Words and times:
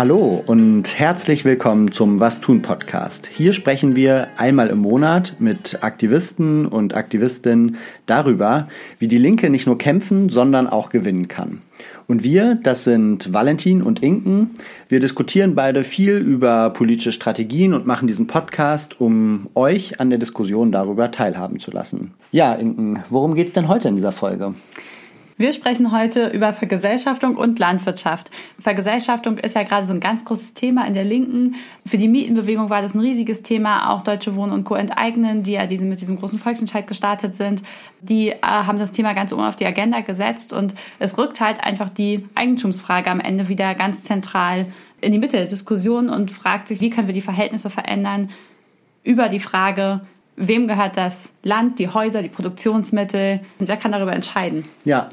Hallo 0.00 0.42
und 0.46 0.98
herzlich 0.98 1.44
willkommen 1.44 1.92
zum 1.92 2.20
Was 2.20 2.40
tun 2.40 2.62
Podcast. 2.62 3.26
Hier 3.26 3.52
sprechen 3.52 3.96
wir 3.96 4.28
einmal 4.38 4.68
im 4.68 4.78
Monat 4.78 5.36
mit 5.40 5.84
Aktivisten 5.84 6.64
und 6.64 6.94
Aktivistinnen 6.94 7.76
darüber, 8.06 8.68
wie 8.98 9.08
die 9.08 9.18
Linke 9.18 9.50
nicht 9.50 9.66
nur 9.66 9.76
kämpfen, 9.76 10.30
sondern 10.30 10.68
auch 10.68 10.88
gewinnen 10.88 11.28
kann. 11.28 11.60
Und 12.06 12.24
wir, 12.24 12.54
das 12.54 12.84
sind 12.84 13.34
Valentin 13.34 13.82
und 13.82 14.02
Inken. 14.02 14.52
Wir 14.88 15.00
diskutieren 15.00 15.54
beide 15.54 15.84
viel 15.84 16.16
über 16.16 16.70
politische 16.70 17.12
Strategien 17.12 17.74
und 17.74 17.86
machen 17.86 18.08
diesen 18.08 18.26
Podcast, 18.26 19.02
um 19.02 19.50
euch 19.54 20.00
an 20.00 20.08
der 20.08 20.18
Diskussion 20.18 20.72
darüber 20.72 21.10
teilhaben 21.10 21.60
zu 21.60 21.70
lassen. 21.70 22.14
Ja, 22.32 22.54
Inken, 22.54 23.04
worum 23.10 23.34
geht's 23.34 23.52
denn 23.52 23.68
heute 23.68 23.88
in 23.88 23.96
dieser 23.96 24.12
Folge? 24.12 24.54
Wir 25.40 25.54
sprechen 25.54 25.90
heute 25.90 26.26
über 26.26 26.52
Vergesellschaftung 26.52 27.34
und 27.34 27.58
Landwirtschaft. 27.58 28.30
Vergesellschaftung 28.58 29.38
ist 29.38 29.54
ja 29.54 29.62
gerade 29.62 29.86
so 29.86 29.94
ein 29.94 30.00
ganz 30.00 30.26
großes 30.26 30.52
Thema 30.52 30.86
in 30.86 30.92
der 30.92 31.04
Linken. 31.04 31.54
Für 31.86 31.96
die 31.96 32.08
Mietenbewegung 32.08 32.68
war 32.68 32.82
das 32.82 32.94
ein 32.94 33.00
riesiges 33.00 33.42
Thema. 33.42 33.88
Auch 33.88 34.02
Deutsche 34.02 34.36
Wohnen 34.36 34.52
und 34.52 34.64
Co. 34.64 34.74
enteignen, 34.74 35.42
die 35.42 35.52
ja 35.52 35.64
diesen, 35.64 35.88
mit 35.88 36.02
diesem 36.02 36.18
großen 36.18 36.38
Volksentscheid 36.38 36.86
gestartet 36.86 37.36
sind, 37.36 37.62
die 38.02 38.28
äh, 38.28 38.38
haben 38.42 38.78
das 38.78 38.92
Thema 38.92 39.14
ganz 39.14 39.32
oben 39.32 39.44
auf 39.44 39.56
die 39.56 39.64
Agenda 39.64 40.02
gesetzt. 40.02 40.52
Und 40.52 40.74
es 40.98 41.16
rückt 41.16 41.40
halt 41.40 41.64
einfach 41.64 41.88
die 41.88 42.26
Eigentumsfrage 42.34 43.10
am 43.10 43.20
Ende 43.20 43.48
wieder 43.48 43.74
ganz 43.74 44.02
zentral 44.02 44.66
in 45.00 45.10
die 45.10 45.18
Mitte 45.18 45.38
der 45.38 45.46
Diskussion 45.46 46.10
und 46.10 46.30
fragt 46.30 46.68
sich, 46.68 46.82
wie 46.82 46.90
können 46.90 47.06
wir 47.06 47.14
die 47.14 47.22
Verhältnisse 47.22 47.70
verändern 47.70 48.28
über 49.04 49.30
die 49.30 49.40
Frage, 49.40 50.02
wem 50.40 50.66
gehört 50.66 50.96
das 50.96 51.32
Land, 51.42 51.78
die 51.78 51.88
Häuser, 51.88 52.22
die 52.22 52.28
Produktionsmittel 52.28 53.40
und 53.58 53.68
wer 53.68 53.76
kann 53.76 53.92
darüber 53.92 54.12
entscheiden? 54.12 54.64
Ja, 54.84 55.10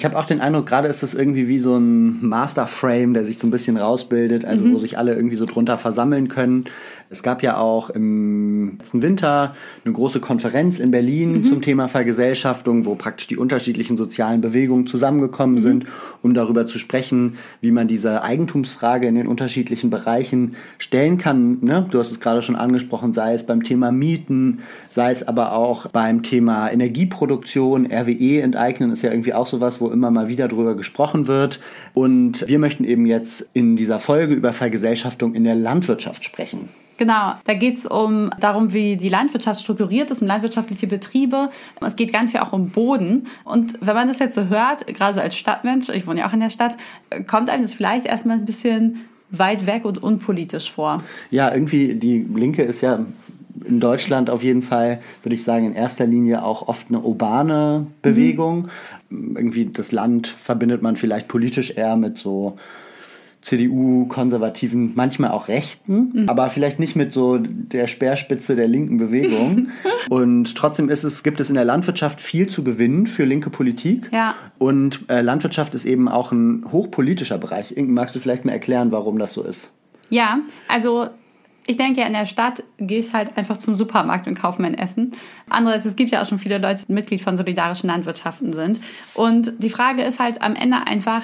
ich 0.00 0.04
habe 0.06 0.18
auch 0.18 0.24
den 0.24 0.40
Eindruck, 0.40 0.64
gerade 0.64 0.88
ist 0.88 1.02
das 1.02 1.12
irgendwie 1.12 1.46
wie 1.46 1.58
so 1.58 1.76
ein 1.76 2.26
Masterframe, 2.26 3.12
der 3.12 3.22
sich 3.22 3.38
so 3.38 3.46
ein 3.46 3.50
bisschen 3.50 3.76
rausbildet, 3.76 4.46
also 4.46 4.64
mhm. 4.64 4.72
wo 4.72 4.78
sich 4.78 4.96
alle 4.96 5.14
irgendwie 5.14 5.36
so 5.36 5.44
drunter 5.44 5.76
versammeln 5.76 6.28
können. 6.28 6.64
Es 7.12 7.24
gab 7.24 7.42
ja 7.42 7.56
auch 7.58 7.90
im 7.90 8.76
letzten 8.78 9.02
Winter 9.02 9.56
eine 9.84 9.92
große 9.92 10.20
Konferenz 10.20 10.78
in 10.78 10.92
Berlin 10.92 11.38
mhm. 11.38 11.44
zum 11.44 11.60
Thema 11.60 11.88
Vergesellschaftung, 11.88 12.86
wo 12.86 12.94
praktisch 12.94 13.26
die 13.26 13.36
unterschiedlichen 13.36 13.96
sozialen 13.96 14.40
Bewegungen 14.40 14.86
zusammengekommen 14.86 15.56
mhm. 15.56 15.60
sind, 15.60 15.86
um 16.22 16.32
darüber 16.32 16.68
zu 16.68 16.78
sprechen, 16.78 17.36
wie 17.60 17.72
man 17.72 17.88
diese 17.88 18.22
Eigentumsfrage 18.22 19.08
in 19.08 19.16
den 19.16 19.26
unterschiedlichen 19.26 19.90
Bereichen 19.90 20.54
stellen 20.78 21.18
kann. 21.18 21.58
Ne? 21.62 21.86
Du 21.90 21.98
hast 21.98 22.12
es 22.12 22.20
gerade 22.20 22.42
schon 22.42 22.56
angesprochen, 22.56 23.12
sei 23.12 23.34
es 23.34 23.44
beim 23.44 23.64
Thema 23.64 23.90
Mieten, 23.90 24.60
sei 24.88 25.10
es 25.10 25.26
aber 25.26 25.52
auch 25.52 25.88
beim 25.88 26.22
Thema 26.22 26.70
Energieproduktion, 26.70 27.86
RWE 27.86 28.40
enteignen 28.40 28.92
ist 28.92 29.02
ja 29.02 29.10
irgendwie 29.10 29.34
auch 29.34 29.48
sowas, 29.48 29.80
wo 29.80 29.89
immer 29.90 30.10
mal 30.10 30.28
wieder 30.28 30.48
drüber 30.48 30.74
gesprochen 30.74 31.28
wird. 31.28 31.60
Und 31.94 32.46
wir 32.48 32.58
möchten 32.58 32.84
eben 32.84 33.06
jetzt 33.06 33.48
in 33.52 33.76
dieser 33.76 33.98
Folge 33.98 34.34
über 34.34 34.52
Vergesellschaftung 34.52 35.34
in 35.34 35.44
der 35.44 35.54
Landwirtschaft 35.54 36.24
sprechen. 36.24 36.68
Genau, 37.00 37.32
da 37.44 37.54
geht 37.54 37.78
es 37.78 37.86
um 37.86 38.30
darum, 38.40 38.74
wie 38.74 38.96
die 38.96 39.08
Landwirtschaft 39.08 39.62
strukturiert 39.62 40.10
ist, 40.10 40.20
um 40.20 40.28
landwirtschaftliche 40.28 40.86
Betriebe. 40.86 41.48
Es 41.80 41.96
geht 41.96 42.12
ganz 42.12 42.32
viel 42.32 42.40
auch 42.40 42.52
um 42.52 42.68
Boden. 42.68 43.24
Und 43.44 43.78
wenn 43.80 43.94
man 43.94 44.06
das 44.06 44.18
jetzt 44.18 44.34
so 44.34 44.48
hört, 44.48 44.86
gerade 44.86 45.14
so 45.14 45.20
als 45.20 45.34
Stadtmensch, 45.34 45.88
ich 45.88 46.06
wohne 46.06 46.20
ja 46.20 46.28
auch 46.28 46.34
in 46.34 46.40
der 46.40 46.50
Stadt, 46.50 46.76
kommt 47.26 47.48
einem 47.48 47.62
das 47.62 47.72
vielleicht 47.72 48.04
erstmal 48.04 48.36
ein 48.36 48.44
bisschen 48.44 49.06
weit 49.30 49.64
weg 49.64 49.86
und 49.86 50.02
unpolitisch 50.02 50.70
vor. 50.70 51.02
Ja, 51.30 51.50
irgendwie 51.54 51.94
die 51.94 52.26
Linke 52.34 52.64
ist 52.64 52.82
ja 52.82 52.98
in 53.64 53.80
Deutschland 53.80 54.30
auf 54.30 54.42
jeden 54.42 54.62
Fall, 54.62 55.00
würde 55.22 55.34
ich 55.34 55.42
sagen, 55.42 55.66
in 55.66 55.74
erster 55.74 56.06
Linie 56.06 56.42
auch 56.44 56.68
oft 56.68 56.88
eine 56.88 57.00
urbane 57.00 57.86
Bewegung. 58.02 58.68
Mhm. 59.08 59.36
Irgendwie 59.36 59.66
das 59.66 59.92
Land 59.92 60.26
verbindet 60.26 60.82
man 60.82 60.96
vielleicht 60.96 61.28
politisch 61.28 61.76
eher 61.76 61.96
mit 61.96 62.16
so 62.16 62.56
CDU, 63.42 64.06
Konservativen, 64.06 64.92
manchmal 64.94 65.30
auch 65.30 65.48
Rechten, 65.48 66.12
mhm. 66.12 66.28
aber 66.28 66.50
vielleicht 66.50 66.78
nicht 66.78 66.94
mit 66.94 67.12
so 67.12 67.38
der 67.38 67.86
Speerspitze 67.86 68.54
der 68.54 68.68
linken 68.68 68.98
Bewegung. 68.98 69.68
und 70.10 70.54
trotzdem 70.56 70.90
ist 70.90 71.04
es, 71.04 71.22
gibt 71.22 71.40
es 71.40 71.48
in 71.48 71.54
der 71.54 71.64
Landwirtschaft 71.64 72.20
viel 72.20 72.48
zu 72.48 72.62
gewinnen 72.62 73.06
für 73.06 73.24
linke 73.24 73.48
Politik. 73.48 74.10
Ja. 74.12 74.34
Und 74.58 75.08
äh, 75.08 75.22
Landwirtschaft 75.22 75.74
ist 75.74 75.86
eben 75.86 76.08
auch 76.08 76.32
ein 76.32 76.66
hochpolitischer 76.70 77.38
Bereich. 77.38 77.76
Inken, 77.76 77.94
magst 77.94 78.14
du 78.14 78.20
vielleicht 78.20 78.44
mal 78.44 78.52
erklären, 78.52 78.92
warum 78.92 79.18
das 79.18 79.32
so 79.32 79.42
ist? 79.42 79.70
Ja, 80.10 80.40
also 80.68 81.08
ich 81.66 81.76
denke, 81.76 82.02
in 82.02 82.12
der 82.12 82.26
Stadt 82.26 82.62
gehe 82.78 82.98
ich 82.98 83.12
halt 83.12 83.36
einfach 83.36 83.58
zum 83.58 83.74
Supermarkt 83.74 84.26
und 84.26 84.34
kaufe 84.34 84.60
mein 84.60 84.74
Essen. 84.74 85.12
Andererseits, 85.48 85.86
es 85.86 85.96
gibt 85.96 86.10
ja 86.10 86.22
auch 86.22 86.26
schon 86.26 86.38
viele 86.38 86.58
Leute, 86.58 86.86
die 86.86 86.92
Mitglied 86.92 87.22
von 87.22 87.36
solidarischen 87.36 87.88
Landwirtschaften 87.88 88.52
sind. 88.52 88.80
Und 89.14 89.52
die 89.58 89.70
Frage 89.70 90.02
ist 90.02 90.18
halt 90.18 90.42
am 90.42 90.56
Ende 90.56 90.86
einfach, 90.86 91.22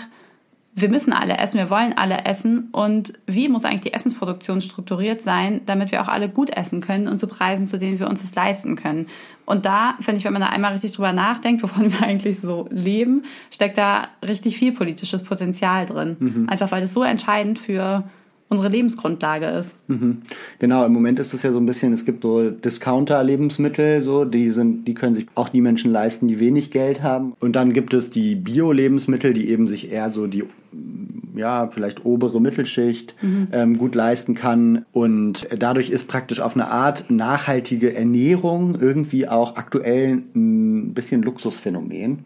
wir 0.78 0.90
müssen 0.90 1.14
alle 1.14 1.38
essen, 1.38 1.56
wir 1.56 1.70
wollen 1.70 1.94
alle 1.96 2.26
essen 2.26 2.68
und 2.70 3.14
wie 3.26 3.48
muss 3.48 3.64
eigentlich 3.64 3.80
die 3.80 3.94
Essensproduktion 3.94 4.60
strukturiert 4.60 5.22
sein, 5.22 5.62
damit 5.64 5.90
wir 5.90 6.02
auch 6.02 6.08
alle 6.08 6.28
gut 6.28 6.50
essen 6.50 6.82
können 6.82 7.08
und 7.08 7.16
zu 7.16 7.26
Preisen, 7.26 7.66
zu 7.66 7.78
denen 7.78 7.98
wir 7.98 8.08
uns 8.08 8.20
das 8.20 8.34
leisten 8.34 8.76
können. 8.76 9.06
Und 9.46 9.64
da 9.64 9.94
finde 10.00 10.18
ich, 10.18 10.26
wenn 10.26 10.34
man 10.34 10.42
da 10.42 10.48
einmal 10.48 10.72
richtig 10.72 10.92
drüber 10.92 11.14
nachdenkt, 11.14 11.62
wovon 11.62 11.90
wir 11.98 12.02
eigentlich 12.02 12.40
so 12.40 12.68
leben, 12.70 13.24
steckt 13.50 13.78
da 13.78 14.08
richtig 14.22 14.58
viel 14.58 14.72
politisches 14.72 15.22
Potenzial 15.22 15.86
drin. 15.86 16.16
Mhm. 16.18 16.48
Einfach 16.50 16.70
weil 16.70 16.82
es 16.82 16.92
so 16.92 17.02
entscheidend 17.02 17.58
für 17.58 18.04
unsere 18.48 18.68
Lebensgrundlage 18.68 19.46
ist. 19.46 19.76
Mhm. 19.88 20.22
Genau, 20.58 20.84
im 20.84 20.92
Moment 20.92 21.18
ist 21.18 21.34
es 21.34 21.42
ja 21.42 21.52
so 21.52 21.58
ein 21.58 21.66
bisschen, 21.66 21.92
es 21.92 22.04
gibt 22.04 22.22
so 22.22 22.50
Discounter-Lebensmittel, 22.50 24.02
so, 24.02 24.24
die 24.24 24.50
sind, 24.52 24.86
die 24.86 24.94
können 24.94 25.14
sich 25.14 25.26
auch 25.34 25.48
die 25.48 25.60
Menschen 25.60 25.90
leisten, 25.90 26.28
die 26.28 26.38
wenig 26.38 26.70
Geld 26.70 27.02
haben. 27.02 27.34
Und 27.40 27.56
dann 27.56 27.72
gibt 27.72 27.92
es 27.92 28.10
die 28.10 28.36
Bio-Lebensmittel, 28.36 29.34
die 29.34 29.48
eben 29.48 29.66
sich 29.66 29.90
eher 29.90 30.10
so 30.10 30.26
die 30.26 30.44
ja, 31.34 31.68
vielleicht 31.70 32.04
obere 32.04 32.40
Mittelschicht 32.40 33.14
mhm. 33.20 33.48
ähm, 33.52 33.78
gut 33.78 33.94
leisten 33.94 34.34
kann. 34.34 34.86
Und 34.92 35.46
dadurch 35.56 35.90
ist 35.90 36.08
praktisch 36.08 36.40
auf 36.40 36.54
eine 36.54 36.68
Art 36.68 37.10
nachhaltige 37.10 37.94
Ernährung 37.94 38.78
irgendwie 38.80 39.28
auch 39.28 39.56
aktuell 39.56 40.22
ein 40.34 40.94
bisschen 40.94 41.22
Luxusphänomen. 41.22 42.24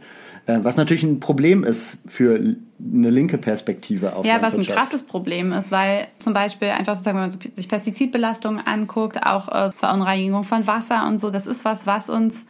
Äh, 0.51 0.65
was 0.65 0.77
natürlich 0.77 1.03
ein 1.03 1.21
Problem 1.21 1.65
ist 1.65 1.99
für 2.07 2.35
eine 2.37 3.11
linke 3.11 3.39
Perspektive 3.39 4.17
auf 4.17 4.25
Ja, 4.25 4.41
was 4.43 4.57
ein 4.57 4.65
krasses 4.65 5.03
Problem 5.03 5.53
ist, 5.53 5.71
weil 5.71 6.09
zum 6.19 6.33
Beispiel 6.33 6.69
einfach 6.69 6.95
sozusagen, 6.95 7.19
wenn 7.19 7.29
man 7.29 7.55
sich 7.55 7.69
Pestizidbelastungen 7.69 8.67
anguckt, 8.67 9.23
auch 9.23 9.49
äh, 9.49 9.71
Verunreinigung 9.71 10.45
von 10.45 10.67
Wasser 10.67 11.07
und 11.07 11.19
so, 11.19 11.31
das 11.31 11.47
ist 11.47 11.65
was, 11.65 11.87
was 11.87 12.09
uns 12.09 12.47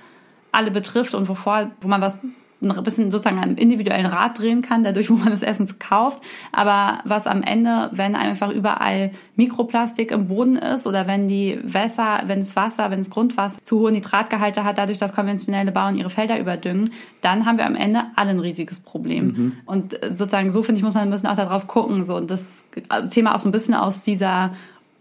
alle 0.53 0.71
betrifft 0.71 1.15
und 1.15 1.29
wovor, 1.29 1.71
wo 1.81 1.89
man 1.89 2.01
was 2.01 2.19
ein 2.61 2.85
bisschen 2.85 3.11
sozusagen 3.11 3.39
einen 3.39 3.57
individuellen 3.57 4.07
Rad 4.07 4.39
drehen 4.39 4.63
kann, 4.63 4.83
dadurch, 4.83 5.11
wo 5.11 5.15
man 5.15 5.31
das 5.31 5.43
Essen 5.43 5.67
kauft. 5.79 6.23
Aber 6.53 6.99
was 7.05 7.27
am 7.27 7.43
Ende, 7.43 7.91
wenn 7.93 8.15
einfach 8.15 8.51
überall 8.51 9.13
Mikroplastik 9.37 10.11
im 10.11 10.29
Boden 10.29 10.57
ist 10.57 10.87
oder 10.87 11.07
wenn 11.07 11.29
die 11.29 11.59
Wässer, 11.63 12.23
wenn 12.27 12.41
das 12.41 12.57
Wasser, 12.57 12.91
wenn 12.91 12.99
das 12.99 13.11
Grundwasser 13.11 13.59
zu 13.65 13.81
hohe 13.81 13.93
Nitratgehalte 13.93 14.65
hat, 14.65 14.79
dadurch, 14.79 14.99
dass 14.99 15.15
konventionelle 15.15 15.73
Bauern 15.73 15.97
ihre 15.97 16.11
Felder 16.11 16.39
überdüngen, 16.39 16.91
dann 17.23 17.47
haben 17.47 17.59
wir 17.59 17.67
am 17.67 17.75
Ende 17.75 18.05
alle 18.17 18.31
ein 18.31 18.41
riesiges 18.41 18.81
Problem. 18.81 19.27
Mhm. 19.27 19.53
Und 19.65 19.99
sozusagen 20.09 20.51
so, 20.51 20.63
finde 20.63 20.79
ich, 20.79 20.85
muss 20.85 20.95
man 20.95 21.05
ein 21.05 21.11
bisschen 21.11 21.29
auch 21.29 21.37
darauf 21.37 21.67
gucken. 21.67 22.05
So, 22.05 22.17
und 22.17 22.31
das 22.31 22.65
Thema 23.11 23.35
auch 23.35 23.39
so 23.39 23.49
ein 23.49 23.53
bisschen 23.53 23.75
aus 23.75 24.03
dieser 24.03 24.53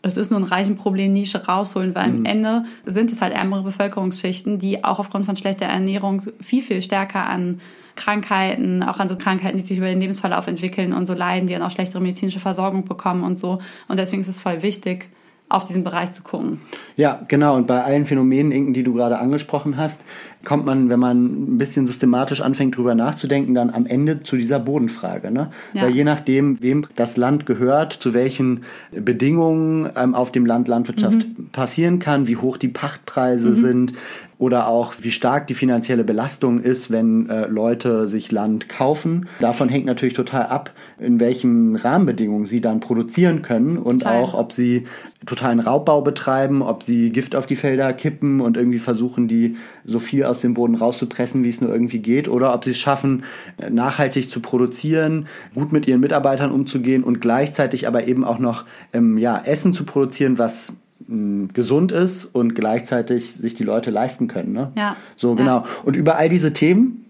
es 0.02 0.18
ist 0.18 0.32
nur 0.32 0.40
ein 0.40 0.46
reichen 0.46 0.76
Problem 0.76 1.14
Nische 1.14 1.46
rausholen, 1.46 1.96
weil 1.96 2.10
mhm. 2.10 2.18
am 2.20 2.26
Ende 2.26 2.64
sind 2.86 3.12
es 3.12 3.22
halt 3.22 3.34
ärmere 3.34 3.64
Bevölkerungsschichten, 3.64 4.60
die 4.60 4.84
auch 4.84 5.00
aufgrund 5.00 5.26
von 5.26 5.36
schlechter 5.36 5.66
Ernährung 5.66 6.24
viel, 6.42 6.62
viel 6.62 6.82
stärker 6.82 7.26
an 7.26 7.60
Krankheiten, 7.96 8.82
auch 8.82 9.00
an 9.00 9.10
so 9.10 9.16
Krankheiten, 9.18 9.58
die 9.58 9.64
sich 9.64 9.78
über 9.78 9.88
den 9.88 10.00
Lebensverlauf 10.00 10.48
entwickeln 10.48 10.94
und 10.94 11.06
so 11.06 11.14
leiden, 11.14 11.48
die 11.48 11.54
dann 11.54 11.64
auch 11.64 11.72
schlechtere 11.72 12.02
medizinische 12.02 12.40
Versorgung 12.40 12.86
bekommen 12.86 13.24
und 13.24 13.38
so. 13.38 13.60
Und 13.90 14.00
deswegen 14.00 14.22
ist 14.22 14.30
es 14.30 14.40
voll 14.40 14.62
wichtig, 14.62 15.10
auf 15.50 15.66
diesen 15.66 15.84
Bereich 15.84 16.12
zu 16.12 16.22
gucken. 16.22 16.62
Ja, 16.96 17.22
genau. 17.28 17.56
Und 17.56 17.66
bei 17.66 17.84
allen 17.84 18.06
Phänomenen, 18.06 18.74
die 18.74 18.84
du 18.84 18.94
gerade 18.94 19.18
angesprochen 19.18 19.78
hast, 19.78 20.02
kommt 20.46 20.66
man, 20.66 20.90
wenn 20.90 21.00
man 21.00 21.56
ein 21.56 21.58
bisschen 21.58 21.88
systematisch 21.88 22.40
anfängt, 22.40 22.78
drüber 22.78 22.96
nachzudenken, 22.96 23.56
dann 23.56 23.72
am 23.72 23.86
Ende 23.86 24.24
zu 24.24 24.38
dieser 24.38 24.60
Bodenfrage. 24.60 25.32
Ne? 25.32 25.52
Ja. 25.74 25.84
Weil 25.84 25.92
je 25.92 26.04
nachdem, 26.04 26.62
wem 26.62 26.86
das 26.96 27.18
Land 27.18 27.46
gehört, 27.46 27.94
zu 27.94 28.14
welchen 28.14 28.64
Bedingungen 28.92 29.90
ähm, 29.96 30.16
auf 30.16 30.32
dem 30.32 30.46
Land 30.46 30.68
Landwirtschaft 30.68 31.28
mhm. 31.28 31.50
passieren 31.52 32.00
kann, 32.00 32.28
wie 32.28 32.38
hoch 32.38 32.58
die 32.58 32.70
Pachtpreise 32.70 33.50
mhm. 33.50 33.56
sind, 33.56 33.94
oder 34.40 34.70
auch 34.70 34.94
wie 35.02 35.12
stark 35.12 35.48
die 35.48 35.54
finanzielle 35.54 36.06
Belastung 36.06 36.62
ist, 36.62 36.90
wenn 36.90 37.30
äh, 37.30 37.46
Leute 37.48 38.08
sich 38.08 38.32
Land 38.32 38.70
kaufen. 38.70 39.28
Davon 39.40 39.68
hängt 39.68 39.86
natürlich 39.86 40.14
total 40.14 40.46
ab, 40.46 40.72
in 40.98 41.20
welchen 41.20 41.76
Rahmenbedingungen 41.76 42.46
sie 42.46 42.62
dann 42.62 42.80
produzieren 42.80 43.42
können 43.42 43.78
und 43.78 44.00
total. 44.00 44.24
auch, 44.24 44.34
ob 44.34 44.54
sie 44.54 44.88
totalen 45.26 45.60
Raubbau 45.60 46.02
betreiben, 46.02 46.62
ob 46.62 46.84
sie 46.84 47.10
Gift 47.10 47.36
auf 47.36 47.48
die 47.48 47.58
Felder 47.58 47.92
kippen 47.92 48.40
und 48.40 48.56
irgendwie 48.56 48.80
versuchen, 48.80 49.28
die 49.28 49.58
so 49.84 50.00
viel 50.00 50.24
aus 50.24 50.40
dem 50.40 50.54
Boden 50.54 50.76
rauszupressen, 50.76 51.44
wie 51.44 51.50
es 51.50 51.60
nur 51.60 51.74
irgendwie 51.74 52.00
geht, 52.00 52.30
oder 52.30 52.54
ob 52.54 52.64
sie 52.64 52.72
es 52.72 52.80
schaffen, 52.80 53.26
nachhaltig 53.70 54.30
zu 54.30 54.40
produzieren, 54.40 55.28
gut 55.54 55.74
mit 55.74 55.86
ihren 55.86 56.00
Mitarbeitern 56.00 56.52
umzugehen 56.52 57.04
und 57.04 57.20
gleichzeitig 57.20 57.88
aber 57.88 58.08
eben 58.08 58.24
auch 58.24 58.40
noch 58.40 58.64
ähm, 58.94 59.18
ja, 59.18 59.38
Essen 59.38 59.74
zu 59.74 59.84
produzieren, 59.84 60.38
was 60.38 60.74
gesund 61.08 61.92
ist 61.92 62.26
und 62.26 62.56
gleichzeitig 62.56 63.34
sich 63.34 63.56
die 63.56 63.64
Leute 63.64 63.90
leisten 63.90 64.28
können. 64.28 64.54
Ne? 64.54 64.72
Ja. 64.76 64.96
So, 65.16 65.36
genau. 65.36 65.60
Ja. 65.60 65.66
Und 65.84 65.96
über 65.96 66.18
all 66.18 66.30
diese 66.30 66.54
Themen 66.54 67.06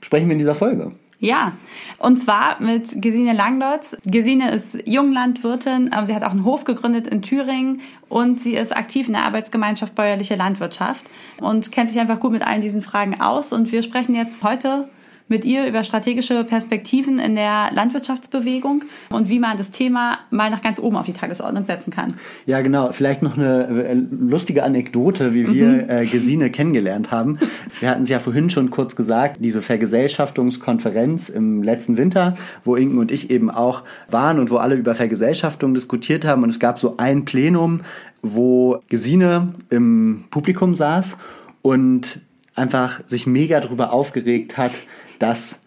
sprechen 0.00 0.26
wir 0.26 0.32
in 0.32 0.38
dieser 0.38 0.54
Folge. 0.54 0.92
Ja, 1.22 1.52
und 1.98 2.16
zwar 2.16 2.60
mit 2.60 3.00
Gesine 3.00 3.32
Langlotz. 3.32 3.96
Gesine 4.04 4.50
ist 4.50 4.76
Junglandwirtin, 4.86 5.92
aber 5.92 6.04
sie 6.04 6.16
hat 6.16 6.24
auch 6.24 6.32
einen 6.32 6.44
Hof 6.44 6.64
gegründet 6.64 7.06
in 7.06 7.22
Thüringen 7.22 7.80
und 8.08 8.40
sie 8.40 8.54
ist 8.56 8.76
aktiv 8.76 9.06
in 9.06 9.14
der 9.14 9.24
Arbeitsgemeinschaft 9.24 9.94
Bäuerliche 9.94 10.34
Landwirtschaft 10.34 11.04
und 11.40 11.70
kennt 11.70 11.90
sich 11.90 12.00
einfach 12.00 12.18
gut 12.18 12.32
mit 12.32 12.44
allen 12.44 12.60
diesen 12.60 12.82
Fragen 12.82 13.20
aus. 13.20 13.52
Und 13.52 13.70
wir 13.70 13.82
sprechen 13.82 14.16
jetzt 14.16 14.42
heute 14.42 14.88
mit 15.28 15.44
ihr 15.44 15.66
über 15.66 15.84
strategische 15.84 16.44
Perspektiven 16.44 17.18
in 17.18 17.34
der 17.34 17.70
Landwirtschaftsbewegung 17.72 18.84
und 19.10 19.28
wie 19.28 19.38
man 19.38 19.56
das 19.56 19.70
Thema 19.70 20.18
mal 20.30 20.50
nach 20.50 20.62
ganz 20.62 20.78
oben 20.78 20.96
auf 20.96 21.06
die 21.06 21.12
Tagesordnung 21.12 21.66
setzen 21.66 21.90
kann. 21.90 22.14
Ja, 22.46 22.60
genau. 22.60 22.92
Vielleicht 22.92 23.22
noch 23.22 23.36
eine 23.36 23.66
äh, 23.66 23.94
lustige 23.94 24.62
Anekdote, 24.62 25.34
wie 25.34 25.50
wir 25.52 25.66
mhm. 25.66 25.90
äh, 25.90 26.06
Gesine 26.06 26.50
kennengelernt 26.50 27.10
haben. 27.10 27.38
Wir 27.80 27.90
hatten 27.90 28.02
es 28.02 28.08
ja 28.08 28.18
vorhin 28.18 28.50
schon 28.50 28.70
kurz 28.70 28.96
gesagt, 28.96 29.38
diese 29.40 29.62
Vergesellschaftungskonferenz 29.62 31.28
im 31.28 31.62
letzten 31.62 31.96
Winter, 31.96 32.34
wo 32.64 32.76
Inken 32.76 32.98
und 32.98 33.10
ich 33.10 33.30
eben 33.30 33.50
auch 33.50 33.82
waren 34.08 34.38
und 34.38 34.50
wo 34.50 34.56
alle 34.56 34.74
über 34.74 34.94
Vergesellschaftung 34.94 35.74
diskutiert 35.74 36.24
haben. 36.24 36.42
Und 36.42 36.50
es 36.50 36.60
gab 36.60 36.78
so 36.78 36.96
ein 36.98 37.24
Plenum, 37.24 37.80
wo 38.22 38.80
Gesine 38.88 39.54
im 39.70 40.24
Publikum 40.30 40.74
saß 40.74 41.16
und 41.62 42.20
einfach 42.54 43.00
sich 43.06 43.26
mega 43.26 43.60
darüber 43.60 43.92
aufgeregt 43.92 44.56
hat, 44.56 44.72
dass 45.22 45.60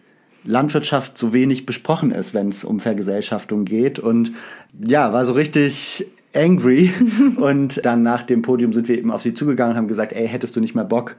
Landwirtschaft 0.44 1.18
so 1.18 1.32
wenig 1.32 1.66
besprochen 1.66 2.12
ist, 2.12 2.34
wenn 2.34 2.50
es 2.50 2.64
um 2.64 2.78
Vergesellschaftung 2.78 3.64
geht. 3.64 3.98
Und 3.98 4.32
ja, 4.80 5.12
war 5.12 5.24
so 5.24 5.32
richtig 5.32 6.06
angry. 6.34 6.92
und 7.36 7.84
dann 7.84 8.02
nach 8.02 8.22
dem 8.22 8.42
Podium 8.42 8.72
sind 8.72 8.88
wir 8.88 8.98
eben 8.98 9.10
auf 9.10 9.22
sie 9.22 9.34
zugegangen 9.34 9.72
und 9.72 9.78
haben 9.78 9.88
gesagt, 9.88 10.12
ey, 10.12 10.28
hättest 10.28 10.54
du 10.54 10.60
nicht 10.60 10.74
mal 10.74 10.84
Bock, 10.84 11.16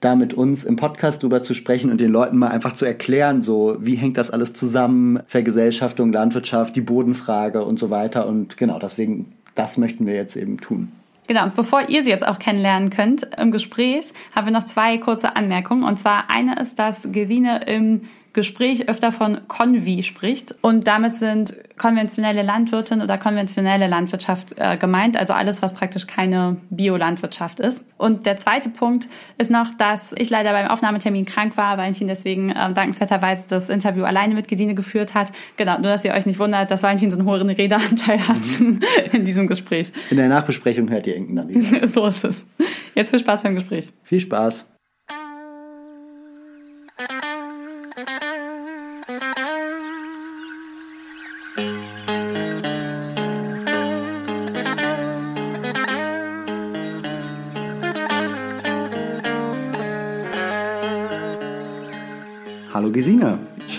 da 0.00 0.16
mit 0.16 0.34
uns 0.34 0.64
im 0.64 0.76
Podcast 0.76 1.22
drüber 1.22 1.42
zu 1.42 1.54
sprechen 1.54 1.90
und 1.90 2.00
den 2.00 2.10
Leuten 2.10 2.38
mal 2.38 2.48
einfach 2.48 2.72
zu 2.72 2.86
erklären, 2.86 3.42
so 3.42 3.76
wie 3.80 3.96
hängt 3.96 4.16
das 4.16 4.30
alles 4.30 4.52
zusammen, 4.54 5.20
Vergesellschaftung, 5.26 6.12
Landwirtschaft, 6.12 6.74
die 6.74 6.80
Bodenfrage 6.80 7.64
und 7.64 7.78
so 7.78 7.90
weiter. 7.90 8.26
Und 8.26 8.56
genau, 8.56 8.78
deswegen, 8.78 9.32
das 9.54 9.76
möchten 9.76 10.06
wir 10.06 10.14
jetzt 10.14 10.36
eben 10.36 10.58
tun. 10.58 10.90
Genau, 11.30 11.44
und 11.44 11.54
bevor 11.54 11.88
ihr 11.88 12.02
sie 12.02 12.10
jetzt 12.10 12.26
auch 12.26 12.40
kennenlernen 12.40 12.90
könnt 12.90 13.22
im 13.38 13.52
Gespräch, 13.52 14.12
haben 14.34 14.48
wir 14.48 14.52
noch 14.52 14.64
zwei 14.64 14.98
kurze 14.98 15.36
Anmerkungen. 15.36 15.84
Und 15.84 15.96
zwar 15.96 16.28
eine 16.28 16.58
ist, 16.58 16.80
dass 16.80 17.12
Gesine 17.12 17.60
im 17.68 18.08
Gespräch 18.32 18.88
öfter 18.88 19.12
von 19.12 19.40
Konvi 19.48 20.02
spricht. 20.02 20.54
Und 20.62 20.86
damit 20.86 21.16
sind 21.16 21.56
konventionelle 21.78 22.42
Landwirtin 22.42 23.02
oder 23.02 23.18
konventionelle 23.18 23.86
Landwirtschaft 23.86 24.54
äh, 24.56 24.76
gemeint, 24.76 25.16
also 25.16 25.32
alles, 25.32 25.62
was 25.62 25.74
praktisch 25.74 26.06
keine 26.06 26.56
Biolandwirtschaft 26.70 27.58
ist. 27.58 27.86
Und 27.96 28.26
der 28.26 28.36
zweite 28.36 28.68
Punkt 28.68 29.08
ist 29.38 29.50
noch, 29.50 29.74
dass 29.76 30.14
ich 30.16 30.30
leider 30.30 30.52
beim 30.52 30.68
Aufnahmetermin 30.68 31.24
krank 31.24 31.56
war, 31.56 31.78
Valentin 31.78 32.06
deswegen 32.06 32.50
äh, 32.50 32.72
dankenswerterweise 32.72 33.46
das 33.48 33.68
Interview 33.68 34.04
alleine 34.04 34.34
mit 34.34 34.46
Gesine 34.46 34.74
geführt 34.74 35.14
hat. 35.14 35.32
Genau, 35.56 35.74
nur 35.78 35.90
dass 35.90 36.04
ihr 36.04 36.12
euch 36.12 36.26
nicht 36.26 36.38
wundert, 36.38 36.70
dass 36.70 36.82
Valentin 36.82 37.10
so 37.10 37.18
einen 37.18 37.26
hohen 37.26 37.50
Redeanteil 37.50 38.26
hat 38.28 38.60
mhm. 38.60 38.80
in 39.12 39.24
diesem 39.24 39.46
Gespräch. 39.46 39.92
In 40.10 40.18
der 40.18 40.28
Nachbesprechung 40.28 40.90
hört 40.90 41.06
ihr 41.06 41.16
Inken 41.16 41.36
dann 41.36 41.48
wieder. 41.48 41.86
so 41.88 42.06
ist 42.06 42.24
es. 42.24 42.44
Jetzt 42.94 43.10
viel 43.10 43.18
Spaß 43.18 43.42
beim 43.42 43.54
Gespräch. 43.54 43.92
Viel 44.04 44.20
Spaß. 44.20 44.66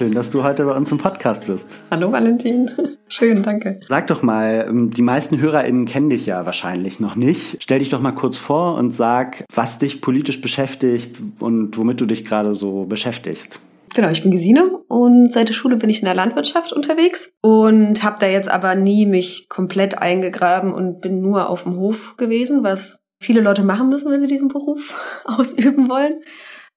Schön, 0.01 0.15
dass 0.15 0.31
du 0.31 0.41
heute 0.41 0.65
bei 0.65 0.75
uns 0.75 0.91
im 0.91 0.97
Podcast 0.97 1.45
bist. 1.45 1.79
Hallo 1.91 2.11
Valentin, 2.11 2.71
schön, 3.07 3.43
danke. 3.43 3.81
Sag 3.87 4.07
doch 4.07 4.23
mal, 4.23 4.65
ähm, 4.67 4.89
die 4.89 5.03
meisten 5.03 5.39
HörerInnen 5.39 5.85
kennen 5.85 6.09
dich 6.09 6.25
ja 6.25 6.43
wahrscheinlich 6.43 6.99
noch 6.99 7.15
nicht. 7.15 7.61
Stell 7.61 7.77
dich 7.77 7.89
doch 7.89 8.01
mal 8.01 8.13
kurz 8.13 8.39
vor 8.39 8.77
und 8.77 8.95
sag, 8.95 9.45
was 9.53 9.77
dich 9.77 10.01
politisch 10.01 10.41
beschäftigt 10.41 11.17
und 11.39 11.77
womit 11.77 12.01
du 12.01 12.07
dich 12.07 12.23
gerade 12.23 12.55
so 12.55 12.85
beschäftigst. 12.85 13.59
Genau, 13.93 14.09
ich 14.09 14.23
bin 14.23 14.31
Gesine 14.31 14.71
und 14.87 15.31
seit 15.31 15.49
der 15.49 15.53
Schule 15.53 15.77
bin 15.77 15.91
ich 15.91 15.99
in 15.99 16.05
der 16.05 16.15
Landwirtschaft 16.15 16.73
unterwegs 16.73 17.33
und 17.41 18.01
habe 18.01 18.17
da 18.19 18.25
jetzt 18.25 18.49
aber 18.49 18.73
nie 18.73 19.05
mich 19.05 19.49
komplett 19.49 19.99
eingegraben 19.99 20.73
und 20.73 21.01
bin 21.01 21.21
nur 21.21 21.47
auf 21.47 21.61
dem 21.61 21.75
Hof 21.75 22.17
gewesen, 22.17 22.63
was 22.63 22.97
viele 23.21 23.41
Leute 23.41 23.61
machen 23.61 23.89
müssen, 23.89 24.11
wenn 24.11 24.19
sie 24.19 24.25
diesen 24.25 24.47
Beruf 24.47 24.95
ausüben 25.25 25.87
wollen. 25.89 26.21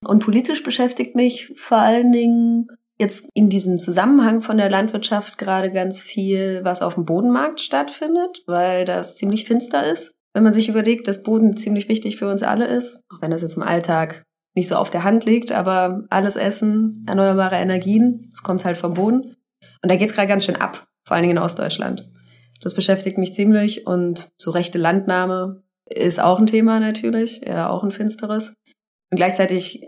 Und 0.07 0.23
politisch 0.23 0.63
beschäftigt 0.63 1.17
mich 1.17 1.55
vor 1.57 1.79
allen 1.79 2.13
Dingen 2.13 2.69
jetzt 2.99 3.29
in 3.35 3.49
diesem 3.49 3.79
Zusammenhang 3.79 4.43
von 4.43 4.57
der 4.57 4.71
Landwirtschaft 4.71 5.39
gerade 5.39 5.71
ganz 5.71 6.01
viel, 6.01 6.61
was 6.63 6.83
auf 6.83 6.95
dem 6.95 7.05
Bodenmarkt 7.05 7.61
stattfindet, 7.61 8.43
weil 8.47 8.85
das 8.85 9.17
ziemlich 9.17 9.45
finster 9.45 9.91
ist. 9.91 10.13
Wenn 10.33 10.45
man 10.45 10.53
sich 10.53 10.69
überlegt, 10.69 11.07
dass 11.09 11.23
Boden 11.23 11.57
ziemlich 11.57 11.89
wichtig 11.89 12.17
für 12.17 12.29
uns 12.29 12.43
alle 12.43 12.67
ist, 12.67 13.01
auch 13.09 13.21
wenn 13.21 13.31
das 13.31 13.43
jetzt 13.43 13.57
im 13.57 13.63
Alltag 13.63 14.25
nicht 14.55 14.69
so 14.69 14.77
auf 14.77 14.91
der 14.91 15.05
Hand 15.05 15.25
liegt, 15.25 15.53
aber 15.53 16.05
alles 16.11 16.37
Essen, 16.37 17.05
erneuerbare 17.09 17.57
Energien, 17.57 18.31
es 18.33 18.43
kommt 18.43 18.65
halt 18.65 18.77
vom 18.77 18.95
Boden. 18.95 19.37
Und 19.83 19.91
da 19.91 19.97
geht 19.97 20.11
es 20.11 20.15
gerade 20.15 20.29
ganz 20.29 20.45
schön 20.45 20.57
ab, 20.57 20.87
vor 21.07 21.17
allen 21.17 21.23
Dingen 21.25 21.37
in 21.37 21.43
Ostdeutschland. 21.43 22.11
Das 22.63 22.75
beschäftigt 22.75 23.19
mich 23.19 23.35
ziemlich 23.35 23.87
und 23.87 24.31
so 24.37 24.51
rechte 24.51 24.79
Landnahme 24.79 25.63
ist 25.87 26.21
auch 26.21 26.39
ein 26.39 26.47
Thema 26.47 26.81
natürlich, 26.81 27.43
ja 27.47 27.69
auch 27.69 27.83
ein 27.83 27.91
finsteres. 27.91 28.55
Und 29.11 29.17
gleichzeitig 29.17 29.87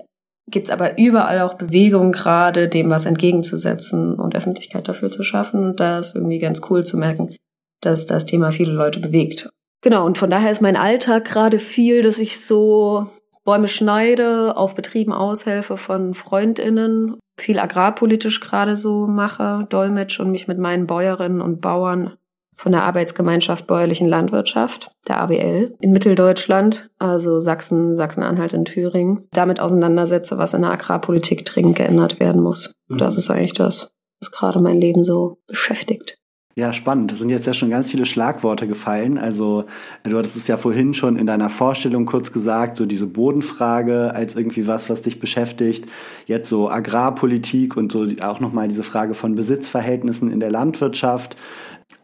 gibt's 0.48 0.70
aber 0.70 0.98
überall 0.98 1.40
auch 1.40 1.54
Bewegungen 1.54 2.12
gerade, 2.12 2.68
dem 2.68 2.90
was 2.90 3.04
entgegenzusetzen 3.04 4.14
und 4.14 4.36
Öffentlichkeit 4.36 4.88
dafür 4.88 5.10
zu 5.10 5.22
schaffen. 5.22 5.64
Und 5.64 5.80
da 5.80 5.98
ist 5.98 6.14
irgendwie 6.14 6.38
ganz 6.38 6.60
cool 6.70 6.84
zu 6.84 6.96
merken, 6.96 7.34
dass 7.80 8.06
das 8.06 8.26
Thema 8.26 8.52
viele 8.52 8.72
Leute 8.72 9.00
bewegt. 9.00 9.50
Genau, 9.82 10.06
und 10.06 10.18
von 10.18 10.30
daher 10.30 10.50
ist 10.50 10.62
mein 10.62 10.76
Alltag 10.76 11.24
gerade 11.24 11.58
viel, 11.58 12.02
dass 12.02 12.18
ich 12.18 12.44
so 12.44 13.08
Bäume 13.44 13.68
schneide, 13.68 14.56
auf 14.56 14.74
Betrieben 14.74 15.12
aushelfe 15.12 15.76
von 15.76 16.14
FreundInnen, 16.14 17.16
viel 17.38 17.58
agrarpolitisch 17.58 18.40
gerade 18.40 18.76
so 18.76 19.06
mache, 19.06 19.66
dolmetsch 19.68 20.18
und 20.18 20.30
mich 20.30 20.48
mit 20.48 20.58
meinen 20.58 20.86
Bäuerinnen 20.86 21.40
und 21.40 21.60
Bauern 21.60 22.16
von 22.56 22.72
der 22.72 22.84
Arbeitsgemeinschaft 22.84 23.66
Bäuerlichen 23.66 24.08
Landwirtschaft, 24.08 24.90
der 25.06 25.20
ABL, 25.20 25.76
in 25.80 25.92
Mitteldeutschland, 25.92 26.90
also 26.98 27.40
Sachsen, 27.40 27.96
Sachsen-Anhalt 27.96 28.54
und 28.54 28.64
Thüringen, 28.64 29.28
damit 29.32 29.60
auseinandersetze, 29.60 30.38
was 30.38 30.54
in 30.54 30.62
der 30.62 30.72
Agrarpolitik 30.72 31.44
dringend 31.44 31.76
geändert 31.76 32.18
werden 32.18 32.42
muss. 32.42 32.74
Mhm. 32.88 32.98
Das 32.98 33.16
ist 33.16 33.30
eigentlich 33.30 33.52
das, 33.52 33.90
was 34.20 34.30
gerade 34.30 34.60
mein 34.60 34.80
Leben 34.80 35.04
so 35.04 35.38
beschäftigt. 35.46 36.18
Ja, 36.58 36.72
spannend. 36.72 37.12
Es 37.12 37.18
sind 37.18 37.28
jetzt 37.28 37.46
ja 37.46 37.52
schon 37.52 37.68
ganz 37.68 37.90
viele 37.90 38.06
Schlagworte 38.06 38.66
gefallen. 38.66 39.18
Also 39.18 39.66
du 40.04 40.16
hattest 40.16 40.36
es 40.36 40.46
ja 40.46 40.56
vorhin 40.56 40.94
schon 40.94 41.16
in 41.16 41.26
deiner 41.26 41.50
Vorstellung 41.50 42.06
kurz 42.06 42.32
gesagt, 42.32 42.78
so 42.78 42.86
diese 42.86 43.06
Bodenfrage 43.06 44.14
als 44.14 44.34
irgendwie 44.36 44.66
was, 44.66 44.88
was 44.88 45.02
dich 45.02 45.20
beschäftigt. 45.20 45.86
Jetzt 46.24 46.48
so 46.48 46.70
Agrarpolitik 46.70 47.76
und 47.76 47.92
so 47.92 48.06
auch 48.22 48.40
nochmal 48.40 48.68
diese 48.68 48.84
Frage 48.84 49.12
von 49.12 49.34
Besitzverhältnissen 49.34 50.30
in 50.30 50.40
der 50.40 50.50
Landwirtschaft. 50.50 51.36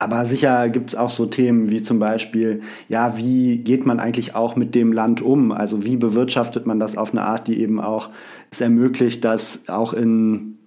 Aber 0.03 0.27
sicher 0.27 0.69
gibt 0.69 0.91
es 0.91 0.97
auch 0.97 1.11
so 1.11 1.27
Themen 1.27 1.71
wie 1.71 1.83
zum 1.83 1.99
Beispiel, 1.99 2.63
ja, 2.89 3.17
wie 3.17 3.59
geht 3.59 3.87
man 3.87 4.01
eigentlich 4.01 4.35
auch 4.35 4.57
mit 4.57 4.75
dem 4.75 4.93
Land 4.93 5.23
um? 5.23 5.53
Also 5.53 5.85
wie 5.85 5.97
bewirtschaftet 5.97 6.67
man 6.67 6.81
das 6.81 6.97
auf 6.97 7.13
eine 7.13 7.23
Art, 7.23 7.47
die 7.47 7.61
eben 7.61 7.81
auch 7.81 8.11
es 8.51 8.61
ermöglicht, 8.61 9.25
dass 9.25 9.61
auch 9.69 9.93
in 9.93 10.59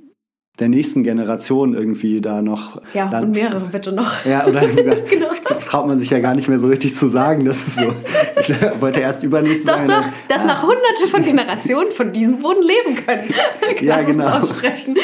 der 0.59 0.69
nächsten 0.69 1.03
Generation 1.03 1.73
irgendwie 1.73 2.21
da 2.21 2.41
noch. 2.41 2.81
Ja, 2.93 3.09
Land 3.09 3.25
und 3.25 3.35
mehrere 3.35 3.67
bitte 3.67 3.91
noch. 3.91 4.25
Ja, 4.25 4.45
oder 4.47 4.69
sogar, 4.71 4.95
genau. 4.95 5.27
das 5.49 5.65
traut 5.65 5.87
man 5.87 5.99
sich 5.99 6.09
ja 6.09 6.19
gar 6.19 6.33
nicht 6.33 6.47
mehr 6.47 6.59
so 6.59 6.67
richtig 6.67 6.95
zu 6.95 7.07
sagen. 7.09 7.45
Das 7.45 7.67
ist 7.67 7.75
so. 7.75 7.93
Ich 8.39 8.49
wollte 8.79 9.01
erst 9.01 9.23
übernächste 9.23 9.67
Doch, 9.67 9.77
sagen, 9.79 9.87
doch, 9.89 10.05
dass 10.29 10.43
ah. 10.43 10.47
noch 10.47 10.61
hunderte 10.63 11.07
von 11.09 11.23
Generationen 11.23 11.91
von 11.91 12.11
diesem 12.13 12.39
Boden 12.39 12.63
leben 12.63 12.95
können. 13.05 13.33
ja, 13.81 14.01
genau. 14.01 14.25
Uns 14.25 14.51
aussprechen. 14.51 14.95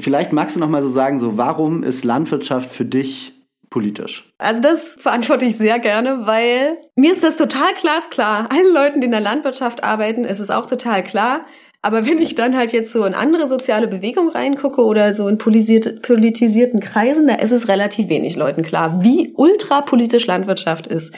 Vielleicht 0.00 0.32
magst 0.32 0.56
du 0.56 0.60
noch 0.60 0.68
mal 0.68 0.82
so 0.82 0.88
sagen, 0.88 1.18
so 1.18 1.36
warum 1.36 1.82
ist 1.82 2.04
Landwirtschaft 2.04 2.70
für 2.70 2.84
dich 2.84 3.32
politisch? 3.70 4.32
Also 4.38 4.60
das 4.60 4.96
verantworte 4.98 5.44
ich 5.44 5.56
sehr 5.56 5.78
gerne, 5.78 6.26
weil 6.26 6.78
mir 6.94 7.12
ist 7.12 7.22
das 7.22 7.36
total 7.36 7.74
glasklar. 7.80 8.48
Allen 8.50 8.72
Leuten, 8.72 9.00
die 9.00 9.06
in 9.06 9.10
der 9.10 9.20
Landwirtschaft 9.20 9.84
arbeiten, 9.84 10.24
ist 10.24 10.40
es 10.40 10.50
auch 10.50 10.66
total 10.66 11.02
klar. 11.02 11.46
Aber 11.82 12.04
wenn 12.04 12.18
ich 12.18 12.34
dann 12.34 12.56
halt 12.56 12.72
jetzt 12.72 12.92
so 12.92 13.04
in 13.04 13.14
andere 13.14 13.46
soziale 13.46 13.86
Bewegungen 13.86 14.30
reingucke 14.30 14.82
oder 14.82 15.14
so 15.14 15.28
in 15.28 15.38
politisierten 15.38 16.80
Kreisen, 16.80 17.26
da 17.26 17.34
ist 17.34 17.52
es 17.52 17.68
relativ 17.68 18.08
wenig 18.08 18.34
Leuten 18.34 18.62
klar, 18.62 19.04
wie 19.04 19.32
ultrapolitisch 19.36 20.26
Landwirtschaft 20.26 20.86
ist. 20.86 21.14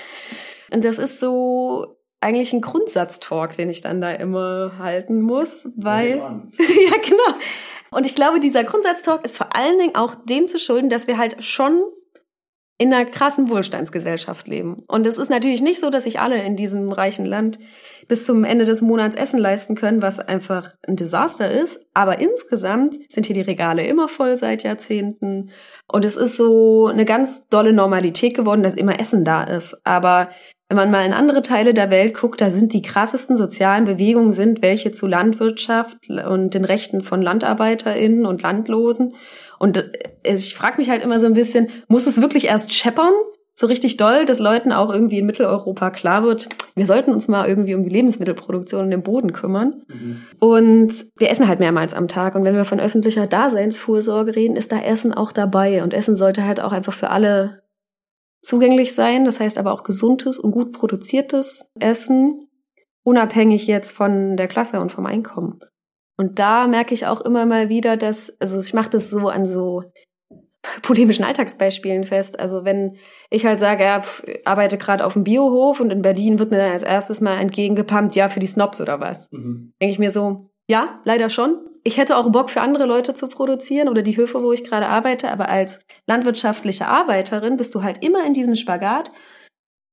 Und 0.70 0.84
das 0.84 0.98
ist 0.98 1.20
so 1.20 1.98
eigentlich 2.20 2.52
ein 2.52 2.60
Grundsatztalk, 2.60 3.56
den 3.56 3.70
ich 3.70 3.80
dann 3.80 4.00
da 4.00 4.10
immer 4.10 4.72
halten 4.78 5.22
muss, 5.22 5.66
weil 5.76 6.16
ja 6.58 6.96
genau, 7.02 7.38
und 7.90 8.06
ich 8.06 8.14
glaube, 8.14 8.40
dieser 8.40 8.64
Grundsatztalk 8.64 9.24
ist 9.24 9.36
vor 9.36 9.54
allen 9.54 9.78
Dingen 9.78 9.94
auch 9.94 10.14
dem 10.14 10.46
zu 10.46 10.58
schulden, 10.58 10.90
dass 10.90 11.06
wir 11.06 11.18
halt 11.18 11.42
schon 11.42 11.82
in 12.80 12.94
einer 12.94 13.10
krassen 13.10 13.50
Wohlstandsgesellschaft 13.50 14.46
leben. 14.46 14.76
Und 14.86 15.04
es 15.06 15.18
ist 15.18 15.30
natürlich 15.30 15.60
nicht 15.60 15.80
so, 15.80 15.90
dass 15.90 16.04
sich 16.04 16.20
alle 16.20 16.40
in 16.44 16.54
diesem 16.54 16.92
reichen 16.92 17.26
Land 17.26 17.58
bis 18.06 18.24
zum 18.24 18.44
Ende 18.44 18.64
des 18.64 18.82
Monats 18.82 19.16
Essen 19.16 19.40
leisten 19.40 19.74
können, 19.74 20.00
was 20.00 20.20
einfach 20.20 20.76
ein 20.86 20.94
Desaster 20.94 21.50
ist. 21.50 21.80
Aber 21.92 22.20
insgesamt 22.20 22.96
sind 23.08 23.26
hier 23.26 23.34
die 23.34 23.40
Regale 23.40 23.84
immer 23.84 24.06
voll 24.06 24.36
seit 24.36 24.62
Jahrzehnten. 24.62 25.50
Und 25.88 26.04
es 26.04 26.16
ist 26.16 26.36
so 26.36 26.86
eine 26.86 27.04
ganz 27.04 27.48
dolle 27.48 27.72
Normalität 27.72 28.34
geworden, 28.34 28.62
dass 28.62 28.74
immer 28.74 29.00
Essen 29.00 29.24
da 29.24 29.42
ist. 29.42 29.76
Aber 29.84 30.28
wenn 30.68 30.76
man 30.76 30.90
mal 30.90 31.06
in 31.06 31.14
andere 31.14 31.42
Teile 31.42 31.72
der 31.72 31.90
Welt 31.90 32.14
guckt, 32.14 32.40
da 32.40 32.50
sind 32.50 32.72
die 32.72 32.82
krassesten 32.82 33.36
sozialen 33.36 33.84
Bewegungen 33.84 34.32
sind 34.32 34.60
welche 34.60 34.92
zu 34.92 35.06
Landwirtschaft 35.06 35.96
und 36.08 36.52
den 36.52 36.64
Rechten 36.64 37.02
von 37.02 37.22
LandarbeiterInnen 37.22 38.26
und 38.26 38.42
Landlosen. 38.42 39.14
Und 39.58 39.78
äh, 39.78 39.90
ich 40.22 40.54
frage 40.54 40.78
mich 40.78 40.90
halt 40.90 41.02
immer 41.02 41.20
so 41.20 41.26
ein 41.26 41.34
bisschen, 41.34 41.68
muss 41.88 42.06
es 42.06 42.20
wirklich 42.20 42.46
erst 42.46 42.74
scheppern, 42.74 43.12
so 43.54 43.66
richtig 43.66 43.96
doll, 43.96 44.24
dass 44.24 44.38
Leuten 44.38 44.70
auch 44.70 44.88
irgendwie 44.88 45.18
in 45.18 45.26
Mitteleuropa 45.26 45.90
klar 45.90 46.22
wird, 46.22 46.48
wir 46.76 46.86
sollten 46.86 47.10
uns 47.10 47.26
mal 47.26 47.48
irgendwie 47.48 47.74
um 47.74 47.82
die 47.82 47.88
Lebensmittelproduktion 47.88 48.84
und 48.84 48.90
den 48.90 49.02
Boden 49.02 49.32
kümmern. 49.32 49.82
Mhm. 49.88 50.22
Und 50.38 50.92
wir 51.16 51.28
essen 51.28 51.48
halt 51.48 51.58
mehrmals 51.58 51.92
am 51.92 52.06
Tag. 52.06 52.36
Und 52.36 52.44
wenn 52.44 52.54
wir 52.54 52.64
von 52.64 52.78
öffentlicher 52.78 53.26
Daseinsvorsorge 53.26 54.36
reden, 54.36 54.54
ist 54.54 54.70
da 54.70 54.78
Essen 54.78 55.12
auch 55.12 55.32
dabei. 55.32 55.82
Und 55.82 55.92
Essen 55.92 56.14
sollte 56.14 56.44
halt 56.44 56.60
auch 56.60 56.70
einfach 56.70 56.92
für 56.92 57.10
alle 57.10 57.62
zugänglich 58.42 58.94
sein. 58.94 59.24
Das 59.24 59.40
heißt 59.40 59.58
aber 59.58 59.72
auch 59.72 59.82
gesundes 59.82 60.38
und 60.38 60.52
gut 60.52 60.72
produziertes 60.72 61.70
Essen, 61.78 62.48
unabhängig 63.04 63.66
jetzt 63.66 63.92
von 63.92 64.36
der 64.36 64.48
Klasse 64.48 64.80
und 64.80 64.92
vom 64.92 65.06
Einkommen. 65.06 65.60
Und 66.16 66.38
da 66.40 66.66
merke 66.66 66.94
ich 66.94 67.06
auch 67.06 67.20
immer 67.20 67.46
mal 67.46 67.68
wieder, 67.68 67.96
dass, 67.96 68.40
also 68.40 68.58
ich 68.58 68.74
mache 68.74 68.90
das 68.90 69.08
so 69.08 69.28
an 69.28 69.46
so 69.46 69.84
polemischen 70.82 71.24
Alltagsbeispielen 71.24 72.04
fest. 72.04 72.40
Also 72.40 72.64
wenn 72.64 72.96
ich 73.30 73.46
halt 73.46 73.60
sage, 73.60 73.84
ja, 73.84 74.02
pf, 74.02 74.24
arbeite 74.44 74.78
gerade 74.78 75.06
auf 75.06 75.12
dem 75.12 75.24
Biohof 75.24 75.80
und 75.80 75.92
in 75.92 76.02
Berlin 76.02 76.38
wird 76.38 76.50
mir 76.50 76.58
dann 76.58 76.72
als 76.72 76.82
erstes 76.82 77.20
mal 77.20 77.38
entgegengepumpt, 77.38 78.16
ja, 78.16 78.28
für 78.28 78.40
die 78.40 78.46
Snobs 78.46 78.80
oder 78.80 79.00
was. 79.00 79.30
Mhm. 79.30 79.72
Denke 79.80 79.92
ich 79.92 79.98
mir 79.98 80.10
so, 80.10 80.50
ja, 80.68 81.00
leider 81.04 81.30
schon. 81.30 81.56
Ich 81.88 81.96
hätte 81.96 82.18
auch 82.18 82.30
Bock 82.30 82.50
für 82.50 82.60
andere 82.60 82.84
Leute 82.84 83.14
zu 83.14 83.28
produzieren 83.28 83.88
oder 83.88 84.02
die 84.02 84.18
Höfe, 84.18 84.42
wo 84.42 84.52
ich 84.52 84.62
gerade 84.62 84.88
arbeite, 84.88 85.30
aber 85.30 85.48
als 85.48 85.80
landwirtschaftliche 86.06 86.86
Arbeiterin 86.86 87.56
bist 87.56 87.74
du 87.74 87.82
halt 87.82 88.04
immer 88.04 88.26
in 88.26 88.34
diesem 88.34 88.56
Spagat 88.56 89.10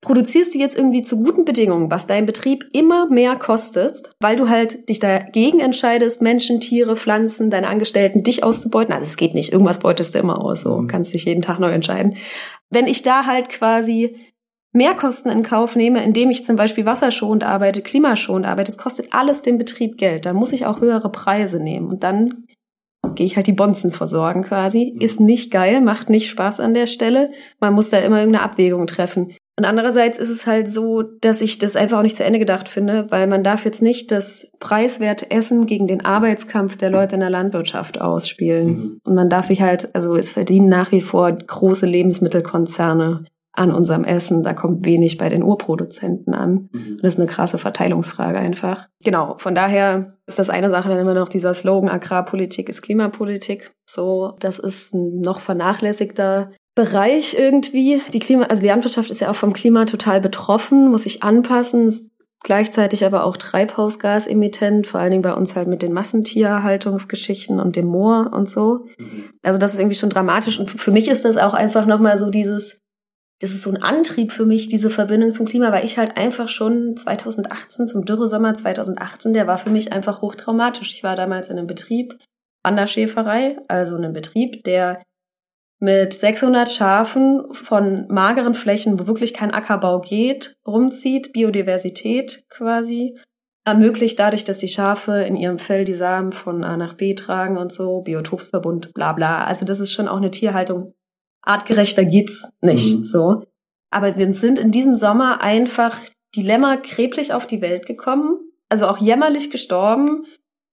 produzierst 0.02 0.54
du 0.54 0.60
jetzt 0.60 0.78
irgendwie 0.78 1.04
zu 1.04 1.24
guten 1.24 1.46
Bedingungen, 1.46 1.90
was 1.90 2.06
dein 2.06 2.26
Betrieb 2.26 2.66
immer 2.74 3.10
mehr 3.10 3.38
kostet, 3.38 4.04
weil 4.20 4.36
du 4.36 4.50
halt 4.50 4.90
dich 4.90 5.00
dagegen 5.00 5.62
entscheidest, 5.62 6.22
Menschen, 6.22 6.60
Tiere, 6.60 6.98
Pflanzen, 6.98 7.50
deine 7.50 7.70
Angestellten, 7.70 8.24
dich 8.24 8.44
auszubeuten. 8.44 8.94
Also 8.94 9.06
es 9.06 9.16
geht 9.16 9.34
nicht, 9.34 9.54
irgendwas 9.54 9.80
beutest 9.80 10.14
du 10.14 10.20
immer 10.20 10.44
aus, 10.44 10.62
so 10.62 10.78
mhm. 10.78 10.88
kannst 10.88 11.14
dich 11.14 11.24
jeden 11.24 11.42
Tag 11.42 11.60
neu 11.60 11.72
entscheiden. 11.72 12.18
Wenn 12.70 12.88
ich 12.88 13.04
da 13.04 13.26
halt 13.26 13.48
quasi 13.48 14.18
Mehrkosten 14.76 15.32
in 15.32 15.42
Kauf 15.42 15.76
nehme, 15.76 16.04
indem 16.04 16.30
ich 16.30 16.44
zum 16.44 16.58
Beispiel 16.58 16.86
wasserschonend 16.86 17.44
arbeite, 17.44 17.82
klimaschonend 17.82 18.46
arbeite, 18.46 18.72
es 18.72 18.78
kostet 18.78 19.08
alles 19.12 19.42
dem 19.42 19.58
Betrieb 19.58 19.98
Geld. 19.98 20.26
Dann 20.26 20.36
muss 20.36 20.52
ich 20.52 20.66
auch 20.66 20.82
höhere 20.82 21.12
Preise 21.12 21.60
nehmen 21.60 21.88
und 21.88 22.04
dann 22.04 22.46
gehe 23.16 23.26
ich 23.26 23.38
halt 23.38 23.48
die 23.48 23.54
Bonzen 23.54 23.92
versorgen 23.92 24.44
quasi. 24.44 24.94
Mhm. 24.94 25.02
Ist 25.02 25.20
nicht 25.20 25.52
geil, 25.52 25.80
macht 25.80 26.10
nicht 26.10 26.30
Spaß 26.30 26.60
an 26.60 26.74
der 26.74 26.88
Stelle. 26.88 27.32
Man 27.60 27.74
muss 27.74 27.90
da 27.90 28.00
immer 28.00 28.20
irgendeine 28.20 28.44
Abwägung 28.44 28.86
treffen. 28.88 29.34
Und 29.58 29.64
andererseits 29.64 30.18
ist 30.18 30.30
es 30.30 30.46
halt 30.46 30.68
so, 30.68 31.02
dass 31.02 31.40
ich 31.40 31.58
das 31.58 31.78
einfach 31.78 32.00
auch 32.00 32.04
nicht 32.04 32.18
zu 32.18 32.26
Ende 32.26 32.40
gedacht 32.40 32.68
finde, 32.68 33.08
weil 33.10 33.28
man 33.28 33.42
darf 33.42 33.64
jetzt 33.64 33.82
nicht 33.82 34.12
das 34.12 34.52
preiswerte 34.60 35.32
Essen 35.32 35.66
gegen 35.66 35.88
den 35.88 36.04
Arbeitskampf 36.04 36.76
der 36.76 36.90
Leute 36.90 37.16
in 37.16 37.22
der 37.22 37.30
Landwirtschaft 37.30 38.02
ausspielen. 38.02 38.68
Mhm. 38.68 39.00
Und 39.06 39.16
man 39.16 39.30
darf 39.30 39.46
sich 39.46 39.62
halt, 39.62 39.96
also 39.96 40.16
es 40.18 40.32
verdienen 40.32 40.68
nach 40.68 40.92
wie 40.92 41.00
vor 41.00 41.32
große 41.32 41.86
Lebensmittelkonzerne 41.86 43.24
an 43.56 43.72
unserem 43.72 44.04
Essen. 44.04 44.44
Da 44.44 44.54
kommt 44.54 44.86
wenig 44.86 45.18
bei 45.18 45.30
den 45.30 45.44
Urproduzenten 45.44 46.34
an. 46.34 46.70
Mhm. 46.72 47.00
Das 47.02 47.16
ist 47.16 47.20
eine 47.20 47.30
krasse 47.30 47.58
Verteilungsfrage 47.58 48.38
einfach. 48.38 48.88
Genau, 49.04 49.36
von 49.38 49.56
daher 49.56 50.18
ist 50.28 50.40
das 50.40 50.50
eine 50.50 50.70
Sache 50.70 50.90
dann 50.90 51.00
immer 51.00 51.14
noch 51.14 51.30
dieser 51.30 51.54
Slogan 51.54 51.90
Agrarpolitik 51.90 52.70
ist 52.70 52.82
Klimapolitik. 52.82 53.72
So, 53.86 54.34
das 54.40 54.60
ist 54.60 54.94
ein 54.94 55.22
noch 55.22 55.40
vernachlässigter 55.40 56.52
Bereich 56.76 57.36
irgendwie. 57.38 58.02
Die 58.12 58.20
Klima, 58.20 58.46
also 58.46 58.62
die 58.62 58.68
Landwirtschaft 58.68 59.10
ist 59.10 59.22
ja 59.22 59.32
auch 59.32 59.36
vom 59.36 59.54
Klima 59.54 59.86
total 59.86 60.20
betroffen, 60.20 60.90
muss 60.92 61.04
sich 61.04 61.24
anpassen, 61.24 61.88
ist 61.88 62.10
gleichzeitig 62.44 63.06
aber 63.06 63.24
auch 63.24 63.38
Treibhausgasemittent, 63.38 64.86
vor 64.86 65.00
allen 65.00 65.12
Dingen 65.12 65.24
bei 65.24 65.34
uns 65.34 65.56
halt 65.56 65.68
mit 65.68 65.82
den 65.82 65.94
Massentierhaltungsgeschichten 65.94 67.60
und 67.60 67.76
dem 67.76 67.88
Moor 67.88 68.32
und 68.34 68.48
so. 68.48 68.86
Mhm. 69.00 69.32
Also 69.42 69.58
das 69.58 69.74
ist 69.74 69.80
irgendwie 69.80 69.98
schon 69.98 70.12
dramatisch 70.12 70.60
und 70.60 70.70
für 70.70 70.92
mich 70.92 71.08
ist 71.08 71.26
das 71.26 71.38
auch 71.38 71.54
einfach 71.54 71.86
nochmal 71.86 72.20
so 72.20 72.30
dieses, 72.30 72.82
das 73.42 73.50
ist 73.50 73.64
so 73.64 73.70
ein 73.70 73.82
Antrieb 73.82 74.32
für 74.32 74.46
mich, 74.46 74.68
diese 74.68 74.90
Verbindung 74.90 75.32
zum 75.32 75.46
Klima, 75.46 75.72
weil 75.72 75.86
ich 75.86 75.98
halt 75.98 76.16
einfach 76.18 76.48
schon 76.48 76.96
2018, 76.96 77.88
zum 77.88 78.06
Dürresommer 78.06 78.54
2018, 78.54 79.34
der 79.34 79.46
war 79.46 79.58
für 79.58 79.70
mich 79.70 79.92
einfach 79.92 80.22
hochtraumatisch. 80.22 80.94
Ich 80.94 81.04
war 81.04 81.16
damals 81.16 81.50
in 81.50 81.58
einem 81.58 81.68
Betrieb 81.68 82.18
an 82.64 82.78
der 82.78 82.88
Schäferei, 82.88 83.58
also 83.68 83.96
einem 83.96 84.14
Betrieb, 84.14 84.64
der 84.64 85.04
mit 85.80 86.14
600 86.14 86.70
Schafen 86.70 87.54
von 87.54 88.08
mageren 88.08 88.54
Flächen, 88.54 89.00
wo 89.00 89.08
wirklich 89.08 89.34
kein 89.34 89.54
Ackerbau 89.54 90.00
geht, 90.00 90.56
rumzieht, 90.66 91.34
Biodiversität 91.34 92.46
quasi, 92.50 93.18
ermöglicht 93.66 94.18
dadurch, 94.18 94.46
dass 94.46 94.60
die 94.60 94.70
Schafe 94.70 95.24
in 95.24 95.36
ihrem 95.36 95.60
Fell 95.60 95.84
die 95.84 95.96
Samen 95.96 96.32
von 96.32 96.64
A 96.64 96.78
nach 96.78 96.94
B 96.94 97.16
tragen 97.16 97.58
und 97.58 97.74
so, 97.74 98.02
Biotopsverbund, 98.02 98.94
bla 98.94 99.12
bla. 99.12 99.44
Also 99.44 99.66
das 99.66 99.80
ist 99.80 99.92
schon 99.92 100.08
auch 100.08 100.18
eine 100.18 100.32
Tierhaltung. 100.32 100.94
Artgerechter 101.46 102.06
geht's 102.06 102.48
nicht, 102.62 102.98
mhm. 102.98 103.04
so. 103.04 103.44
Aber 103.92 104.16
wir 104.16 104.34
sind 104.34 104.60
in 104.60 104.72
diesem 104.72 104.96
Sommer 104.96 105.42
einfach 105.42 106.00
die 106.36 106.44
Lämmer 106.44 106.78
kreblich 106.78 107.34
auf 107.34 107.48
die 107.48 107.62
Welt 107.62 107.86
gekommen, 107.86 108.40
also 108.70 108.88
auch 108.88 108.98
jämmerlich 108.98 109.52
gestorben, 109.52 110.26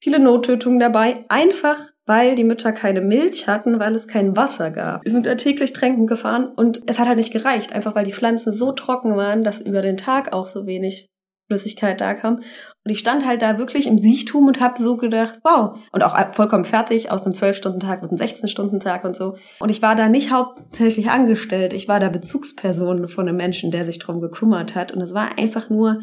viele 0.03 0.19
Nottötungen 0.19 0.81
dabei, 0.81 1.25
einfach 1.29 1.79
weil 2.05 2.35
die 2.35 2.45
Mütter 2.45 2.73
keine 2.73 3.01
Milch 3.01 3.47
hatten, 3.47 3.79
weil 3.79 3.95
es 3.95 4.09
kein 4.09 4.37
Wasser 4.37 4.73
gab. 4.73 5.05
Wir 5.05 5.13
sind 5.13 5.27
da 5.27 5.37
täglich 5.37 5.73
tränken 5.73 6.09
gefahren 6.09 6.47
und 6.47 6.83
es 6.87 6.99
hat 6.99 7.07
halt 7.07 7.19
nicht 7.19 7.33
gereicht, 7.33 7.73
einfach 7.73 7.95
weil 7.95 8.05
die 8.05 8.13
Pflanzen 8.13 8.53
so 8.53 8.73
trocken 8.73 9.17
waren, 9.17 9.45
dass 9.45 9.61
über 9.61 9.83
den 9.83 9.97
Tag 9.97 10.33
auch 10.33 10.49
so 10.49 10.67
wenig 10.67 11.12
Flüssigkeit 11.53 12.01
da 12.01 12.15
kam. 12.15 12.37
Und 12.37 12.91
ich 12.91 12.99
stand 12.99 13.27
halt 13.27 13.43
da 13.43 13.59
wirklich 13.59 13.87
im 13.87 13.99
Siechtum 13.99 14.47
und 14.47 14.61
habe 14.61 14.81
so 14.83 14.97
gedacht, 14.97 15.39
wow. 15.45 15.79
Und 15.93 16.03
auch 16.03 16.33
vollkommen 16.33 16.65
fertig, 16.65 17.11
aus 17.11 17.25
einem 17.25 17.35
12-Stunden-Tag 17.35 18.03
wird 18.03 18.13
ein 18.13 18.19
16-Stunden-Tag 18.19 19.05
und 19.05 19.15
so. 19.15 19.37
Und 19.61 19.69
ich 19.69 19.83
war 19.83 19.95
da 19.95 20.09
nicht 20.09 20.33
hauptsächlich 20.33 21.11
angestellt, 21.11 21.73
ich 21.73 21.89
war 21.89 22.01
da 22.01 22.09
Bezugsperson 22.09 23.09
von 23.09 23.29
einem 23.29 23.37
Menschen, 23.37 23.71
der 23.71 23.85
sich 23.85 23.99
drum 23.99 24.21
gekümmert 24.21 24.75
hat. 24.75 24.93
Und 24.93 25.01
es 25.01 25.15
war 25.15 25.39
einfach 25.39 25.71
nur, 25.71 26.01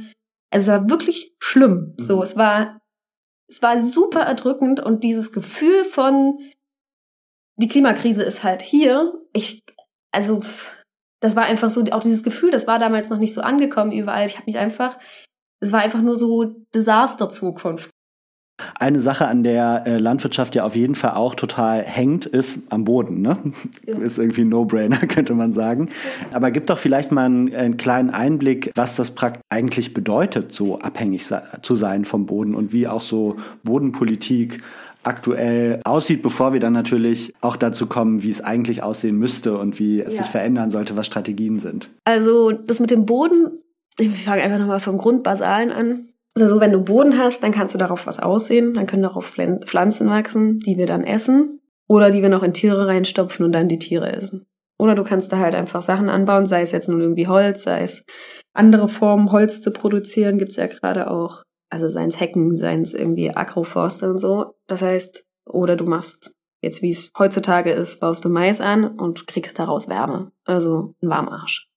es 0.52 0.68
war 0.68 0.90
wirklich 0.90 1.36
schlimm. 1.40 1.96
So, 2.00 2.18
mhm. 2.18 2.24
es 2.24 2.38
war 2.38 2.80
es 3.50 3.62
war 3.62 3.80
super 3.80 4.22
erdrückend 4.22 4.80
und 4.80 5.04
dieses 5.04 5.32
Gefühl 5.32 5.84
von, 5.84 6.38
die 7.58 7.68
Klimakrise 7.68 8.24
ist 8.24 8.44
halt 8.44 8.62
hier. 8.62 9.14
Ich, 9.34 9.64
also, 10.12 10.42
das 11.20 11.36
war 11.36 11.44
einfach 11.44 11.72
so, 11.72 11.84
auch 11.92 12.00
dieses 12.00 12.24
Gefühl, 12.24 12.52
das 12.52 12.68
war 12.68 12.80
damals 12.80 13.10
noch 13.10 13.18
nicht 13.18 13.34
so 13.34 13.42
angekommen 13.42 13.92
überall. 13.92 14.26
Ich 14.26 14.36
habe 14.36 14.46
mich 14.46 14.58
einfach, 14.58 14.98
es 15.60 15.72
war 15.72 15.82
einfach 15.82 16.02
nur 16.02 16.16
so 16.16 16.46
Desaster-Zukunft. 16.74 17.90
Eine 18.76 19.00
Sache, 19.00 19.28
an 19.28 19.44
der 19.44 19.84
äh, 19.86 19.98
Landwirtschaft 19.98 20.54
ja 20.56 20.66
auf 20.66 20.76
jeden 20.76 20.96
Fall 20.96 21.12
auch 21.12 21.36
total 21.36 21.84
hängt, 21.84 22.26
ist 22.26 22.60
am 22.70 22.84
Boden. 22.84 23.22
Ne? 23.22 23.38
Ja. 23.86 23.98
Ist 24.00 24.18
irgendwie 24.18 24.42
ein 24.42 24.50
No-Brainer, 24.50 24.98
könnte 25.08 25.34
man 25.34 25.54
sagen. 25.54 25.90
Aber 26.34 26.52
gib 26.52 26.68
doch 26.68 26.78
vielleicht 26.78 27.12
mal 27.12 27.26
einen, 27.26 27.56
einen 27.56 27.78
kleinen 27.78 28.10
Einblick, 28.10 28.72
was 28.76 28.96
das 28.96 29.14
eigentlich 29.50 29.94
bedeutet, 29.94 30.54
so 30.54 30.80
abhängig 30.80 31.26
zu 31.62 31.76
sein 31.76 32.04
vom 32.04 32.26
Boden 32.26 32.54
und 32.56 32.74
wie 32.74 32.88
auch 32.88 33.02
so 33.02 33.38
Bodenpolitik 33.64 34.62
aktuell 35.04 35.80
aussieht, 35.86 36.22
bevor 36.22 36.52
wir 36.52 36.60
dann 36.60 36.74
natürlich 36.74 37.34
auch 37.40 37.56
dazu 37.56 37.88
kommen, 37.88 38.22
wie 38.22 38.30
es 38.30 38.42
eigentlich 38.42 38.84
aussehen 38.84 39.18
müsste 39.18 39.58
und 39.58 39.80
wie 39.80 40.02
es 40.02 40.16
ja. 40.16 40.24
sich 40.24 40.32
verändern 40.32 40.70
sollte, 40.70 40.98
was 40.98 41.06
Strategien 41.06 41.60
sind. 41.60 41.90
Also 42.04 42.52
das 42.52 42.82
mit 42.82 42.92
dem 42.92 43.06
Boden, 43.06 43.60
ich 44.00 44.24
fange 44.24 44.42
einfach 44.42 44.60
nochmal 44.60 44.80
vom 44.80 44.98
Grundbasalen 44.98 45.72
an. 45.72 46.10
Also 46.36 46.60
wenn 46.60 46.72
du 46.72 46.82
Boden 46.82 47.18
hast, 47.18 47.44
dann 47.44 47.52
kannst 47.52 47.76
du 47.76 47.80
darauf 47.80 48.08
was 48.08 48.20
aussehen, 48.20 48.74
dann 48.74 48.86
können 48.86 49.04
darauf 49.04 49.34
Pflanzen 49.66 50.10
wachsen, 50.10 50.60
die 50.60 50.78
wir 50.78 50.86
dann 50.86 51.04
essen 51.04 51.60
oder 51.88 52.12
die 52.12 52.22
wir 52.22 52.30
noch 52.30 52.44
in 52.44 52.54
Tiere 52.54 52.88
reinstopfen 52.88 53.46
und 53.46 53.52
dann 53.52 53.68
die 53.68 53.80
Tiere 53.80 54.12
essen. 54.12 54.46
Oder 54.78 54.96
du 54.96 55.04
kannst 55.04 55.32
da 55.34 55.40
halt 55.40 55.56
einfach 55.56 55.82
Sachen 55.82 56.08
anbauen, 56.08 56.46
sei 56.46 56.62
es 56.62 56.72
jetzt 56.72 56.88
nun 56.88 57.02
irgendwie 57.02 57.28
Holz, 57.28 57.64
sei 57.64 57.82
es 57.82 58.06
andere 58.54 58.88
Formen, 58.88 59.32
Holz 59.32 59.62
zu 59.62 59.72
produzieren, 59.72 60.38
gibt's 60.38 60.56
ja 60.56 60.68
gerade 60.68 61.12
auch. 61.12 61.44
Also 61.70 61.90
seien 61.90 62.08
es 62.08 62.20
Hecken, 62.20 62.56
seien 62.56 62.82
es 62.82 62.94
irgendwie 62.94 63.36
Agroforste 63.36 64.10
und 64.10 64.20
so. 64.20 64.56
Das 64.68 64.82
heißt, 64.82 65.26
oder 65.46 65.76
du 65.76 65.86
machst 65.86 66.32
jetzt, 66.62 66.82
wie 66.82 66.90
es 66.90 67.12
heutzutage 67.18 67.72
ist, 67.72 68.00
baust 68.00 68.24
du 68.24 68.30
Mais 68.30 68.62
an 68.62 68.98
und 68.98 69.28
kriegst 69.28 69.60
daraus 69.60 69.90
Wärme. 69.90 70.32
Also 70.46 70.96
ein 71.02 71.10
Warmarsch. 71.10 71.69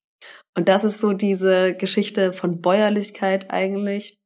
Und 0.54 0.68
das 0.68 0.84
ist 0.84 0.98
so 0.98 1.12
diese 1.12 1.74
Geschichte 1.74 2.32
von 2.32 2.60
Bäuerlichkeit 2.60 3.50
eigentlich, 3.50 4.18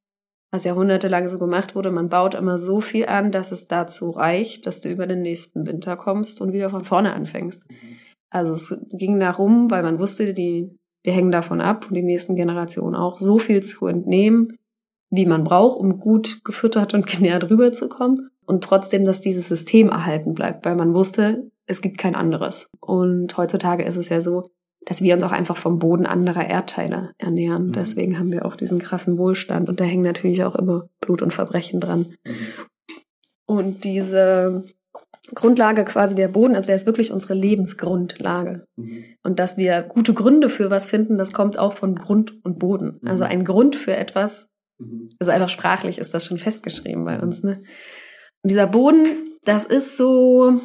was 0.50 0.64
jahrhundertelang 0.64 1.28
so 1.28 1.38
gemacht 1.38 1.75
wurde. 1.75 1.90
Man 1.90 2.09
baut 2.09 2.35
immer 2.35 2.59
so 2.59 2.80
viel 2.80 3.06
an, 3.06 3.30
dass 3.30 3.52
es 3.52 3.68
dazu 3.68 4.11
reicht, 4.11 4.66
dass 4.66 4.80
du 4.80 4.88
über 4.88 5.06
den 5.06 5.23
nächsten 5.23 5.66
Winter 5.66 5.97
kommst 5.97 6.40
und 6.40 6.52
wieder 6.52 6.71
von 6.71 6.85
vorne 6.85 7.14
anfängst. 7.14 7.62
Also 8.30 8.52
es 8.52 8.76
ging 8.90 9.21
darum, 9.21 9.71
weil 9.71 9.83
man 9.83 9.99
wusste, 9.99 10.35
die, 10.35 10.76
wir 11.04 11.12
hängen 11.12 11.30
davon 11.30 11.61
ab 11.61 11.87
und 11.88 11.95
die 11.95 12.02
nächsten 12.02 12.37
Generationen 12.37 12.97
auch, 12.97 13.18
so 13.18 13.38
viel 13.38 13.62
zu 13.62 13.87
entnehmen, 13.87 14.56
wie 15.11 15.26
man 15.26 15.45
braucht, 15.45 15.78
um 15.78 15.99
gut 15.99 16.45
gefüttert 16.45 16.92
und 16.95 17.06
genährt 17.11 17.49
rüberzukommen. 17.50 18.30
Und 18.45 18.62
trotzdem, 18.62 19.04
dass 19.04 19.21
dieses 19.21 19.49
System 19.49 19.88
erhalten 19.88 20.35
bleibt, 20.35 20.64
weil 20.64 20.76
man 20.76 20.95
wusste, 20.95 21.50
es 21.66 21.83
gibt 21.83 21.99
kein 21.99 22.14
anderes. 22.14 22.68
Und 22.80 23.37
heutzutage 23.37 23.85
ist 23.85 23.97
es 23.97 24.09
ja 24.09 24.21
so, 24.21 24.50
dass 24.86 25.02
wir 25.02 25.14
uns 25.14 25.24
auch 25.24 25.32
einfach 25.32 25.56
vom 25.56 25.78
Boden 25.78 26.06
anderer 26.06 26.46
Erdteile 26.46 27.10
ernähren. 27.18 27.66
Mhm. 27.66 27.72
Deswegen 27.72 28.18
haben 28.18 28.32
wir 28.32 28.46
auch 28.46 28.56
diesen 28.56 28.78
krassen 28.78 29.18
Wohlstand 29.18 29.68
und 29.68 29.80
da 29.80 29.84
hängen 29.84 30.04
natürlich 30.04 30.44
auch 30.44 30.54
immer 30.54 30.88
Blut 31.00 31.20
und 31.20 31.34
Verbrechen 31.34 31.80
dran. 31.80 32.14
Mhm. 32.24 32.34
Und 33.46 33.84
diese 33.84 34.64
Grundlage 35.34 35.84
quasi 35.84 36.14
der 36.14 36.28
Boden, 36.28 36.54
also 36.54 36.66
der 36.66 36.76
ist 36.76 36.86
wirklich 36.86 37.12
unsere 37.12 37.34
Lebensgrundlage. 37.34 38.64
Mhm. 38.76 39.04
Und 39.24 39.40
dass 39.40 39.56
wir 39.56 39.82
gute 39.82 40.14
Gründe 40.14 40.48
für 40.48 40.70
was 40.70 40.86
finden, 40.86 41.18
das 41.18 41.32
kommt 41.32 41.58
auch 41.58 41.72
von 41.72 41.96
Grund 41.96 42.44
und 42.44 42.60
Boden. 42.60 43.00
Mhm. 43.02 43.08
Also 43.08 43.24
ein 43.24 43.44
Grund 43.44 43.74
für 43.74 43.96
etwas, 43.96 44.48
mhm. 44.78 45.10
also 45.18 45.32
einfach 45.32 45.48
sprachlich 45.48 45.98
ist 45.98 46.14
das 46.14 46.24
schon 46.24 46.38
festgeschrieben 46.38 47.04
bei 47.04 47.20
uns. 47.20 47.42
Ne? 47.42 47.62
Und 48.42 48.50
dieser 48.50 48.68
Boden, 48.68 49.34
das 49.42 49.66
ist 49.66 49.96
so, 49.96 50.60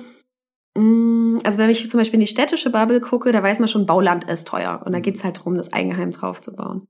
also 0.75 1.57
wenn 1.57 1.69
ich 1.69 1.89
zum 1.89 1.99
Beispiel 1.99 2.15
in 2.15 2.25
die 2.25 2.27
städtische 2.27 2.69
Bubble 2.69 3.01
gucke, 3.01 3.31
da 3.31 3.43
weiß 3.43 3.59
man 3.59 3.67
schon, 3.67 3.85
Bauland 3.85 4.29
ist 4.29 4.47
teuer. 4.47 4.81
Und 4.85 4.93
da 4.93 4.99
geht's 4.99 5.23
halt 5.23 5.37
darum, 5.37 5.55
das 5.55 5.73
Eigenheim 5.73 6.11
draufzubauen. 6.11 6.87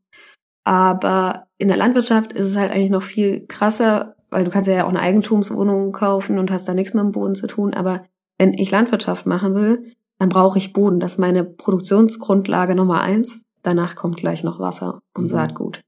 Aber 0.63 1.47
in 1.57 1.67
der 1.67 1.77
Landwirtschaft 1.77 2.33
ist 2.33 2.47
es 2.47 2.55
halt 2.55 2.71
eigentlich 2.71 2.91
noch 2.91 3.01
viel 3.01 3.45
krasser, 3.47 4.15
weil 4.29 4.43
du 4.43 4.51
kannst 4.51 4.69
ja 4.69 4.85
auch 4.85 4.89
eine 4.89 4.99
Eigentumswohnung 4.99 5.91
kaufen 5.91 6.37
und 6.37 6.51
hast 6.51 6.67
da 6.67 6.73
nichts 6.73 6.93
mit 6.93 7.03
dem 7.03 7.11
Boden 7.11 7.35
zu 7.35 7.47
tun. 7.47 7.73
Aber 7.73 8.05
wenn 8.37 8.53
ich 8.53 8.71
Landwirtschaft 8.71 9.25
machen 9.25 9.55
will, 9.55 9.93
dann 10.19 10.29
brauche 10.29 10.59
ich 10.59 10.73
Boden. 10.73 10.99
Das 10.99 11.13
ist 11.13 11.17
meine 11.17 11.43
Produktionsgrundlage 11.43 12.75
Nummer 12.75 13.01
eins. 13.01 13.41
Danach 13.63 13.95
kommt 13.95 14.17
gleich 14.17 14.43
noch 14.43 14.59
Wasser 14.59 15.01
und 15.15 15.23
mhm. 15.23 15.27
Saatgut. 15.27 15.81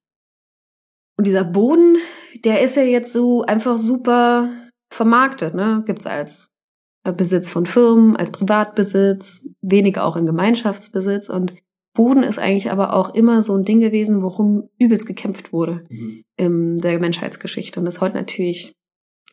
Und 1.18 1.28
dieser 1.28 1.44
Boden, 1.44 1.98
der 2.44 2.62
ist 2.62 2.76
ja 2.76 2.84
jetzt 2.84 3.14
so 3.14 3.44
einfach 3.44 3.78
super 3.78 4.50
vermarktet, 4.92 5.54
ne? 5.54 5.84
Gibt's 5.86 6.08
als 6.08 6.53
Besitz 7.12 7.50
von 7.50 7.66
Firmen, 7.66 8.16
als 8.16 8.32
Privatbesitz, 8.32 9.48
weniger 9.62 10.06
auch 10.06 10.16
in 10.16 10.26
Gemeinschaftsbesitz. 10.26 11.28
Und 11.28 11.54
Boden 11.94 12.24
ist 12.24 12.40
eigentlich 12.40 12.72
aber 12.72 12.94
auch 12.94 13.14
immer 13.14 13.42
so 13.42 13.56
ein 13.56 13.66
Ding 13.66 13.80
gewesen, 13.80 14.24
worum 14.24 14.70
übelst 14.80 15.06
gekämpft 15.06 15.52
wurde 15.52 15.86
mhm. 15.90 16.24
in 16.38 16.78
der 16.78 17.00
Menschheitsgeschichte. 17.00 17.80
Und 17.80 17.86
das 17.86 17.96
ist 17.96 18.02
heute 18.02 18.16
natürlich 18.16 18.74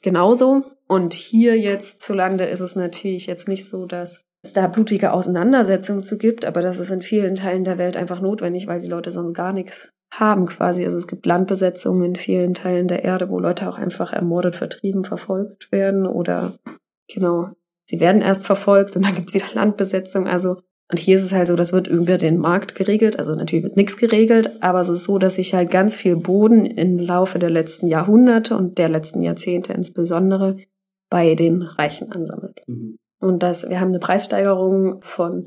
genauso. 0.02 0.64
Und 0.88 1.14
hier 1.14 1.58
jetzt 1.58 2.02
zu 2.02 2.12
Lande 2.12 2.44
ist 2.44 2.60
es 2.60 2.74
natürlich 2.74 3.26
jetzt 3.26 3.46
nicht 3.46 3.66
so, 3.66 3.86
dass 3.86 4.22
es 4.42 4.52
da 4.52 4.66
blutige 4.66 5.12
Auseinandersetzungen 5.12 6.02
zu 6.02 6.18
gibt, 6.18 6.44
aber 6.44 6.62
das 6.62 6.78
ist 6.78 6.90
in 6.90 7.02
vielen 7.02 7.34
Teilen 7.34 7.64
der 7.64 7.78
Welt 7.78 7.96
einfach 7.96 8.20
notwendig, 8.20 8.66
weil 8.66 8.80
die 8.80 8.88
Leute 8.88 9.12
sonst 9.12 9.34
gar 9.34 9.52
nichts 9.52 9.90
haben 10.12 10.46
quasi. 10.46 10.84
Also 10.84 10.98
es 10.98 11.06
gibt 11.06 11.26
Landbesetzungen 11.26 12.02
in 12.02 12.16
vielen 12.16 12.54
Teilen 12.54 12.88
der 12.88 13.04
Erde, 13.04 13.28
wo 13.28 13.38
Leute 13.38 13.68
auch 13.68 13.78
einfach 13.78 14.12
ermordet, 14.12 14.56
vertrieben, 14.56 15.04
verfolgt 15.04 15.70
werden 15.70 16.06
oder 16.06 16.54
genau 17.12 17.50
sie 17.90 17.99
werden 17.99 18.23
erst 18.23 18.47
verfolgt 18.47 18.94
und 18.94 19.04
dann 19.04 19.16
gibt 19.16 19.28
es 19.28 19.35
wieder 19.35 19.52
Landbesetzung. 19.52 20.28
Also, 20.28 20.59
und 20.90 20.99
hier 20.99 21.16
ist 21.16 21.25
es 21.25 21.32
halt 21.32 21.49
so, 21.49 21.56
das 21.56 21.73
wird 21.73 21.88
über 21.88 22.18
den 22.18 22.38
Markt 22.38 22.76
geregelt. 22.76 23.18
Also 23.18 23.35
natürlich 23.35 23.64
wird 23.64 23.76
nichts 23.76 23.97
geregelt, 23.97 24.62
aber 24.62 24.80
es 24.80 24.88
ist 24.88 25.04
so, 25.04 25.18
dass 25.18 25.35
sich 25.35 25.54
halt 25.54 25.70
ganz 25.70 25.97
viel 25.97 26.16
Boden 26.16 26.66
im 26.66 26.99
Laufe 26.99 27.40
der 27.40 27.50
letzten 27.50 27.88
Jahrhunderte 27.88 28.56
und 28.56 28.78
der 28.78 28.88
letzten 28.88 29.23
Jahrzehnte 29.23 29.73
insbesondere 29.73 30.56
bei 31.11 31.35
den 31.35 31.62
Reichen 31.62 32.12
ansammelt. 32.12 32.61
Mhm. 32.66 32.97
Und 33.20 33.42
das, 33.42 33.68
wir 33.68 33.80
haben 33.80 33.88
eine 33.88 33.99
Preissteigerung 33.99 35.02
von 35.02 35.47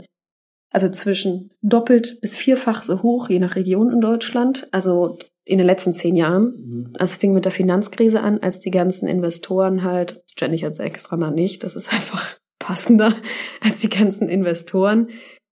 also 0.69 0.89
zwischen 0.89 1.51
doppelt 1.61 2.19
bis 2.19 2.35
vierfach 2.35 2.83
so 2.83 3.03
hoch, 3.03 3.29
je 3.29 3.39
nach 3.39 3.55
Region 3.55 3.91
in 3.91 4.01
Deutschland. 4.01 4.67
Also 4.71 5.17
in 5.45 5.57
den 5.57 5.67
letzten 5.67 5.93
zehn 5.93 6.15
Jahren. 6.15 6.43
Mhm. 6.45 6.93
Also 6.97 7.17
fing 7.17 7.33
mit 7.33 7.45
der 7.45 7.51
Finanzkrise 7.51 8.21
an, 8.21 8.39
als 8.39 8.59
die 8.59 8.71
ganzen 8.71 9.07
Investoren 9.07 9.83
halt, 9.83 10.21
das 10.25 10.35
gender 10.35 10.55
ich 10.55 10.61
jetzt 10.61 10.79
extra 10.79 11.17
mal 11.17 11.31
nicht, 11.31 11.63
das 11.63 11.75
ist 11.75 11.91
einfach 11.93 12.37
passender, 12.63 13.15
als 13.61 13.81
die 13.81 13.89
ganzen 13.89 14.29
Investoren 14.29 15.09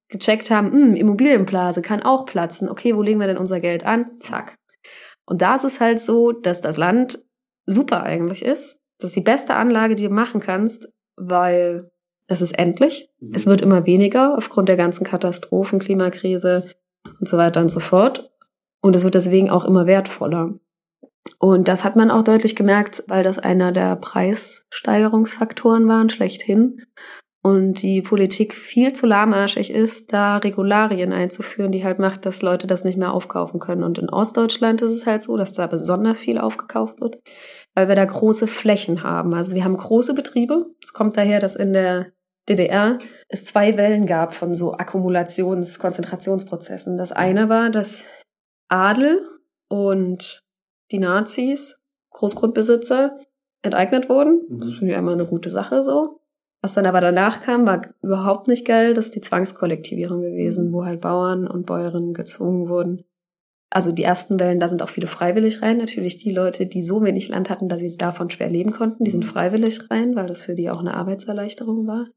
gecheckt 0.09 0.51
haben, 0.51 0.71
hm, 0.71 0.95
Immobilienblase 0.95 1.81
kann 1.81 2.01
auch 2.01 2.25
platzen. 2.25 2.69
Okay, 2.69 2.95
wo 2.95 3.01
legen 3.01 3.19
wir 3.19 3.27
denn 3.27 3.37
unser 3.37 3.59
Geld 3.59 3.85
an? 3.85 4.19
Zack. 4.19 4.57
Und 5.25 5.41
da 5.41 5.55
ist 5.55 5.63
es 5.63 5.79
halt 5.79 5.99
so, 5.99 6.31
dass 6.31 6.61
das 6.61 6.77
Land 6.77 7.23
super 7.65 8.03
eigentlich 8.03 8.43
ist. 8.43 8.79
Das 8.99 9.11
ist 9.11 9.15
die 9.15 9.21
beste 9.21 9.55
Anlage, 9.55 9.95
die 9.95 10.03
du 10.03 10.13
machen 10.13 10.41
kannst, 10.41 10.89
weil 11.15 11.89
es 12.27 12.41
ist 12.41 12.57
endlich. 12.57 13.09
Mhm. 13.19 13.31
Es 13.33 13.45
wird 13.45 13.61
immer 13.61 13.85
weniger 13.85 14.37
aufgrund 14.37 14.69
der 14.69 14.77
ganzen 14.77 15.05
Katastrophen, 15.05 15.79
Klimakrise 15.79 16.69
und 17.19 17.27
so 17.27 17.37
weiter 17.37 17.61
und 17.61 17.69
so 17.69 17.79
fort. 17.79 18.31
Und 18.81 18.95
es 18.95 19.03
wird 19.03 19.15
deswegen 19.15 19.49
auch 19.49 19.65
immer 19.65 19.87
wertvoller. 19.87 20.55
Und 21.37 21.67
das 21.67 21.83
hat 21.83 21.95
man 21.95 22.11
auch 22.11 22.23
deutlich 22.23 22.55
gemerkt, 22.55 23.03
weil 23.07 23.23
das 23.23 23.37
einer 23.37 23.71
der 23.71 23.95
Preissteigerungsfaktoren 23.95 25.87
waren, 25.87 26.09
schlechthin. 26.09 26.81
Und 27.43 27.81
die 27.81 28.03
Politik 28.03 28.53
viel 28.53 28.93
zu 28.93 29.07
lahmarschig 29.07 29.71
ist, 29.71 30.13
da 30.13 30.37
Regularien 30.37 31.11
einzuführen, 31.11 31.71
die 31.71 31.83
halt 31.83 31.97
macht, 31.97 32.27
dass 32.27 32.43
Leute 32.43 32.67
das 32.67 32.83
nicht 32.83 32.99
mehr 32.99 33.13
aufkaufen 33.13 33.59
können. 33.59 33.83
Und 33.83 33.97
in 33.97 34.09
Ostdeutschland 34.09 34.83
ist 34.83 34.91
es 34.91 35.07
halt 35.07 35.23
so, 35.23 35.37
dass 35.37 35.53
da 35.53 35.65
besonders 35.65 36.19
viel 36.19 36.37
aufgekauft 36.37 37.01
wird, 37.01 37.17
weil 37.73 37.87
wir 37.87 37.95
da 37.95 38.05
große 38.05 38.45
Flächen 38.45 39.01
haben. 39.01 39.33
Also 39.33 39.55
wir 39.55 39.63
haben 39.63 39.75
große 39.75 40.13
Betriebe. 40.13 40.67
Es 40.83 40.93
kommt 40.93 41.17
daher, 41.17 41.39
dass 41.39 41.55
in 41.55 41.73
der 41.73 42.11
DDR 42.47 42.99
es 43.27 43.45
zwei 43.45 43.75
Wellen 43.75 44.05
gab 44.05 44.35
von 44.35 44.53
so 44.53 44.73
Akkumulations-, 44.73 45.79
Konzentrationsprozessen. 45.79 46.95
Das 46.95 47.11
eine 47.11 47.49
war, 47.49 47.71
dass 47.71 48.05
Adel 48.67 49.27
und 49.67 50.43
die 50.91 50.99
Nazis, 50.99 51.79
Großgrundbesitzer, 52.11 53.17
enteignet 53.61 54.09
wurden. 54.09 54.41
Mhm. 54.49 54.59
Das 54.59 54.69
finde 54.71 54.91
ich 54.93 54.97
einmal 54.97 55.13
eine 55.13 55.25
gute 55.25 55.49
Sache 55.49 55.83
so. 55.83 56.19
Was 56.61 56.75
dann 56.75 56.85
aber 56.85 57.01
danach 57.01 57.41
kam, 57.41 57.65
war 57.65 57.81
überhaupt 58.03 58.47
nicht 58.47 58.65
geil. 58.65 58.93
Das 58.93 59.05
ist 59.05 59.15
die 59.15 59.21
Zwangskollektivierung 59.21 60.21
gewesen, 60.21 60.69
mhm. 60.69 60.73
wo 60.73 60.85
halt 60.85 61.01
Bauern 61.01 61.47
und 61.47 61.65
Bäuerinnen 61.65 62.13
gezwungen 62.13 62.69
wurden. 62.69 63.03
Also 63.73 63.93
die 63.93 64.03
ersten 64.03 64.39
Wellen, 64.39 64.59
da 64.59 64.67
sind 64.67 64.83
auch 64.83 64.89
viele 64.89 65.07
freiwillig 65.07 65.61
rein. 65.61 65.77
Natürlich 65.77 66.17
die 66.17 66.31
Leute, 66.31 66.67
die 66.67 66.81
so 66.81 67.03
wenig 67.03 67.29
Land 67.29 67.49
hatten, 67.49 67.69
dass 67.69 67.79
sie 67.79 67.95
davon 67.95 68.29
schwer 68.29 68.49
leben 68.49 68.71
konnten, 68.71 69.05
die 69.05 69.11
sind 69.11 69.23
mhm. 69.23 69.29
freiwillig 69.29 69.89
rein, 69.89 70.15
weil 70.15 70.27
das 70.27 70.43
für 70.43 70.55
die 70.55 70.69
auch 70.69 70.79
eine 70.79 70.93
Arbeitserleichterung 70.93 71.87
war. 71.87 72.07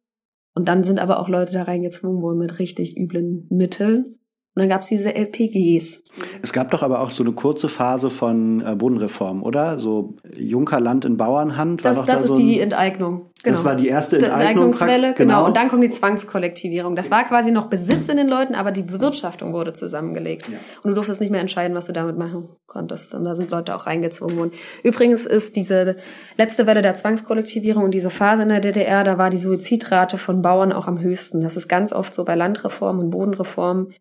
Und 0.54 0.68
dann 0.68 0.84
sind 0.84 0.98
aber 0.98 1.20
auch 1.20 1.28
Leute 1.28 1.52
da 1.52 1.62
reingezwungen 1.62 2.22
worden 2.22 2.38
mit 2.38 2.58
richtig 2.58 2.96
üblen 2.96 3.46
Mitteln. 3.50 4.16
Und 4.55 4.61
dann 4.61 4.69
gab 4.69 4.83
es 4.83 4.87
diese 4.87 5.12
LPGs. 5.12 6.01
Es 6.40 6.53
gab 6.53 6.71
doch 6.71 6.85
aber 6.85 7.01
auch 7.01 7.11
so 7.11 7.25
eine 7.25 7.33
kurze 7.33 7.69
Phase 7.69 8.09
von 8.09 8.64
äh, 8.64 8.77
Bodenreform, 8.77 9.43
oder? 9.43 9.81
So 9.81 10.14
Junkerland 10.37 11.05
in 11.05 11.17
Bauernhand. 11.17 11.83
War 11.83 11.90
das 11.90 12.05
das 12.05 12.07
da 12.07 12.25
ist 12.25 12.29
so 12.29 12.37
die 12.37 12.61
Enteignung. 12.61 13.31
Genau. 13.43 13.57
Das 13.57 13.64
war 13.64 13.75
die 13.75 13.88
erste 13.88 14.17
Enteignung. 14.17 14.40
Enteignungswelle, 14.40 15.14
genau. 15.14 15.17
genau. 15.17 15.47
Und 15.47 15.57
dann 15.57 15.69
kommt 15.69 15.83
die 15.83 15.90
Zwangskollektivierung. 15.90 16.95
Das 16.95 17.11
war 17.11 17.25
quasi 17.25 17.51
noch 17.51 17.67
Besitz 17.67 18.09
in 18.09 18.17
den 18.17 18.29
Leuten, 18.29 18.55
aber 18.55 18.71
die 18.71 18.83
Bewirtschaftung 18.83 19.53
wurde 19.53 19.73
zusammengelegt. 19.73 20.49
Ja. 20.49 20.57
Und 20.83 20.90
du 20.90 20.95
durftest 20.95 21.21
nicht 21.21 21.31
mehr 21.31 21.40
entscheiden, 21.40 21.77
was 21.77 21.87
du 21.87 21.93
damit 21.93 22.17
machen 22.17 22.49
konntest. 22.69 23.12
Und 23.12 23.25
da 23.25 23.35
sind 23.35 23.51
Leute 23.51 23.75
auch 23.75 23.87
reingezwungen 23.87 24.38
worden. 24.38 24.53
Übrigens 24.85 25.27
ist 25.27 25.57
diese 25.57 25.97
letzte 26.38 26.69
Welle 26.69 26.81
der 26.81 26.95
Zwangskollektivierung 26.95 27.83
und 27.83 27.93
diese 27.93 28.11
Phase 28.11 28.45
in 28.45 28.51
der 28.51 28.61
DDR, 28.61 29.03
da 29.03 29.19
war 29.19 29.31
die 29.31 29.38
Suizidrate 29.38 30.17
von 30.17 30.43
Bauern 30.43 30.73
auch 30.73 30.87
am 30.87 31.01
höchsten. 31.01 31.40
Das 31.40 31.57
ist 31.57 31.67
ganz 31.67 31.93
oft 31.93 32.14
so 32.14 32.25
bei 32.25 32.37
Landreformen 32.37 33.03
und 33.03 33.11
Bodenreformen 33.11 33.93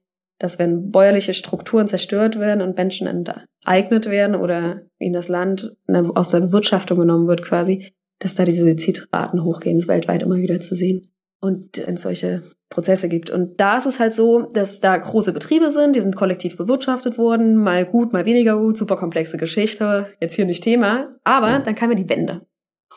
dass 0.44 0.60
wenn 0.60 0.92
bäuerliche 0.92 1.34
Strukturen 1.34 1.88
zerstört 1.88 2.38
werden 2.38 2.62
und 2.62 2.76
Menschen 2.76 3.08
enteignet 3.08 4.08
werden 4.08 4.36
oder 4.36 4.82
in 5.00 5.14
das 5.14 5.30
Land 5.30 5.74
aus 5.88 6.32
der 6.32 6.42
Bewirtschaftung 6.42 7.00
genommen 7.00 7.28
wird 7.28 7.44
quasi, 7.44 7.94
dass 8.20 8.36
da 8.36 8.44
die 8.44 8.52
Suizidraten 8.52 9.46
hochgehen, 9.46 9.78
das 9.78 9.86
ist 9.86 9.88
weltweit 9.88 10.22
immer 10.22 10.36
wieder 10.36 10.60
zu 10.60 10.76
sehen. 10.76 11.14
Und 11.40 11.78
es 11.78 12.02
solche 12.02 12.44
Prozesse 12.70 13.08
gibt. 13.08 13.30
Und 13.30 13.62
da 13.62 13.78
ist 13.78 13.86
es 13.86 14.00
halt 14.00 14.14
so, 14.14 14.42
dass 14.42 14.82
da 14.82 14.98
große 14.98 15.32
Betriebe 15.32 15.72
sind, 15.72 15.96
die 15.96 16.02
sind 16.02 16.18
kollektiv 16.18 16.58
bewirtschaftet 16.58 17.18
worden, 17.18 17.56
mal 17.56 17.86
gut, 17.86 18.12
mal 18.12 18.26
weniger 18.26 18.58
gut, 18.58 18.78
super 18.78 18.98
komplexe 18.98 19.38
Geschichte, 19.38 20.08
jetzt 20.20 20.36
hier 20.36 20.46
nicht 20.46 20.64
Thema. 20.64 21.16
Aber 21.24 21.60
dann 21.60 21.76
kam 21.76 21.90
ja 21.90 21.96
die 21.96 22.10
Wende. 22.10 22.42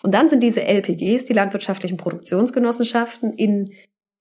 Und 0.02 0.14
dann 0.14 0.28
sind 0.28 0.42
diese 0.42 0.62
LPGs, 0.62 1.26
die 1.26 1.32
landwirtschaftlichen 1.32 1.96
Produktionsgenossenschaften, 1.96 3.32
in 3.34 3.70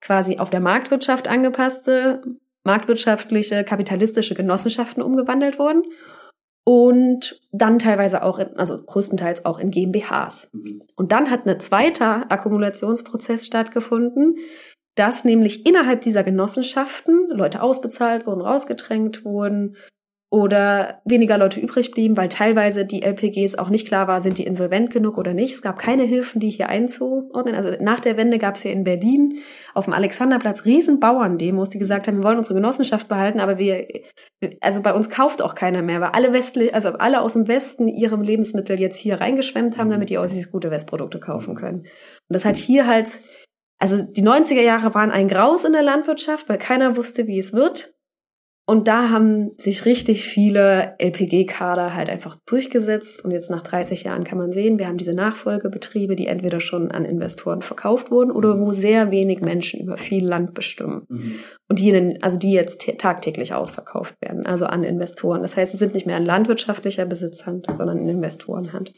quasi 0.00 0.38
auf 0.38 0.50
der 0.50 0.60
Marktwirtschaft 0.60 1.26
angepasste 1.26 2.22
marktwirtschaftliche, 2.66 3.64
kapitalistische 3.64 4.34
Genossenschaften 4.34 5.02
umgewandelt 5.02 5.58
wurden 5.58 5.82
und 6.64 7.40
dann 7.52 7.78
teilweise 7.78 8.22
auch, 8.22 8.38
in, 8.38 8.56
also 8.56 8.76
größtenteils 8.76 9.44
auch 9.44 9.58
in 9.58 9.70
GmbHs. 9.70 10.50
Mhm. 10.52 10.82
Und 10.96 11.12
dann 11.12 11.30
hat 11.30 11.46
ein 11.46 11.60
zweiter 11.60 12.30
Akkumulationsprozess 12.30 13.46
stattgefunden, 13.46 14.36
dass 14.96 15.24
nämlich 15.24 15.64
innerhalb 15.66 16.00
dieser 16.00 16.24
Genossenschaften 16.24 17.28
Leute 17.30 17.62
ausbezahlt 17.62 18.26
wurden, 18.26 18.40
rausgedrängt 18.40 19.24
wurden 19.24 19.76
oder 20.28 21.00
weniger 21.04 21.38
Leute 21.38 21.60
übrig 21.60 21.92
blieben, 21.92 22.16
weil 22.16 22.28
teilweise 22.28 22.84
die 22.84 23.02
LPGs 23.02 23.54
auch 23.54 23.68
nicht 23.70 23.86
klar 23.86 24.08
war, 24.08 24.20
sind 24.20 24.38
die 24.38 24.44
insolvent 24.44 24.90
genug 24.90 25.18
oder 25.18 25.34
nicht. 25.34 25.54
Es 25.54 25.62
gab 25.62 25.78
keine 25.78 26.02
Hilfen, 26.02 26.40
die 26.40 26.50
hier 26.50 26.68
einzuordnen. 26.68 27.54
Also 27.54 27.70
nach 27.80 28.00
der 28.00 28.16
Wende 28.16 28.38
gab 28.38 28.56
es 28.56 28.62
hier 28.62 28.72
in 28.72 28.82
Berlin 28.82 29.38
auf 29.72 29.84
dem 29.84 29.94
Alexanderplatz 29.94 30.64
riesen 30.64 30.98
Bauerndemos, 30.98 31.70
die 31.70 31.78
gesagt 31.78 32.08
haben, 32.08 32.18
wir 32.18 32.24
wollen 32.24 32.38
unsere 32.38 32.56
Genossenschaft 32.56 33.06
behalten, 33.06 33.38
aber 33.38 33.58
wir, 33.58 33.86
also 34.60 34.82
bei 34.82 34.92
uns 34.92 35.10
kauft 35.10 35.42
auch 35.42 35.54
keiner 35.54 35.82
mehr, 35.82 36.00
weil 36.00 36.10
alle 36.10 36.32
Westli 36.32 36.72
also 36.72 36.88
alle 36.94 37.20
aus 37.20 37.34
dem 37.34 37.46
Westen 37.46 37.86
ihre 37.86 38.16
Lebensmittel 38.16 38.80
jetzt 38.80 38.98
hier 38.98 39.20
reingeschwemmt 39.20 39.78
haben, 39.78 39.90
damit 39.90 40.10
die 40.10 40.18
Aussies 40.18 40.50
gute 40.50 40.72
Westprodukte 40.72 41.20
kaufen 41.20 41.54
können. 41.54 41.80
Und 41.80 41.88
das 42.28 42.44
hat 42.44 42.56
hier 42.56 42.88
halt, 42.88 43.20
also 43.78 44.02
die 44.02 44.24
90er 44.24 44.62
Jahre 44.62 44.92
waren 44.94 45.12
ein 45.12 45.28
Graus 45.28 45.64
in 45.64 45.72
der 45.72 45.82
Landwirtschaft, 45.82 46.48
weil 46.48 46.58
keiner 46.58 46.96
wusste, 46.96 47.28
wie 47.28 47.38
es 47.38 47.52
wird. 47.52 47.95
Und 48.68 48.88
da 48.88 49.10
haben 49.10 49.52
sich 49.58 49.84
richtig 49.84 50.24
viele 50.24 50.96
LPG-Kader 50.98 51.94
halt 51.94 52.10
einfach 52.10 52.36
durchgesetzt. 52.46 53.24
Und 53.24 53.30
jetzt 53.30 53.48
nach 53.48 53.62
30 53.62 54.02
Jahren 54.02 54.24
kann 54.24 54.38
man 54.38 54.52
sehen, 54.52 54.80
wir 54.80 54.88
haben 54.88 54.96
diese 54.96 55.14
Nachfolgebetriebe, 55.14 56.16
die 56.16 56.26
entweder 56.26 56.58
schon 56.58 56.90
an 56.90 57.04
Investoren 57.04 57.62
verkauft 57.62 58.10
wurden 58.10 58.32
oder 58.32 58.58
wo 58.58 58.72
sehr 58.72 59.12
wenig 59.12 59.40
Menschen 59.40 59.80
über 59.80 59.96
viel 59.96 60.26
Land 60.26 60.52
bestimmen. 60.52 61.06
Mhm. 61.08 61.34
Und 61.68 61.78
die, 61.78 62.18
also 62.20 62.38
die 62.38 62.52
jetzt 62.52 62.84
tagtäglich 62.98 63.54
ausverkauft 63.54 64.20
werden, 64.20 64.46
also 64.46 64.66
an 64.66 64.82
Investoren. 64.82 65.42
Das 65.42 65.56
heißt, 65.56 65.70
sie 65.70 65.78
sind 65.78 65.94
nicht 65.94 66.06
mehr 66.06 66.16
in 66.16 66.24
landwirtschaftlicher 66.24 67.06
Besitzhand, 67.06 67.70
sondern 67.70 67.98
in 67.98 68.08
Investorenhand. 68.08 68.92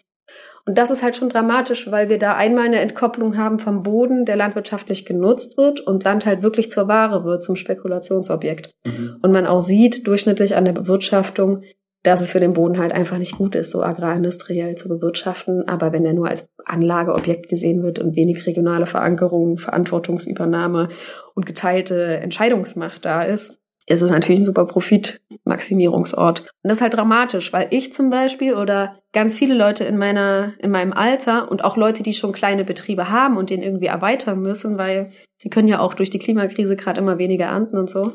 Und 0.67 0.77
das 0.77 0.91
ist 0.91 1.03
halt 1.03 1.17
schon 1.17 1.31
dramatisch, 1.31 1.91
weil 1.91 2.11
wir 2.11 2.19
da 2.19 2.35
einmal 2.35 2.67
eine 2.67 2.81
Entkopplung 2.81 3.39
haben 3.39 3.59
vom 3.59 3.83
Boden, 3.83 4.27
der 4.27 4.37
landwirtschaftlich 4.37 5.07
genutzt 5.07 5.57
wird 5.57 5.81
und 5.81 6.05
Land 6.05 6.27
halt 6.27 6.43
wirklich 6.43 6.71
zur 6.71 6.89
Ware 6.89 7.25
wird, 7.25 7.43
zum 7.43 7.57
Spekulationsobjekt. 7.57 8.71
Mhm. 8.87 9.17
Und 9.23 9.33
man 9.33 9.47
auch 9.47 9.61
sieht, 9.61 10.07
durchschnittlich 10.07 10.57
an 10.57 10.67
der 10.67 10.73
Bewirtschaftung, 10.73 11.63
dass 12.03 12.21
es 12.21 12.31
für 12.31 12.41
den 12.41 12.53
Boden 12.53 12.79
halt 12.79 12.93
einfach 12.93 13.19
nicht 13.19 13.37
gut 13.37 13.55
ist, 13.55 13.71
so 13.71 13.83
agrarindustriell 13.83 14.77
zu 14.77 14.89
bewirtschaften. 14.89 15.67
Aber 15.67 15.93
wenn 15.93 16.05
er 16.05 16.13
nur 16.13 16.29
als 16.29 16.49
Anlageobjekt 16.65 17.49
gesehen 17.49 17.83
wird 17.83 17.99
und 17.99 18.15
wenig 18.15 18.47
regionale 18.47 18.87
Verankerung, 18.87 19.59
Verantwortungsübernahme 19.59 20.91
und 21.35 21.47
geteilte 21.47 22.19
Entscheidungsmacht 22.19 23.05
da 23.05 23.23
ist, 23.23 23.58
ist 23.89 24.03
es 24.03 24.11
natürlich 24.11 24.41
ein 24.41 24.45
super 24.45 24.67
Profitmaximierungsort. 24.67 26.41
Und 26.41 26.49
das 26.63 26.79
ist 26.79 26.83
halt 26.83 26.95
dramatisch, 26.95 27.53
weil 27.53 27.69
ich 27.71 27.93
zum 27.93 28.11
Beispiel 28.11 28.55
oder 28.55 28.99
ganz 29.13 29.35
viele 29.35 29.55
Leute 29.55 29.85
in 29.85 29.97
meiner, 29.97 30.53
in 30.59 30.71
meinem 30.71 30.93
Alter 30.93 31.51
und 31.51 31.65
auch 31.65 31.77
Leute, 31.77 32.03
die 32.03 32.13
schon 32.13 32.33
kleine 32.33 32.65
Betriebe 32.65 33.11
haben 33.11 33.37
und 33.37 33.51
den 33.51 33.63
irgendwie 33.63 33.87
erweitern 33.87 34.41
müssen, 34.41 34.79
weil 34.79 35.11
sie 35.39 35.51
können 35.51 35.69
ja 35.69 35.81
auch 35.81 35.95
durch 35.95 36.11
die 36.11 36.19
Klimakrise 36.19 36.77
gerade 36.77 37.01
immer 37.01 37.19
weniger 37.19 37.47
ernten 37.47 37.79
und 37.79 37.89
so, 37.89 38.13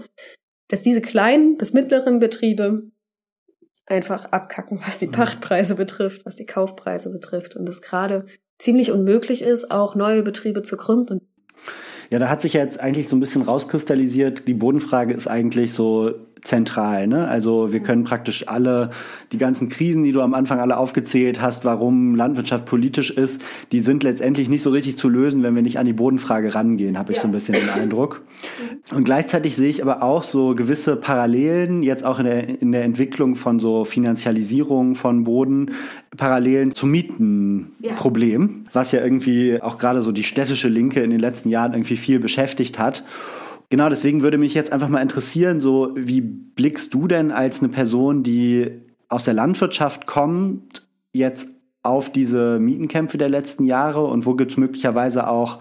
dass 0.67 0.81
diese 0.81 1.01
kleinen 1.01 1.57
bis 1.57 1.73
mittleren 1.73 2.19
Betriebe 2.19 2.83
einfach 3.85 4.25
abkacken, 4.25 4.79
was 4.85 4.99
die 4.99 5.07
mhm. 5.07 5.13
Pachtpreise 5.13 5.75
betrifft, 5.75 6.25
was 6.25 6.35
die 6.35 6.45
Kaufpreise 6.45 7.11
betrifft 7.11 7.55
und 7.55 7.67
es 7.67 7.81
gerade 7.81 8.25
ziemlich 8.59 8.91
unmöglich 8.91 9.41
ist, 9.41 9.71
auch 9.71 9.95
neue 9.95 10.23
Betriebe 10.23 10.61
zu 10.61 10.77
gründen. 10.77 11.32
Ja, 12.09 12.19
da 12.19 12.29
hat 12.29 12.41
sich 12.41 12.53
ja 12.53 12.61
jetzt 12.61 12.79
eigentlich 12.79 13.07
so 13.07 13.15
ein 13.15 13.19
bisschen 13.19 13.41
rauskristallisiert, 13.41 14.47
die 14.47 14.53
Bodenfrage 14.53 15.13
ist 15.13 15.27
eigentlich 15.27 15.73
so 15.73 16.13
zentral. 16.43 17.07
Ne? 17.07 17.27
Also 17.27 17.71
wir 17.71 17.79
können 17.79 18.03
praktisch 18.03 18.47
alle, 18.47 18.91
die 19.31 19.37
ganzen 19.37 19.69
Krisen, 19.69 20.03
die 20.03 20.11
du 20.11 20.21
am 20.21 20.33
Anfang 20.33 20.59
alle 20.59 20.77
aufgezählt 20.77 21.41
hast, 21.41 21.63
warum 21.63 22.15
Landwirtschaft 22.15 22.65
politisch 22.65 23.11
ist, 23.11 23.41
die 23.71 23.79
sind 23.79 24.03
letztendlich 24.03 24.49
nicht 24.49 24.61
so 24.61 24.69
richtig 24.69 24.97
zu 24.97 25.07
lösen, 25.07 25.41
wenn 25.43 25.55
wir 25.55 25.61
nicht 25.61 25.79
an 25.79 25.85
die 25.85 25.93
Bodenfrage 25.93 26.53
rangehen, 26.53 26.97
habe 26.97 27.11
ich 27.11 27.17
ja. 27.17 27.21
so 27.21 27.27
ein 27.29 27.31
bisschen 27.31 27.55
den 27.55 27.69
Eindruck. 27.69 28.21
Und 28.93 29.05
gleichzeitig 29.05 29.55
sehe 29.55 29.69
ich 29.69 29.81
aber 29.81 30.03
auch 30.03 30.23
so 30.23 30.53
gewisse 30.53 30.97
Parallelen, 30.97 31.81
jetzt 31.81 32.03
auch 32.03 32.19
in 32.19 32.25
der, 32.25 32.61
in 32.61 32.71
der 32.73 32.83
Entwicklung 32.83 33.35
von 33.35 33.59
so 33.59 33.85
Finanzialisierung 33.85 34.95
von 34.95 35.23
Boden, 35.23 35.71
Parallelen 36.17 36.75
zum 36.75 36.91
Mietenproblem, 36.91 38.41
ja. 38.41 38.69
was 38.73 38.91
ja 38.91 39.01
irgendwie 39.01 39.61
auch 39.61 39.77
gerade 39.77 40.01
so 40.01 40.11
die 40.11 40.23
städtische 40.23 40.67
Linke 40.67 41.01
in 41.01 41.09
den 41.09 41.19
letzten 41.19 41.49
Jahren 41.49 41.73
irgendwie 41.73 41.97
viel 41.97 42.19
beschäftigt 42.19 42.77
hat. 42.77 43.03
Genau, 43.73 43.89
deswegen 43.89 44.21
würde 44.21 44.37
mich 44.37 44.53
jetzt 44.53 44.71
einfach 44.71 44.87
mal 44.87 45.01
interessieren, 45.01 45.59
so 45.59 45.93
wie 45.95 46.21
blickst 46.21 46.93
du 46.93 47.07
denn 47.07 47.31
als 47.31 47.59
eine 47.59 47.69
Person, 47.69 48.21
die 48.21 48.69
aus 49.09 49.23
der 49.23 49.33
Landwirtschaft 49.33 50.05
kommt, 50.05 50.85
jetzt 51.11 51.47
auf 51.81 52.11
diese 52.11 52.59
Mietenkämpfe 52.59 53.17
der 53.17 53.29
letzten 53.29 53.65
Jahre 53.65 54.05
und 54.05 54.27
wo 54.27 54.35
gibt 54.35 54.51
es 54.51 54.57
möglicherweise 54.57 55.27
auch 55.27 55.57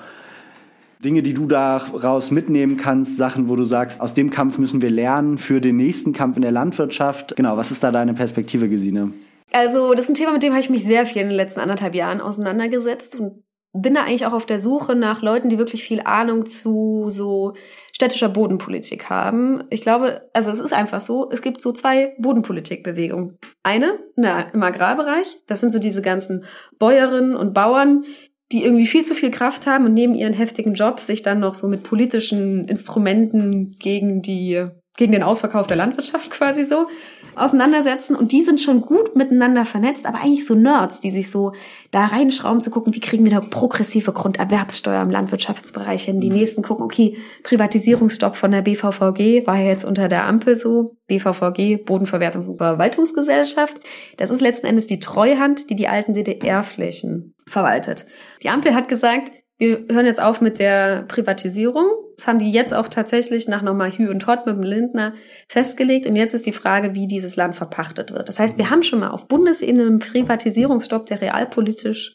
Dinge, 1.03 1.23
die 1.23 1.33
du 1.33 1.47
daraus 1.47 2.31
mitnehmen 2.31 2.77
kannst, 2.77 3.17
Sachen, 3.17 3.49
wo 3.49 3.57
du 3.57 3.65
sagst, 3.65 3.99
aus 4.03 4.13
dem 4.13 4.29
Kampf 4.29 4.59
müssen 4.59 4.83
wir 4.83 4.91
lernen 4.91 5.39
für 5.39 5.63
den 5.63 5.79
nächsten 5.79 6.13
Kampf 6.13 6.37
in 6.37 6.43
der 6.43 6.53
Landwirtschaft. 6.53 7.35
Genau, 7.37 7.57
was 7.57 7.71
ist 7.71 7.83
da 7.83 7.91
deine 7.91 8.13
Perspektive, 8.13 8.69
Gesine? 8.69 9.15
Also, 9.55 9.95
das 9.95 10.05
ist 10.05 10.11
ein 10.11 10.15
Thema, 10.17 10.35
mit 10.35 10.43
dem 10.43 10.53
habe 10.53 10.61
ich 10.61 10.69
mich 10.69 10.85
sehr 10.85 11.07
viel 11.07 11.23
in 11.23 11.29
den 11.29 11.37
letzten 11.37 11.61
anderthalb 11.61 11.95
Jahren 11.95 12.21
auseinandergesetzt 12.21 13.19
und 13.19 13.43
bin 13.73 13.95
da 13.95 14.03
eigentlich 14.03 14.27
auch 14.27 14.35
auf 14.35 14.45
der 14.45 14.59
Suche 14.59 14.95
nach 14.95 15.23
Leuten, 15.23 15.49
die 15.49 15.59
wirklich 15.59 15.83
viel 15.83 16.03
Ahnung 16.03 16.45
zu 16.45 17.07
so 17.09 17.55
städtischer 17.95 18.29
Bodenpolitik 18.29 19.11
haben. 19.11 19.65
Ich 19.71 19.83
glaube, 19.83 20.29
also 20.33 20.51
es 20.51 20.61
ist 20.61 20.73
einfach 20.73 21.01
so, 21.01 21.31
es 21.31 21.43
gibt 21.43 21.61
so 21.61 21.73
zwei 21.73 22.15
Bodenpolitikbewegungen. 22.19 23.39
Eine 23.63 23.99
na, 24.17 24.41
im 24.53 24.63
Agrarbereich, 24.63 25.39
das 25.47 25.61
sind 25.61 25.71
so 25.71 25.79
diese 25.79 26.03
ganzen 26.03 26.45
Bäuerinnen 26.79 27.37
und 27.37 27.55
Bauern, 27.55 28.05
die 28.51 28.65
irgendwie 28.65 28.87
viel 28.87 29.05
zu 29.05 29.15
viel 29.15 29.31
Kraft 29.31 29.67
haben 29.67 29.87
und 29.87 29.95
neben 29.95 30.15
ihren 30.15 30.33
heftigen 30.33 30.75
Jobs 30.75 31.07
sich 31.07 31.23
dann 31.23 31.41
noch 31.41 31.55
so 31.55 31.69
mit 31.69 31.83
politischen 31.83 32.67
Instrumenten 32.67 33.73
gegen 33.79 34.23
die 34.23 34.67
gegen 34.97 35.13
den 35.13 35.23
Ausverkauf 35.23 35.67
der 35.67 35.79
Landwirtschaft 35.79 36.31
quasi 36.33 36.65
so 36.65 36.87
auseinandersetzen 37.35 38.15
und 38.17 38.33
die 38.33 38.43
sind 38.43 38.61
schon 38.61 38.81
gut 38.81 39.17
miteinander 39.17 39.65
vernetzt, 39.65 40.07
aber 40.07 40.19
eigentlich 40.19 40.47
so 40.47 40.55
Nerds, 40.55 41.01
die 41.01 41.11
sich 41.11 41.31
so 41.31 41.53
da 41.91 42.07
reinschrauben 42.07 42.61
zu 42.61 42.71
gucken, 42.71 42.95
wie 42.95 43.01
kriegen 43.01 43.25
wir 43.25 43.33
da 43.33 43.41
progressive 43.41 44.13
Grunderwerbssteuer 44.13 45.03
im 45.03 45.11
Landwirtschaftsbereich 45.11 46.05
hin. 46.05 46.21
Die 46.21 46.31
mhm. 46.31 46.37
nächsten 46.37 46.63
gucken, 46.63 46.85
okay, 46.85 47.17
Privatisierungsstopp 47.43 48.37
von 48.37 48.51
der 48.51 48.63
BVVG 48.63 49.47
war 49.47 49.59
ja 49.59 49.69
jetzt 49.69 49.85
unter 49.85 50.09
der 50.09 50.27
Ampel 50.27 50.57
so. 50.57 50.97
BVVG, 51.09 51.85
Bodenverwertungs- 51.85 52.49
und 52.49 52.57
Verwaltungsgesellschaft. 52.57 53.81
Das 54.17 54.31
ist 54.31 54.41
letzten 54.41 54.67
Endes 54.67 54.87
die 54.87 55.01
Treuhand, 55.01 55.69
die 55.69 55.77
die 55.77 55.89
alten 55.89 56.15
DDR-Flächen 56.15 57.35
verwaltet. 57.47 58.07
Die 58.43 58.49
Ampel 58.49 58.75
hat 58.75 58.89
gesagt, 58.89 59.33
wir 59.59 59.85
hören 59.91 60.07
jetzt 60.07 60.23
auf 60.23 60.41
mit 60.41 60.59
der 60.59 61.03
Privatisierung. 61.03 61.87
Das 62.17 62.27
haben 62.27 62.39
die 62.39 62.51
jetzt 62.51 62.75
auch 62.75 62.89
tatsächlich 62.89 63.49
nach 63.49 63.63
nochmal 63.63 63.91
Hü 63.91 64.09
und 64.09 64.27
Hott 64.27 64.47
mit 64.47 64.57
dem 64.57 64.63
Lindner 64.63 65.15
festgelegt. 65.49 66.07
Und 66.07 66.17
jetzt 66.17 66.35
ist 66.35 66.47
die 66.47 66.53
Frage, 66.53 66.95
wie 66.95 67.07
dieses 67.07 67.37
Land 67.37 67.55
verpachtet 67.55 68.13
wird. 68.13 68.29
Das 68.29 68.39
heißt, 68.39 68.59
wir 68.59 68.71
haben 68.71 68.83
schon 68.83 69.01
mal 69.01 69.11
auf 69.11 69.29
Bundesebene 69.29 69.87
einen 69.87 69.99
Privatisierungsstopp, 69.99 71.07
der 71.07 71.21
realpolitisch 71.21 72.15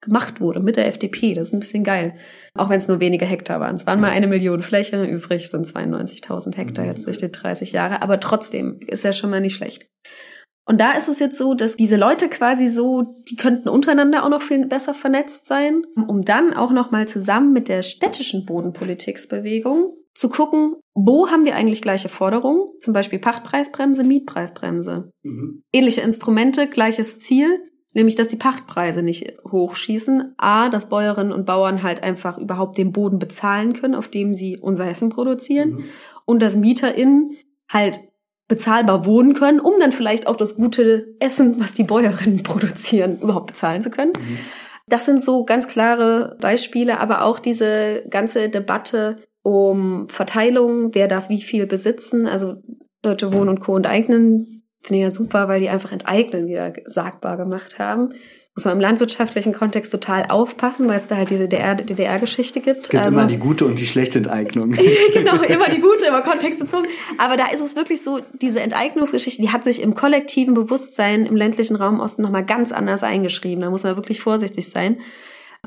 gemacht 0.00 0.40
wurde 0.40 0.60
mit 0.60 0.76
der 0.76 0.86
FDP. 0.86 1.34
Das 1.34 1.48
ist 1.48 1.54
ein 1.54 1.60
bisschen 1.60 1.84
geil. 1.84 2.14
Auch 2.54 2.68
wenn 2.70 2.78
es 2.78 2.88
nur 2.88 3.00
wenige 3.00 3.26
Hektar 3.26 3.60
waren. 3.60 3.76
Es 3.76 3.86
waren 3.86 4.00
mal 4.00 4.10
eine 4.10 4.26
Million 4.26 4.62
Fläche, 4.62 5.02
übrig 5.04 5.50
sind 5.50 5.66
92.000 5.66 6.56
Hektar 6.56 6.84
jetzt 6.84 7.06
durch 7.06 7.18
die 7.18 7.30
30 7.30 7.72
Jahre. 7.72 8.02
Aber 8.02 8.20
trotzdem 8.20 8.80
ist 8.86 9.04
ja 9.04 9.12
schon 9.12 9.30
mal 9.30 9.40
nicht 9.40 9.56
schlecht. 9.56 9.86
Und 10.68 10.80
da 10.80 10.92
ist 10.92 11.08
es 11.08 11.20
jetzt 11.20 11.38
so, 11.38 11.54
dass 11.54 11.76
diese 11.76 11.96
Leute 11.96 12.28
quasi 12.28 12.68
so, 12.68 13.14
die 13.28 13.36
könnten 13.36 13.68
untereinander 13.68 14.24
auch 14.24 14.28
noch 14.28 14.42
viel 14.42 14.66
besser 14.66 14.94
vernetzt 14.94 15.46
sein, 15.46 15.82
um 16.08 16.24
dann 16.24 16.52
auch 16.52 16.72
noch 16.72 16.90
mal 16.90 17.06
zusammen 17.06 17.52
mit 17.52 17.68
der 17.68 17.82
städtischen 17.82 18.44
Bodenpolitiksbewegung 18.44 19.92
zu 20.12 20.28
gucken, 20.28 20.76
wo 20.94 21.28
haben 21.28 21.44
wir 21.44 21.54
eigentlich 21.54 21.82
gleiche 21.82 22.08
Forderungen, 22.08 22.62
zum 22.80 22.92
Beispiel 22.94 23.18
Pachtpreisbremse, 23.20 24.02
Mietpreisbremse. 24.02 25.10
Mhm. 25.22 25.62
Ähnliche 25.72 26.00
Instrumente, 26.00 26.66
gleiches 26.66 27.20
Ziel, 27.20 27.60
nämlich 27.92 28.16
dass 28.16 28.28
die 28.28 28.36
Pachtpreise 28.36 29.02
nicht 29.02 29.34
hochschießen. 29.48 30.34
A, 30.36 30.68
dass 30.68 30.88
Bäuerinnen 30.88 31.32
und 31.32 31.46
Bauern 31.46 31.82
halt 31.82 32.02
einfach 32.02 32.38
überhaupt 32.38 32.76
den 32.76 32.92
Boden 32.92 33.18
bezahlen 33.18 33.74
können, 33.74 33.94
auf 33.94 34.08
dem 34.08 34.34
sie 34.34 34.58
unser 34.58 34.88
Essen 34.88 35.10
produzieren. 35.10 35.70
Mhm. 35.70 35.84
Und 36.24 36.42
dass 36.42 36.56
MieterInnen 36.56 37.36
halt 37.70 38.00
bezahlbar 38.48 39.06
wohnen 39.06 39.34
können, 39.34 39.60
um 39.60 39.74
dann 39.80 39.92
vielleicht 39.92 40.26
auch 40.26 40.36
das 40.36 40.56
gute 40.56 41.14
Essen, 41.18 41.60
was 41.60 41.74
die 41.74 41.84
Bäuerinnen 41.84 42.42
produzieren, 42.44 43.18
überhaupt 43.20 43.48
bezahlen 43.48 43.82
zu 43.82 43.90
können. 43.90 44.12
Mhm. 44.16 44.38
Das 44.88 45.04
sind 45.04 45.22
so 45.22 45.44
ganz 45.44 45.66
klare 45.66 46.36
Beispiele, 46.40 47.00
aber 47.00 47.22
auch 47.22 47.40
diese 47.40 48.04
ganze 48.08 48.48
Debatte 48.48 49.16
um 49.42 50.08
Verteilung, 50.08 50.94
wer 50.94 51.08
darf 51.08 51.28
wie 51.28 51.42
viel 51.42 51.66
besitzen. 51.66 52.26
Also 52.26 52.56
Deutsche 53.02 53.32
Wohnen 53.32 53.48
und 53.48 53.60
Co. 53.60 53.76
enteignen, 53.76 54.64
finde 54.82 54.98
ich 54.98 55.02
ja 55.02 55.10
super, 55.10 55.48
weil 55.48 55.60
die 55.60 55.68
einfach 55.68 55.92
enteignen 55.92 56.46
wieder 56.46 56.72
sagbar 56.86 57.36
gemacht 57.36 57.78
haben 57.78 58.10
muss 58.56 58.64
man 58.64 58.74
im 58.74 58.80
landwirtschaftlichen 58.80 59.52
Kontext 59.52 59.92
total 59.92 60.24
aufpassen, 60.30 60.88
weil 60.88 60.96
es 60.96 61.08
da 61.08 61.18
halt 61.18 61.28
diese 61.28 61.46
DDR-Geschichte 61.46 62.62
gibt. 62.62 62.84
Es 62.84 62.88
gibt 62.88 63.02
also, 63.02 63.18
immer 63.18 63.26
die 63.26 63.36
gute 63.36 63.66
und 63.66 63.78
die 63.78 63.86
schlechte 63.86 64.16
Enteignung. 64.18 64.70
genau, 65.12 65.42
immer 65.42 65.68
die 65.68 65.82
gute, 65.82 66.06
immer 66.06 66.22
kontextbezogen. 66.22 66.88
Aber 67.18 67.36
da 67.36 67.48
ist 67.48 67.60
es 67.60 67.76
wirklich 67.76 68.02
so, 68.02 68.20
diese 68.40 68.60
Enteignungsgeschichte, 68.60 69.42
die 69.42 69.50
hat 69.50 69.62
sich 69.62 69.82
im 69.82 69.94
kollektiven 69.94 70.54
Bewusstsein 70.54 71.26
im 71.26 71.36
ländlichen 71.36 71.76
Raum 71.76 72.00
Osten 72.00 72.22
nochmal 72.22 72.46
ganz 72.46 72.72
anders 72.72 73.02
eingeschrieben. 73.02 73.60
Da 73.60 73.68
muss 73.68 73.84
man 73.84 73.96
wirklich 73.96 74.22
vorsichtig 74.22 74.70
sein. 74.70 75.00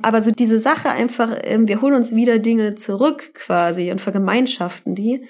Aber 0.02 0.23
so 0.23 0.32
diese 0.32 0.58
Sache 0.58 0.89
einfach, 0.89 1.32
ähm, 1.43 1.67
wir 1.67 1.82
holen 1.82 1.93
uns 1.93 2.15
wieder 2.15 2.39
Dinge 2.39 2.73
zurück 2.73 3.36
quasi 3.36 3.91
und 3.91 4.02
vergemeinschaften 4.02 4.95
die, 4.95 5.28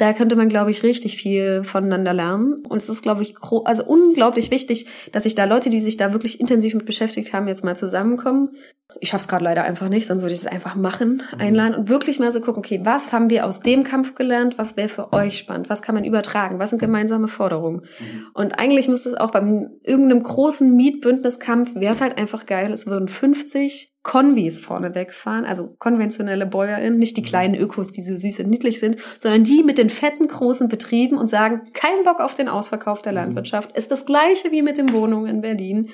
Da 0.00 0.14
könnte 0.14 0.34
man, 0.34 0.48
glaube 0.48 0.70
ich, 0.70 0.82
richtig 0.82 1.18
viel 1.18 1.62
voneinander 1.62 2.14
lernen. 2.14 2.64
Und 2.66 2.80
es 2.80 2.88
ist, 2.88 3.02
glaube 3.02 3.22
ich, 3.22 3.34
also 3.66 3.84
unglaublich 3.84 4.50
wichtig, 4.50 4.86
dass 5.12 5.24
sich 5.24 5.34
da 5.34 5.44
Leute, 5.44 5.68
die 5.68 5.82
sich 5.82 5.98
da 5.98 6.14
wirklich 6.14 6.40
intensiv 6.40 6.72
mit 6.72 6.86
beschäftigt 6.86 7.34
haben, 7.34 7.46
jetzt 7.48 7.64
mal 7.64 7.76
zusammenkommen. 7.76 8.48
Ich 9.00 9.10
schaffe 9.10 9.22
es 9.22 9.28
gerade 9.28 9.44
leider 9.44 9.62
einfach 9.62 9.88
nicht, 9.88 10.06
sonst 10.06 10.22
würde 10.22 10.34
ich 10.34 10.40
es 10.40 10.46
einfach 10.46 10.74
machen, 10.74 11.22
mhm. 11.32 11.40
einladen 11.40 11.74
und 11.74 11.88
wirklich 11.88 12.18
mal 12.18 12.32
so 12.32 12.40
gucken, 12.40 12.60
okay, 12.60 12.80
was 12.82 13.12
haben 13.12 13.30
wir 13.30 13.46
aus 13.46 13.60
dem 13.60 13.84
Kampf 13.84 14.14
gelernt? 14.14 14.58
Was 14.58 14.76
wäre 14.76 14.88
für 14.88 15.12
euch 15.12 15.38
spannend? 15.38 15.70
Was 15.70 15.82
kann 15.82 15.94
man 15.94 16.04
übertragen? 16.04 16.58
Was 16.58 16.70
sind 16.70 16.78
gemeinsame 16.78 17.28
Forderungen? 17.28 17.82
Mhm. 17.82 18.26
Und 18.34 18.58
eigentlich 18.58 18.88
müsste 18.88 19.10
es 19.10 19.14
auch 19.14 19.30
beim 19.30 19.70
irgendeinem 19.82 20.22
großen 20.22 20.74
Mietbündniskampf, 20.74 21.74
wäre 21.74 21.92
es 21.92 22.00
halt 22.00 22.18
einfach 22.18 22.46
geil, 22.46 22.72
es 22.72 22.86
würden 22.86 23.08
50 23.08 23.90
Konvis 24.02 24.60
vorne 24.60 24.94
wegfahren, 24.94 25.44
also 25.44 25.74
konventionelle 25.78 26.46
BäuerInnen, 26.46 26.98
nicht 26.98 27.18
die 27.18 27.20
mhm. 27.20 27.26
kleinen 27.26 27.54
Ökos, 27.54 27.92
die 27.92 28.00
so 28.00 28.16
süß 28.16 28.40
und 28.40 28.48
niedlich 28.48 28.80
sind, 28.80 28.96
sondern 29.18 29.44
die 29.44 29.62
mit 29.62 29.76
den 29.76 29.90
fetten 29.90 30.26
großen 30.26 30.68
Betrieben 30.68 31.18
und 31.18 31.28
sagen, 31.28 31.70
kein 31.74 32.02
Bock 32.04 32.20
auf 32.20 32.34
den 32.34 32.48
Ausverkauf 32.48 33.02
der 33.02 33.12
mhm. 33.12 33.18
Landwirtschaft, 33.18 33.76
ist 33.76 33.90
das 33.90 34.06
gleiche 34.06 34.50
wie 34.52 34.62
mit 34.62 34.78
den 34.78 34.94
Wohnungen 34.94 35.26
in 35.26 35.40
Berlin. 35.42 35.90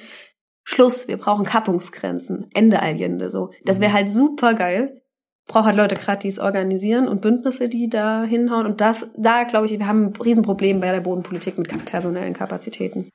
Schluss, 0.68 1.07
wir 1.07 1.16
brauchen 1.16 1.44
Kappungsgrenzen, 1.44 2.50
Ende 2.52 2.83
Allende, 2.83 3.31
so. 3.31 3.50
Das 3.64 3.81
wäre 3.81 3.90
mhm. 3.90 3.94
halt 3.94 4.11
super 4.11 4.55
geil. 4.55 5.00
Braucht 5.46 5.66
halt 5.66 5.76
Leute 5.76 5.94
gerade, 5.94 6.18
die 6.18 6.29
es 6.29 6.40
organisieren 6.40 7.07
und 7.07 7.20
Bündnisse, 7.20 7.68
die 7.68 7.88
da 7.88 8.24
hinhauen. 8.24 8.66
Und 8.66 8.81
das, 8.81 9.09
da 9.16 9.44
glaube 9.44 9.66
ich, 9.66 9.79
wir 9.79 9.87
haben 9.87 10.07
ein 10.07 10.12
Riesenproblem 10.12 10.81
bei 10.81 10.90
der 10.90 11.02
Bodenpolitik 11.02 11.57
mit 11.57 11.85
personellen 11.85 12.35
Kapazitäten. 12.35 13.11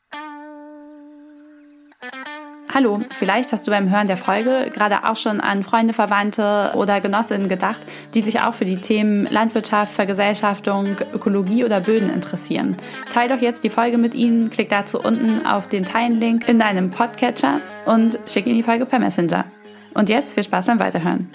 Hallo, 2.73 3.01
vielleicht 3.17 3.51
hast 3.51 3.67
du 3.67 3.71
beim 3.71 3.89
Hören 3.89 4.07
der 4.07 4.15
Folge 4.15 4.71
gerade 4.73 5.03
auch 5.03 5.17
schon 5.17 5.41
an 5.41 5.61
Freunde, 5.61 5.91
Verwandte 5.91 6.71
oder 6.75 7.01
Genossinnen 7.01 7.49
gedacht, 7.49 7.81
die 8.13 8.21
sich 8.21 8.39
auch 8.39 8.53
für 8.53 8.63
die 8.63 8.77
Themen 8.77 9.25
Landwirtschaft, 9.25 9.91
Vergesellschaftung, 9.91 10.95
Ökologie 11.13 11.65
oder 11.65 11.81
Böden 11.81 12.09
interessieren. 12.09 12.77
Teil 13.09 13.27
doch 13.27 13.41
jetzt 13.41 13.65
die 13.65 13.69
Folge 13.69 13.97
mit 13.97 14.13
ihnen, 14.13 14.49
klick 14.49 14.69
dazu 14.69 15.01
unten 15.01 15.45
auf 15.45 15.67
den 15.67 15.83
Teilen-Link 15.83 16.47
in 16.47 16.59
deinem 16.59 16.91
Podcatcher 16.91 17.59
und 17.85 18.17
schick 18.25 18.47
ihnen 18.47 18.55
die 18.55 18.63
Folge 18.63 18.85
per 18.85 18.99
Messenger. 18.99 19.43
Und 19.93 20.07
jetzt 20.07 20.35
viel 20.35 20.43
Spaß 20.43 20.67
beim 20.67 20.79
Weiterhören. 20.79 21.29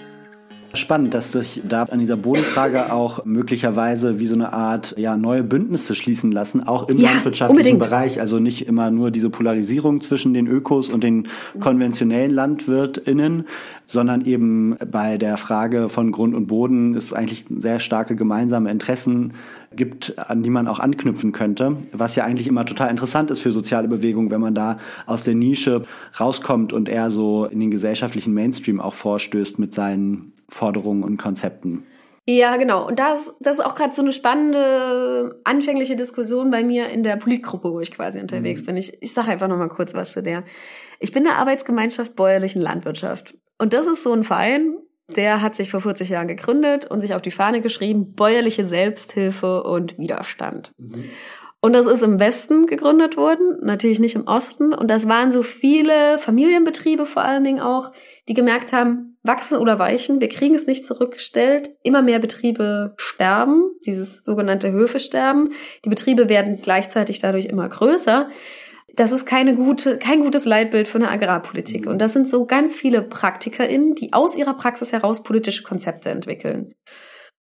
Spannend, 0.73 1.13
dass 1.13 1.31
sich 1.31 1.61
da 1.67 1.83
an 1.83 1.99
dieser 1.99 2.17
Bodenfrage 2.17 2.91
auch 2.91 3.23
möglicherweise 3.25 4.19
wie 4.19 4.27
so 4.27 4.35
eine 4.35 4.53
Art 4.53 4.95
ja, 4.97 5.15
neue 5.15 5.43
Bündnisse 5.43 5.95
schließen 5.95 6.31
lassen, 6.31 6.67
auch 6.67 6.89
im 6.89 6.97
ja, 6.97 7.11
landwirtschaftlichen 7.11 7.57
unbedingt. 7.57 7.79
Bereich. 7.79 8.19
Also 8.19 8.39
nicht 8.39 8.67
immer 8.67 8.91
nur 8.91 9.11
diese 9.11 9.29
Polarisierung 9.29 10.01
zwischen 10.01 10.33
den 10.33 10.47
Ökos 10.47 10.89
und 10.89 11.03
den 11.03 11.27
konventionellen 11.59 12.31
LandwirtInnen, 12.31 13.45
sondern 13.85 14.25
eben 14.25 14.75
bei 14.91 15.17
der 15.17 15.37
Frage 15.37 15.89
von 15.89 16.11
Grund 16.11 16.35
und 16.35 16.47
Boden 16.47 16.95
ist 16.95 17.13
eigentlich 17.13 17.45
sehr 17.49 17.79
starke 17.79 18.15
gemeinsame 18.15 18.69
Interessen 18.69 19.33
gibt, 19.75 20.17
an 20.17 20.43
die 20.43 20.49
man 20.49 20.67
auch 20.67 20.79
anknüpfen 20.79 21.31
könnte, 21.31 21.77
was 21.91 22.15
ja 22.15 22.23
eigentlich 22.23 22.47
immer 22.47 22.65
total 22.65 22.89
interessant 22.89 23.31
ist 23.31 23.41
für 23.41 23.51
soziale 23.51 23.87
Bewegungen, 23.87 24.31
wenn 24.31 24.41
man 24.41 24.55
da 24.55 24.79
aus 25.05 25.23
der 25.23 25.35
Nische 25.35 25.85
rauskommt 26.19 26.73
und 26.73 26.89
eher 26.89 27.09
so 27.09 27.45
in 27.45 27.59
den 27.59 27.71
gesellschaftlichen 27.71 28.33
Mainstream 28.33 28.79
auch 28.81 28.93
vorstößt 28.93 29.59
mit 29.59 29.73
seinen 29.73 30.33
Forderungen 30.49 31.03
und 31.03 31.17
Konzepten. 31.17 31.85
Ja, 32.29 32.57
genau. 32.57 32.85
Und 32.85 32.99
das, 32.99 33.33
das 33.39 33.59
ist 33.59 33.65
auch 33.65 33.75
gerade 33.75 33.93
so 33.93 34.01
eine 34.01 34.11
spannende 34.11 35.39
anfängliche 35.45 35.95
Diskussion 35.95 36.51
bei 36.51 36.61
mir 36.61 36.89
in 36.89 37.01
der 37.01 37.15
Politgruppe, 37.15 37.71
wo 37.71 37.79
ich 37.79 37.91
quasi 37.91 38.19
unterwegs 38.19 38.61
mhm. 38.61 38.65
bin. 38.65 38.77
Ich, 38.77 39.01
ich 39.01 39.13
sage 39.13 39.31
einfach 39.31 39.47
noch 39.47 39.57
mal 39.57 39.69
kurz 39.69 39.93
was 39.93 40.11
zu 40.11 40.21
der. 40.21 40.43
Ich 40.99 41.13
bin 41.13 41.23
der 41.23 41.37
Arbeitsgemeinschaft 41.37 42.15
bäuerlichen 42.17 42.61
Landwirtschaft. 42.61 43.35
Und 43.57 43.73
das 43.73 43.87
ist 43.87 44.03
so 44.03 44.11
ein 44.11 44.25
Verein, 44.25 44.75
der 45.15 45.41
hat 45.41 45.55
sich 45.55 45.71
vor 45.71 45.79
40 45.79 46.09
Jahren 46.09 46.27
gegründet 46.27 46.85
und 46.85 46.99
sich 46.99 47.13
auf 47.13 47.21
die 47.21 47.31
Fahne 47.31 47.61
geschrieben, 47.61 48.13
bäuerliche 48.13 48.65
Selbsthilfe 48.65 49.63
und 49.63 49.97
Widerstand. 49.97 50.73
Mhm. 50.77 51.05
Und 51.59 51.73
das 51.73 51.87
ist 51.87 52.03
im 52.03 52.19
Westen 52.19 52.67
gegründet 52.67 53.17
worden, 53.17 53.59
natürlich 53.61 53.99
nicht 53.99 54.15
im 54.15 54.27
Osten. 54.27 54.73
Und 54.73 54.89
das 54.89 55.07
waren 55.07 55.31
so 55.31 55.43
viele 55.43 56.19
Familienbetriebe 56.19 57.05
vor 57.05 57.23
allen 57.23 57.43
Dingen 57.43 57.61
auch, 57.61 57.91
die 58.27 58.33
gemerkt 58.33 58.73
haben, 58.73 59.16
wachsen 59.27 59.57
oder 59.57 59.79
weichen, 59.79 60.21
wir 60.21 60.29
kriegen 60.29 60.55
es 60.55 60.67
nicht 60.67 60.85
zurückgestellt. 60.85 61.69
Immer 61.83 62.01
mehr 62.01 62.19
Betriebe 62.19 62.93
sterben, 62.97 63.71
dieses 63.85 64.23
sogenannte 64.23 64.71
Höfesterben. 64.71 65.49
Die 65.85 65.89
Betriebe 65.89 66.29
werden 66.29 66.59
gleichzeitig 66.61 67.19
dadurch 67.19 67.45
immer 67.45 67.67
größer 67.67 68.29
das 68.97 69.11
ist 69.11 69.27
keine 69.27 69.55
gute, 69.55 69.99
kein 69.99 70.23
gutes 70.23 70.45
Leitbild 70.45 70.87
für 70.87 70.97
eine 70.97 71.09
Agrarpolitik. 71.09 71.85
Und 71.85 72.01
das 72.01 72.13
sind 72.13 72.27
so 72.27 72.45
ganz 72.45 72.75
viele 72.75 73.03
PraktikerInnen, 73.03 73.93
die 73.93 74.11
aus 74.11 74.35
ihrer 74.35 74.55
Praxis 74.55 74.91
heraus 74.91 75.21
politische 75.21 75.61
Konzepte 75.61 76.09
entwickeln. 76.09 76.73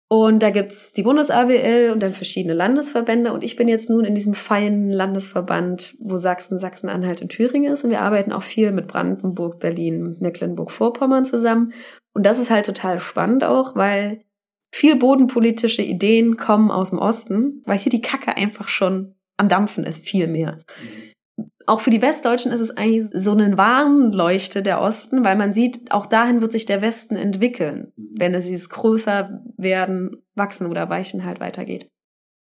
Und 0.09 0.43
da 0.43 0.51
gibt's 0.51 0.93
die 0.93 1.03
Bundes-AWL 1.03 1.91
und 1.93 2.03
dann 2.03 2.13
verschiedene 2.13 2.55
Landesverbände. 2.55 3.33
Und 3.33 3.43
ich 3.43 3.57
bin 3.57 3.69
jetzt 3.69 3.89
nun 3.89 4.05
in 4.05 4.15
diesem 4.15 4.35
feinen 4.35 4.91
Landesverband, 4.91 5.97
wo 5.99 6.19
Sachsen, 6.19 6.59
Sachsen-Anhalt 6.59 7.23
und 7.23 7.31
Thüringen 7.31 7.73
ist. 7.73 7.85
Und 7.85 7.91
wir 7.91 8.03
arbeiten 8.03 8.33
auch 8.33 8.43
viel 8.43 8.71
mit 8.71 8.87
Brandenburg, 8.87 9.59
Berlin, 9.59 10.17
Mecklenburg-Vorpommern 10.21 11.25
zusammen. 11.25 11.73
Und 12.13 12.25
das 12.27 12.39
ist 12.39 12.51
halt 12.51 12.67
total 12.67 13.01
spannend 13.01 13.45
auch, 13.45 13.75
weil 13.77 14.23
viel 14.73 14.97
bodenpolitische 14.97 15.83
Ideen 15.83 16.37
kommen 16.37 16.71
aus 16.71 16.91
dem 16.91 16.99
Osten, 16.99 17.63
weil 17.65 17.79
hier 17.79 17.91
die 17.91 18.03
Kacke 18.03 18.37
einfach 18.37 18.69
schon 18.69 19.15
am 19.37 19.49
Dampfen 19.49 19.85
ist, 19.85 20.07
viel 20.07 20.29
mehr. 20.29 20.59
Mhm 20.81 21.14
auch 21.67 21.81
für 21.81 21.91
die 21.91 22.03
Westdeutschen 22.03 22.53
ist 22.53 22.61
es 22.61 22.77
eigentlich 22.77 23.05
so 23.13 23.33
eine 23.33 23.57
Warnleuchte 23.57 24.63
der 24.63 24.81
Osten, 24.81 25.25
weil 25.25 25.37
man 25.37 25.55
sieht, 25.55 25.91
auch 25.93 26.07
dahin 26.07 26.41
wird 26.41 26.53
sich 26.53 26.67
der 26.67 26.83
Westen 26.83 27.17
entwickeln, 27.17 27.93
wenn 27.97 28.35
es 28.35 28.47
dieses 28.47 28.69
größer 28.69 29.43
werden, 29.57 30.23
wachsen 30.35 30.67
oder 30.67 30.89
weichen 30.91 31.25
halt 31.25 31.41
weitergeht. 31.41 31.91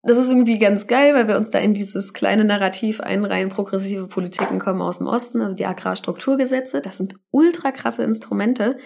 Das 0.06 0.18
ist 0.18 0.28
irgendwie 0.28 0.58
ganz 0.58 0.86
geil, 0.86 1.14
weil 1.14 1.28
wir 1.28 1.36
uns 1.36 1.48
da 1.48 1.58
in 1.58 1.72
dieses 1.72 2.12
kleine 2.12 2.44
Narrativ 2.44 3.00
einreihen, 3.00 3.48
progressive 3.48 4.06
Politiken 4.06 4.58
kommen 4.58 4.82
aus 4.82 4.98
dem 4.98 5.06
Osten, 5.06 5.40
also 5.40 5.56
die 5.56 5.64
Agrarstrukturgesetze, 5.64 6.82
das 6.82 6.98
sind 6.98 7.14
ultra 7.30 7.72
krasse 7.72 8.02
Instrumente, 8.02 8.76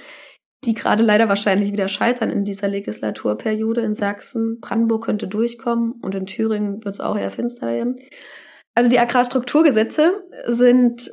die 0.65 0.75
gerade 0.75 1.03
leider 1.03 1.29
wahrscheinlich 1.29 1.73
wieder 1.73 1.89
scheitern 1.89 2.31
in 2.31 2.45
dieser 2.45 2.69
Legislaturperiode 2.69 3.81
in 3.81 3.95
Sachsen. 3.95 4.59
Brandenburg 4.61 5.05
könnte 5.05 5.27
durchkommen 5.27 5.93
und 6.03 6.15
in 6.15 6.27
Thüringen 6.27 6.85
wird 6.85 6.95
es 6.95 7.01
auch 7.01 7.17
eher 7.17 7.31
finster 7.31 7.69
werden. 7.69 7.97
Also 8.79 8.91
die 8.91 9.01
Agrarstrukturgesetze 9.01 10.23
sind 10.47 11.11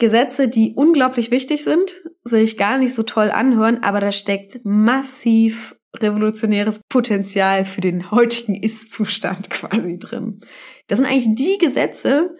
Gesetze, 0.00 0.48
die 0.48 0.72
unglaublich 0.74 1.30
wichtig 1.30 1.62
sind, 1.62 2.02
sich 2.24 2.56
gar 2.56 2.76
nicht 2.76 2.92
so 2.92 3.04
toll 3.04 3.30
anhören, 3.30 3.84
aber 3.84 4.00
da 4.00 4.10
steckt 4.10 4.64
massiv 4.64 5.76
revolutionäres 5.94 6.80
Potenzial 6.88 7.64
für 7.64 7.80
den 7.80 8.10
heutigen 8.10 8.60
Ist-Zustand 8.60 9.48
quasi 9.50 9.96
drin. 9.96 10.40
Das 10.88 10.98
sind 10.98 11.06
eigentlich 11.06 11.36
die 11.36 11.56
Gesetze 11.58 12.34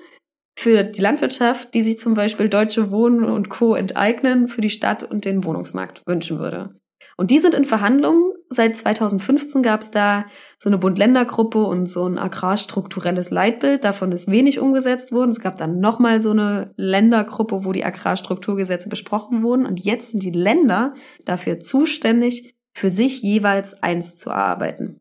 für 0.59 0.83
die 0.83 1.01
Landwirtschaft, 1.01 1.73
die 1.73 1.83
sich 1.83 2.01
zum 2.01 2.15
Beispiel 2.15 2.49
Deutsche 2.49 2.91
Wohnen 2.91 3.23
und 3.23 3.51
Co. 3.51 3.77
enteignen, 3.77 4.49
für 4.49 4.61
die 4.61 4.71
Stadt 4.71 5.05
und 5.05 5.25
den 5.25 5.45
Wohnungsmarkt 5.45 6.03
wünschen 6.05 6.41
würde. 6.41 6.81
Und 7.17 7.31
die 7.31 7.39
sind 7.39 7.55
in 7.55 7.65
Verhandlungen. 7.65 8.33
Seit 8.55 8.77
2015 8.77 9.63
gab 9.63 9.81
es 9.81 9.91
da 9.91 10.27
so 10.59 10.69
eine 10.69 10.79
Bund-Länder-Gruppe 10.79 11.65
und 11.65 11.87
so 11.87 12.07
ein 12.07 12.19
agrarstrukturelles 12.19 13.31
Leitbild. 13.31 13.85
Davon 13.85 14.13
ist 14.13 14.31
wenig 14.31 14.61
umgesetzt 14.61 15.11
worden. 15.11 15.31
Es 15.31 15.41
gab 15.41 15.57
dann 15.57 15.81
nochmal 15.81 16.21
so 16.21 16.31
eine 16.31 16.73
Ländergruppe, 16.77 17.65
wo 17.65 17.73
die 17.73 17.85
Agrarstrukturgesetze 17.85 18.89
besprochen 18.89 19.43
wurden. 19.43 19.67
Und 19.67 19.81
jetzt 19.81 20.11
sind 20.11 20.23
die 20.23 20.31
Länder 20.31 20.95
dafür 21.25 21.59
zuständig, 21.59 22.55
für 22.73 22.91
sich 22.91 23.23
jeweils 23.23 23.83
eins 23.83 24.17
zu 24.17 24.31
erarbeiten. 24.31 25.01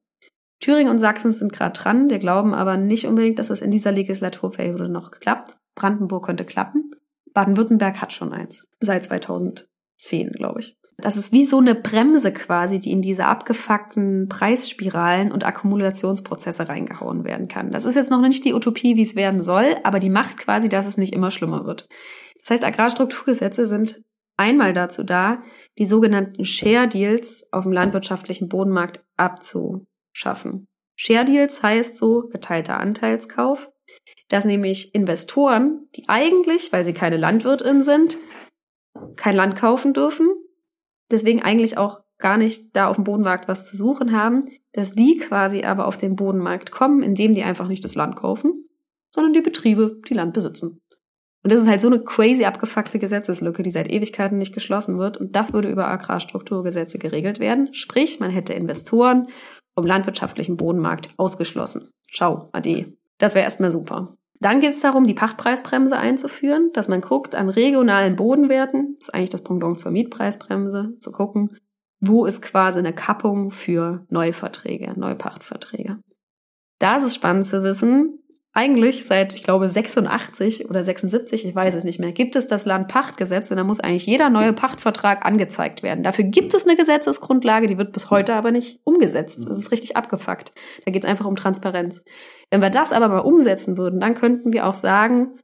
Thüringen 0.60 0.92
und 0.92 1.00
Sachsen 1.00 1.32
sind 1.32 1.54
gerade 1.54 1.80
dran. 1.80 2.10
Wir 2.10 2.20
glauben 2.20 2.54
aber 2.54 2.78
nicht 2.78 3.06
unbedingt, 3.06 3.38
dass 3.38 3.48
das 3.48 3.62
in 3.62 3.72
dieser 3.72 3.92
Legislaturperiode 3.92 4.90
noch 4.90 5.12
klappt. 5.12 5.58
Brandenburg 5.76 6.26
könnte 6.26 6.46
klappen. 6.46 6.92
Baden-Württemberg 7.34 8.02
hat 8.02 8.14
schon 8.14 8.32
eins. 8.32 8.68
Seit 8.80 9.04
2010, 10.04 10.32
glaube 10.34 10.60
ich. 10.60 10.78
Das 10.98 11.18
ist 11.18 11.32
wie 11.32 11.46
so 11.46 11.58
eine 11.58 11.76
Bremse 11.76 12.32
quasi, 12.32 12.80
die 12.80 12.92
in 12.92 13.02
diese 13.02 13.26
abgefuckten 13.26 14.28
Preisspiralen 14.30 15.32
und 15.32 15.46
Akkumulationsprozesse 15.46 16.70
reingehauen 16.70 17.24
werden 17.24 17.48
kann. 17.48 17.72
Das 17.72 17.86
ist 17.86 17.96
jetzt 17.96 18.12
noch 18.12 18.22
nicht 18.22 18.46
die 18.46 18.54
Utopie, 18.54 18.96
wie 18.96 19.02
es 19.02 19.16
werden 19.16 19.42
soll, 19.42 19.76
aber 19.84 20.00
die 20.00 20.12
macht 20.12 20.38
quasi, 20.38 20.70
dass 20.70 20.88
es 20.88 20.98
nicht 20.98 21.14
immer 21.14 21.32
schlimmer 21.32 21.66
wird. 21.66 21.88
Das 22.42 22.52
heißt, 22.52 22.64
Agrarstrukturgesetze 22.64 23.66
sind 23.66 24.02
einmal 24.38 24.74
dazu 24.74 25.04
da, 25.04 25.42
die 25.78 25.86
sogenannten 25.86 26.46
Share 26.46 26.88
Deals 26.88 27.48
auf 27.52 27.64
dem 27.64 27.72
landwirtschaftlichen 27.72 28.48
Bodenmarkt 28.48 29.04
abzuschaffen. 29.18 30.68
Share 30.96 31.26
Deals 31.26 31.64
heißt 31.64 31.98
so 31.98 32.30
geteilter 32.32 32.80
Anteilskauf, 32.80 33.72
dass 34.30 34.46
nämlich 34.46 34.94
Investoren, 34.94 35.88
die 35.96 36.08
eigentlich, 36.08 36.72
weil 36.72 36.86
sie 36.86 36.94
keine 36.94 37.18
Landwirtin 37.18 37.82
sind, 37.84 38.18
kein 39.16 39.36
Land 39.36 39.56
kaufen 39.56 39.94
dürfen, 39.94 40.30
deswegen 41.12 41.42
eigentlich 41.42 41.78
auch 41.78 42.02
gar 42.18 42.38
nicht 42.38 42.76
da 42.76 42.88
auf 42.88 42.96
dem 42.96 43.04
Bodenmarkt 43.04 43.48
was 43.48 43.66
zu 43.66 43.76
suchen 43.76 44.12
haben, 44.18 44.46
dass 44.72 44.94
die 44.94 45.18
quasi 45.18 45.64
aber 45.64 45.88
auf 45.88 45.98
den 45.98 46.16
Bodenmarkt 46.16 46.72
kommen, 46.72 47.04
indem 47.04 47.34
die 47.34 47.44
einfach 47.44 47.68
nicht 47.68 47.84
das 47.84 47.96
Land 47.96 48.16
kaufen, 48.16 48.68
sondern 49.10 49.34
die 49.34 49.42
Betriebe, 49.42 50.00
die 50.10 50.14
Land 50.14 50.34
besitzen. 50.34 50.80
Und 51.44 51.52
das 51.52 51.62
ist 51.62 51.68
halt 51.68 51.82
so 51.82 51.88
eine 51.88 52.02
crazy 52.02 52.46
abgefuckte 52.46 53.00
Gesetzeslücke, 53.00 53.64
die 53.64 53.70
seit 53.70 53.92
Ewigkeiten 53.92 54.38
nicht 54.38 54.54
geschlossen 54.54 54.98
wird. 54.98 55.18
Und 55.18 55.36
das 55.36 55.52
würde 55.52 55.70
über 55.70 55.88
Agrarstrukturgesetze 55.88 56.98
geregelt 56.98 57.40
werden. 57.40 57.74
Sprich, 57.74 58.22
man 58.22 58.32
hätte 58.32 58.54
Investoren 58.54 59.28
vom 59.76 59.86
landwirtschaftlichen 59.86 60.56
Bodenmarkt 60.56 61.10
ausgeschlossen. 61.18 61.90
Ciao, 62.12 62.50
ade. 62.54 62.94
Das 63.18 63.36
wäre 63.36 63.44
erstmal 63.44 63.72
super. 63.72 64.16
Dann 64.44 64.60
geht 64.60 64.74
es 64.74 64.82
darum, 64.82 65.08
die 65.08 65.14
Pachtpreisbremse 65.14 65.98
einzuführen, 65.98 66.72
dass 66.74 66.90
man 66.90 67.00
guckt 67.00 67.34
an 67.34 67.48
regionalen 67.48 68.18
Bodenwerten, 68.18 68.98
das 69.00 69.08
ist 69.08 69.14
eigentlich 69.14 69.30
das 69.30 69.44
Pendant 69.44 69.80
zur 69.80 69.94
Mietpreisbremse, 69.94 70.98
zu 71.00 71.14
gucken, 71.14 71.58
wo 72.02 72.26
ist 72.26 72.42
quasi 72.42 72.80
eine 72.80 72.94
Kappung 72.94 73.52
für 73.52 74.06
Neuverträge, 74.10 75.00
Neupachtverträge. 75.00 76.00
Da 76.80 76.98
ist 76.98 77.06
es 77.06 77.16
spannend 77.16 77.46
zu 77.46 77.64
wissen, 77.64 78.20
eigentlich 78.56 79.06
seit, 79.06 79.34
ich 79.34 79.44
glaube, 79.44 79.68
86 79.68 80.70
oder 80.70 80.84
76, 80.84 81.46
ich 81.46 81.56
weiß 81.56 81.74
es 81.74 81.84
nicht 81.84 82.00
mehr, 82.00 82.12
gibt 82.12 82.36
es 82.36 82.48
das 82.48 82.66
Landpachtgesetz 82.66 83.50
und 83.50 83.58
da 83.58 83.64
muss 83.64 83.80
eigentlich 83.80 84.06
jeder 84.06 84.30
neue 84.30 84.54
Pachtvertrag 84.54 85.26
angezeigt 85.26 85.82
werden. 85.82 86.04
Dafür 86.04 86.26
gibt 86.26 86.54
es 86.54 86.68
eine 86.68 86.76
Gesetzesgrundlage, 86.76 87.66
die 87.66 87.80
wird 87.80 87.94
bis 87.94 88.12
heute 88.12 88.36
aber 88.36 88.52
nicht 88.52 88.80
umgesetzt. 88.84 89.44
Das 89.48 89.58
ist 89.58 89.72
richtig 89.72 89.98
abgefuckt. 89.98 90.54
Da 90.86 90.92
geht 90.92 91.04
es 91.04 91.10
einfach 91.10 91.26
um 91.26 91.36
Transparenz. 91.36 92.04
Wenn 92.54 92.62
wir 92.62 92.70
das 92.70 92.94
aber 92.94 93.08
mal 93.08 93.22
umsetzen 93.22 93.80
würden, 93.80 94.00
dann 94.00 94.14
könnten 94.14 94.54
wir 94.54 94.68
auch 94.68 94.76
sagen, 94.76 95.40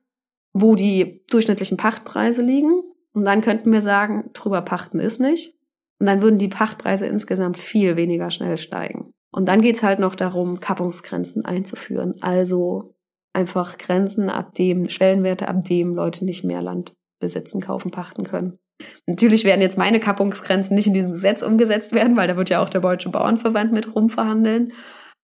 wo 0.53 0.75
die 0.75 1.23
durchschnittlichen 1.31 1.75
Pachtpreise 1.75 2.43
liegen. 2.43 2.83
Und 3.13 3.25
dann 3.25 3.41
könnten 3.41 3.71
wir 3.71 3.81
sagen, 3.81 4.29
drüber 4.33 4.61
pachten 4.61 4.99
ist 4.99 5.19
nicht. 5.19 5.55
Und 5.97 6.05
dann 6.05 6.21
würden 6.21 6.37
die 6.37 6.49
Pachtpreise 6.49 7.07
insgesamt 7.07 7.57
viel 7.57 7.95
weniger 7.95 8.29
schnell 8.29 8.57
steigen. 8.57 9.11
Und 9.31 9.47
dann 9.47 9.63
geht's 9.63 9.81
halt 9.81 9.97
noch 9.97 10.13
darum, 10.13 10.59
Kappungsgrenzen 10.59 11.43
einzuführen. 11.45 12.13
Also 12.21 12.93
einfach 13.33 13.79
Grenzen, 13.79 14.29
ab 14.29 14.53
dem 14.53 14.87
Schwellenwerte, 14.87 15.47
ab 15.47 15.65
dem 15.65 15.95
Leute 15.95 16.25
nicht 16.25 16.43
mehr 16.43 16.61
Land 16.61 16.93
besitzen, 17.19 17.59
kaufen, 17.59 17.89
pachten 17.89 18.23
können. 18.23 18.59
Natürlich 19.07 19.45
werden 19.45 19.61
jetzt 19.61 19.79
meine 19.79 19.99
Kappungsgrenzen 19.99 20.75
nicht 20.75 20.85
in 20.85 20.93
diesem 20.93 21.13
Gesetz 21.13 21.41
umgesetzt 21.41 21.91
werden, 21.91 22.15
weil 22.15 22.27
da 22.27 22.37
wird 22.37 22.51
ja 22.51 22.61
auch 22.61 22.69
der 22.69 22.81
Deutsche 22.81 23.09
Bauernverband 23.09 23.71
mit 23.71 23.95
rumverhandeln. 23.95 24.73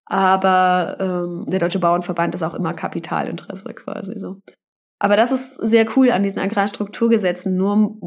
Aber 0.06 0.98
ähm, 1.00 1.46
der 1.48 1.60
Deutsche 1.60 1.80
Bauernverband 1.80 2.36
ist 2.36 2.44
auch 2.44 2.54
immer 2.54 2.74
Kapitalinteresse 2.74 3.74
quasi 3.74 4.20
so. 4.20 4.38
Aber 5.00 5.18
das 5.18 5.32
ist 5.32 5.56
sehr 5.56 5.86
cool 5.98 6.12
an 6.12 6.24
diesen 6.24 6.39
Agrarstrukturgesetzen. 6.39 7.56
Nur 7.56 7.98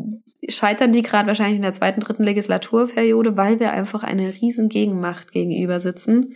scheitern 0.48 0.92
die 0.92 1.02
gerade 1.02 1.26
wahrscheinlich 1.26 1.56
in 1.56 1.62
der 1.62 1.72
zweiten, 1.72 2.00
dritten 2.00 2.24
Legislaturperiode, 2.24 3.36
weil 3.36 3.60
wir 3.60 3.72
einfach 3.72 4.04
eine 4.04 4.28
riesen 4.28 4.68
Gegenmacht 4.68 5.32
gegenüber 5.32 5.80
sitzen, 5.80 6.34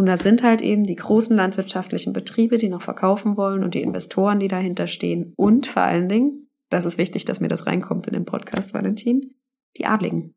und 0.00 0.06
das 0.06 0.20
sind 0.20 0.42
halt 0.42 0.62
eben 0.62 0.84
die 0.84 0.96
großen 0.96 1.36
landwirtschaftlichen 1.36 2.14
Betriebe, 2.14 2.56
die 2.56 2.70
noch 2.70 2.80
verkaufen 2.80 3.36
wollen 3.36 3.62
und 3.62 3.74
die 3.74 3.82
Investoren, 3.82 4.40
die 4.40 4.48
dahinter 4.48 4.86
stehen. 4.86 5.34
Und 5.36 5.66
vor 5.66 5.82
allen 5.82 6.08
Dingen, 6.08 6.48
das 6.70 6.86
ist 6.86 6.96
wichtig, 6.96 7.26
dass 7.26 7.40
mir 7.40 7.48
das 7.48 7.66
reinkommt 7.66 8.06
in 8.06 8.14
den 8.14 8.24
Podcast, 8.24 8.72
Valentin, 8.72 9.34
die 9.76 9.84
Adligen. 9.84 10.34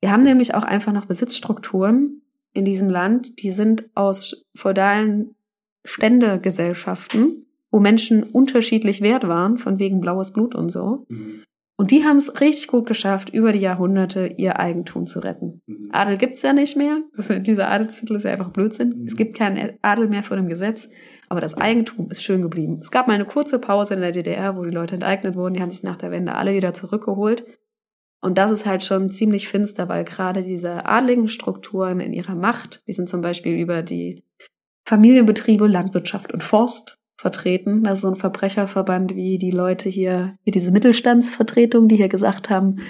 Wir 0.00 0.10
haben 0.10 0.22
nämlich 0.22 0.54
auch 0.54 0.62
einfach 0.62 0.94
noch 0.94 1.04
Besitzstrukturen 1.04 2.22
in 2.56 2.64
diesem 2.64 2.88
Land, 2.88 3.42
die 3.42 3.50
sind 3.50 3.88
aus 3.94 4.46
feudalen 4.56 5.36
Ständegesellschaften, 5.84 7.46
wo 7.70 7.80
Menschen 7.80 8.22
unterschiedlich 8.22 9.00
wert 9.00 9.28
waren, 9.28 9.58
von 9.58 9.78
wegen 9.78 10.00
blaues 10.00 10.32
Blut 10.32 10.54
und 10.54 10.70
so. 10.70 11.06
Mhm. 11.08 11.42
Und 11.78 11.90
die 11.90 12.04
haben 12.04 12.16
es 12.16 12.40
richtig 12.40 12.68
gut 12.68 12.86
geschafft, 12.86 13.28
über 13.28 13.52
die 13.52 13.58
Jahrhunderte 13.58 14.32
ihr 14.38 14.58
Eigentum 14.58 15.06
zu 15.06 15.20
retten. 15.20 15.60
Mhm. 15.66 15.88
Adel 15.92 16.16
gibt's 16.16 16.40
ja 16.40 16.54
nicht 16.54 16.76
mehr. 16.76 17.02
Das, 17.14 17.30
dieser 17.42 17.70
Adelstitel 17.70 18.16
ist 18.16 18.24
ja 18.24 18.32
einfach 18.32 18.50
Blödsinn. 18.50 19.00
Mhm. 19.00 19.06
Es 19.06 19.16
gibt 19.16 19.36
keinen 19.36 19.74
Adel 19.82 20.08
mehr 20.08 20.22
vor 20.22 20.38
dem 20.38 20.48
Gesetz. 20.48 20.88
Aber 21.28 21.40
das 21.40 21.54
Eigentum 21.54 22.10
ist 22.10 22.24
schön 22.24 22.40
geblieben. 22.40 22.78
Es 22.80 22.90
gab 22.90 23.08
mal 23.08 23.14
eine 23.14 23.26
kurze 23.26 23.58
Pause 23.58 23.94
in 23.94 24.00
der 24.00 24.12
DDR, 24.12 24.56
wo 24.56 24.64
die 24.64 24.70
Leute 24.70 24.94
enteignet 24.94 25.34
wurden. 25.34 25.54
Die 25.54 25.60
haben 25.60 25.70
sich 25.70 25.82
nach 25.82 25.96
der 25.96 26.10
Wende 26.10 26.34
alle 26.34 26.54
wieder 26.54 26.72
zurückgeholt. 26.72 27.44
Und 28.26 28.38
das 28.38 28.50
ist 28.50 28.66
halt 28.66 28.82
schon 28.82 29.08
ziemlich 29.08 29.46
finster, 29.46 29.88
weil 29.88 30.02
gerade 30.02 30.42
diese 30.42 30.84
adligen 30.84 31.28
Strukturen 31.28 32.00
in 32.00 32.12
ihrer 32.12 32.34
Macht, 32.34 32.82
die 32.88 32.92
sind 32.92 33.08
zum 33.08 33.20
Beispiel 33.20 33.56
über 33.56 33.84
die 33.84 34.24
Familienbetriebe, 34.84 35.68
Landwirtschaft 35.68 36.32
und 36.32 36.42
Forst 36.42 36.98
vertreten. 37.16 37.84
Das 37.84 37.94
ist 37.94 38.02
so 38.02 38.08
ein 38.08 38.16
Verbrecherverband 38.16 39.14
wie 39.14 39.38
die 39.38 39.52
Leute 39.52 39.88
hier, 39.88 40.36
wie 40.42 40.50
diese 40.50 40.72
Mittelstandsvertretung, 40.72 41.86
die 41.86 41.94
hier 41.94 42.08
gesagt 42.08 42.50
haben, 42.50 42.80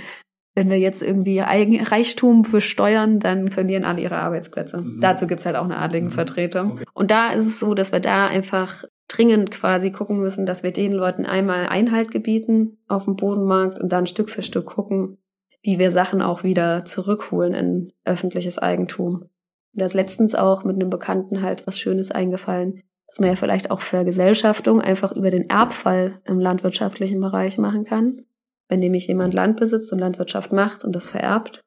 wenn 0.55 0.71
wir 0.71 0.79
jetzt 0.79 1.03
irgendwie 1.03 1.41
Reichtum 1.41 2.41
besteuern, 2.41 3.21
dann 3.21 3.51
verlieren 3.51 3.85
alle 3.85 4.01
ihre 4.01 4.17
Arbeitsplätze. 4.17 4.81
Mhm. 4.81 5.01
Dazu 5.03 5.27
gibt's 5.27 5.45
halt 5.45 5.57
auch 5.57 5.67
eine 5.67 5.77
adligen 5.77 6.11
Vertretung. 6.11 6.73
Okay. 6.73 6.85
Und 6.95 7.11
da 7.11 7.33
ist 7.33 7.45
es 7.45 7.61
so, 7.61 7.75
dass 7.75 7.93
wir 7.93 8.01
da 8.01 8.27
einfach 8.27 8.85
dringend 9.07 9.51
quasi 9.51 9.93
gucken 9.93 10.19
müssen, 10.19 10.47
dass 10.47 10.63
wir 10.63 10.73
den 10.73 10.93
Leuten 10.93 11.27
einmal 11.27 11.67
Einhalt 11.67 12.11
gebieten 12.11 12.79
auf 12.89 13.05
dem 13.05 13.17
Bodenmarkt 13.17 13.79
und 13.79 13.93
dann 13.93 14.07
Stück 14.07 14.31
für 14.31 14.41
Stück 14.41 14.65
gucken, 14.65 15.19
wie 15.67 15.79
wir 15.79 15.91
Sachen 15.91 16.23
auch 16.23 16.45
wieder 16.45 16.85
zurückholen 16.85 17.53
in 17.53 17.93
öffentliches 18.05 18.59
Eigentum. 18.59 19.15
Und 19.17 19.31
da 19.73 19.85
ist 19.85 19.95
letztens 19.95 20.35
auch 20.35 20.65
mit 20.65 20.77
einem 20.77 20.89
Bekannten 20.89 21.43
halt 21.43 21.67
was 21.67 21.79
Schönes 21.79 22.11
eingefallen 22.11 22.83
dass 23.17 23.21
man 23.21 23.31
ja 23.31 23.37
vielleicht 23.37 23.71
auch 23.71 23.81
Vergesellschaftung 23.81 24.83
einfach 24.83 25.11
über 25.11 25.31
den 25.31 25.49
Erbfall 25.49 26.21
im 26.25 26.39
landwirtschaftlichen 26.39 27.19
Bereich 27.19 27.57
machen 27.57 27.85
kann. 27.85 28.21
Wenn 28.69 28.81
nämlich 28.81 29.07
jemand 29.07 29.33
Land 29.33 29.59
besitzt 29.59 29.91
und 29.91 30.01
Landwirtschaft 30.01 30.53
macht 30.53 30.85
und 30.85 30.95
das 30.95 31.07
vererbt, 31.07 31.63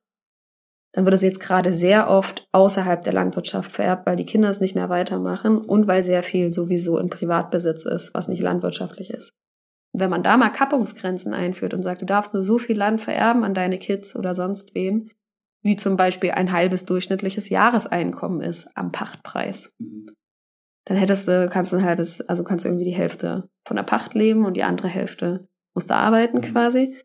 dann 0.92 1.06
wird 1.06 1.16
es 1.16 1.24
jetzt 1.24 1.40
gerade 1.40 1.74
sehr 1.74 2.08
oft 2.08 2.48
außerhalb 2.52 3.02
der 3.02 3.14
Landwirtschaft 3.14 3.72
vererbt, 3.72 4.06
weil 4.06 4.16
die 4.16 4.28
Kinder 4.28 4.52
es 4.52 4.62
nicht 4.62 4.76
mehr 4.76 4.90
weitermachen 4.90 5.58
und 5.58 5.88
weil 5.88 6.04
sehr 6.04 6.22
viel 6.22 6.54
sowieso 6.54 7.00
in 7.00 7.10
Privatbesitz 7.10 7.84
ist, 7.84 8.14
was 8.14 8.28
nicht 8.28 8.44
landwirtschaftlich 8.44 9.10
ist. 9.10 9.34
Wenn 9.94 10.10
man 10.10 10.24
da 10.24 10.38
mal 10.38 10.50
Kappungsgrenzen 10.50 11.34
einführt 11.34 11.74
und 11.74 11.84
sagt, 11.84 12.02
du 12.02 12.06
darfst 12.06 12.34
nur 12.34 12.44
so 12.44 12.58
viel 12.58 12.78
Land 12.78 13.02
vererben 13.02 13.44
an 13.44 13.54
deine 13.54 13.80
Kids 13.80 14.16
oder 14.16 14.36
sonst 14.36 14.76
wem, 14.76 15.10
wie 15.62 15.76
zum 15.76 15.98
Beispiel 15.98 16.32
ein 16.32 16.52
halbes 16.52 16.86
durchschnittliches 16.86 17.50
Jahreseinkommen 17.50 18.42
ist 18.42 18.70
am 18.76 18.92
Pachtpreis, 18.92 19.74
mhm 19.80 20.08
dann 20.90 20.98
hättest 20.98 21.28
du, 21.28 21.48
kannst 21.50 21.72
du 21.72 21.78
ein 21.78 21.84
halbes, 21.84 22.20
also 22.22 22.44
kannst 22.44 22.66
du 22.66 22.70
irgendwie 22.70 22.86
die 22.86 22.96
Hälfte 22.96 23.48
von 23.64 23.78
der 23.78 23.84
Pacht 23.84 24.16
leben 24.16 24.46
und 24.46 24.58
die 24.58 24.64
andere 24.64 24.88
Hälfte 24.88 25.48
musst 25.76 25.92
du 25.92 25.94
arbeiten 25.94 26.38
mhm. 26.38 26.42
quasi. 26.42 26.96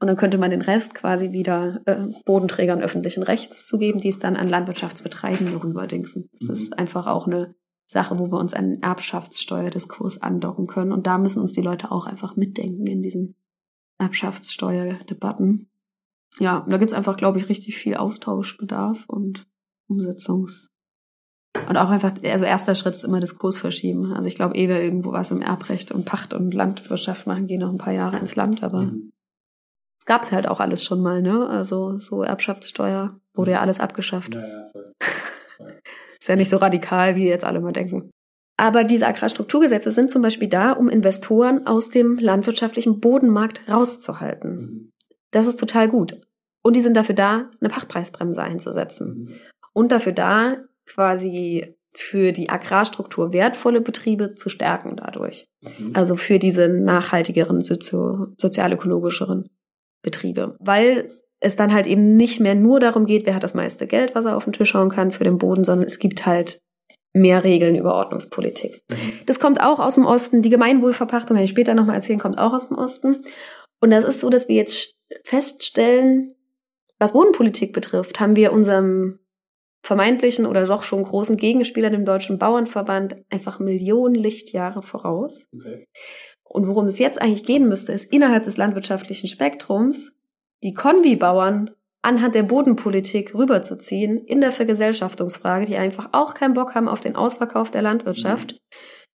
Und 0.00 0.08
dann 0.08 0.16
könnte 0.16 0.38
man 0.38 0.50
den 0.50 0.62
Rest 0.62 0.94
quasi 0.94 1.32
wieder 1.32 1.82
äh, 1.84 2.06
Bodenträgern 2.24 2.80
öffentlichen 2.80 3.22
Rechts 3.22 3.66
zugeben, 3.66 4.00
die 4.00 4.08
es 4.08 4.18
dann 4.18 4.36
an 4.36 4.48
Landwirtschaftsbetreiben 4.48 5.52
darüber 5.52 5.86
dingsen. 5.86 6.30
Das 6.32 6.48
mhm. 6.48 6.52
ist 6.54 6.78
einfach 6.78 7.06
auch 7.06 7.26
eine 7.26 7.54
Sache, 7.86 8.18
wo 8.18 8.30
wir 8.30 8.38
uns 8.38 8.54
einen 8.54 8.82
Erbschaftssteuerdiskurs 8.82 10.22
andocken 10.22 10.66
können. 10.66 10.92
Und 10.92 11.06
da 11.06 11.18
müssen 11.18 11.40
uns 11.40 11.52
die 11.52 11.62
Leute 11.62 11.92
auch 11.92 12.06
einfach 12.06 12.36
mitdenken 12.36 12.86
in 12.86 13.02
diesen 13.02 13.36
Erbschaftssteuerdebatten. 13.98 15.68
Ja, 16.38 16.64
da 16.68 16.78
gibt's 16.78 16.94
einfach, 16.94 17.16
glaube 17.16 17.38
ich, 17.38 17.48
richtig 17.48 17.76
viel 17.76 17.96
Austauschbedarf 17.96 19.04
und 19.06 19.46
Umsetzungs 19.86 20.74
und 21.68 21.76
auch 21.76 21.88
einfach, 21.88 22.12
also 22.24 22.44
erster 22.44 22.74
Schritt 22.74 22.96
ist 22.96 23.04
immer 23.04 23.20
Diskurs 23.20 23.58
verschieben. 23.58 24.12
Also 24.12 24.26
ich 24.28 24.34
glaube, 24.34 24.56
eh 24.56 24.68
wir 24.68 24.82
irgendwo 24.82 25.12
was 25.12 25.30
im 25.30 25.40
Erbrecht 25.40 25.92
und 25.92 26.04
Pacht 26.04 26.34
und 26.34 26.52
Landwirtschaft 26.52 27.26
machen, 27.26 27.46
gehen 27.46 27.60
noch 27.60 27.70
ein 27.70 27.78
paar 27.78 27.92
Jahre 27.92 28.18
ins 28.18 28.34
Land, 28.34 28.62
aber 28.62 28.82
mhm. 28.82 29.12
es 29.98 30.04
gab's 30.04 30.32
halt 30.32 30.48
auch 30.48 30.60
alles 30.60 30.84
schon 30.84 31.00
mal, 31.00 31.22
ne? 31.22 31.48
Also 31.48 31.98
so 32.00 32.22
Erbschaftssteuer 32.22 33.18
wurde 33.34 33.52
ja 33.52 33.60
alles 33.60 33.80
abgeschafft. 33.80 34.34
Ja, 34.34 34.46
ja, 34.46 34.66
voll. 34.72 34.92
voll. 35.56 35.80
Ist 36.24 36.28
ja 36.28 36.36
nicht 36.36 36.48
so 36.48 36.56
radikal, 36.56 37.16
wie 37.16 37.28
jetzt 37.28 37.44
alle 37.44 37.60
mal 37.60 37.74
denken. 37.74 38.10
Aber 38.56 38.82
diese 38.82 39.06
Agrarstrukturgesetze 39.06 39.90
sind 39.90 40.10
zum 40.10 40.22
Beispiel 40.22 40.48
da, 40.48 40.72
um 40.72 40.88
Investoren 40.88 41.66
aus 41.66 41.90
dem 41.90 42.18
landwirtschaftlichen 42.18 42.98
Bodenmarkt 42.98 43.60
rauszuhalten. 43.68 44.56
Mhm. 44.56 44.90
Das 45.32 45.46
ist 45.46 45.60
total 45.60 45.88
gut. 45.88 46.18
Und 46.62 46.76
die 46.76 46.80
sind 46.80 46.96
dafür 46.96 47.14
da, 47.14 47.50
eine 47.60 47.68
Pachtpreisbremse 47.68 48.42
einzusetzen. 48.42 49.08
Mhm. 49.08 49.34
Und 49.74 49.92
dafür 49.92 50.12
da, 50.12 50.56
quasi 50.86 51.76
für 51.92 52.32
die 52.32 52.48
Agrarstruktur 52.48 53.34
wertvolle 53.34 53.82
Betriebe 53.82 54.34
zu 54.34 54.48
stärken 54.48 54.96
dadurch. 54.96 55.44
Mhm. 55.60 55.90
Also 55.92 56.16
für 56.16 56.38
diese 56.38 56.68
nachhaltigeren, 56.68 57.60
sozialökologischeren 57.60 59.50
Betriebe. 60.00 60.56
Weil 60.58 61.10
es 61.44 61.56
dann 61.56 61.72
halt 61.72 61.86
eben 61.86 62.16
nicht 62.16 62.40
mehr 62.40 62.54
nur 62.54 62.80
darum 62.80 63.06
geht, 63.06 63.26
wer 63.26 63.34
hat 63.34 63.42
das 63.42 63.54
meiste 63.54 63.86
Geld, 63.86 64.14
was 64.14 64.24
er 64.24 64.36
auf 64.36 64.44
den 64.44 64.52
Tisch 64.52 64.74
hauen 64.74 64.88
kann 64.88 65.12
für 65.12 65.24
den 65.24 65.38
Boden, 65.38 65.64
sondern 65.64 65.86
es 65.86 65.98
gibt 65.98 66.26
halt 66.26 66.58
mehr 67.12 67.44
Regeln 67.44 67.76
über 67.76 67.94
Ordnungspolitik. 67.94 68.82
Mhm. 68.90 68.96
Das 69.26 69.38
kommt 69.38 69.60
auch 69.60 69.78
aus 69.78 69.94
dem 69.94 70.06
Osten. 70.06 70.42
Die 70.42 70.50
Gemeinwohlverpachtung, 70.50 71.36
wenn 71.36 71.44
ich 71.44 71.50
später 71.50 71.74
nochmal 71.74 71.96
erzählen, 71.96 72.18
kommt 72.18 72.38
auch 72.38 72.52
aus 72.52 72.68
dem 72.68 72.76
Osten. 72.76 73.22
Und 73.80 73.90
das 73.90 74.04
ist 74.04 74.20
so, 74.20 74.30
dass 74.30 74.48
wir 74.48 74.56
jetzt 74.56 74.94
feststellen, 75.24 76.34
was 76.98 77.12
Bodenpolitik 77.12 77.72
betrifft, 77.72 78.18
haben 78.18 78.36
wir 78.36 78.52
unserem 78.52 79.20
vermeintlichen 79.84 80.46
oder 80.46 80.64
doch 80.66 80.82
schon 80.82 81.02
großen 81.02 81.36
Gegenspieler, 81.36 81.90
dem 81.90 82.06
Deutschen 82.06 82.38
Bauernverband, 82.38 83.16
einfach 83.28 83.58
Millionen 83.60 84.14
Lichtjahre 84.14 84.82
voraus. 84.82 85.46
Okay. 85.54 85.86
Und 86.42 86.66
worum 86.66 86.86
es 86.86 86.98
jetzt 86.98 87.20
eigentlich 87.20 87.44
gehen 87.44 87.68
müsste, 87.68 87.92
ist 87.92 88.12
innerhalb 88.12 88.44
des 88.44 88.56
landwirtschaftlichen 88.56 89.28
Spektrums 89.28 90.16
die 90.64 90.74
Konbibauern 90.74 91.70
anhand 92.02 92.34
der 92.34 92.42
Bodenpolitik 92.42 93.34
rüberzuziehen 93.34 94.18
in 94.18 94.40
der 94.40 94.50
Vergesellschaftungsfrage, 94.50 95.66
die 95.66 95.76
einfach 95.76 96.08
auch 96.12 96.34
keinen 96.34 96.54
Bock 96.54 96.74
haben 96.74 96.88
auf 96.88 97.00
den 97.00 97.16
Ausverkauf 97.16 97.70
der 97.70 97.82
Landwirtschaft. 97.82 98.52
Mhm. 98.52 98.58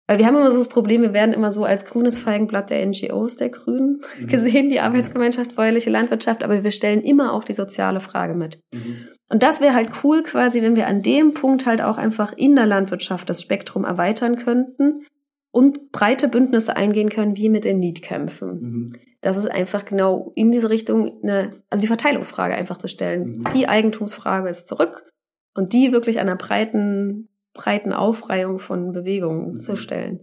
Weil 0.09 0.19
wir 0.19 0.27
haben 0.27 0.37
immer 0.37 0.53
so 0.53 0.59
das 0.59 0.69
Problem, 0.69 1.03
wir 1.03 1.13
werden 1.13 1.35
immer 1.35 1.51
so 1.51 1.65
als 1.65 1.85
grünes 1.85 2.17
Feigenblatt 2.17 2.71
der 2.71 2.87
NGOs 2.87 3.37
der 3.37 3.49
Grünen 3.49 4.03
mhm. 4.21 4.29
gesehen, 4.29 4.71
die 4.71 4.79
Arbeitsgemeinschaft 4.79 5.57
Bäuerliche 5.57 5.91
Landwirtschaft, 5.91 6.45
aber 6.45 6.63
wir 6.63 6.71
stellen 6.71 7.03
immer 7.03 7.33
auch 7.33 7.43
die 7.43 7.55
soziale 7.55 7.99
Frage 7.99 8.35
mit. 8.35 8.61
Mhm. 8.73 9.09
Und 9.29 9.43
das 9.43 9.61
wäre 9.61 9.75
halt 9.75 9.91
cool 10.05 10.23
quasi, 10.23 10.63
wenn 10.63 10.77
wir 10.77 10.87
an 10.87 11.03
dem 11.03 11.35
Punkt 11.35 11.67
halt 11.67 11.83
auch 11.83 11.99
einfach 11.99 12.33
in 12.37 12.55
der 12.55 12.67
Landwirtschaft 12.67 13.29
das 13.29 13.43
Spektrum 13.43 13.85
erweitern 13.85 14.37
könnten 14.37 15.03
und 15.51 15.91
breite 15.91 16.29
Bündnisse 16.29 16.77
eingehen 16.77 17.09
können, 17.09 17.37
wie 17.37 17.49
mit 17.49 17.65
den 17.65 17.81
Mietkämpfen. 17.81 18.93
Das 19.27 19.37
ist 19.37 19.51
einfach 19.51 19.85
genau 19.85 20.31
in 20.37 20.53
diese 20.53 20.71
Richtung 20.71 21.21
eine, 21.25 21.61
also 21.69 21.81
die 21.81 21.89
Verteilungsfrage 21.89 22.55
einfach 22.55 22.77
zu 22.77 22.87
stellen. 22.87 23.39
Mhm. 23.39 23.49
Die 23.53 23.67
Eigentumsfrage 23.67 24.49
ist 24.49 24.69
zurück 24.69 25.11
und 25.57 25.73
die 25.73 25.91
wirklich 25.91 26.21
einer 26.21 26.37
breiten, 26.37 27.29
breiten 27.53 27.93
Aufreihung 27.93 28.61
von 28.61 28.93
Bewegungen 28.93 29.55
mhm. 29.55 29.61
zu 29.61 29.75
stellen. 29.75 30.21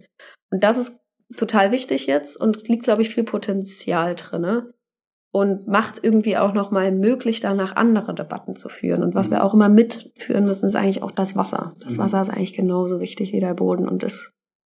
Und 0.51 0.63
das 0.63 0.77
ist 0.77 1.01
total 1.35 1.73
wichtig 1.73 2.07
jetzt 2.07 2.39
und 2.39 2.69
liegt, 2.69 2.85
glaube 2.85 3.01
ich, 3.01 3.13
viel 3.13 3.25
Potenzial 3.25 4.15
drinne 4.15 4.73
und 5.33 5.67
macht 5.67 6.01
irgendwie 6.01 6.37
auch 6.37 6.53
nochmal 6.53 6.93
möglich, 6.93 7.41
danach 7.41 7.75
andere 7.75 8.15
Debatten 8.15 8.55
zu 8.55 8.69
führen. 8.69 9.03
Und 9.03 9.15
was 9.15 9.27
mhm. 9.27 9.33
wir 9.33 9.43
auch 9.43 9.53
immer 9.53 9.67
mitführen 9.67 10.45
müssen, 10.45 10.67
ist 10.67 10.77
eigentlich 10.77 11.03
auch 11.03 11.11
das 11.11 11.35
Wasser. 11.35 11.75
Das 11.81 11.95
mhm. 11.95 11.97
Wasser 11.97 12.21
ist 12.21 12.29
eigentlich 12.29 12.53
genauso 12.53 13.01
wichtig 13.01 13.33
wie 13.33 13.41
der 13.41 13.53
Boden 13.53 13.85
und 13.85 14.01
es 14.01 14.31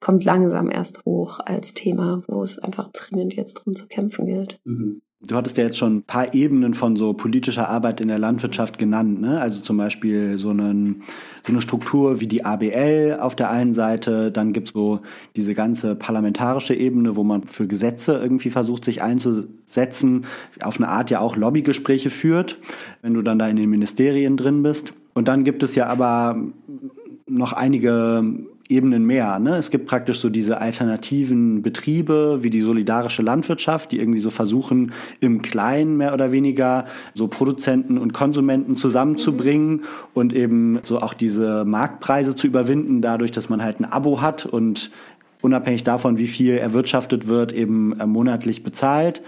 kommt 0.04 0.22
langsam 0.22 0.70
erst 0.70 1.02
hoch 1.06 1.40
als 1.42 1.72
Thema, 1.72 2.22
wo 2.26 2.42
es 2.42 2.58
einfach 2.58 2.88
dringend 2.92 3.34
jetzt 3.36 3.54
drum 3.54 3.74
zu 3.74 3.86
kämpfen 3.86 4.26
gilt. 4.26 4.60
Mhm. 4.64 5.00
Du 5.26 5.34
hattest 5.34 5.56
ja 5.56 5.64
jetzt 5.64 5.78
schon 5.78 5.96
ein 5.96 6.02
paar 6.02 6.34
Ebenen 6.34 6.74
von 6.74 6.96
so 6.96 7.14
politischer 7.14 7.70
Arbeit 7.70 8.02
in 8.02 8.08
der 8.08 8.18
Landwirtschaft 8.18 8.78
genannt, 8.78 9.22
ne? 9.22 9.40
Also 9.40 9.62
zum 9.62 9.78
Beispiel 9.78 10.36
so, 10.36 10.50
einen, 10.50 11.04
so 11.46 11.54
eine 11.54 11.62
Struktur 11.62 12.20
wie 12.20 12.26
die 12.26 12.44
ABL 12.44 13.16
auf 13.18 13.34
der 13.34 13.50
einen 13.50 13.72
Seite, 13.72 14.30
dann 14.30 14.52
gibt's 14.52 14.72
so 14.72 15.00
diese 15.36 15.54
ganze 15.54 15.94
parlamentarische 15.94 16.74
Ebene, 16.74 17.16
wo 17.16 17.24
man 17.24 17.44
für 17.44 17.66
Gesetze 17.66 18.18
irgendwie 18.18 18.50
versucht, 18.50 18.84
sich 18.84 19.00
einzusetzen, 19.00 20.26
auf 20.60 20.76
eine 20.76 20.88
Art 20.88 21.08
ja 21.08 21.20
auch 21.20 21.36
Lobbygespräche 21.36 22.10
führt, 22.10 22.58
wenn 23.00 23.14
du 23.14 23.22
dann 23.22 23.38
da 23.38 23.48
in 23.48 23.56
den 23.56 23.70
Ministerien 23.70 24.36
drin 24.36 24.62
bist. 24.62 24.92
Und 25.14 25.28
dann 25.28 25.44
gibt 25.44 25.62
es 25.62 25.74
ja 25.74 25.86
aber 25.86 26.36
noch 27.26 27.54
einige 27.54 28.44
Ebenen 28.68 29.04
mehr. 29.04 29.38
Ne? 29.38 29.56
Es 29.56 29.70
gibt 29.70 29.86
praktisch 29.86 30.20
so 30.20 30.30
diese 30.30 30.60
alternativen 30.60 31.60
Betriebe 31.60 32.38
wie 32.42 32.50
die 32.50 32.60
solidarische 32.60 33.22
Landwirtschaft, 33.22 33.92
die 33.92 33.98
irgendwie 33.98 34.20
so 34.20 34.30
versuchen, 34.30 34.92
im 35.20 35.42
Kleinen 35.42 35.96
mehr 35.96 36.14
oder 36.14 36.32
weniger 36.32 36.86
so 37.14 37.28
Produzenten 37.28 37.98
und 37.98 38.12
Konsumenten 38.14 38.76
zusammenzubringen 38.76 39.72
mhm. 39.72 39.82
und 40.14 40.32
eben 40.32 40.80
so 40.82 41.00
auch 41.00 41.14
diese 41.14 41.64
Marktpreise 41.64 42.34
zu 42.34 42.46
überwinden, 42.46 43.02
dadurch, 43.02 43.32
dass 43.32 43.48
man 43.48 43.62
halt 43.62 43.80
ein 43.80 43.84
Abo 43.84 44.22
hat 44.22 44.46
und 44.46 44.90
unabhängig 45.42 45.84
davon, 45.84 46.16
wie 46.16 46.26
viel 46.26 46.56
erwirtschaftet 46.56 47.28
wird, 47.28 47.52
eben 47.52 47.98
äh, 48.00 48.06
monatlich 48.06 48.62
bezahlt. 48.62 49.20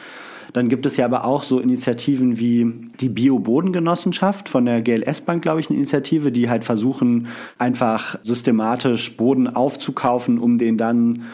Dann 0.57 0.71
gibt 0.71 0.87
es 0.87 0.97
ja 0.97 1.05
aber 1.05 1.27
auch 1.27 1.43
so 1.43 1.61
Initiativen 1.61 2.39
wie 2.39 2.73
die 2.99 3.11
Bio-Bodengenossenschaft 3.11 4.49
von 4.49 4.65
der 4.65 4.81
GLS 4.81 5.21
Bank, 5.21 5.43
glaube 5.43 5.61
ich, 5.61 5.69
eine 5.69 5.77
Initiative, 5.77 6.33
die 6.33 6.49
halt 6.49 6.65
versuchen, 6.65 7.27
einfach 7.59 8.19
systematisch 8.23 9.19
Boden 9.19 9.49
aufzukaufen, 9.49 10.39
um 10.39 10.57
den 10.57 10.79
dann 10.79 11.25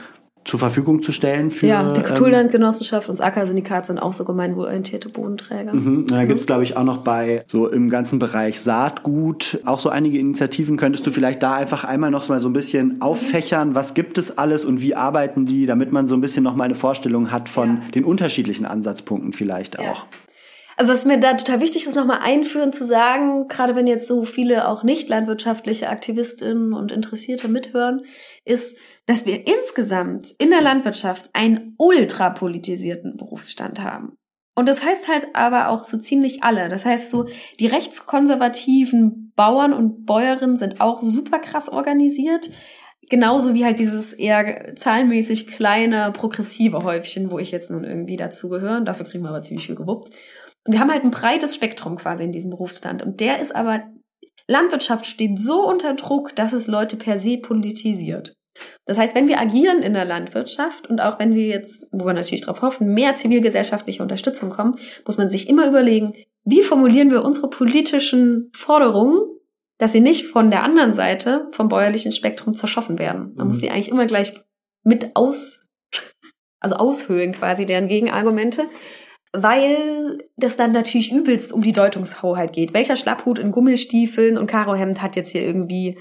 zur 0.45 0.59
Verfügung 0.59 1.03
zu 1.03 1.13
stellen 1.13 1.51
für. 1.51 1.67
Ja, 1.67 1.93
die 1.93 2.03
Kulturlandgenossenschaft 2.03 3.09
und 3.09 3.19
das 3.19 3.25
Ackersyndikat 3.25 3.87
sind 3.87 3.99
auch 3.99 4.13
so 4.13 4.25
gemeinwohlorientierte 4.25 5.09
Bodenträger. 5.09 5.73
Mhm. 5.73 6.07
Da 6.09 6.25
gibt 6.25 6.41
es, 6.41 6.47
glaube 6.47 6.65
ich, 6.65 6.77
auch 6.77 6.85
noch 6.85 6.99
bei 6.99 7.45
so 7.47 7.69
im 7.69 7.91
ganzen 7.91 8.19
Bereich 8.19 8.61
Saatgut 8.61 9.61
auch 9.65 9.79
so 9.79 9.89
einige 9.89 10.19
Initiativen. 10.19 10.77
Könntest 10.77 11.07
du 11.07 11.11
vielleicht 11.11 11.43
da 11.43 11.55
einfach 11.55 11.85
einmal 11.85 12.11
noch 12.11 12.29
mal 12.29 12.41
so 12.41 12.49
ein 12.49 12.53
bisschen 12.53 13.01
auffächern, 13.01 13.75
was 13.75 13.95
gibt 13.95 14.19
es 14.19 14.37
alles 14.39 14.65
und 14.65 14.81
wie 14.81 14.95
arbeiten 14.95 15.47
die, 15.47 15.67
damit 15.67 15.93
man 15.93 16.09
so 16.09 16.15
ein 16.15 16.21
bisschen 16.21 16.43
noch 16.43 16.57
mal 16.57 16.65
eine 16.65 16.75
Vorstellung 16.75 17.31
hat 17.31 17.49
von 17.49 17.69
ja. 17.69 17.89
den 17.95 18.05
unterschiedlichen 18.05 18.67
Ansatzpunkten 18.67 19.33
vielleicht 19.33 19.79
auch. 19.79 19.83
Ja. 19.85 20.07
Also 20.77 20.93
was 20.93 21.05
mir 21.05 21.21
da 21.21 21.35
total 21.35 21.61
wichtig 21.61 21.87
ist, 21.87 21.95
nochmal 21.95 22.21
einführen 22.23 22.73
zu 22.73 22.85
sagen, 22.85 23.47
gerade 23.49 23.77
wenn 23.77 23.87
jetzt 23.87 24.09
so 24.09 24.25
viele 24.25 24.69
auch 24.69 24.83
nicht 24.83 25.09
landwirtschaftliche 25.09 25.89
Aktivistinnen 25.89 26.73
und 26.73 26.93
Interessierte 26.93 27.49
mithören, 27.49 28.01
ist, 28.45 28.79
dass 29.07 29.27
wir 29.27 29.47
insgesamt 29.47 30.33
in 30.39 30.51
der 30.51 30.61
Landwirtschaft 30.61 31.31
einen 31.33 31.75
ultrapolitisierten 31.79 33.17
Berufsstand 33.17 33.81
haben. 33.81 34.17
Und 34.55 34.69
das 34.69 34.85
heißt 34.85 35.09
halt 35.09 35.29
aber 35.35 35.69
auch 35.69 35.85
so 35.85 35.99
ziemlich 35.99 36.43
alle. 36.43 36.69
Das 36.69 36.85
heißt 36.85 37.11
so, 37.11 37.27
die 37.59 37.67
rechtskonservativen 37.67 39.33
Bauern 39.35 39.73
und 39.73 40.05
Bäuerinnen 40.05 40.57
sind 40.57 40.81
auch 40.81 41.03
super 41.03 41.39
krass 41.39 41.69
organisiert. 41.69 42.51
Genauso 43.09 43.55
wie 43.55 43.65
halt 43.65 43.79
dieses 43.79 44.13
eher 44.13 44.77
zahlenmäßig 44.77 45.47
kleine, 45.49 46.13
progressive 46.13 46.85
Häufchen, 46.85 47.31
wo 47.31 47.39
ich 47.39 47.51
jetzt 47.51 47.71
nun 47.71 47.85
irgendwie 47.85 48.17
dazugehöre. 48.17 48.83
Dafür 48.83 49.07
kriegen 49.07 49.25
wir 49.25 49.31
aber 49.31 49.43
ziemlich 49.43 49.67
viel 49.67 49.75
gewuppt. 49.75 50.11
Und 50.65 50.73
wir 50.73 50.81
haben 50.81 50.93
halt 50.93 51.03
ein 51.03 51.11
breites 51.11 51.55
Spektrum 51.55 51.97
quasi 51.97 52.23
in 52.25 52.33
diesem 52.33 52.51
Berufsstand. 52.51 53.03
Und 53.03 53.21
der 53.21 53.41
ist 53.41 53.57
aber, 53.57 53.85
Landwirtschaft 54.47 55.07
steht 55.07 55.39
so 55.39 55.67
unter 55.67 55.95
Druck, 55.95 56.37
dass 56.37 56.53
es 56.53 56.67
Leute 56.67 56.97
per 56.97 57.19
se 57.19 57.39
politisiert. 57.39 58.35
Das 58.85 58.99
heißt, 58.99 59.15
wenn 59.15 59.29
wir 59.29 59.41
agieren 59.41 59.83
in 59.83 59.95
der 59.95 60.05
Landwirtschaft 60.05 60.89
und 60.89 61.01
auch 61.01 61.19
wenn 61.19 61.35
wir 61.35 61.47
jetzt, 61.47 61.87
wo 61.93 62.05
wir 62.05 62.13
natürlich 62.13 62.43
darauf 62.43 62.63
hoffen, 62.63 62.93
mehr 62.93 63.15
zivilgesellschaftliche 63.15 64.03
Unterstützung 64.03 64.51
kommen, 64.51 64.77
muss 65.07 65.19
man 65.19 65.31
sich 65.31 65.49
immer 65.49 65.67
überlegen, 65.67 66.13
wie 66.45 66.63
formulieren 66.63 67.11
wir 67.11 67.25
unsere 67.25 67.49
politischen 67.49 68.51
Forderungen, 68.55 69.21
dass 69.79 69.93
sie 69.93 70.01
nicht 70.01 70.27
von 70.27 70.51
der 70.51 70.63
anderen 70.63 70.93
Seite 70.93 71.49
vom 71.53 71.69
bäuerlichen 71.69 72.13
Spektrum 72.13 72.55
zerschossen 72.55 72.99
werden. 72.99 73.33
Man 73.35 73.47
mhm. 73.47 73.49
muss 73.49 73.61
die 73.61 73.71
eigentlich 73.71 73.89
immer 73.89 74.07
gleich 74.07 74.33
mit 74.85 75.15
aus, 75.15 75.61
also 76.61 76.77
aushöhlen 76.77 77.33
quasi 77.33 77.67
deren 77.67 77.89
Gegenargumente, 77.89 78.67
weil 79.33 80.19
das 80.37 80.57
dann 80.57 80.73
natürlich 80.73 81.11
übelst 81.11 81.53
um 81.53 81.63
die 81.63 81.73
Deutungshoheit 81.73 82.53
geht. 82.53 82.75
Welcher 82.75 82.97
Schlapphut 82.97 83.39
in 83.39 83.51
Gummistiefeln 83.51 84.37
und 84.37 84.47
Karohemd 84.47 85.01
hat 85.01 85.17
jetzt 85.17 85.31
hier 85.31 85.43
irgendwie 85.43 85.99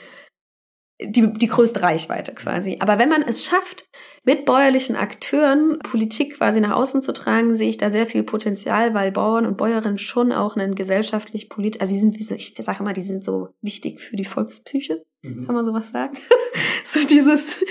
die, 1.04 1.34
die 1.34 1.47
größte 1.47 1.82
Reichweite 1.82 2.34
quasi. 2.34 2.78
Aber 2.80 2.99
wenn 2.99 3.10
man 3.10 3.24
es 3.24 3.45
schafft, 3.45 3.86
mit 4.24 4.45
bäuerlichen 4.45 4.95
Akteuren 4.95 5.80
Politik 5.80 6.38
quasi 6.38 6.62
nach 6.62 6.76
außen 6.76 7.02
zu 7.02 7.12
tragen, 7.12 7.56
sehe 7.56 7.70
ich 7.70 7.78
da 7.78 7.89
sehr 7.89 8.06
viel 8.06 8.22
Potenzial, 8.22 8.93
weil 8.93 9.12
Bauern 9.12 9.47
und 9.47 9.58
Bäuerinnen 9.58 9.97
schon 9.97 10.32
auch 10.32 10.56
einen 10.56 10.76
gesellschaftlich 10.76 11.49
polit, 11.49 11.82
also 11.82 11.93
die 11.93 11.99
sind, 11.99 12.16
ich 12.16 12.54
sage 12.60 12.80
immer, 12.82 12.93
die 12.93 13.02
sind 13.02 13.24
so 13.24 13.49
wichtig 13.62 13.99
für 13.99 14.16
die 14.16 14.26
Volkspsyche, 14.26 15.04
mhm. 15.24 15.47
kann 15.47 15.56
man 15.56 15.66
sowas 15.66 15.89
sagen? 15.89 16.16
so 16.84 17.04
dieses, 17.04 17.64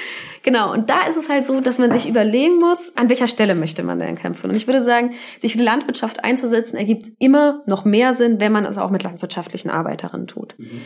genau. 0.42 0.72
Und 0.72 0.90
da 0.90 1.06
ist 1.06 1.16
es 1.16 1.28
halt 1.28 1.46
so, 1.46 1.60
dass 1.60 1.78
man 1.78 1.92
sich 1.92 2.08
überlegen 2.08 2.58
muss, 2.58 2.96
an 2.96 3.08
welcher 3.08 3.28
Stelle 3.28 3.54
möchte 3.54 3.84
man 3.84 4.00
denn 4.00 4.16
kämpfen. 4.16 4.50
Und 4.50 4.56
ich 4.56 4.66
würde 4.66 4.82
sagen, 4.82 5.14
sich 5.38 5.52
für 5.52 5.58
die 5.58 5.64
Landwirtschaft 5.64 6.24
einzusetzen, 6.24 6.76
ergibt 6.76 7.10
immer 7.20 7.62
noch 7.66 7.84
mehr 7.84 8.12
Sinn, 8.12 8.40
wenn 8.40 8.50
man 8.50 8.64
es 8.64 8.76
auch 8.76 8.90
mit 8.90 9.04
landwirtschaftlichen 9.04 9.70
Arbeiterinnen 9.70 10.26
tut. 10.26 10.56
Mhm. 10.58 10.80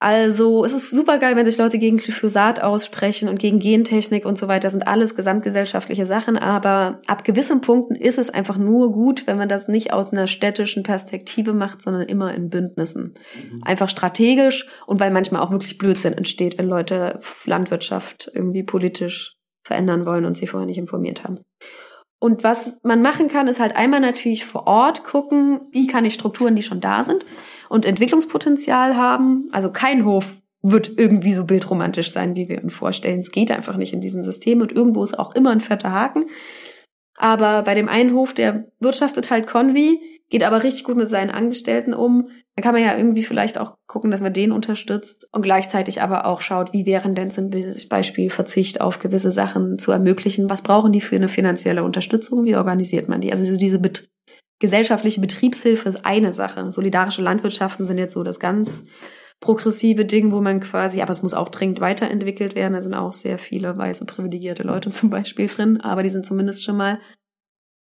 Also 0.00 0.64
es 0.64 0.72
ist 0.72 0.90
super 0.90 1.18
geil, 1.18 1.36
wenn 1.36 1.46
sich 1.46 1.56
Leute 1.56 1.78
gegen 1.78 1.96
Glyphosat 1.96 2.60
aussprechen 2.60 3.28
und 3.28 3.38
gegen 3.38 3.58
Gentechnik 3.58 4.26
und 4.26 4.36
so 4.36 4.48
weiter. 4.48 4.66
Das 4.66 4.72
sind 4.72 4.86
alles 4.86 5.14
gesamtgesellschaftliche 5.14 6.04
Sachen, 6.04 6.36
aber 6.36 7.00
ab 7.06 7.24
gewissen 7.24 7.60
Punkten 7.60 7.94
ist 7.94 8.18
es 8.18 8.28
einfach 8.28 8.58
nur 8.58 8.92
gut, 8.92 9.26
wenn 9.26 9.38
man 9.38 9.48
das 9.48 9.68
nicht 9.68 9.92
aus 9.92 10.12
einer 10.12 10.26
städtischen 10.26 10.82
Perspektive 10.82 11.54
macht, 11.54 11.80
sondern 11.80 12.02
immer 12.02 12.34
in 12.34 12.50
Bündnissen. 12.50 13.14
Mhm. 13.34 13.62
Einfach 13.64 13.88
strategisch 13.88 14.66
und 14.86 15.00
weil 15.00 15.10
manchmal 15.10 15.40
auch 15.40 15.52
wirklich 15.52 15.78
Blödsinn 15.78 16.12
entsteht, 16.12 16.58
wenn 16.58 16.68
Leute 16.68 17.20
Landwirtschaft 17.46 18.30
irgendwie 18.34 18.62
politisch 18.62 19.36
verändern 19.62 20.04
wollen 20.04 20.26
und 20.26 20.36
sie 20.36 20.46
vorher 20.46 20.66
nicht 20.66 20.78
informiert 20.78 21.24
haben. 21.24 21.40
Und 22.18 22.42
was 22.42 22.78
man 22.82 23.02
machen 23.02 23.28
kann, 23.28 23.48
ist 23.48 23.60
halt 23.60 23.76
einmal 23.76 24.00
natürlich 24.00 24.44
vor 24.44 24.66
Ort 24.66 25.04
gucken, 25.04 25.60
wie 25.72 25.86
kann 25.86 26.04
ich 26.04 26.14
Strukturen, 26.14 26.56
die 26.56 26.62
schon 26.62 26.80
da 26.80 27.04
sind, 27.04 27.24
und 27.74 27.84
Entwicklungspotenzial 27.84 28.96
haben. 28.96 29.48
Also 29.50 29.72
kein 29.72 30.04
Hof 30.04 30.40
wird 30.62 30.96
irgendwie 30.96 31.34
so 31.34 31.44
bildromantisch 31.44 32.12
sein, 32.12 32.36
wie 32.36 32.48
wir 32.48 32.62
uns 32.62 32.72
vorstellen. 32.72 33.18
Es 33.18 33.32
geht 33.32 33.50
einfach 33.50 33.76
nicht 33.76 33.92
in 33.92 34.00
diesem 34.00 34.22
System 34.22 34.60
und 34.60 34.70
irgendwo 34.70 35.02
ist 35.02 35.18
auch 35.18 35.34
immer 35.34 35.50
ein 35.50 35.60
fetter 35.60 35.90
Haken. 35.90 36.26
Aber 37.16 37.62
bei 37.62 37.74
dem 37.74 37.88
einen 37.88 38.14
Hof, 38.14 38.32
der 38.32 38.68
wirtschaftet 38.78 39.28
halt 39.28 39.48
Convi, 39.48 39.98
geht 40.30 40.44
aber 40.44 40.62
richtig 40.62 40.84
gut 40.84 40.96
mit 40.96 41.08
seinen 41.08 41.30
Angestellten 41.30 41.94
um. 41.94 42.28
Da 42.54 42.62
kann 42.62 42.74
man 42.74 42.82
ja 42.82 42.96
irgendwie 42.96 43.24
vielleicht 43.24 43.58
auch 43.58 43.76
gucken, 43.88 44.12
dass 44.12 44.20
man 44.20 44.32
den 44.32 44.52
unterstützt 44.52 45.26
und 45.32 45.42
gleichzeitig 45.42 46.00
aber 46.00 46.26
auch 46.26 46.42
schaut, 46.42 46.72
wie 46.72 46.86
wären 46.86 47.16
denn 47.16 47.32
zum 47.32 47.50
Beispiel 47.88 48.30
Verzicht 48.30 48.80
auf 48.80 49.00
gewisse 49.00 49.32
Sachen 49.32 49.80
zu 49.80 49.90
ermöglichen. 49.90 50.48
Was 50.48 50.62
brauchen 50.62 50.92
die 50.92 51.00
für 51.00 51.16
eine 51.16 51.28
finanzielle 51.28 51.82
Unterstützung? 51.82 52.44
Wie 52.44 52.54
organisiert 52.54 53.08
man 53.08 53.20
die? 53.20 53.32
Also 53.32 53.56
diese 53.56 53.80
gesellschaftliche 54.60 55.20
Betriebshilfe 55.20 55.88
ist 55.88 56.04
eine 56.04 56.32
Sache. 56.32 56.70
Solidarische 56.70 57.22
Landwirtschaften 57.22 57.86
sind 57.86 57.98
jetzt 57.98 58.14
so 58.14 58.22
das 58.22 58.38
ganz 58.40 58.84
progressive 59.40 60.04
Ding, 60.04 60.32
wo 60.32 60.40
man 60.40 60.60
quasi, 60.60 61.02
aber 61.02 61.10
es 61.10 61.22
muss 61.22 61.34
auch 61.34 61.48
dringend 61.48 61.80
weiterentwickelt 61.80 62.54
werden. 62.54 62.72
Da 62.72 62.80
sind 62.80 62.94
auch 62.94 63.12
sehr 63.12 63.38
viele 63.38 63.76
weiße 63.76 64.06
privilegierte 64.06 64.62
Leute 64.62 64.88
zum 64.90 65.10
Beispiel 65.10 65.48
drin, 65.48 65.80
aber 65.80 66.02
die 66.02 66.08
sind 66.08 66.26
zumindest 66.26 66.64
schon 66.64 66.76
mal 66.76 66.98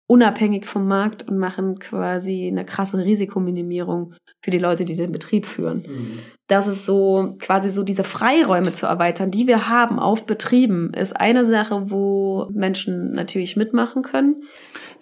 unabhängig 0.08 0.66
vom 0.66 0.86
Markt 0.86 1.26
und 1.28 1.38
machen 1.38 1.78
quasi 1.78 2.46
eine 2.46 2.66
krasse 2.66 2.98
Risikominimierung 3.02 4.14
für 4.42 4.50
die 4.50 4.58
Leute, 4.58 4.84
die 4.84 4.96
den 4.96 5.12
Betrieb 5.12 5.46
führen. 5.46 5.84
Mhm. 5.88 6.18
Das 6.48 6.66
ist 6.66 6.84
so 6.84 7.36
quasi 7.38 7.70
so 7.70 7.82
diese 7.82 8.04
Freiräume 8.04 8.72
zu 8.72 8.86
erweitern, 8.86 9.30
die 9.30 9.46
wir 9.46 9.68
haben 9.70 9.98
auf 9.98 10.26
Betrieben, 10.26 10.92
ist 10.92 11.18
eine 11.18 11.46
Sache, 11.46 11.90
wo 11.90 12.46
Menschen 12.52 13.12
natürlich 13.12 13.56
mitmachen 13.56 14.02
können. 14.02 14.42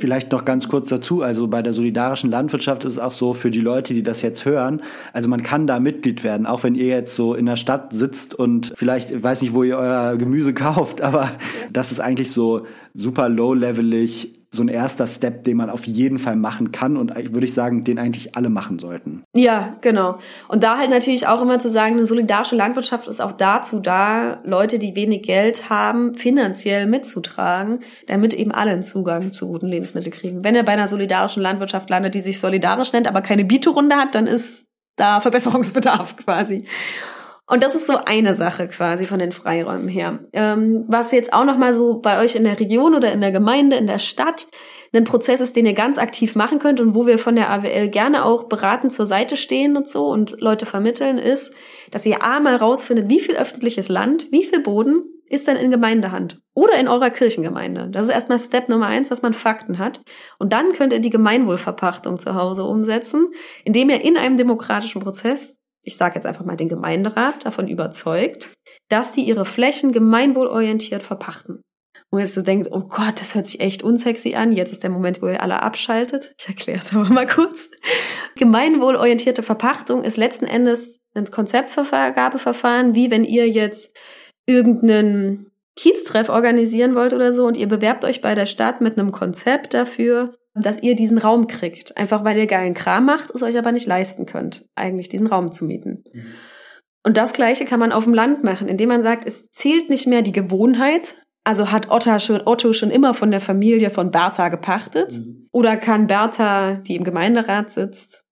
Vielleicht 0.00 0.32
noch 0.32 0.46
ganz 0.46 0.68
kurz 0.68 0.88
dazu, 0.88 1.20
also 1.20 1.46
bei 1.46 1.60
der 1.60 1.74
solidarischen 1.74 2.30
Landwirtschaft 2.30 2.84
ist 2.84 2.92
es 2.92 2.98
auch 2.98 3.12
so 3.12 3.34
für 3.34 3.50
die 3.50 3.60
Leute, 3.60 3.92
die 3.92 4.02
das 4.02 4.22
jetzt 4.22 4.46
hören, 4.46 4.80
also 5.12 5.28
man 5.28 5.42
kann 5.42 5.66
da 5.66 5.78
Mitglied 5.78 6.24
werden, 6.24 6.46
auch 6.46 6.62
wenn 6.62 6.74
ihr 6.74 6.86
jetzt 6.86 7.14
so 7.14 7.34
in 7.34 7.44
der 7.44 7.56
Stadt 7.56 7.92
sitzt 7.92 8.34
und 8.34 8.72
vielleicht, 8.76 9.10
ich 9.10 9.22
weiß 9.22 9.42
nicht, 9.42 9.52
wo 9.52 9.62
ihr 9.62 9.76
euer 9.76 10.16
Gemüse 10.16 10.54
kauft, 10.54 11.02
aber 11.02 11.32
das 11.70 11.92
ist 11.92 12.00
eigentlich 12.00 12.30
so 12.30 12.66
super 12.94 13.28
low-levelig 13.28 14.39
so 14.52 14.64
ein 14.64 14.68
erster 14.68 15.06
Step, 15.06 15.44
den 15.44 15.56
man 15.56 15.70
auf 15.70 15.86
jeden 15.86 16.18
Fall 16.18 16.34
machen 16.34 16.72
kann 16.72 16.96
und 16.96 17.14
würde 17.32 17.46
ich 17.46 17.54
sagen, 17.54 17.84
den 17.84 18.00
eigentlich 18.00 18.34
alle 18.36 18.50
machen 18.50 18.80
sollten. 18.80 19.22
Ja, 19.34 19.76
genau. 19.80 20.18
Und 20.48 20.64
da 20.64 20.76
halt 20.76 20.90
natürlich 20.90 21.28
auch 21.28 21.40
immer 21.40 21.60
zu 21.60 21.70
sagen, 21.70 21.94
eine 21.94 22.06
solidarische 22.06 22.56
Landwirtschaft 22.56 23.06
ist 23.06 23.22
auch 23.22 23.32
dazu 23.32 23.78
da, 23.78 24.40
Leute, 24.44 24.80
die 24.80 24.96
wenig 24.96 25.22
Geld 25.22 25.70
haben, 25.70 26.16
finanziell 26.16 26.86
mitzutragen, 26.86 27.78
damit 28.08 28.34
eben 28.34 28.50
alle 28.50 28.72
einen 28.72 28.82
Zugang 28.82 29.30
zu 29.30 29.46
guten 29.46 29.68
Lebensmitteln 29.68 30.12
kriegen. 30.12 30.44
Wenn 30.44 30.56
er 30.56 30.64
bei 30.64 30.72
einer 30.72 30.88
solidarischen 30.88 31.42
Landwirtschaft 31.42 31.88
landet, 31.88 32.16
die 32.16 32.20
sich 32.20 32.40
solidarisch 32.40 32.92
nennt, 32.92 33.06
aber 33.06 33.22
keine 33.22 33.44
Bieterunde 33.44 33.94
hat, 33.94 34.16
dann 34.16 34.26
ist 34.26 34.66
da 34.96 35.20
Verbesserungsbedarf 35.20 36.16
quasi. 36.24 36.64
Und 37.50 37.64
das 37.64 37.74
ist 37.74 37.88
so 37.88 37.96
eine 38.04 38.36
Sache 38.36 38.68
quasi 38.68 39.06
von 39.06 39.18
den 39.18 39.32
Freiräumen 39.32 39.88
her. 39.88 40.20
Ähm, 40.32 40.84
was 40.86 41.10
jetzt 41.10 41.32
auch 41.32 41.44
noch 41.44 41.58
mal 41.58 41.74
so 41.74 41.98
bei 41.98 42.22
euch 42.22 42.36
in 42.36 42.44
der 42.44 42.60
Region 42.60 42.94
oder 42.94 43.10
in 43.10 43.20
der 43.20 43.32
Gemeinde, 43.32 43.74
in 43.74 43.88
der 43.88 43.98
Stadt 43.98 44.46
ein 44.94 45.02
Prozess 45.02 45.40
ist, 45.40 45.56
den 45.56 45.66
ihr 45.66 45.72
ganz 45.72 45.98
aktiv 45.98 46.36
machen 46.36 46.60
könnt 46.60 46.80
und 46.80 46.94
wo 46.94 47.08
wir 47.08 47.18
von 47.18 47.34
der 47.34 47.50
AWL 47.50 47.88
gerne 47.88 48.24
auch 48.24 48.44
beraten 48.44 48.88
zur 48.88 49.04
Seite 49.04 49.36
stehen 49.36 49.76
und 49.76 49.88
so 49.88 50.06
und 50.06 50.40
Leute 50.40 50.64
vermitteln, 50.64 51.18
ist, 51.18 51.52
dass 51.90 52.06
ihr 52.06 52.22
A 52.22 52.38
mal 52.38 52.54
rausfindet, 52.54 53.10
wie 53.10 53.18
viel 53.18 53.34
öffentliches 53.34 53.88
Land, 53.88 54.30
wie 54.30 54.44
viel 54.44 54.60
Boden 54.60 55.02
ist 55.26 55.48
denn 55.48 55.56
in 55.56 55.72
Gemeindehand 55.72 56.40
oder 56.54 56.74
in 56.74 56.86
eurer 56.86 57.10
Kirchengemeinde. 57.10 57.88
Das 57.90 58.06
ist 58.06 58.12
erstmal 58.12 58.38
Step 58.38 58.68
Nummer 58.68 58.86
eins, 58.86 59.08
dass 59.08 59.22
man 59.22 59.32
Fakten 59.32 59.78
hat. 59.78 60.02
Und 60.38 60.52
dann 60.52 60.72
könnt 60.72 60.92
ihr 60.92 61.00
die 61.00 61.10
Gemeinwohlverpachtung 61.10 62.18
zu 62.18 62.34
Hause 62.34 62.64
umsetzen, 62.64 63.28
indem 63.64 63.90
ihr 63.90 64.04
in 64.04 64.16
einem 64.16 64.36
demokratischen 64.36 65.00
Prozess 65.00 65.56
ich 65.82 65.96
sage 65.96 66.16
jetzt 66.16 66.26
einfach 66.26 66.44
mal 66.44 66.56
den 66.56 66.68
Gemeinderat, 66.68 67.44
davon 67.44 67.68
überzeugt, 67.68 68.50
dass 68.88 69.12
die 69.12 69.22
ihre 69.22 69.44
Flächen 69.44 69.92
gemeinwohlorientiert 69.92 71.02
verpachten. 71.02 71.62
Und 72.10 72.18
jetzt 72.18 72.34
so 72.34 72.42
denkt, 72.42 72.68
oh 72.72 72.80
Gott, 72.80 73.20
das 73.20 73.36
hört 73.36 73.46
sich 73.46 73.60
echt 73.60 73.84
unsexy 73.84 74.34
an. 74.34 74.52
Jetzt 74.52 74.72
ist 74.72 74.82
der 74.82 74.90
Moment, 74.90 75.22
wo 75.22 75.28
ihr 75.28 75.40
alle 75.40 75.62
abschaltet. 75.62 76.34
Ich 76.40 76.48
erkläre 76.48 76.80
es 76.80 76.92
aber 76.92 77.08
mal 77.08 77.26
kurz. 77.26 77.70
Gemeinwohlorientierte 78.36 79.44
Verpachtung 79.44 80.02
ist 80.02 80.16
letzten 80.16 80.46
Endes 80.46 80.98
ein 81.14 81.30
Konzeptvergabeverfahren, 81.30 82.94
wie 82.94 83.10
wenn 83.10 83.24
ihr 83.24 83.48
jetzt 83.48 83.96
irgendeinen 84.46 85.50
Kieztreff 85.76 86.28
organisieren 86.28 86.94
wollt 86.94 87.12
oder 87.12 87.32
so 87.32 87.46
und 87.46 87.56
ihr 87.56 87.68
bewerbt 87.68 88.04
euch 88.04 88.20
bei 88.20 88.34
der 88.34 88.46
Stadt 88.46 88.80
mit 88.80 88.98
einem 88.98 89.12
Konzept 89.12 89.72
dafür, 89.72 90.34
dass 90.54 90.82
ihr 90.82 90.96
diesen 90.96 91.18
Raum 91.18 91.46
kriegt. 91.46 91.96
Einfach 91.96 92.24
weil 92.24 92.36
ihr 92.36 92.46
geilen 92.46 92.74
Kram 92.74 93.04
macht, 93.04 93.30
es 93.30 93.42
euch 93.42 93.56
aber 93.56 93.72
nicht 93.72 93.86
leisten 93.86 94.26
könnt, 94.26 94.64
eigentlich 94.74 95.08
diesen 95.08 95.26
Raum 95.26 95.52
zu 95.52 95.64
mieten. 95.64 96.04
Mhm. 96.12 96.26
Und 97.02 97.16
das 97.16 97.32
Gleiche 97.32 97.64
kann 97.64 97.80
man 97.80 97.92
auf 97.92 98.04
dem 98.04 98.14
Land 98.14 98.44
machen, 98.44 98.68
indem 98.68 98.88
man 98.88 99.02
sagt, 99.02 99.26
es 99.26 99.50
zählt 99.52 99.88
nicht 99.88 100.06
mehr 100.06 100.22
die 100.22 100.32
Gewohnheit. 100.32 101.14
Also 101.44 101.72
hat 101.72 101.90
Otto 101.90 102.18
schon, 102.18 102.42
Otto 102.44 102.72
schon 102.72 102.90
immer 102.90 103.14
von 103.14 103.30
der 103.30 103.40
Familie 103.40 103.90
von 103.90 104.10
Bertha 104.10 104.48
gepachtet? 104.48 105.12
Mhm. 105.12 105.48
Oder 105.52 105.76
kann 105.76 106.06
Bertha, 106.06 106.74
die 106.74 106.96
im 106.96 107.04
Gemeinderat 107.04 107.70
sitzt, 107.70 108.24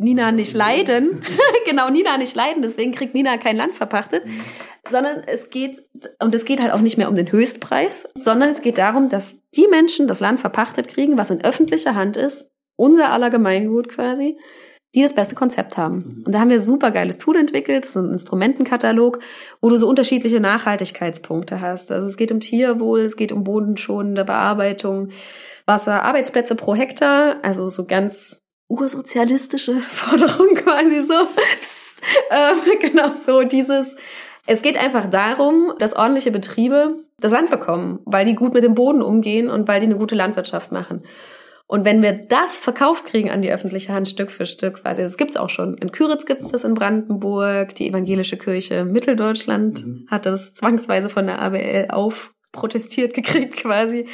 Nina 0.00 0.32
nicht 0.32 0.54
leiden? 0.54 1.22
genau, 1.66 1.90
Nina 1.90 2.18
nicht 2.18 2.34
leiden, 2.34 2.62
deswegen 2.62 2.92
kriegt 2.92 3.14
Nina 3.14 3.36
kein 3.36 3.56
Land 3.56 3.74
verpachtet. 3.74 4.26
Mhm 4.26 4.40
sondern 4.88 5.22
es 5.26 5.50
geht, 5.50 5.82
und 6.20 6.34
es 6.34 6.44
geht 6.44 6.60
halt 6.60 6.72
auch 6.72 6.80
nicht 6.80 6.96
mehr 6.96 7.08
um 7.08 7.14
den 7.14 7.30
Höchstpreis, 7.30 8.08
sondern 8.14 8.50
es 8.50 8.62
geht 8.62 8.78
darum, 8.78 9.08
dass 9.08 9.36
die 9.54 9.68
Menschen 9.68 10.08
das 10.08 10.20
Land 10.20 10.40
verpachtet 10.40 10.88
kriegen, 10.88 11.18
was 11.18 11.30
in 11.30 11.44
öffentlicher 11.44 11.94
Hand 11.94 12.16
ist, 12.16 12.50
unser 12.76 13.10
aller 13.10 13.30
Gemeingut 13.30 13.88
quasi, 13.88 14.38
die 14.94 15.02
das 15.02 15.14
beste 15.14 15.34
Konzept 15.34 15.76
haben. 15.76 15.96
Mhm. 15.96 16.22
Und 16.26 16.34
da 16.34 16.40
haben 16.40 16.50
wir 16.50 16.60
super 16.60 16.90
geiles 16.90 17.18
Tool 17.18 17.36
entwickelt, 17.36 17.84
so 17.84 18.00
ein 18.00 18.12
Instrumentenkatalog, 18.12 19.20
wo 19.60 19.68
du 19.68 19.76
so 19.76 19.88
unterschiedliche 19.88 20.40
Nachhaltigkeitspunkte 20.40 21.60
hast. 21.60 21.92
Also 21.92 22.08
es 22.08 22.16
geht 22.16 22.32
um 22.32 22.40
Tierwohl, 22.40 23.00
es 23.00 23.16
geht 23.16 23.32
um 23.32 23.44
bodenschonende 23.44 24.24
Bearbeitung, 24.24 25.10
Wasser, 25.66 26.02
Arbeitsplätze 26.02 26.56
pro 26.56 26.74
Hektar, 26.74 27.36
also 27.42 27.68
so 27.68 27.86
ganz 27.86 28.39
ursozialistische 28.70 29.74
Forderung 29.80 30.54
quasi 30.54 31.02
so. 31.02 31.26
Psst, 31.60 32.00
äh, 32.30 32.76
genau 32.80 33.14
so 33.14 33.42
dieses 33.42 33.96
es 34.46 34.62
geht 34.62 34.82
einfach 34.82 35.08
darum, 35.08 35.74
dass 35.78 35.94
ordentliche 35.94 36.32
Betriebe 36.32 37.04
das 37.20 37.32
Land 37.32 37.50
bekommen, 37.50 38.00
weil 38.04 38.24
die 38.24 38.34
gut 38.34 38.54
mit 38.54 38.64
dem 38.64 38.74
Boden 38.74 39.02
umgehen 39.02 39.48
und 39.48 39.68
weil 39.68 39.78
die 39.78 39.86
eine 39.86 39.96
gute 39.96 40.16
Landwirtschaft 40.16 40.72
machen. 40.72 41.02
Und 41.68 41.84
wenn 41.84 42.02
wir 42.02 42.12
das 42.12 42.58
verkauft 42.58 43.06
kriegen 43.06 43.30
an 43.30 43.42
die 43.42 43.52
öffentliche 43.52 43.92
Hand 43.92 44.08
Stück 44.08 44.32
für 44.32 44.46
Stück, 44.46 44.82
quasi, 44.82 45.02
das 45.02 45.16
gibt's 45.16 45.36
auch 45.36 45.50
schon. 45.50 45.74
In 45.74 45.92
Küritz 45.92 46.26
gibt's 46.26 46.50
das 46.50 46.64
in 46.64 46.74
Brandenburg, 46.74 47.76
die 47.76 47.88
evangelische 47.88 48.36
Kirche 48.36 48.84
Mitteldeutschland 48.84 49.86
mhm. 49.86 50.06
hat 50.10 50.26
das 50.26 50.54
zwangsweise 50.54 51.08
von 51.08 51.26
der 51.26 51.40
ABL 51.40 51.88
aufprotestiert 51.90 53.14
gekriegt 53.14 53.56
quasi. 53.62 54.06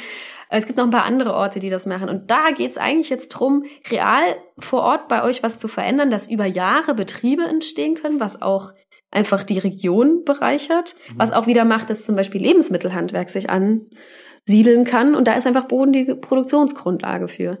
Es 0.49 0.65
gibt 0.65 0.77
noch 0.77 0.85
ein 0.85 0.91
paar 0.91 1.05
andere 1.05 1.33
Orte, 1.33 1.59
die 1.59 1.69
das 1.69 1.85
machen. 1.85 2.09
Und 2.09 2.31
da 2.31 2.51
geht's 2.51 2.77
eigentlich 2.77 3.09
jetzt 3.09 3.29
drum, 3.29 3.63
real 3.89 4.23
vor 4.57 4.81
Ort 4.81 5.07
bei 5.07 5.23
euch 5.23 5.43
was 5.43 5.59
zu 5.59 5.67
verändern, 5.67 6.09
dass 6.09 6.29
über 6.29 6.45
Jahre 6.45 6.93
Betriebe 6.93 7.43
entstehen 7.43 7.95
können, 7.95 8.19
was 8.19 8.41
auch 8.41 8.71
einfach 9.11 9.43
die 9.43 9.59
Region 9.59 10.23
bereichert. 10.23 10.95
Mhm. 11.09 11.19
Was 11.19 11.31
auch 11.31 11.47
wieder 11.47 11.65
macht, 11.65 11.89
dass 11.89 12.05
zum 12.05 12.15
Beispiel 12.15 12.41
Lebensmittelhandwerk 12.41 13.29
sich 13.29 13.49
ansiedeln 13.49 14.85
kann. 14.85 15.15
Und 15.15 15.27
da 15.27 15.33
ist 15.33 15.47
einfach 15.47 15.65
Boden 15.65 15.91
die 15.91 16.05
Produktionsgrundlage 16.05 17.27
für. 17.27 17.57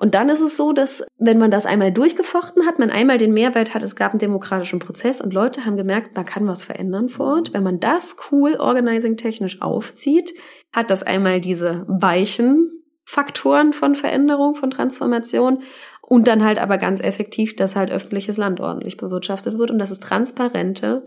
Und 0.00 0.14
dann 0.14 0.28
ist 0.28 0.42
es 0.42 0.56
so, 0.56 0.72
dass 0.72 1.04
wenn 1.18 1.38
man 1.38 1.50
das 1.50 1.66
einmal 1.66 1.90
durchgefochten 1.92 2.66
hat, 2.66 2.78
man 2.78 2.90
einmal 2.90 3.18
den 3.18 3.32
Mehrwert 3.32 3.74
hat, 3.74 3.82
es 3.82 3.96
gab 3.96 4.12
einen 4.12 4.20
demokratischen 4.20 4.78
Prozess 4.78 5.20
und 5.20 5.34
Leute 5.34 5.64
haben 5.64 5.76
gemerkt, 5.76 6.14
man 6.14 6.24
kann 6.24 6.46
was 6.46 6.62
verändern 6.62 7.08
vor 7.08 7.34
Ort. 7.34 7.52
Wenn 7.52 7.64
man 7.64 7.80
das 7.80 8.14
cool 8.30 8.54
organizing 8.54 9.16
technisch 9.16 9.60
aufzieht, 9.60 10.34
hat 10.72 10.90
das 10.90 11.02
einmal 11.02 11.40
diese 11.40 11.84
weichen 11.88 12.70
Faktoren 13.04 13.72
von 13.72 13.94
Veränderung, 13.94 14.54
von 14.54 14.70
Transformation 14.70 15.62
und 16.02 16.26
dann 16.26 16.44
halt 16.44 16.58
aber 16.58 16.78
ganz 16.78 17.00
effektiv, 17.00 17.56
dass 17.56 17.76
halt 17.76 17.90
öffentliches 17.90 18.36
Land 18.36 18.60
ordentlich 18.60 18.96
bewirtschaftet 18.96 19.58
wird 19.58 19.70
und 19.70 19.78
dass 19.78 19.90
es 19.90 20.00
transparente 20.00 21.04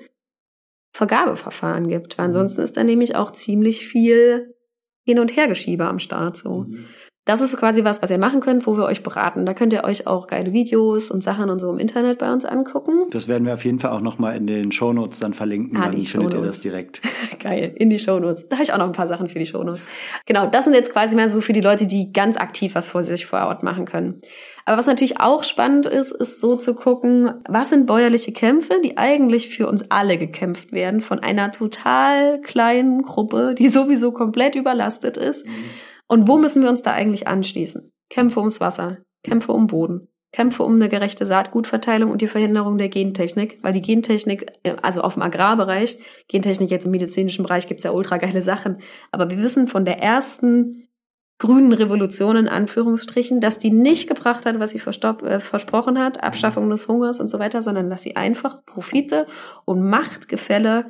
Vergabeverfahren 0.93 1.87
gibt. 1.87 2.17
Weil 2.17 2.25
mhm. 2.25 2.29
ansonsten 2.29 2.61
ist 2.61 2.77
da 2.77 2.83
nämlich 2.83 3.15
auch 3.15 3.31
ziemlich 3.31 3.87
viel 3.87 4.55
Hin- 5.03 5.19
und 5.19 5.35
Hergeschiebe 5.35 5.85
am 5.85 5.99
Start 5.99 6.37
so. 6.37 6.65
Mhm. 6.67 6.85
Das 7.25 7.39
ist 7.39 7.55
quasi 7.55 7.83
was, 7.83 8.01
was 8.01 8.09
ihr 8.09 8.17
machen 8.17 8.39
könnt, 8.39 8.65
wo 8.65 8.77
wir 8.77 8.85
euch 8.85 9.03
beraten. 9.03 9.45
Da 9.45 9.53
könnt 9.53 9.73
ihr 9.73 9.83
euch 9.83 10.07
auch 10.07 10.25
geile 10.25 10.53
Videos 10.53 11.11
und 11.11 11.21
Sachen 11.21 11.51
und 11.51 11.59
so 11.59 11.71
im 11.71 11.77
Internet 11.77 12.17
bei 12.17 12.33
uns 12.33 12.45
angucken. 12.45 13.05
Das 13.11 13.27
werden 13.27 13.45
wir 13.45 13.53
auf 13.53 13.63
jeden 13.63 13.79
Fall 13.79 13.91
auch 13.91 14.01
nochmal 14.01 14.35
in 14.35 14.47
den 14.47 14.71
Shownotes 14.71 15.19
dann 15.19 15.35
verlinken. 15.35 15.77
Ah, 15.77 15.83
dann 15.83 15.91
findet 15.91 16.09
Shownotes. 16.09 16.39
ihr 16.39 16.45
das 16.47 16.61
direkt. 16.61 17.01
Geil, 17.39 17.73
in 17.75 17.91
die 17.91 17.99
Shownotes. 17.99 18.47
Da 18.49 18.55
habe 18.55 18.63
ich 18.63 18.73
auch 18.73 18.79
noch 18.79 18.87
ein 18.87 18.91
paar 18.91 19.05
Sachen 19.05 19.29
für 19.29 19.37
die 19.37 19.45
Shownotes. 19.45 19.85
Genau, 20.25 20.47
das 20.47 20.65
sind 20.65 20.73
jetzt 20.73 20.91
quasi 20.91 21.15
mal 21.15 21.29
so 21.29 21.41
für 21.41 21.53
die 21.53 21.61
Leute, 21.61 21.85
die 21.85 22.11
ganz 22.11 22.37
aktiv 22.37 22.73
was 22.73 22.89
vor 22.89 23.03
sich 23.03 23.27
vor 23.27 23.45
Ort 23.45 23.61
machen 23.61 23.85
können. 23.85 24.21
Aber 24.65 24.77
was 24.77 24.87
natürlich 24.87 25.19
auch 25.19 25.43
spannend 25.43 25.85
ist, 25.85 26.11
ist 26.11 26.41
so 26.41 26.55
zu 26.55 26.73
gucken, 26.73 27.33
was 27.47 27.69
sind 27.69 27.85
bäuerliche 27.85 28.31
Kämpfe, 28.31 28.75
die 28.83 28.97
eigentlich 28.97 29.49
für 29.49 29.67
uns 29.67 29.89
alle 29.89 30.17
gekämpft 30.17 30.71
werden 30.71 31.01
von 31.01 31.19
einer 31.19 31.51
total 31.51 32.41
kleinen 32.41 33.03
Gruppe, 33.03 33.53
die 33.57 33.69
sowieso 33.69 34.11
komplett 34.11 34.55
überlastet 34.55 35.17
ist. 35.17 35.45
Mhm. 35.45 35.51
Und 36.11 36.27
wo 36.27 36.37
müssen 36.37 36.61
wir 36.61 36.69
uns 36.69 36.81
da 36.81 36.91
eigentlich 36.91 37.29
anschließen? 37.29 37.89
Kämpfe 38.09 38.41
ums 38.41 38.59
Wasser, 38.59 38.97
Kämpfe 39.23 39.53
um 39.53 39.67
Boden, 39.67 40.09
Kämpfe 40.33 40.63
um 40.63 40.75
eine 40.75 40.89
gerechte 40.89 41.25
Saatgutverteilung 41.25 42.11
und 42.11 42.21
die 42.21 42.27
Verhinderung 42.27 42.77
der 42.77 42.89
Gentechnik, 42.89 43.59
weil 43.61 43.71
die 43.71 43.81
Gentechnik, 43.81 44.51
also 44.81 45.03
auf 45.03 45.13
dem 45.13 45.23
Agrarbereich, 45.23 45.97
Gentechnik 46.27 46.69
jetzt 46.69 46.83
im 46.83 46.91
medizinischen 46.91 47.43
Bereich 47.43 47.65
gibt's 47.65 47.85
ja 47.85 47.91
ultra 47.91 48.17
geile 48.17 48.41
Sachen, 48.41 48.79
aber 49.13 49.29
wir 49.29 49.37
wissen 49.37 49.67
von 49.67 49.85
der 49.85 49.99
ersten 50.03 50.89
grünen 51.39 51.71
Revolution 51.71 52.35
in 52.35 52.49
Anführungsstrichen, 52.49 53.39
dass 53.39 53.57
die 53.57 53.71
nicht 53.71 54.09
gebracht 54.09 54.45
hat, 54.45 54.59
was 54.59 54.71
sie 54.71 54.79
äh, 54.79 55.39
versprochen 55.39 55.97
hat, 55.97 56.21
Abschaffung 56.21 56.69
des 56.69 56.89
Hungers 56.89 57.21
und 57.21 57.29
so 57.29 57.39
weiter, 57.39 57.61
sondern 57.61 57.89
dass 57.89 58.01
sie 58.01 58.17
einfach 58.17 58.65
Profite 58.65 59.27
und 59.63 59.81
Machtgefälle 59.81 60.87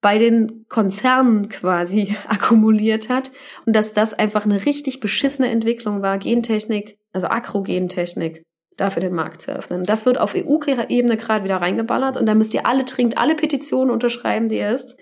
bei 0.00 0.18
den 0.18 0.66
Konzernen 0.68 1.48
quasi 1.48 2.16
akkumuliert 2.28 3.08
hat 3.08 3.30
und 3.66 3.74
dass 3.74 3.92
das 3.92 4.14
einfach 4.14 4.44
eine 4.44 4.64
richtig 4.64 5.00
beschissene 5.00 5.48
Entwicklung 5.50 6.02
war, 6.02 6.18
Gentechnik, 6.18 6.98
also 7.12 7.28
Agrogentechnik, 7.28 8.44
dafür 8.76 9.00
den 9.00 9.14
Markt 9.14 9.42
zu 9.42 9.50
öffnen. 9.50 9.84
Das 9.84 10.06
wird 10.06 10.18
auf 10.18 10.34
EU-Ebene 10.36 11.16
gerade 11.16 11.44
wieder 11.44 11.56
reingeballert 11.56 12.16
und 12.16 12.26
da 12.26 12.34
müsst 12.34 12.54
ihr 12.54 12.66
alle, 12.66 12.84
trinkt 12.84 13.18
alle 13.18 13.34
Petitionen 13.34 13.90
unterschreiben, 13.90 14.48
die 14.48 14.58
ihr 14.58 14.70
ist. 14.70 14.96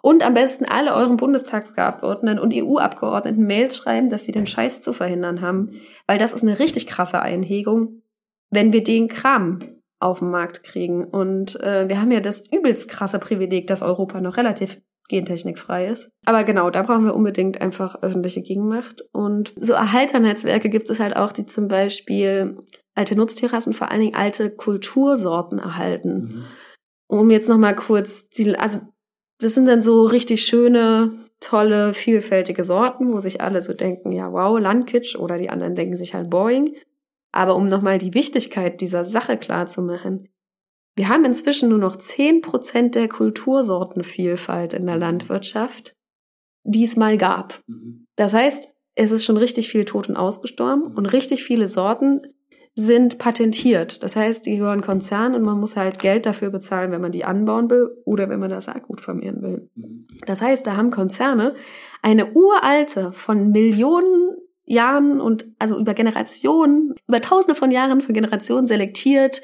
Und 0.00 0.24
am 0.24 0.34
besten 0.34 0.64
alle 0.64 0.94
euren 0.94 1.16
Bundestagsabgeordneten 1.16 2.38
und 2.38 2.54
EU-Abgeordneten 2.54 3.46
Mails 3.46 3.76
schreiben, 3.76 4.08
dass 4.08 4.24
sie 4.24 4.32
den 4.32 4.46
Scheiß 4.46 4.80
zu 4.80 4.92
verhindern 4.92 5.40
haben. 5.40 5.80
Weil 6.06 6.18
das 6.18 6.32
ist 6.32 6.42
eine 6.42 6.58
richtig 6.58 6.86
krasse 6.86 7.20
Einhegung, 7.20 8.02
wenn 8.48 8.72
wir 8.72 8.84
den 8.84 9.08
Kram 9.08 9.58
auf 10.00 10.20
den 10.20 10.30
Markt 10.30 10.62
kriegen. 10.62 11.04
Und 11.04 11.60
äh, 11.60 11.88
wir 11.88 12.00
haben 12.00 12.12
ja 12.12 12.20
das 12.20 12.44
übelst 12.52 12.88
krasse 12.88 13.18
Privileg, 13.18 13.66
dass 13.66 13.82
Europa 13.82 14.20
noch 14.20 14.36
relativ 14.36 14.80
gentechnikfrei 15.08 15.88
ist. 15.88 16.10
Aber 16.26 16.44
genau, 16.44 16.70
da 16.70 16.82
brauchen 16.82 17.04
wir 17.04 17.14
unbedingt 17.14 17.60
einfach 17.60 18.02
öffentliche 18.02 18.42
Gegenmacht. 18.42 19.02
Und 19.12 19.54
so 19.58 19.72
Erhalternetzwerke 19.72 20.68
gibt 20.68 20.90
es 20.90 21.00
halt 21.00 21.16
auch, 21.16 21.32
die 21.32 21.46
zum 21.46 21.68
Beispiel 21.68 22.58
alte 22.94 23.16
Nutzterrassen, 23.16 23.72
vor 23.72 23.90
allen 23.90 24.00
Dingen 24.00 24.14
alte 24.14 24.50
Kultursorten 24.50 25.58
erhalten. 25.58 26.14
Mhm. 26.14 26.44
Um 27.06 27.30
jetzt 27.30 27.48
nochmal 27.48 27.74
kurz, 27.74 28.28
die, 28.28 28.54
also 28.56 28.80
das 29.40 29.54
sind 29.54 29.66
dann 29.66 29.80
so 29.80 30.02
richtig 30.02 30.44
schöne, 30.44 31.10
tolle, 31.40 31.94
vielfältige 31.94 32.64
Sorten, 32.64 33.12
wo 33.12 33.20
sich 33.20 33.40
alle 33.40 33.62
so 33.62 33.72
denken, 33.72 34.12
ja 34.12 34.32
wow, 34.32 34.58
Landkitsch 34.58 35.16
oder 35.16 35.38
die 35.38 35.48
anderen 35.48 35.74
denken 35.74 35.96
sich 35.96 36.14
halt 36.14 36.28
Boeing. 36.28 36.74
Aber 37.38 37.54
um 37.54 37.68
nochmal 37.68 37.98
die 37.98 38.14
Wichtigkeit 38.14 38.80
dieser 38.80 39.04
Sache 39.04 39.36
klar 39.36 39.68
zu 39.68 39.80
machen, 39.80 40.28
wir 40.96 41.08
haben 41.08 41.24
inzwischen 41.24 41.68
nur 41.68 41.78
noch 41.78 41.94
zehn 41.94 42.40
Prozent 42.40 42.96
der 42.96 43.06
Kultursortenvielfalt 43.06 44.72
in 44.72 44.86
der 44.86 44.96
mhm. 44.96 45.02
Landwirtschaft, 45.02 45.94
die 46.64 46.82
es 46.82 46.96
mal 46.96 47.16
gab. 47.16 47.62
Mhm. 47.68 48.08
Das 48.16 48.34
heißt, 48.34 48.70
es 48.96 49.12
ist 49.12 49.24
schon 49.24 49.36
richtig 49.36 49.68
viel 49.68 49.84
tot 49.84 50.08
und 50.08 50.16
ausgestorben 50.16 50.96
und 50.96 51.06
richtig 51.06 51.44
viele 51.44 51.68
Sorten 51.68 52.22
sind 52.74 53.18
patentiert. 53.18 54.02
Das 54.02 54.16
heißt, 54.16 54.44
die 54.44 54.56
gehören 54.56 54.80
Konzernen 54.80 55.36
und 55.36 55.42
man 55.42 55.60
muss 55.60 55.76
halt 55.76 56.00
Geld 56.00 56.26
dafür 56.26 56.50
bezahlen, 56.50 56.90
wenn 56.90 57.00
man 57.00 57.12
die 57.12 57.24
anbauen 57.24 57.70
will 57.70 57.88
oder 58.04 58.28
wenn 58.28 58.40
man 58.40 58.50
das 58.50 58.64
Saatgut 58.64 59.00
vermehren 59.00 59.42
will. 59.42 59.70
Mhm. 59.76 60.08
Das 60.26 60.42
heißt, 60.42 60.66
da 60.66 60.76
haben 60.76 60.90
Konzerne 60.90 61.54
eine 62.02 62.32
uralte, 62.32 63.12
von 63.12 63.52
Millionen 63.52 64.38
Jahren 64.68 65.20
und 65.20 65.46
also 65.58 65.78
über 65.78 65.94
Generationen, 65.94 66.94
über 67.06 67.20
tausende 67.20 67.54
von 67.54 67.70
Jahren 67.70 68.00
für 68.00 68.12
Generationen 68.12 68.66
selektiert 68.66 69.42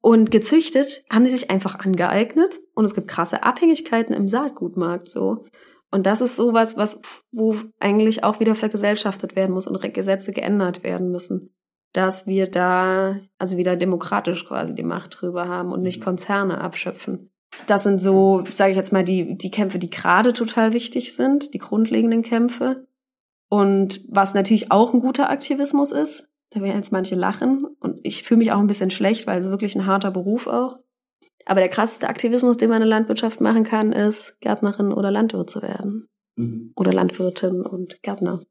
und 0.00 0.30
gezüchtet, 0.30 1.04
haben 1.10 1.24
die 1.24 1.30
sich 1.30 1.50
einfach 1.50 1.78
angeeignet 1.78 2.60
und 2.74 2.84
es 2.84 2.94
gibt 2.94 3.08
krasse 3.08 3.42
Abhängigkeiten 3.42 4.14
im 4.14 4.28
Saatgutmarkt 4.28 5.08
so. 5.08 5.46
Und 5.90 6.06
das 6.06 6.20
ist 6.20 6.36
sowas, 6.36 6.76
was, 6.76 7.00
wo 7.32 7.56
eigentlich 7.78 8.24
auch 8.24 8.40
wieder 8.40 8.54
vergesellschaftet 8.54 9.36
werden 9.36 9.52
muss 9.52 9.68
und 9.68 9.80
Gesetze 9.94 10.32
geändert 10.32 10.82
werden 10.82 11.10
müssen 11.10 11.54
dass 11.94 12.26
wir 12.26 12.50
da 12.50 13.20
also 13.38 13.56
wieder 13.56 13.76
demokratisch 13.76 14.44
quasi 14.44 14.74
die 14.74 14.82
Macht 14.82 15.20
drüber 15.20 15.48
haben 15.48 15.72
und 15.72 15.80
nicht 15.80 16.00
mhm. 16.00 16.04
Konzerne 16.04 16.60
abschöpfen. 16.60 17.30
Das 17.68 17.84
sind 17.84 18.02
so, 18.02 18.44
sage 18.50 18.72
ich 18.72 18.76
jetzt 18.76 18.92
mal, 18.92 19.04
die, 19.04 19.38
die 19.38 19.50
Kämpfe, 19.50 19.78
die 19.78 19.90
gerade 19.90 20.32
total 20.32 20.72
wichtig 20.72 21.14
sind, 21.14 21.54
die 21.54 21.58
grundlegenden 21.58 22.22
Kämpfe. 22.22 22.88
Und 23.48 24.02
was 24.08 24.34
natürlich 24.34 24.72
auch 24.72 24.94
ein 24.94 25.00
guter 25.00 25.30
Aktivismus 25.30 25.92
ist, 25.92 26.28
da 26.50 26.60
werden 26.60 26.76
jetzt 26.76 26.92
manche 26.92 27.14
lachen 27.14 27.66
und 27.80 27.98
ich 28.02 28.22
fühle 28.22 28.38
mich 28.38 28.52
auch 28.52 28.58
ein 28.58 28.66
bisschen 28.66 28.90
schlecht, 28.90 29.26
weil 29.26 29.40
es 29.40 29.48
wirklich 29.48 29.74
ein 29.74 29.86
harter 29.86 30.10
Beruf 30.10 30.46
auch. 30.46 30.78
Aber 31.46 31.60
der 31.60 31.68
krasseste 31.68 32.08
Aktivismus, 32.08 32.56
den 32.56 32.70
man 32.70 32.82
in 32.82 32.88
der 32.88 32.98
Landwirtschaft 32.98 33.40
machen 33.40 33.64
kann, 33.64 33.92
ist 33.92 34.40
Gärtnerin 34.40 34.92
oder 34.92 35.10
Landwirt 35.10 35.50
zu 35.50 35.62
werden. 35.62 36.08
Mhm. 36.36 36.72
Oder 36.76 36.92
Landwirtin 36.92 37.62
und 37.62 38.02
Gärtner 38.02 38.44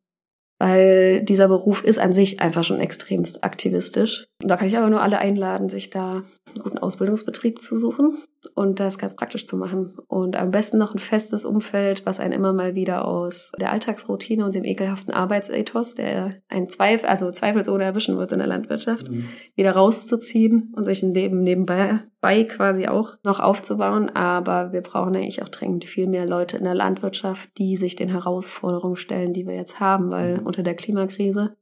weil 0.63 1.21
dieser 1.23 1.49
Beruf 1.49 1.83
ist 1.83 1.99
an 1.99 2.13
sich 2.13 2.39
einfach 2.39 2.63
schon 2.63 2.79
extremst 2.79 3.43
aktivistisch. 3.43 4.29
Und 4.43 4.49
da 4.49 4.57
kann 4.57 4.67
ich 4.67 4.77
aber 4.77 4.89
nur 4.89 5.01
alle 5.01 5.19
einladen, 5.19 5.69
sich 5.69 5.89
da 5.89 6.21
einen 6.53 6.63
guten 6.63 6.77
Ausbildungsbetrieb 6.77 7.61
zu 7.61 7.77
suchen 7.77 8.17
und 8.55 8.81
das 8.81 8.97
ganz 8.97 9.15
praktisch 9.15 9.47
zu 9.47 9.55
machen. 9.55 9.95
Und 10.07 10.35
am 10.35 10.51
besten 10.51 10.77
noch 10.77 10.93
ein 10.93 10.99
festes 10.99 11.45
Umfeld, 11.45 12.05
was 12.05 12.19
einen 12.19 12.33
immer 12.33 12.51
mal 12.51 12.75
wieder 12.75 13.07
aus 13.07 13.53
der 13.57 13.71
Alltagsroutine 13.71 14.43
und 14.43 14.53
dem 14.53 14.65
ekelhaften 14.65 15.13
Arbeitsethos, 15.13 15.95
der 15.95 16.41
einen 16.49 16.69
Zweifel, 16.69 17.07
also 17.07 17.31
zweifelsohne 17.31 17.85
erwischen 17.85 18.17
wird 18.17 18.33
in 18.33 18.39
der 18.39 18.47
Landwirtschaft, 18.47 19.09
mhm. 19.09 19.29
wieder 19.55 19.71
rauszuziehen 19.71 20.73
und 20.75 20.83
sich 20.83 21.01
ein 21.03 21.13
Leben 21.13 21.41
nebenbei 21.41 22.01
bei 22.19 22.43
quasi 22.43 22.87
auch 22.87 23.15
noch 23.23 23.39
aufzubauen. 23.39 24.09
Aber 24.09 24.73
wir 24.73 24.81
brauchen 24.81 25.15
eigentlich 25.15 25.41
auch 25.41 25.49
dringend 25.49 25.85
viel 25.85 26.07
mehr 26.07 26.25
Leute 26.25 26.57
in 26.57 26.65
der 26.65 26.75
Landwirtschaft, 26.75 27.49
die 27.57 27.77
sich 27.77 27.95
den 27.95 28.09
Herausforderungen 28.09 28.97
stellen, 28.97 29.31
die 29.31 29.47
wir 29.47 29.55
jetzt 29.55 29.79
haben, 29.79 30.11
weil 30.11 30.41
mhm. 30.41 30.47
unter 30.47 30.63
der 30.63 30.75
Klimakrise 30.75 31.55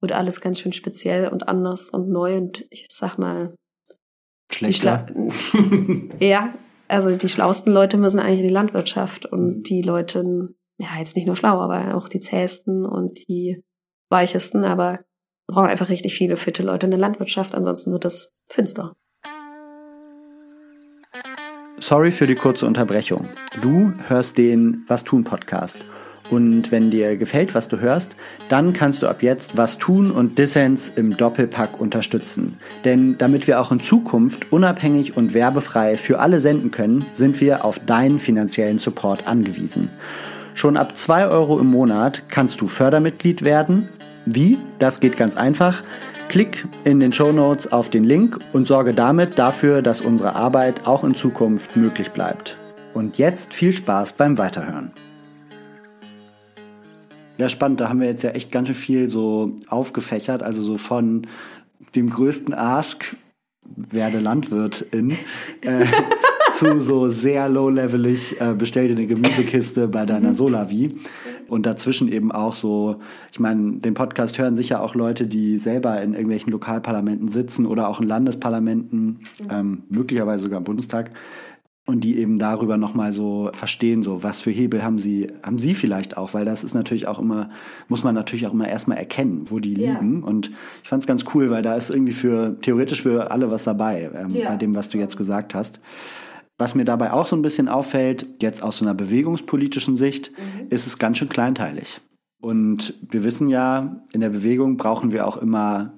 wird 0.00 0.12
alles 0.12 0.40
ganz 0.40 0.60
schön 0.60 0.72
speziell 0.72 1.28
und 1.28 1.48
anders 1.48 1.90
und 1.90 2.08
neu 2.08 2.36
und 2.36 2.64
ich 2.70 2.86
sag 2.90 3.18
mal, 3.18 3.54
Schlechter. 4.52 5.06
ja, 6.20 6.54
also 6.88 7.16
die 7.16 7.28
schlauesten 7.28 7.72
Leute 7.72 7.96
müssen 7.96 8.20
eigentlich 8.20 8.40
in 8.40 8.48
die 8.48 8.54
Landwirtschaft 8.54 9.26
und 9.26 9.64
die 9.64 9.82
Leute, 9.82 10.54
ja, 10.78 10.88
jetzt 10.98 11.16
nicht 11.16 11.26
nur 11.26 11.36
schlau, 11.36 11.58
aber 11.58 11.96
auch 11.96 12.08
die 12.08 12.20
zähesten 12.20 12.86
und 12.86 13.26
die 13.28 13.64
weichesten, 14.08 14.64
aber 14.64 15.00
brauchen 15.48 15.68
einfach 15.68 15.88
richtig 15.88 16.14
viele 16.14 16.36
fitte 16.36 16.62
Leute 16.62 16.86
in 16.86 16.92
der 16.92 17.00
Landwirtschaft, 17.00 17.54
ansonsten 17.54 17.92
wird 17.92 18.04
das 18.04 18.34
finster. 18.46 18.94
Sorry 21.78 22.10
für 22.10 22.26
die 22.26 22.34
kurze 22.34 22.66
Unterbrechung. 22.66 23.28
Du 23.62 23.92
hörst 24.06 24.38
den 24.38 24.84
Was 24.88 25.04
tun 25.04 25.24
Podcast 25.24 25.84
und 26.30 26.72
wenn 26.72 26.90
dir 26.90 27.16
gefällt, 27.16 27.54
was 27.54 27.68
du 27.68 27.78
hörst, 27.78 28.16
dann 28.48 28.72
kannst 28.72 29.02
du 29.02 29.08
ab 29.08 29.22
jetzt 29.22 29.56
was 29.56 29.78
tun 29.78 30.10
und 30.10 30.38
Dissens 30.38 30.88
im 30.88 31.16
Doppelpack 31.16 31.80
unterstützen. 31.80 32.56
Denn 32.84 33.16
damit 33.18 33.46
wir 33.46 33.60
auch 33.60 33.70
in 33.70 33.80
Zukunft 33.80 34.52
unabhängig 34.52 35.16
und 35.16 35.34
werbefrei 35.34 35.96
für 35.96 36.18
alle 36.18 36.40
senden 36.40 36.70
können, 36.70 37.06
sind 37.12 37.40
wir 37.40 37.64
auf 37.64 37.78
deinen 37.78 38.18
finanziellen 38.18 38.78
Support 38.78 39.26
angewiesen. 39.26 39.90
Schon 40.54 40.76
ab 40.76 40.96
zwei 40.96 41.26
Euro 41.26 41.60
im 41.60 41.66
Monat 41.66 42.24
kannst 42.28 42.60
du 42.60 42.66
Fördermitglied 42.66 43.42
werden. 43.42 43.88
Wie? 44.24 44.58
Das 44.78 45.00
geht 45.00 45.16
ganz 45.16 45.36
einfach. 45.36 45.82
Klick 46.28 46.66
in 46.84 46.98
den 46.98 47.12
Show 47.12 47.30
Notes 47.30 47.70
auf 47.70 47.88
den 47.90 48.02
Link 48.02 48.40
und 48.52 48.66
sorge 48.66 48.94
damit 48.94 49.38
dafür, 49.38 49.80
dass 49.80 50.00
unsere 50.00 50.34
Arbeit 50.34 50.86
auch 50.86 51.04
in 51.04 51.14
Zukunft 51.14 51.76
möglich 51.76 52.10
bleibt. 52.10 52.58
Und 52.94 53.18
jetzt 53.18 53.54
viel 53.54 53.72
Spaß 53.72 54.14
beim 54.14 54.38
Weiterhören. 54.38 54.90
Ja, 57.38 57.48
spannend. 57.48 57.80
Da 57.80 57.88
haben 57.88 58.00
wir 58.00 58.08
jetzt 58.08 58.22
ja 58.22 58.30
echt 58.30 58.50
ganz 58.50 58.68
schön 58.68 58.74
viel 58.74 59.08
so 59.08 59.56
aufgefächert. 59.68 60.42
Also 60.42 60.62
so 60.62 60.78
von 60.78 61.26
dem 61.94 62.10
größten 62.10 62.54
Ask, 62.54 63.16
werde 63.76 64.20
Landwirtin, 64.20 65.16
äh, 65.62 65.86
zu 66.52 66.80
so 66.80 67.08
sehr 67.08 67.48
low-levelig, 67.48 68.40
äh, 68.40 68.54
bestell 68.54 68.88
dir 68.88 68.96
eine 68.96 69.06
Gemüsekiste 69.06 69.88
bei 69.88 70.06
deiner 70.06 70.30
mhm. 70.30 70.34
Solavi. 70.34 70.98
Und 71.48 71.64
dazwischen 71.64 72.10
eben 72.10 72.32
auch 72.32 72.54
so, 72.54 72.96
ich 73.30 73.38
meine, 73.38 73.78
den 73.78 73.94
Podcast 73.94 74.36
hören 74.36 74.56
sicher 74.56 74.82
auch 74.82 74.96
Leute, 74.96 75.26
die 75.26 75.58
selber 75.58 76.00
in 76.02 76.12
irgendwelchen 76.12 76.50
Lokalparlamenten 76.50 77.28
sitzen 77.28 77.66
oder 77.66 77.88
auch 77.88 78.00
in 78.00 78.08
Landesparlamenten, 78.08 79.20
ähm, 79.48 79.84
möglicherweise 79.88 80.44
sogar 80.44 80.58
im 80.58 80.64
Bundestag 80.64 81.12
und 81.86 82.02
die 82.02 82.18
eben 82.18 82.38
darüber 82.38 82.76
nochmal 82.76 83.12
so 83.12 83.48
verstehen, 83.52 84.02
so 84.02 84.24
was 84.24 84.40
für 84.40 84.50
Hebel 84.50 84.82
haben 84.82 84.98
sie, 84.98 85.28
haben 85.44 85.58
sie 85.58 85.72
vielleicht 85.72 86.16
auch, 86.16 86.34
weil 86.34 86.44
das 86.44 86.64
ist 86.64 86.74
natürlich 86.74 87.06
auch 87.06 87.20
immer, 87.20 87.48
muss 87.88 88.02
man 88.02 88.14
natürlich 88.14 88.46
auch 88.48 88.52
immer 88.52 88.68
erstmal 88.68 88.98
erkennen, 88.98 89.44
wo 89.46 89.60
die 89.60 89.74
ja. 89.74 89.92
liegen. 89.92 90.24
Und 90.24 90.50
ich 90.82 90.88
fand 90.88 91.04
es 91.04 91.06
ganz 91.06 91.24
cool, 91.32 91.48
weil 91.50 91.62
da 91.62 91.76
ist 91.76 91.90
irgendwie 91.90 92.12
für, 92.12 92.60
theoretisch 92.60 93.02
für 93.02 93.30
alle 93.30 93.52
was 93.52 93.62
dabei, 93.62 94.10
ähm, 94.14 94.30
ja. 94.30 94.48
bei 94.50 94.56
dem, 94.56 94.74
was 94.74 94.88
du 94.88 94.98
jetzt 94.98 95.16
gesagt 95.16 95.54
hast. 95.54 95.78
Was 96.58 96.74
mir 96.74 96.84
dabei 96.84 97.12
auch 97.12 97.26
so 97.26 97.36
ein 97.36 97.42
bisschen 97.42 97.68
auffällt, 97.68 98.26
jetzt 98.42 98.62
aus 98.62 98.78
so 98.78 98.84
einer 98.84 98.94
bewegungspolitischen 98.94 99.96
Sicht, 99.96 100.32
mhm. 100.32 100.66
ist 100.70 100.88
es 100.88 100.98
ganz 100.98 101.18
schön 101.18 101.28
kleinteilig. 101.28 102.00
Und 102.40 102.94
wir 103.08 103.22
wissen 103.22 103.48
ja, 103.48 104.04
in 104.12 104.20
der 104.20 104.30
Bewegung 104.30 104.76
brauchen 104.76 105.12
wir 105.12 105.26
auch 105.26 105.36
immer 105.36 105.92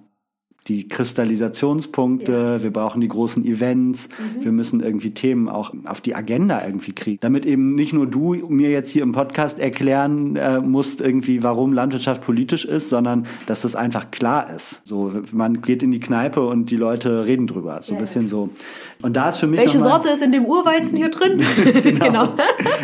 die 0.69 0.87
Kristallisationspunkte, 0.87 2.33
ja. 2.33 2.63
wir 2.63 2.71
brauchen 2.71 3.01
die 3.01 3.09
großen 3.09 3.45
Events, 3.45 4.09
mhm. 4.09 4.45
wir 4.45 4.53
müssen 4.53 4.81
irgendwie 4.81 5.13
Themen 5.13 5.49
auch 5.49 5.73
auf 5.87 6.01
die 6.01 6.15
Agenda 6.15 6.63
irgendwie 6.65 6.93
kriegen, 6.93 7.19
damit 7.21 7.47
eben 7.47 7.75
nicht 7.75 7.93
nur 7.93 8.07
du 8.07 8.35
mir 8.49 8.71
jetzt 8.71 8.91
hier 8.91 9.03
im 9.03 9.13
Podcast 9.13 9.59
erklären 9.59 10.37
äh, 10.37 10.61
musst 10.61 11.01
irgendwie, 11.01 11.43
warum 11.43 11.73
Landwirtschaft 11.73 12.23
politisch 12.23 12.67
ist, 12.67 12.91
sondern 12.91 13.27
dass 13.47 13.63
das 13.63 13.77
einfach 13.77 14.11
klar 14.11 14.55
ist. 14.55 14.83
So, 14.85 15.13
man 15.33 15.63
geht 15.63 15.83
in 15.83 15.91
die 15.91 16.01
Kneipe 16.01 16.47
und 16.47 16.71
die 16.71 16.77
Leute 16.77 17.25
reden 17.25 17.47
drüber, 17.47 17.81
so 17.81 17.95
ein 17.95 18.01
bisschen 18.01 18.29
so. 18.29 18.51
Und 19.01 19.17
da 19.17 19.31
ist 19.31 19.39
für 19.39 19.47
mich 19.47 19.61
welche 19.61 19.81
Sorte 19.81 20.11
ist 20.11 20.23
in 20.23 20.33
dem 20.33 20.45
Urweizen 20.45 20.97
hier 20.97 21.09
drin? 21.09 21.43
genau. 21.83 22.05
genau. 22.07 22.29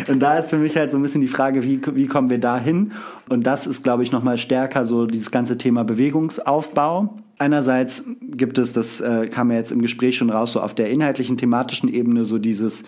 Und 0.07 0.19
da 0.19 0.37
ist 0.37 0.49
für 0.49 0.57
mich 0.57 0.75
halt 0.75 0.91
so 0.91 0.97
ein 0.97 1.03
bisschen 1.03 1.21
die 1.21 1.27
Frage, 1.27 1.63
wie 1.63 1.79
wie 1.93 2.07
kommen 2.07 2.29
wir 2.29 2.39
da 2.39 2.57
hin? 2.57 2.93
Und 3.29 3.45
das 3.45 3.67
ist, 3.67 3.83
glaube 3.83 4.03
ich, 4.03 4.11
noch 4.11 4.23
mal 4.23 4.37
stärker 4.37 4.85
so 4.85 5.05
dieses 5.05 5.29
ganze 5.29 5.57
Thema 5.57 5.83
Bewegungsaufbau 5.83 7.15
einerseits 7.37 8.03
gibt 8.21 8.57
es, 8.57 8.73
das 8.73 9.01
äh, 9.01 9.27
kam 9.27 9.51
ja 9.51 9.57
jetzt 9.57 9.71
im 9.71 9.81
Gespräch 9.81 10.17
schon 10.17 10.29
raus, 10.29 10.53
so 10.53 10.61
auf 10.61 10.73
der 10.73 10.89
inhaltlichen, 10.89 11.37
thematischen 11.37 11.89
Ebene 11.93 12.25
so 12.25 12.37
dieses 12.37 12.83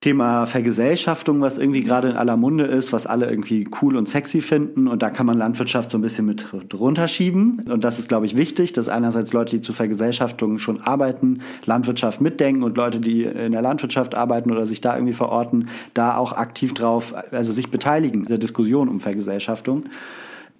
Thema 0.00 0.46
Vergesellschaftung, 0.46 1.42
was 1.42 1.58
irgendwie 1.58 1.82
gerade 1.82 2.08
in 2.08 2.16
aller 2.16 2.38
Munde 2.38 2.64
ist, 2.64 2.90
was 2.94 3.06
alle 3.06 3.28
irgendwie 3.28 3.68
cool 3.82 3.96
und 3.96 4.08
sexy 4.08 4.40
finden. 4.40 4.88
Und 4.88 5.02
da 5.02 5.10
kann 5.10 5.26
man 5.26 5.36
Landwirtschaft 5.36 5.90
so 5.90 5.98
ein 5.98 6.00
bisschen 6.00 6.24
mit 6.24 6.46
drunter 6.70 7.06
schieben. 7.06 7.66
Und 7.68 7.84
das 7.84 7.98
ist, 7.98 8.08
glaube 8.08 8.24
ich, 8.24 8.34
wichtig, 8.34 8.72
dass 8.72 8.88
einerseits 8.88 9.34
Leute, 9.34 9.56
die 9.56 9.62
zur 9.62 9.74
Vergesellschaftung 9.74 10.58
schon 10.58 10.80
arbeiten, 10.80 11.42
Landwirtschaft 11.66 12.22
mitdenken 12.22 12.62
und 12.62 12.78
Leute, 12.78 12.98
die 12.98 13.24
in 13.24 13.52
der 13.52 13.60
Landwirtschaft 13.60 14.14
arbeiten 14.14 14.50
oder 14.50 14.64
sich 14.64 14.80
da 14.80 14.94
irgendwie 14.94 15.12
verorten, 15.12 15.68
da 15.92 16.16
auch 16.16 16.32
aktiv 16.32 16.72
drauf, 16.72 17.14
also 17.30 17.52
sich 17.52 17.70
beteiligen 17.70 18.24
der 18.24 18.38
Diskussion 18.38 18.88
um 18.88 19.00
Vergesellschaftung. 19.00 19.84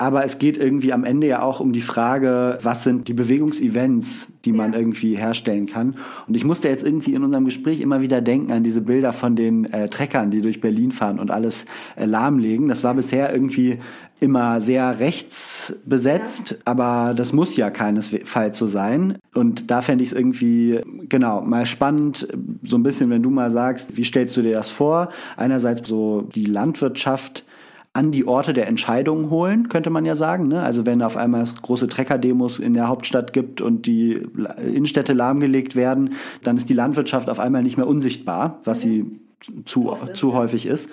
Aber 0.00 0.24
es 0.24 0.38
geht 0.38 0.56
irgendwie 0.56 0.94
am 0.94 1.04
Ende 1.04 1.26
ja 1.26 1.42
auch 1.42 1.60
um 1.60 1.74
die 1.74 1.82
Frage, 1.82 2.56
was 2.62 2.84
sind 2.84 3.06
die 3.06 3.12
Bewegungsevents, 3.12 4.28
die 4.46 4.52
man 4.52 4.72
ja. 4.72 4.78
irgendwie 4.78 5.14
herstellen 5.14 5.66
kann. 5.66 5.96
Und 6.26 6.34
ich 6.34 6.42
musste 6.42 6.68
jetzt 6.68 6.82
irgendwie 6.82 7.12
in 7.12 7.22
unserem 7.22 7.44
Gespräch 7.44 7.82
immer 7.82 8.00
wieder 8.00 8.22
denken 8.22 8.50
an 8.50 8.64
diese 8.64 8.80
Bilder 8.80 9.12
von 9.12 9.36
den 9.36 9.70
äh, 9.70 9.90
Treckern, 9.90 10.30
die 10.30 10.40
durch 10.40 10.62
Berlin 10.62 10.90
fahren 10.90 11.18
und 11.18 11.30
alles 11.30 11.66
äh, 11.96 12.06
lahmlegen. 12.06 12.68
Das 12.68 12.82
war 12.82 12.94
bisher 12.94 13.30
irgendwie 13.30 13.78
immer 14.20 14.62
sehr 14.62 15.00
rechts 15.00 15.74
besetzt, 15.84 16.52
ja. 16.52 16.56
aber 16.64 17.12
das 17.14 17.34
muss 17.34 17.58
ja 17.58 17.68
keinesfalls 17.68 18.58
so 18.58 18.66
sein. 18.66 19.18
Und 19.34 19.70
da 19.70 19.82
fände 19.82 20.02
ich 20.02 20.12
es 20.12 20.16
irgendwie, 20.16 20.80
genau, 21.10 21.42
mal 21.42 21.66
spannend, 21.66 22.26
so 22.62 22.76
ein 22.76 22.82
bisschen, 22.82 23.10
wenn 23.10 23.22
du 23.22 23.28
mal 23.28 23.50
sagst, 23.50 23.98
wie 23.98 24.04
stellst 24.04 24.34
du 24.34 24.40
dir 24.40 24.52
das 24.52 24.70
vor? 24.70 25.10
Einerseits 25.36 25.86
so 25.86 26.22
die 26.34 26.46
Landwirtschaft 26.46 27.44
an 27.92 28.12
die 28.12 28.26
Orte 28.26 28.52
der 28.52 28.68
Entscheidungen 28.68 29.30
holen, 29.30 29.68
könnte 29.68 29.90
man 29.90 30.04
ja 30.04 30.14
sagen. 30.14 30.46
Ne? 30.46 30.62
Also 30.62 30.86
wenn 30.86 31.02
auf 31.02 31.16
einmal 31.16 31.42
es 31.42 31.60
große 31.60 31.88
Trecker-Demos 31.88 32.60
in 32.60 32.74
der 32.74 32.86
Hauptstadt 32.86 33.32
gibt 33.32 33.60
und 33.60 33.86
die 33.86 34.12
Innenstädte 34.58 35.12
lahmgelegt 35.12 35.74
werden, 35.74 36.14
dann 36.44 36.56
ist 36.56 36.68
die 36.68 36.74
Landwirtschaft 36.74 37.28
auf 37.28 37.40
einmal 37.40 37.62
nicht 37.64 37.76
mehr 37.76 37.88
unsichtbar, 37.88 38.60
was 38.64 38.80
sie 38.80 39.20
zu, 39.64 39.96
zu 40.14 40.34
häufig 40.34 40.66
ist. 40.66 40.88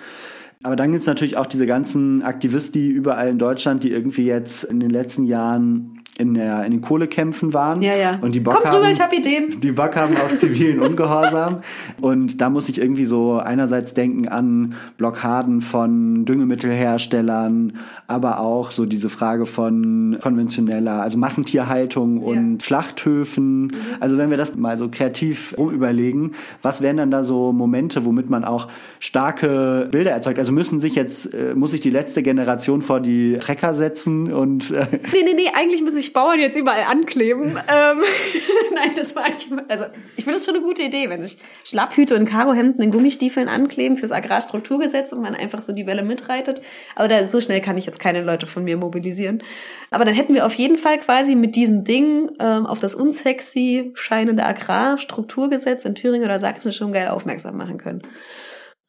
Aber 0.64 0.74
dann 0.74 0.90
gibt 0.90 1.02
es 1.02 1.06
natürlich 1.06 1.36
auch 1.36 1.46
diese 1.46 1.66
ganzen 1.66 2.22
Aktivisten 2.22 2.90
überall 2.90 3.28
in 3.28 3.38
Deutschland, 3.38 3.84
die 3.84 3.92
irgendwie 3.92 4.24
jetzt 4.24 4.64
in 4.64 4.80
den 4.80 4.90
letzten 4.90 5.24
Jahren 5.24 5.97
in, 6.18 6.34
der, 6.34 6.64
in 6.64 6.72
den 6.72 6.80
Kohlekämpfen 6.80 7.54
waren. 7.54 7.80
Ja, 7.80 7.96
ja. 7.96 8.16
Und 8.20 8.34
die 8.34 8.40
Bock 8.40 8.54
Kommt 8.54 8.66
haben, 8.66 8.76
rüber, 8.78 8.90
ich 8.90 9.00
hab 9.00 9.12
Ideen. 9.12 9.60
Die 9.60 9.70
Bock 9.70 9.94
haben 9.94 10.16
auf 10.16 10.34
zivilen 10.36 10.80
Ungehorsam. 10.80 11.60
Und 12.00 12.40
da 12.40 12.50
muss 12.50 12.68
ich 12.68 12.80
irgendwie 12.80 13.04
so 13.04 13.38
einerseits 13.38 13.94
denken 13.94 14.26
an 14.26 14.74
Blockaden 14.96 15.60
von 15.60 16.24
Düngemittelherstellern, 16.24 17.74
aber 18.08 18.40
auch 18.40 18.72
so 18.72 18.84
diese 18.84 19.08
Frage 19.08 19.46
von 19.46 20.18
konventioneller, 20.20 21.02
also 21.02 21.18
Massentierhaltung 21.18 22.18
und 22.18 22.62
ja. 22.62 22.66
Schlachthöfen. 22.66 23.66
Mhm. 23.66 23.72
Also 24.00 24.18
wenn 24.18 24.30
wir 24.30 24.36
das 24.36 24.56
mal 24.56 24.76
so 24.76 24.88
kreativ 24.88 25.54
rumüberlegen, 25.56 26.32
was 26.62 26.82
wären 26.82 26.96
dann 26.96 27.12
da 27.12 27.22
so 27.22 27.52
Momente, 27.52 28.04
womit 28.04 28.28
man 28.28 28.44
auch 28.44 28.66
starke 28.98 29.88
Bilder 29.92 30.10
erzeugt? 30.10 30.40
Also 30.40 30.50
müssen 30.50 30.80
sich 30.80 30.96
jetzt, 30.96 31.32
äh, 31.32 31.54
muss 31.54 31.70
sich 31.70 31.80
die 31.80 31.90
letzte 31.90 32.24
Generation 32.24 32.82
vor 32.82 32.98
die 32.98 33.38
Trecker 33.38 33.72
setzen 33.74 34.32
und... 34.32 34.72
Äh 34.72 34.86
nee, 35.12 35.22
nee, 35.22 35.34
nee, 35.34 35.48
eigentlich 35.54 35.82
muss 35.82 35.96
ich 35.96 36.07
sich 36.08 36.12
Bauern 36.12 36.40
jetzt 36.40 36.56
überall 36.56 36.84
ankleben. 36.84 37.58
ähm, 37.68 38.02
Nein, 38.74 38.90
das 38.96 39.14
war 39.14 39.24
eigentlich, 39.24 39.48
also 39.68 39.84
ich 40.16 40.24
finde 40.24 40.38
das 40.38 40.46
schon 40.46 40.56
eine 40.56 40.64
gute 40.64 40.82
Idee, 40.82 41.08
wenn 41.10 41.22
sich 41.22 41.38
Schlapphüte 41.64 42.16
und 42.16 42.24
Karohemden 42.24 42.82
in 42.82 42.90
Gummistiefeln 42.90 43.48
ankleben 43.48 43.96
fürs 43.96 44.12
Agrarstrukturgesetz 44.12 45.12
und 45.12 45.22
man 45.22 45.34
einfach 45.34 45.60
so 45.60 45.72
die 45.72 45.86
Welle 45.86 46.02
mitreitet. 46.02 46.62
Aber 46.96 47.08
da, 47.08 47.24
so 47.26 47.40
schnell 47.40 47.60
kann 47.60 47.76
ich 47.76 47.86
jetzt 47.86 48.00
keine 48.00 48.22
Leute 48.22 48.46
von 48.46 48.64
mir 48.64 48.76
mobilisieren. 48.76 49.42
Aber 49.90 50.04
dann 50.04 50.14
hätten 50.14 50.34
wir 50.34 50.46
auf 50.46 50.54
jeden 50.54 50.78
Fall 50.78 50.98
quasi 50.98 51.34
mit 51.34 51.56
diesem 51.56 51.84
Ding 51.84 52.30
ähm, 52.40 52.66
auf 52.66 52.80
das 52.80 52.94
unsexy 52.94 53.92
scheinende 53.94 54.44
Agrarstrukturgesetz 54.44 55.84
in 55.84 55.94
Thüringen 55.94 56.24
oder 56.24 56.40
Sachsen 56.40 56.72
schon 56.72 56.92
geil 56.92 57.08
aufmerksam 57.08 57.56
machen 57.56 57.78
können. 57.78 58.02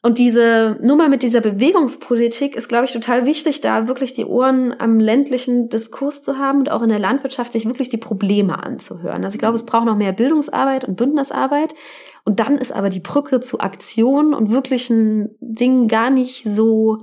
Und 0.01 0.17
diese 0.17 0.77
Nummer 0.81 1.09
mit 1.09 1.23
dieser 1.23 1.41
Bewegungspolitik 1.41 2.55
ist, 2.55 2.69
glaube 2.69 2.85
ich, 2.85 2.93
total 2.93 3.25
wichtig, 3.25 3.59
da 3.59 3.89
wirklich 3.89 4.13
die 4.13 4.23
Ohren 4.23 4.73
am 4.79 4.97
ländlichen 4.97 5.67
Diskurs 5.67 6.21
zu 6.21 6.37
haben 6.37 6.59
und 6.59 6.71
auch 6.71 6.81
in 6.81 6.89
der 6.89 6.99
Landwirtschaft 6.99 7.51
sich 7.51 7.65
wirklich 7.65 7.89
die 7.89 7.97
Probleme 7.97 8.63
anzuhören. 8.63 9.25
Also 9.25 9.35
ich 9.35 9.39
glaube, 9.39 9.55
es 9.55 9.65
braucht 9.65 9.85
noch 9.85 9.97
mehr 9.97 10.13
Bildungsarbeit 10.13 10.85
und 10.85 10.95
Bündnisarbeit. 10.95 11.75
Und 12.23 12.39
dann 12.39 12.57
ist 12.57 12.71
aber 12.71 12.89
die 12.89 13.01
Brücke 13.01 13.41
zu 13.41 13.59
Aktion 13.59 14.33
und 14.33 14.51
wirklichen 14.51 15.35
Dingen 15.41 15.89
gar 15.89 16.09
nicht 16.09 16.45
so 16.45 16.99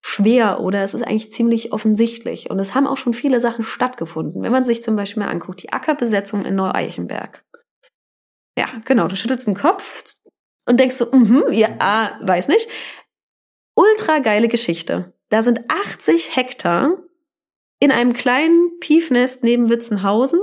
schwer 0.00 0.60
oder 0.60 0.82
es 0.82 0.94
ist 0.94 1.02
eigentlich 1.02 1.32
ziemlich 1.32 1.72
offensichtlich. 1.74 2.48
Und 2.48 2.58
es 2.60 2.74
haben 2.74 2.86
auch 2.86 2.96
schon 2.96 3.12
viele 3.12 3.40
Sachen 3.40 3.62
stattgefunden. 3.62 4.42
Wenn 4.42 4.52
man 4.52 4.64
sich 4.64 4.82
zum 4.82 4.96
Beispiel 4.96 5.22
mal 5.22 5.30
anguckt, 5.30 5.62
die 5.62 5.72
Ackerbesetzung 5.72 6.46
in 6.46 6.54
Neu-Eichenberg. 6.54 7.44
Ja, 8.56 8.68
genau, 8.86 9.06
du 9.06 9.16
schüttelst 9.16 9.46
den 9.46 9.54
Kopf, 9.54 10.04
und 10.68 10.78
denkst 10.78 10.96
so, 10.96 11.10
mhm, 11.10 11.44
ja, 11.50 11.68
ah, 11.78 12.18
weiß 12.20 12.48
nicht. 12.48 12.68
Ultra 13.74 14.18
geile 14.18 14.48
Geschichte. 14.48 15.14
Da 15.30 15.42
sind 15.42 15.60
80 15.68 16.36
Hektar 16.36 16.92
in 17.80 17.90
einem 17.90 18.12
kleinen 18.12 18.78
Piefnest 18.80 19.44
neben 19.44 19.70
Witzenhausen 19.70 20.40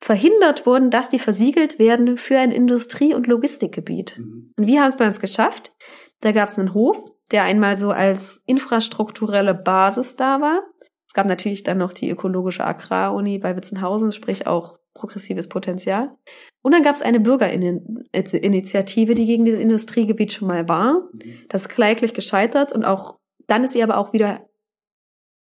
verhindert 0.00 0.66
worden, 0.66 0.90
dass 0.90 1.08
die 1.08 1.18
versiegelt 1.18 1.78
werden 1.78 2.16
für 2.16 2.38
ein 2.38 2.52
Industrie- 2.52 3.14
und 3.14 3.26
Logistikgebiet. 3.26 4.18
Mhm. 4.18 4.52
Und 4.56 4.66
wie 4.66 4.78
hat 4.78 4.98
man 4.98 5.10
es 5.10 5.20
geschafft? 5.20 5.72
Da 6.20 6.32
gab 6.32 6.48
es 6.48 6.58
einen 6.58 6.74
Hof, 6.74 6.96
der 7.30 7.42
einmal 7.42 7.76
so 7.76 7.90
als 7.90 8.42
infrastrukturelle 8.46 9.54
Basis 9.54 10.16
da 10.16 10.40
war. 10.40 10.62
Es 11.06 11.14
gab 11.14 11.26
natürlich 11.26 11.62
dann 11.62 11.78
noch 11.78 11.92
die 11.92 12.10
ökologische 12.10 12.64
Agraruni 12.64 13.38
bei 13.38 13.56
Witzenhausen, 13.56 14.12
sprich 14.12 14.46
auch 14.46 14.77
progressives 14.98 15.48
Potenzial. 15.48 16.10
Und 16.62 16.72
dann 16.72 16.82
gab 16.82 16.94
es 16.94 17.02
eine 17.02 17.20
Bürgerinitiative, 17.20 19.14
die 19.14 19.26
gegen 19.26 19.44
dieses 19.44 19.60
Industriegebiet 19.60 20.32
schon 20.32 20.48
mal 20.48 20.68
war. 20.68 21.08
Mhm. 21.12 21.46
Das 21.48 21.62
ist 21.62 21.68
kläglich 21.68 22.14
gescheitert 22.14 22.72
und 22.72 22.84
auch 22.84 23.18
dann 23.46 23.64
ist 23.64 23.72
sie 23.72 23.82
aber 23.82 23.96
auch 23.96 24.12
wieder 24.12 24.48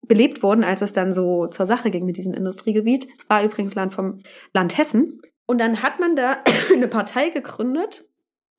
belebt 0.07 0.43
worden, 0.43 0.65
als 0.65 0.83
es 0.83 0.93
dann 0.93 1.13
so 1.13 1.47
zur 1.49 1.67
Sache 1.67 1.91
ging 1.91 2.05
mit 2.05 2.17
diesem 2.17 2.35
Industriegebiet. 2.35 3.09
Es 3.19 3.29
war 3.29 3.43
übrigens 3.43 3.75
Land 3.75 3.95
vom 3.95 4.21
Land 4.53 4.79
Hessen. 4.79 5.21
Und 5.47 5.61
dann 5.61 5.83
hat 5.83 6.01
man 6.01 6.17
da 6.17 6.39
eine 6.73 6.89
Partei 6.89 7.31
gegründet. 7.31 8.07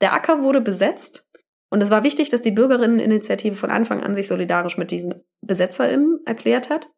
Der 0.01 0.13
Acker 0.13 0.43
wurde 0.43 0.61
besetzt 0.61 1.26
und 1.69 1.83
es 1.83 1.89
war 1.89 2.03
wichtig, 2.03 2.29
dass 2.29 2.41
die 2.41 2.51
Bürgerinneninitiative 2.51 3.55
von 3.55 3.69
Anfang 3.69 4.01
an 4.01 4.15
sich 4.15 4.27
solidarisch 4.27 4.77
mit 4.77 4.91
diesen 4.91 5.15
BesetzerInnen 5.41 6.19
erklärt 6.25 6.69
hat. 6.69 6.89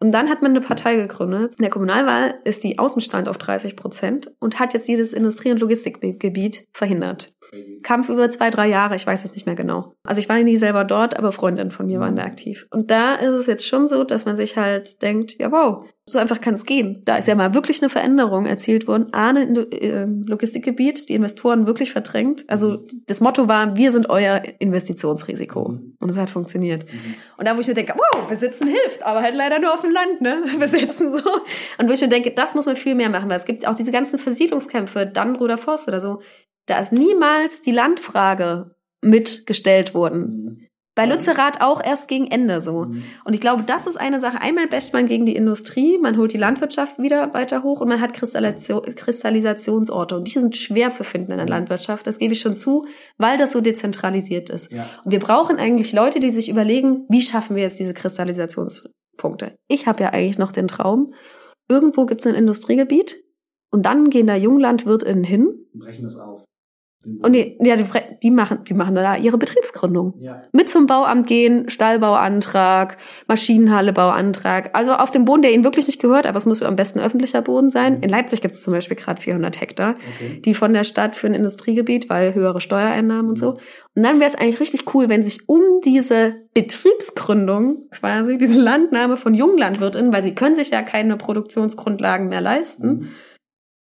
Und 0.00 0.12
dann 0.12 0.28
hat 0.28 0.42
man 0.42 0.52
eine 0.52 0.60
Partei 0.60 0.96
gegründet. 0.96 1.54
In 1.56 1.62
der 1.62 1.70
Kommunalwahl 1.70 2.34
ist 2.44 2.62
die 2.62 2.78
Außenstand 2.78 3.28
auf 3.28 3.38
30 3.38 3.74
Prozent 3.76 4.30
und 4.38 4.60
hat 4.60 4.74
jetzt 4.74 4.88
jedes 4.88 5.14
Industrie- 5.14 5.50
und 5.50 5.60
Logistikgebiet 5.60 6.66
verhindert. 6.72 7.32
Kampf 7.82 8.08
über 8.08 8.28
zwei, 8.30 8.50
drei 8.50 8.68
Jahre, 8.68 8.96
ich 8.96 9.06
weiß 9.06 9.24
es 9.24 9.32
nicht 9.32 9.46
mehr 9.46 9.54
genau. 9.54 9.94
Also 10.04 10.20
ich 10.20 10.28
war 10.28 10.38
nie 10.38 10.56
selber 10.56 10.84
dort, 10.84 11.18
aber 11.18 11.32
Freundinnen 11.32 11.70
von 11.70 11.86
mir 11.86 12.00
waren 12.00 12.16
da 12.16 12.24
aktiv. 12.24 12.66
Und 12.70 12.90
da 12.90 13.14
ist 13.14 13.34
es 13.34 13.46
jetzt 13.46 13.66
schon 13.66 13.88
so, 13.88 14.04
dass 14.04 14.24
man 14.24 14.36
sich 14.36 14.56
halt 14.56 15.02
denkt, 15.02 15.36
ja 15.38 15.50
wow, 15.50 15.84
so 16.08 16.18
einfach 16.18 16.40
kann 16.40 16.54
es 16.54 16.64
gehen. 16.64 17.02
Da 17.04 17.16
ist 17.16 17.28
ja 17.28 17.34
mal 17.34 17.54
wirklich 17.54 17.82
eine 17.82 17.90
Veränderung 17.90 18.46
erzielt 18.46 18.88
worden. 18.88 19.12
A, 19.12 19.28
ein 19.28 19.66
ähm, 19.72 20.22
Logistikgebiet, 20.26 21.08
die 21.08 21.14
Investoren 21.14 21.66
wirklich 21.66 21.92
verdrängt. 21.92 22.44
Also 22.48 22.86
das 23.06 23.20
Motto 23.20 23.46
war, 23.46 23.76
wir 23.76 23.92
sind 23.92 24.08
euer 24.08 24.42
Investitionsrisiko. 24.58 25.68
Mhm. 25.68 25.96
Und 26.00 26.10
es 26.10 26.16
hat 26.16 26.30
funktioniert. 26.30 26.90
Mhm. 26.90 27.14
Und 27.36 27.46
da, 27.46 27.56
wo 27.56 27.60
ich 27.60 27.68
mir 27.68 27.74
denke, 27.74 27.94
wow, 27.94 28.26
besitzen 28.26 28.68
hilft, 28.68 29.04
aber 29.04 29.20
halt 29.20 29.34
leider 29.34 29.58
nur 29.58 29.74
auf 29.74 29.82
dem 29.82 29.90
Land, 29.90 30.20
ne? 30.20 30.42
Besitzen 30.58 31.12
so. 31.12 31.18
Und 31.78 31.88
wo 31.88 31.92
ich 31.92 32.00
mir 32.00 32.08
denke, 32.08 32.30
das 32.30 32.54
muss 32.54 32.66
man 32.66 32.76
viel 32.76 32.94
mehr 32.94 33.10
machen, 33.10 33.28
weil 33.28 33.36
es 33.36 33.44
gibt 33.44 33.66
auch 33.66 33.74
diese 33.74 33.92
ganzen 33.92 34.18
Versiedlungskämpfe, 34.18 35.06
Dannenroder 35.06 35.58
Forst 35.58 35.88
oder 35.88 36.00
so, 36.00 36.20
da 36.68 36.78
ist 36.78 36.92
niemals 36.92 37.62
die 37.62 37.72
Landfrage 37.72 38.76
mitgestellt 39.00 39.94
worden. 39.94 40.20
Mhm. 40.20 40.64
Bei 40.94 41.06
Lützerath 41.06 41.60
auch 41.60 41.80
erst 41.80 42.08
gegen 42.08 42.26
Ende 42.26 42.60
so. 42.60 42.86
Mhm. 42.86 43.04
Und 43.24 43.32
ich 43.32 43.40
glaube, 43.40 43.62
das 43.62 43.86
ist 43.86 43.96
eine 43.96 44.18
Sache. 44.18 44.40
Einmal 44.40 44.66
basht 44.66 44.92
man 44.92 45.06
gegen 45.06 45.26
die 45.26 45.36
Industrie, 45.36 45.96
man 45.96 46.16
holt 46.16 46.32
die 46.32 46.38
Landwirtschaft 46.38 46.98
wieder 46.98 47.32
weiter 47.34 47.62
hoch 47.62 47.80
und 47.80 47.88
man 47.88 48.00
hat 48.00 48.14
Kristallisationsorte. 48.14 50.16
Und 50.16 50.26
die 50.26 50.40
sind 50.40 50.56
schwer 50.56 50.92
zu 50.92 51.04
finden 51.04 51.30
in 51.30 51.38
der 51.38 51.46
mhm. 51.46 51.52
Landwirtschaft. 51.52 52.04
Das 52.08 52.18
gebe 52.18 52.32
ich 52.32 52.40
schon 52.40 52.56
zu, 52.56 52.86
weil 53.16 53.38
das 53.38 53.52
so 53.52 53.60
dezentralisiert 53.60 54.50
ist. 54.50 54.72
Ja. 54.72 54.88
Und 55.04 55.12
wir 55.12 55.20
brauchen 55.20 55.58
eigentlich 55.58 55.92
Leute, 55.92 56.18
die 56.18 56.32
sich 56.32 56.48
überlegen, 56.48 57.06
wie 57.08 57.22
schaffen 57.22 57.54
wir 57.54 57.62
jetzt 57.62 57.78
diese 57.78 57.94
Kristallisationspunkte. 57.94 59.54
Ich 59.68 59.86
habe 59.86 60.02
ja 60.02 60.10
eigentlich 60.10 60.38
noch 60.38 60.50
den 60.50 60.66
Traum, 60.66 61.12
irgendwo 61.68 62.06
gibt 62.06 62.22
es 62.22 62.26
ein 62.26 62.34
Industriegebiet 62.34 63.22
und 63.70 63.86
dann 63.86 64.10
gehen 64.10 64.26
da 64.26 64.34
JunglandwirtInnen 64.34 65.22
hin. 65.22 65.46
Und 65.72 65.78
brechen 65.78 66.02
das 66.02 66.16
auf. 66.16 66.47
Und 67.04 67.32
die, 67.32 67.56
ja, 67.60 67.76
die, 67.76 67.84
die 68.22 68.30
machen, 68.30 68.64
die 68.64 68.74
machen 68.74 68.96
da 68.96 69.16
ihre 69.16 69.38
Betriebsgründung. 69.38 70.14
Ja. 70.20 70.42
Mit 70.52 70.68
zum 70.68 70.86
Bauamt 70.86 71.28
gehen, 71.28 71.68
Stallbauantrag, 71.68 72.96
Maschinenhallebauantrag. 73.28 74.70
Also 74.76 74.94
auf 74.94 75.12
dem 75.12 75.24
Boden, 75.24 75.42
der 75.42 75.52
ihnen 75.52 75.62
wirklich 75.62 75.86
nicht 75.86 76.00
gehört, 76.00 76.26
aber 76.26 76.36
es 76.36 76.44
muss 76.44 76.60
am 76.60 76.74
besten 76.74 76.98
öffentlicher 76.98 77.40
Boden 77.40 77.70
sein. 77.70 77.98
Mhm. 77.98 78.02
In 78.02 78.10
Leipzig 78.10 78.40
gibt 78.40 78.54
es 78.54 78.62
zum 78.62 78.74
Beispiel 78.74 78.96
gerade 78.96 79.22
400 79.22 79.60
Hektar, 79.60 79.94
okay. 80.16 80.42
die 80.44 80.54
von 80.54 80.72
der 80.72 80.82
Stadt 80.82 81.14
für 81.14 81.28
ein 81.28 81.34
Industriegebiet, 81.34 82.10
weil 82.10 82.34
höhere 82.34 82.60
Steuereinnahmen 82.60 83.24
mhm. 83.24 83.30
und 83.30 83.38
so. 83.38 83.58
Und 83.94 84.02
dann 84.02 84.18
wäre 84.18 84.28
es 84.30 84.36
eigentlich 84.36 84.60
richtig 84.60 84.92
cool, 84.94 85.08
wenn 85.08 85.22
sich 85.22 85.48
um 85.48 85.62
diese 85.84 86.34
Betriebsgründung 86.52 87.86
quasi, 87.90 88.38
diese 88.38 88.60
Landnahme 88.60 89.16
von 89.16 89.34
Junglandwirtinnen, 89.34 90.12
weil 90.12 90.24
sie 90.24 90.34
können 90.34 90.56
sich 90.56 90.70
ja 90.70 90.82
keine 90.82 91.16
Produktionsgrundlagen 91.16 92.28
mehr 92.28 92.40
leisten, 92.40 92.88
mhm 92.88 93.08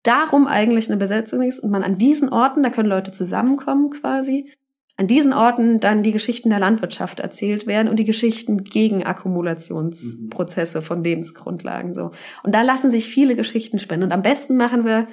darum 0.04 0.48
eigentlich 0.48 0.88
eine 0.88 0.98
Besetzung 0.98 1.42
ist 1.42 1.60
und 1.60 1.72
man 1.72 1.84
an 1.84 1.98
diesen 1.98 2.30
Orten, 2.30 2.64
da 2.64 2.70
können 2.70 2.90
Leute 2.90 3.12
zusammenkommen 3.12 3.90
quasi, 3.90 4.52
an 5.00 5.08
diesen 5.08 5.32
Orten 5.32 5.80
dann 5.80 6.04
die 6.04 6.12
Geschichten 6.12 6.50
der 6.50 6.60
Landwirtschaft 6.60 7.22
erzählt 7.22 7.68
werden 7.68 7.88
und 7.88 7.98
die 7.98 8.06
Geschichten 8.06 8.66
gegen 8.66 9.06
Akkumulationsprozesse 9.06 10.82
von 10.82 11.04
Lebensgrundlagen 11.06 11.94
so. 11.94 12.12
Und 12.44 12.54
da 12.54 12.64
lassen 12.64 12.92
sich 12.92 13.08
viele 13.08 13.38
Geschichten 13.38 13.80
spinnen. 13.80 14.04
Und 14.04 14.12
am 14.12 14.22
besten 14.22 14.58
machen 14.58 14.84
wir 14.84 15.08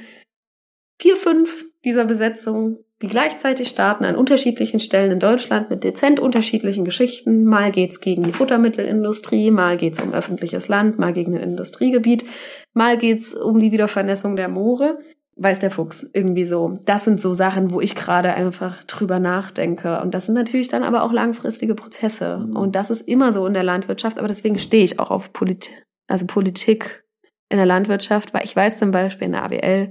vier, 1.00 1.14
fünf 1.14 1.66
dieser 1.84 2.04
Besetzungen, 2.04 2.78
die 3.02 3.08
gleichzeitig 3.08 3.68
starten 3.68 4.04
an 4.04 4.16
unterschiedlichen 4.16 4.80
Stellen 4.80 5.12
in 5.12 5.20
Deutschland 5.20 5.68
mit 5.70 5.84
dezent 5.84 6.18
unterschiedlichen 6.18 6.84
Geschichten. 6.84 7.44
Mal 7.44 7.70
geht's 7.70 8.00
gegen 8.00 8.22
die 8.22 8.32
Futtermittelindustrie, 8.32 9.50
mal 9.50 9.76
geht's 9.76 10.00
um 10.00 10.12
öffentliches 10.12 10.68
Land, 10.68 10.98
mal 10.98 11.12
gegen 11.12 11.36
ein 11.36 11.42
Industriegebiet, 11.42 12.24
mal 12.72 12.96
geht's 12.96 13.34
um 13.34 13.58
die 13.60 13.72
Wiedervernässung 13.72 14.36
der 14.36 14.48
Moore 14.48 14.98
weiß 15.36 15.60
der 15.60 15.70
Fuchs 15.70 16.08
irgendwie 16.14 16.44
so. 16.44 16.78
Das 16.86 17.04
sind 17.04 17.20
so 17.20 17.34
Sachen, 17.34 17.70
wo 17.70 17.80
ich 17.80 17.94
gerade 17.94 18.34
einfach 18.34 18.82
drüber 18.84 19.18
nachdenke. 19.18 20.00
Und 20.00 20.14
das 20.14 20.26
sind 20.26 20.34
natürlich 20.34 20.68
dann 20.68 20.82
aber 20.82 21.02
auch 21.02 21.12
langfristige 21.12 21.74
Prozesse. 21.74 22.38
Mhm. 22.38 22.56
Und 22.56 22.74
das 22.74 22.90
ist 22.90 23.02
immer 23.02 23.32
so 23.32 23.46
in 23.46 23.54
der 23.54 23.62
Landwirtschaft. 23.62 24.18
Aber 24.18 24.28
deswegen 24.28 24.58
stehe 24.58 24.84
ich 24.84 24.98
auch 24.98 25.10
auf 25.10 25.32
Polit 25.32 25.70
also 26.08 26.26
Politik 26.26 27.04
in 27.48 27.58
der 27.58 27.66
Landwirtschaft, 27.66 28.32
weil 28.32 28.44
ich 28.44 28.56
weiß 28.56 28.78
zum 28.78 28.90
Beispiel 28.90 29.26
in 29.26 29.32
der 29.32 29.44
AWL, 29.44 29.90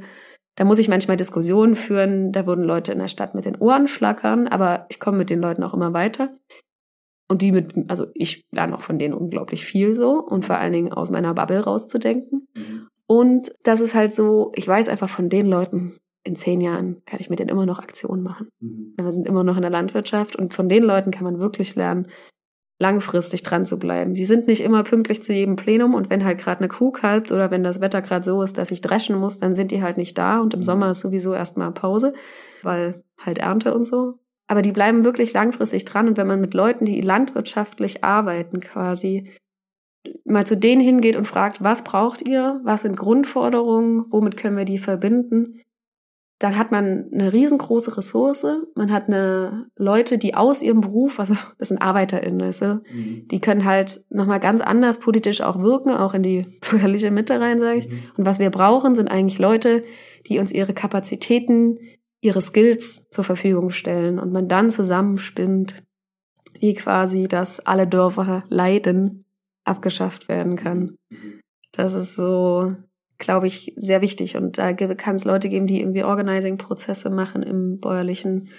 da 0.56 0.64
muss 0.64 0.80
ich 0.80 0.88
manchmal 0.88 1.18
Diskussionen 1.18 1.76
führen. 1.76 2.32
Da 2.32 2.48
würden 2.48 2.64
Leute 2.64 2.92
in 2.92 3.00
der 3.00 3.08
Stadt 3.08 3.36
mit 3.36 3.46
den 3.46 3.58
Ohren 3.58 3.88
schlackern, 3.88 4.48
aber 4.48 4.86
ich 4.90 5.00
komme 5.00 5.18
mit 5.18 5.30
den 5.30 5.42
Leuten 5.42 5.64
auch 5.64 5.74
immer 5.74 5.94
weiter. 5.94 6.36
Und 7.28 7.42
die 7.42 7.52
mit, 7.52 7.74
also 7.90 8.08
ich 8.14 8.46
lerne 8.52 8.76
auch 8.76 8.82
von 8.82 9.00
denen 9.00 9.14
unglaublich 9.14 9.66
viel 9.66 9.96
so 9.96 10.20
und 10.20 10.46
vor 10.46 10.58
allen 10.58 10.74
Dingen 10.74 10.94
aus 10.94 11.10
meiner 11.10 11.34
Bubble 11.34 11.60
rauszudenken. 11.60 12.48
Mhm. 12.56 12.88
Und 13.08 13.54
das 13.64 13.82
ist 13.82 13.96
halt 13.96 14.14
so, 14.14 14.52
ich 14.56 14.68
weiß 14.68 14.90
einfach 14.90 15.10
von 15.10 15.30
den 15.30 15.46
Leuten, 15.46 15.98
in 16.24 16.36
zehn 16.36 16.62
Jahren 16.62 17.02
kann 17.06 17.20
ich 17.20 17.30
mit 17.30 17.40
denen 17.40 17.50
immer 17.50 17.66
noch 17.66 17.80
Aktionen 17.80 18.24
machen. 18.24 18.50
Mhm. 18.60 18.94
Wir 19.00 19.12
sind 19.12 19.28
immer 19.28 19.44
noch 19.44 19.56
in 19.56 19.62
der 19.62 19.72
Landwirtschaft 19.72 20.36
und 20.36 20.54
von 20.54 20.70
den 20.70 20.84
Leuten 20.84 21.12
kann 21.12 21.24
man 21.24 21.40
wirklich 21.40 21.76
lernen, 21.76 22.08
langfristig 22.80 23.44
dran 23.44 23.66
zu 23.66 23.80
bleiben. 23.80 24.14
Die 24.14 24.26
sind 24.26 24.48
nicht 24.48 24.62
immer 24.62 24.84
pünktlich 24.84 25.24
zu 25.24 25.34
jedem 25.34 25.56
Plenum 25.56 25.94
und 25.94 26.10
wenn 26.10 26.26
halt 26.26 26.40
gerade 26.40 26.60
eine 26.60 26.68
Kuh 26.68 26.92
kalbt 26.92 27.32
oder 27.32 27.50
wenn 27.50 27.64
das 27.64 27.80
Wetter 27.80 28.02
gerade 28.02 28.26
so 28.26 28.42
ist, 28.42 28.58
dass 28.58 28.72
ich 28.72 28.82
dreschen 28.82 29.18
muss, 29.18 29.40
dann 29.40 29.56
sind 29.56 29.72
die 29.72 29.82
halt 29.82 29.98
nicht 29.98 30.18
da 30.18 30.40
und 30.40 30.54
im 30.54 30.60
mhm. 30.60 30.64
Sommer 30.66 30.92
ist 30.92 31.00
sowieso 31.00 31.34
erstmal 31.34 31.72
Pause, 31.72 32.14
weil 32.64 33.04
halt 33.24 33.38
Ernte 33.38 33.74
und 33.74 33.86
so. 33.86 34.20
Aber 34.48 34.62
die 34.62 34.74
bleiben 34.74 35.06
wirklich 35.06 35.34
langfristig 35.34 35.86
dran 35.86 36.08
und 36.08 36.18
wenn 36.18 36.28
man 36.28 36.42
mit 36.42 36.54
Leuten, 36.54 36.86
die 36.86 37.02
landwirtschaftlich 37.02 38.04
arbeiten, 38.04 38.60
quasi 38.60 39.32
mal 40.26 40.46
zu 40.46 40.58
denen 40.58 40.82
hingeht 40.82 41.16
und 41.16 41.26
fragt, 41.26 41.64
was 41.64 41.84
braucht 41.84 42.28
ihr? 42.28 42.60
Was 42.64 42.82
sind 42.82 42.96
Grundforderungen? 42.96 44.06
Womit 44.10 44.38
können 44.38 44.58
wir 44.58 44.66
die 44.66 44.78
verbinden? 44.78 45.62
Dann 46.40 46.58
hat 46.58 46.72
man 46.72 47.06
eine 47.14 47.32
riesengroße 47.32 47.96
Ressource. 47.96 48.46
Man 48.76 48.92
hat 48.92 49.08
eine 49.08 49.68
Leute, 49.78 50.18
die 50.18 50.36
aus 50.36 50.62
ihrem 50.62 50.82
Beruf, 50.82 51.20
also 51.20 51.36
das 51.58 51.70
sind 51.70 51.82
ArbeiterInnen, 51.82 52.42
weißt 52.42 52.62
du? 52.62 52.82
Mhm. 52.94 53.28
die 53.30 53.40
können 53.40 53.64
halt 53.64 54.04
nochmal 54.10 54.42
ganz 54.42 54.62
anders 54.62 55.00
politisch 55.00 55.42
auch 55.42 55.60
wirken, 55.60 55.92
auch 55.92 56.14
in 56.14 56.24
die 56.24 56.46
bürgerliche 56.70 57.12
Mitte 57.12 57.40
rein, 57.40 57.60
sage 57.60 57.80
ich. 57.80 57.90
Mhm. 57.90 58.00
Und 58.18 58.26
was 58.26 58.40
wir 58.40 58.50
brauchen, 58.50 58.96
sind 58.96 59.08
eigentlich 59.08 59.40
Leute, 59.40 59.84
die 60.28 60.40
uns 60.40 60.52
ihre 60.52 60.74
Kapazitäten, 60.74 61.80
ihre 62.20 62.42
Skills 62.42 63.10
zur 63.10 63.24
Verfügung 63.24 63.72
stellen 63.72 64.20
und 64.20 64.34
man 64.34 64.50
dann 64.50 64.70
zusammenspinnt, 64.70 65.84
wie 66.60 66.74
quasi, 66.74 67.28
dass 67.28 67.60
alle 67.60 67.88
Dörfer 67.88 68.44
leiden 68.50 69.26
abgeschafft 69.64 70.28
werden 70.28 70.56
kann. 70.56 70.98
Das 71.72 71.94
ist 71.94 72.16
so, 72.16 72.76
glaube 73.18 73.48
ich, 73.48 73.74
sehr 73.76 74.02
wichtig. 74.02 74.36
Und 74.36 74.58
da 74.58 74.74
kann 74.74 75.16
es 75.16 75.26
Leute 75.26 75.50
geben, 75.50 75.68
die 75.68 75.80
irgendwie 75.80 76.04
Organizing-Prozesse 76.04 77.10
machen 77.10 77.44
im 77.44 77.80
bäuerlichen 77.80 78.50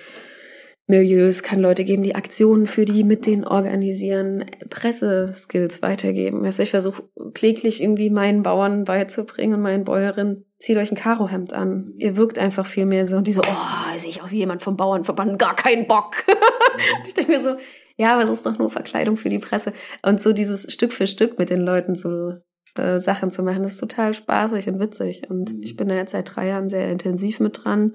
Milieu. 0.86 1.26
Es 1.26 1.42
kann 1.42 1.60
Leute 1.60 1.84
geben, 1.84 2.04
die 2.04 2.14
Aktionen 2.14 2.66
für 2.66 2.84
die 2.84 3.02
mit 3.02 3.26
denen 3.26 3.44
organisieren, 3.44 4.44
Presseskills 4.70 5.82
weitergeben. 5.82 6.44
Also 6.44 6.62
ich 6.62 6.70
versuche 6.70 7.02
kläglich 7.34 7.82
irgendwie 7.82 8.08
meinen 8.08 8.42
Bauern 8.42 8.84
beizubringen 8.84 9.54
und 9.54 9.62
meinen 9.62 9.84
Bäuerinnen, 9.84 10.44
zieht 10.58 10.76
euch 10.76 10.92
ein 10.92 10.96
Karohemd 10.96 11.52
an. 11.52 11.92
Ihr 11.98 12.16
wirkt 12.16 12.38
einfach 12.38 12.66
viel 12.66 12.86
mehr 12.86 13.06
so. 13.06 13.16
Und 13.16 13.26
die 13.26 13.32
so, 13.32 13.42
oh, 13.42 13.98
sehe 13.98 14.10
ich 14.10 14.22
aus 14.22 14.30
wie 14.30 14.38
jemand 14.38 14.62
vom 14.62 14.76
Bauernverband, 14.76 15.38
gar 15.38 15.56
keinen 15.56 15.86
Bock. 15.86 16.24
ich 17.06 17.14
denke 17.14 17.32
mir 17.32 17.40
so, 17.40 17.56
ja, 17.96 18.14
aber 18.14 18.24
es 18.24 18.30
ist 18.30 18.46
doch 18.46 18.58
nur 18.58 18.70
Verkleidung 18.70 19.16
für 19.16 19.28
die 19.28 19.38
Presse. 19.38 19.72
Und 20.02 20.20
so 20.20 20.32
dieses 20.32 20.72
Stück 20.72 20.92
für 20.92 21.06
Stück 21.06 21.38
mit 21.38 21.50
den 21.50 21.60
Leuten 21.60 21.96
so 21.96 22.34
äh, 22.78 23.00
Sachen 23.00 23.30
zu 23.30 23.42
machen, 23.42 23.64
ist 23.64 23.78
total 23.78 24.14
spaßig 24.14 24.68
und 24.68 24.78
witzig. 24.80 25.28
Und 25.28 25.54
mhm. 25.54 25.62
ich 25.62 25.76
bin 25.76 25.88
da 25.88 25.94
jetzt 25.94 26.12
seit 26.12 26.34
drei 26.34 26.48
Jahren 26.48 26.68
sehr 26.68 26.90
intensiv 26.90 27.40
mit 27.40 27.64
dran 27.64 27.94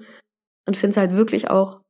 und 0.66 0.76
finde 0.76 0.92
es 0.92 0.96
halt 0.96 1.16
wirklich 1.16 1.50
auch 1.50 1.82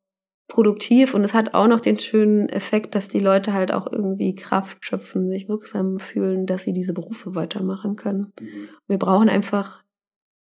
produktiv 0.49 1.15
und 1.15 1.25
es 1.25 1.35
hat 1.35 1.55
auch 1.55 1.67
noch 1.67 1.81
den 1.81 1.99
schönen 1.99 2.49
Effekt, 2.49 2.95
dass 2.95 3.09
die 3.09 3.21
Leute 3.21 3.55
halt 3.55 3.73
auch 3.73 3.91
irgendwie 3.91 4.35
Kraft 4.35 4.85
schöpfen, 4.85 5.31
sich 5.31 5.49
wirksam 5.49 5.99
fühlen, 5.99 6.47
dass 6.47 6.65
sie 6.65 6.75
diese 6.75 6.93
Berufe 6.93 7.35
weitermachen 7.35 7.97
können. 7.97 8.33
Mhm. 8.39 8.69
Wir 8.87 8.99
brauchen 8.99 9.31
einfach, 9.31 9.83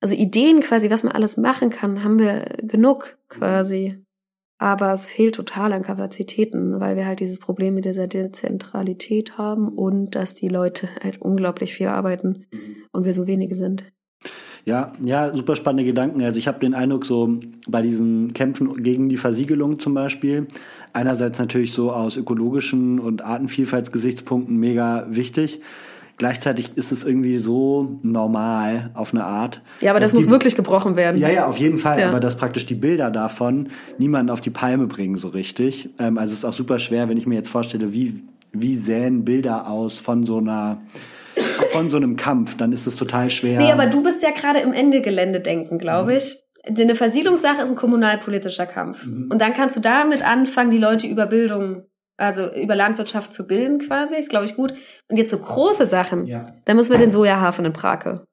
also 0.01 0.15
Ideen 0.15 0.61
quasi, 0.61 0.91
was 0.91 1.03
man 1.03 1.13
alles 1.13 1.37
machen 1.37 1.71
kann, 1.71 2.05
haben 2.05 2.19
wir 2.19 2.45
genug 2.63 3.19
quasi. 3.29 4.05
Aber 4.59 4.93
es 4.93 5.07
fehlt 5.07 5.37
total 5.37 5.73
an 5.73 5.83
Kapazitäten, 5.83 6.81
weil 6.81 6.97
wir 6.97 7.07
halt 7.07 7.21
dieses 7.21 7.39
Problem 7.39 7.75
mit 7.75 7.85
dieser 7.85 8.09
Dezentralität 8.09 9.39
haben 9.39 9.69
und 9.69 10.17
dass 10.17 10.35
die 10.35 10.49
Leute 10.49 10.89
halt 11.03 11.21
unglaublich 11.23 11.75
viel 11.75 11.89
arbeiten 11.89 12.47
und 12.93 13.05
wir 13.05 13.15
so 13.15 13.27
wenige 13.27 13.55
sind. 13.55 13.85
Ja, 14.65 14.93
ja, 15.03 15.35
super 15.35 15.57
spannende 15.57 15.85
Gedanken. 15.85 16.23
Also 16.23 16.39
ich 16.39 16.49
habe 16.49 16.59
den 16.59 16.75
Eindruck, 16.75 17.07
so 17.07 17.41
bei 17.67 17.81
diesen 17.81 18.35
Kämpfen 18.35 18.83
gegen 18.83 19.09
die 19.09 19.17
Versiegelung 19.17 19.79
zum 19.79 19.95
Beispiel, 19.95 20.47
einerseits 20.93 21.39
natürlich 21.39 21.73
so 21.73 21.93
aus 21.93 22.17
ökologischen 22.17 22.99
und 22.99 23.25
Artenvielfaltsgesichtspunkten 23.25 24.57
mega 24.57 25.07
wichtig. 25.09 25.63
Gleichzeitig 26.19 26.77
ist 26.77 26.91
es 26.91 27.05
irgendwie 27.05 27.39
so 27.39 28.01
normal 28.03 28.91
auf 28.95 29.15
eine 29.15 29.25
Art. 29.25 29.63
Ja, 29.81 29.93
aber 29.93 30.01
das 30.01 30.13
muss 30.13 30.25
die, 30.25 30.31
wirklich 30.31 30.57
gebrochen 30.57 30.97
werden. 30.97 31.21
Ja, 31.21 31.29
ja, 31.29 31.47
auf 31.47 31.59
jeden 31.59 31.79
Fall. 31.79 32.01
Ja. 32.01 32.09
Aber 32.09 32.19
dass 32.19 32.37
praktisch 32.37 32.67
die 32.67 32.75
Bilder 32.75 33.13
davon 33.13 33.69
niemanden 33.99 34.31
auf 34.31 34.41
die 34.41 34.51
Palme 34.51 34.89
bringen 34.89 35.17
so 35.17 35.29
richtig. 35.29 35.91
Ähm, 36.01 36.19
also 36.19 36.33
es 36.33 36.41
ist 36.41 36.45
auch 36.45 36.53
super 36.53 36.81
schwer, 36.81 37.09
wenn 37.09 37.17
ich 37.19 37.27
mir 37.27 37.37
jetzt 37.37 37.49
vorstelle, 37.49 37.93
wie, 37.93 38.25
wie 38.53 38.77
sähen 38.77 39.25
Bilder 39.25 39.69
aus 39.69 40.01
von 40.01 40.25
so 40.25 40.39
einer 40.39 40.83
von 41.71 41.89
so 41.89 41.97
einem 41.97 42.17
Kampf, 42.17 42.57
dann 42.57 42.73
ist 42.73 42.87
es 42.89 42.97
total 42.97 43.31
schwer. 43.31 43.61
Nee, 43.61 43.71
aber 43.71 43.87
du 43.87 44.03
bist 44.03 44.23
ja 44.23 44.31
gerade 44.31 44.59
im 44.59 44.73
Ende-Gelände 44.73 45.39
denken, 45.41 45.79
glaube 45.79 46.11
mhm. 46.11 46.17
ich. 46.17 46.37
Eine 46.67 46.97
Versiedlungssache 46.97 47.63
ist 47.63 47.71
ein 47.71 47.77
kommunalpolitischer 47.77 48.67
Kampf. 48.67 49.07
Mhm. 49.07 49.29
Und 49.31 49.41
dann 49.41 49.55
kannst 49.55 49.77
du 49.77 49.81
damit 49.81 50.27
anfangen, 50.27 50.71
die 50.71 50.79
Leute 50.79 51.07
über 51.07 51.27
Bildung 51.27 51.85
also 52.19 52.53
über 52.53 52.75
Landwirtschaft 52.75 53.33
zu 53.33 53.47
bilden 53.47 53.79
quasi, 53.79 54.17
ist 54.17 54.29
glaube 54.29 54.45
ich 54.45 54.55
gut. 54.55 54.75
Und 55.09 55.17
jetzt 55.17 55.31
so 55.31 55.39
große 55.39 55.87
Sachen, 55.87 56.27
ja. 56.27 56.45
da 56.67 56.75
müssen 56.75 56.93
wir 56.93 56.99
den 56.99 57.11
Sojahafen 57.11 57.65
in 57.65 57.73
Brake 57.73 58.27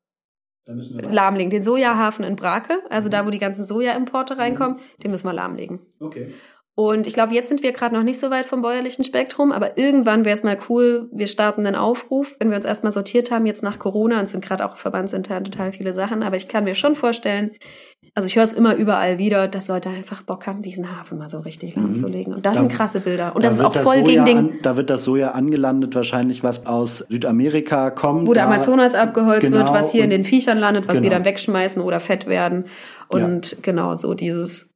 lahmlegen. 0.67 1.51
Den 1.51 1.63
Sojahafen 1.63 2.25
in 2.25 2.35
Brake, 2.35 2.79
also 2.89 3.07
da, 3.07 3.25
wo 3.25 3.29
die 3.29 3.37
ganzen 3.37 3.63
Sojaimporte 3.63 4.37
reinkommen, 4.37 4.79
den 5.03 5.11
müssen 5.11 5.27
wir 5.27 5.33
lahmlegen. 5.33 5.79
Okay. 5.99 6.33
Und 6.77 7.07
ich 7.07 7.13
glaube, 7.13 7.33
jetzt 7.33 7.47
sind 7.47 7.63
wir 7.63 7.71
gerade 7.71 7.95
noch 7.95 8.03
nicht 8.03 8.19
so 8.19 8.29
weit 8.29 8.45
vom 8.45 8.61
bäuerlichen 8.61 9.05
Spektrum, 9.05 9.53
aber 9.53 9.77
irgendwann 9.77 10.25
wäre 10.25 10.33
es 10.33 10.43
mal 10.43 10.57
cool, 10.69 11.07
wir 11.13 11.27
starten 11.27 11.65
einen 11.65 11.77
Aufruf, 11.77 12.35
wenn 12.37 12.49
wir 12.49 12.57
uns 12.57 12.65
erstmal 12.65 12.91
sortiert 12.91 13.31
haben, 13.31 13.45
jetzt 13.45 13.63
nach 13.63 13.79
Corona, 13.79 14.19
und 14.19 14.25
es 14.25 14.31
sind 14.31 14.43
gerade 14.43 14.65
auch 14.65 14.75
verbandsintern 14.75 15.45
total 15.45 15.71
viele 15.71 15.93
Sachen, 15.93 16.21
aber 16.21 16.35
ich 16.35 16.49
kann 16.49 16.65
mir 16.65 16.75
schon 16.75 16.95
vorstellen, 16.95 17.51
also 18.13 18.27
ich 18.27 18.35
höre 18.35 18.43
es 18.43 18.53
immer 18.53 18.75
überall 18.75 19.19
wieder, 19.19 19.47
dass 19.47 19.69
Leute 19.69 19.89
einfach 19.89 20.21
Bock 20.21 20.47
haben, 20.47 20.61
diesen 20.61 20.97
Hafen 20.97 21.17
mal 21.17 21.27
so 21.27 21.39
richtig 21.39 21.75
lahmzulegen. 21.75 22.33
Und 22.33 22.45
das 22.45 22.53
da, 22.53 22.59
sind 22.59 22.71
krasse 22.71 23.01
Bilder. 23.01 23.35
Und 23.35 23.43
das 23.43 23.55
ist 23.55 23.61
auch 23.61 23.75
voll 23.75 24.03
gegen 24.03 24.25
den. 24.25 24.37
An, 24.37 24.49
da 24.61 24.77
wird 24.77 24.89
das 24.89 25.03
Soja 25.03 25.31
angelandet, 25.31 25.95
wahrscheinlich, 25.95 26.43
was 26.43 26.65
aus 26.65 26.99
Südamerika 26.99 27.89
kommt. 27.89 28.27
Wo 28.27 28.33
der 28.33 28.45
Amazonas 28.45 28.95
abgeholzt 28.95 29.47
genau, 29.47 29.57
wird, 29.57 29.73
was 29.73 29.91
hier 29.91 30.03
in 30.03 30.11
den 30.11 30.23
Viechern 30.23 30.57
landet, 30.57 30.87
was 30.87 30.99
genau. 30.99 31.03
wir 31.03 31.09
dann 31.09 31.25
wegschmeißen 31.25 31.81
oder 31.81 31.99
fett 31.99 32.27
werden. 32.27 32.65
Und 33.09 33.51
ja. 33.51 33.57
genau 33.61 33.95
so 33.95 34.13
dieses 34.13 34.74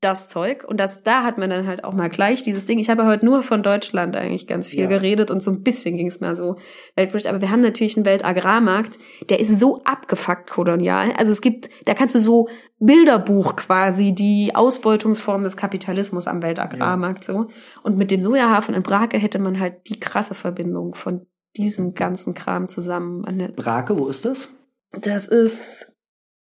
das 0.00 0.28
Zeug. 0.28 0.64
Und 0.64 0.78
das, 0.78 1.02
da 1.02 1.22
hat 1.22 1.38
man 1.38 1.50
dann 1.50 1.66
halt 1.66 1.84
auch 1.84 1.92
mal 1.92 2.08
gleich 2.08 2.42
dieses 2.42 2.64
Ding. 2.64 2.78
Ich 2.78 2.90
habe 2.90 3.06
heute 3.06 3.24
nur 3.24 3.42
von 3.42 3.62
Deutschland 3.62 4.16
eigentlich 4.16 4.46
ganz 4.46 4.68
viel 4.68 4.82
ja. 4.82 4.86
geredet 4.86 5.30
und 5.30 5.42
so 5.42 5.50
ein 5.50 5.62
bisschen 5.62 5.96
ging 5.96 6.08
es 6.08 6.20
mal 6.20 6.34
so 6.34 6.56
weltpolitisch. 6.96 7.28
Aber 7.28 7.40
wir 7.40 7.50
haben 7.50 7.60
natürlich 7.60 7.96
einen 7.96 8.06
Weltagrarmarkt, 8.06 8.98
der 9.28 9.40
ist 9.40 9.58
so 9.58 9.82
abgefuckt 9.84 10.50
kolonial. 10.50 11.12
Also 11.16 11.30
es 11.30 11.40
gibt, 11.40 11.70
da 11.84 11.94
kannst 11.94 12.14
du 12.14 12.18
so 12.18 12.48
Bilderbuch 12.80 13.56
quasi, 13.56 14.12
die 14.12 14.54
Ausbeutungsform 14.54 15.42
des 15.42 15.56
Kapitalismus 15.56 16.26
am 16.26 16.42
Weltagrarmarkt 16.42 17.26
ja. 17.28 17.34
so. 17.34 17.48
Und 17.82 17.96
mit 17.96 18.10
dem 18.10 18.22
Sojahafen 18.22 18.74
in 18.74 18.82
Brake 18.82 19.18
hätte 19.18 19.38
man 19.38 19.58
halt 19.60 19.88
die 19.88 20.00
krasse 20.00 20.34
Verbindung 20.34 20.94
von 20.94 21.26
diesem 21.56 21.94
ganzen 21.94 22.34
Kram 22.34 22.68
zusammen. 22.68 23.22
Brake, 23.56 23.98
wo 23.98 24.06
ist 24.08 24.24
das? 24.24 24.48
Das 24.92 25.28
ist 25.28 25.97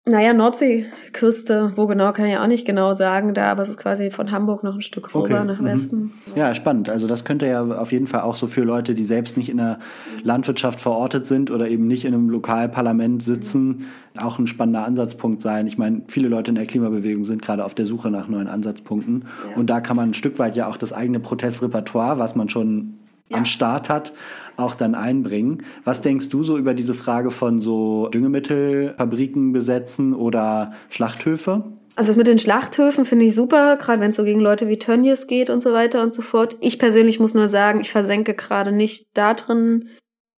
Naja, 0.03 0.33
Nordseeküste, 0.33 1.73
wo 1.75 1.85
genau, 1.85 2.11
kann 2.11 2.25
ich 2.25 2.35
auch 2.35 2.47
nicht 2.47 2.65
genau 2.65 2.95
sagen, 2.95 3.35
da, 3.35 3.51
aber 3.51 3.61
es 3.61 3.69
ist 3.69 3.77
quasi 3.77 4.09
von 4.09 4.31
Hamburg 4.31 4.63
noch 4.63 4.73
ein 4.73 4.81
Stück 4.81 5.13
rüber 5.13 5.25
okay. 5.25 5.45
nach 5.45 5.59
mhm. 5.59 5.65
Westen. 5.65 6.13
Ja, 6.35 6.55
spannend. 6.55 6.89
Also 6.89 7.05
das 7.05 7.23
könnte 7.23 7.45
ja 7.45 7.63
auf 7.63 7.91
jeden 7.91 8.07
Fall 8.07 8.21
auch 8.21 8.35
so 8.35 8.47
für 8.47 8.63
Leute, 8.63 8.95
die 8.95 9.05
selbst 9.05 9.37
nicht 9.37 9.49
in 9.49 9.57
der 9.57 9.77
Landwirtschaft 10.23 10.79
verortet 10.79 11.27
sind 11.27 11.51
oder 11.51 11.69
eben 11.69 11.85
nicht 11.85 12.03
in 12.03 12.15
einem 12.15 12.31
Lokalparlament 12.31 13.23
sitzen, 13.23 13.85
auch 14.17 14.39
ein 14.39 14.47
spannender 14.47 14.85
Ansatzpunkt 14.85 15.43
sein. 15.43 15.67
Ich 15.67 15.77
meine, 15.77 16.01
viele 16.07 16.29
Leute 16.29 16.49
in 16.49 16.55
der 16.55 16.65
Klimabewegung 16.65 17.23
sind 17.23 17.43
gerade 17.43 17.63
auf 17.63 17.75
der 17.75 17.85
Suche 17.85 18.09
nach 18.09 18.27
neuen 18.27 18.47
Ansatzpunkten. 18.47 19.25
Ja. 19.51 19.55
Und 19.55 19.69
da 19.69 19.81
kann 19.81 19.97
man 19.97 20.09
ein 20.09 20.13
Stück 20.15 20.39
weit 20.39 20.55
ja 20.55 20.67
auch 20.67 20.77
das 20.77 20.93
eigene 20.93 21.19
Protestrepertoire, 21.19 22.17
was 22.17 22.33
man 22.33 22.49
schon 22.49 23.00
ja. 23.31 23.37
am 23.37 23.45
Start 23.45 23.89
hat, 23.89 24.13
auch 24.57 24.75
dann 24.75 24.95
einbringen. 24.95 25.63
Was 25.83 26.01
denkst 26.01 26.29
du 26.29 26.43
so 26.43 26.57
über 26.57 26.73
diese 26.73 26.93
Frage 26.93 27.31
von 27.31 27.59
so 27.59 28.07
Düngemittelfabriken 28.09 29.53
besetzen 29.53 30.13
oder 30.13 30.73
Schlachthöfe? 30.89 31.63
Also 31.95 32.09
das 32.09 32.17
mit 32.17 32.27
den 32.27 32.39
Schlachthöfen 32.39 33.05
finde 33.05 33.25
ich 33.25 33.35
super, 33.35 33.77
gerade 33.77 34.01
wenn 34.01 34.11
es 34.11 34.15
so 34.15 34.23
gegen 34.23 34.39
Leute 34.39 34.67
wie 34.67 34.79
Tönnies 34.79 35.27
geht 35.27 35.49
und 35.49 35.59
so 35.59 35.73
weiter 35.73 36.01
und 36.01 36.13
so 36.13 36.21
fort. 36.21 36.55
Ich 36.61 36.79
persönlich 36.79 37.19
muss 37.19 37.33
nur 37.33 37.49
sagen, 37.49 37.81
ich 37.81 37.91
versenke 37.91 38.33
gerade 38.33 38.71
nicht 38.71 39.07
da 39.13 39.33
drin 39.33 39.89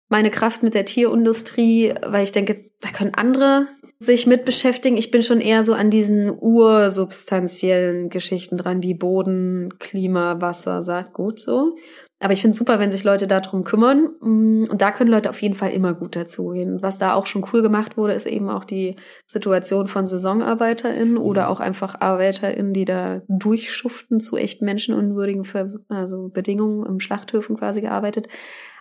meine 0.09 0.31
Kraft 0.31 0.61
mit 0.61 0.73
der 0.73 0.85
Tierindustrie, 0.85 1.93
weil 2.05 2.23
ich 2.23 2.31
denke, 2.31 2.65
da 2.81 2.89
können 2.89 3.13
andere 3.13 3.67
sich 3.97 4.27
mit 4.27 4.45
beschäftigen. 4.45 4.97
Ich 4.97 5.11
bin 5.11 5.23
schon 5.23 5.39
eher 5.39 5.63
so 5.63 5.73
an 5.73 5.89
diesen 5.89 6.35
ursubstanziellen 6.37 8.09
Geschichten 8.09 8.57
dran, 8.57 8.81
wie 8.81 8.93
Boden, 8.93 9.77
Klima, 9.79 10.41
Wasser, 10.41 10.81
Saatgut 10.81 11.39
so. 11.39 11.75
Aber 12.21 12.33
ich 12.33 12.41
finde 12.41 12.51
es 12.51 12.57
super, 12.57 12.77
wenn 12.77 12.91
sich 12.91 13.03
Leute 13.03 13.25
darum 13.25 13.63
kümmern. 13.63 14.09
Mm, 14.21 14.65
und 14.69 14.81
da 14.81 14.91
können 14.91 15.09
Leute 15.09 15.29
auf 15.29 15.41
jeden 15.41 15.55
Fall 15.55 15.71
immer 15.71 15.95
gut 15.95 16.15
dazugehen. 16.15 16.81
Was 16.81 16.99
da 16.99 17.15
auch 17.15 17.25
schon 17.25 17.43
cool 17.51 17.63
gemacht 17.63 17.97
wurde, 17.97 18.13
ist 18.13 18.27
eben 18.27 18.49
auch 18.49 18.63
die 18.63 18.95
Situation 19.25 19.87
von 19.87 20.05
SaisonarbeiterInnen 20.05 21.15
mhm. 21.15 21.21
oder 21.21 21.49
auch 21.49 21.59
einfach 21.59 21.99
ArbeiterInnen, 21.99 22.73
die 22.73 22.85
da 22.85 23.21
durchschuften 23.27 24.19
zu 24.19 24.37
echt 24.37 24.61
menschenunwürdigen 24.61 25.45
also 25.89 26.29
Bedingungen 26.29 26.85
im 26.85 26.99
Schlachthöfen 26.99 27.57
quasi 27.57 27.81
gearbeitet. 27.81 28.27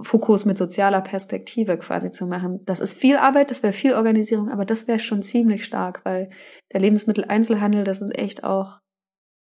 Fokus 0.03 0.45
mit 0.45 0.57
sozialer 0.57 1.01
Perspektive 1.01 1.77
quasi 1.77 2.11
zu 2.11 2.25
machen. 2.25 2.61
Das 2.65 2.79
ist 2.79 2.97
viel 2.97 3.17
Arbeit, 3.17 3.51
das 3.51 3.61
wäre 3.61 3.73
viel 3.73 3.93
Organisierung, 3.93 4.49
aber 4.49 4.65
das 4.65 4.87
wäre 4.87 4.99
schon 4.99 5.21
ziemlich 5.21 5.65
stark, 5.65 6.01
weil 6.05 6.29
der 6.71 6.79
Lebensmitteleinzelhandel, 6.79 7.83
das 7.83 7.99
sind 7.99 8.11
echt 8.11 8.43
auch 8.43 8.79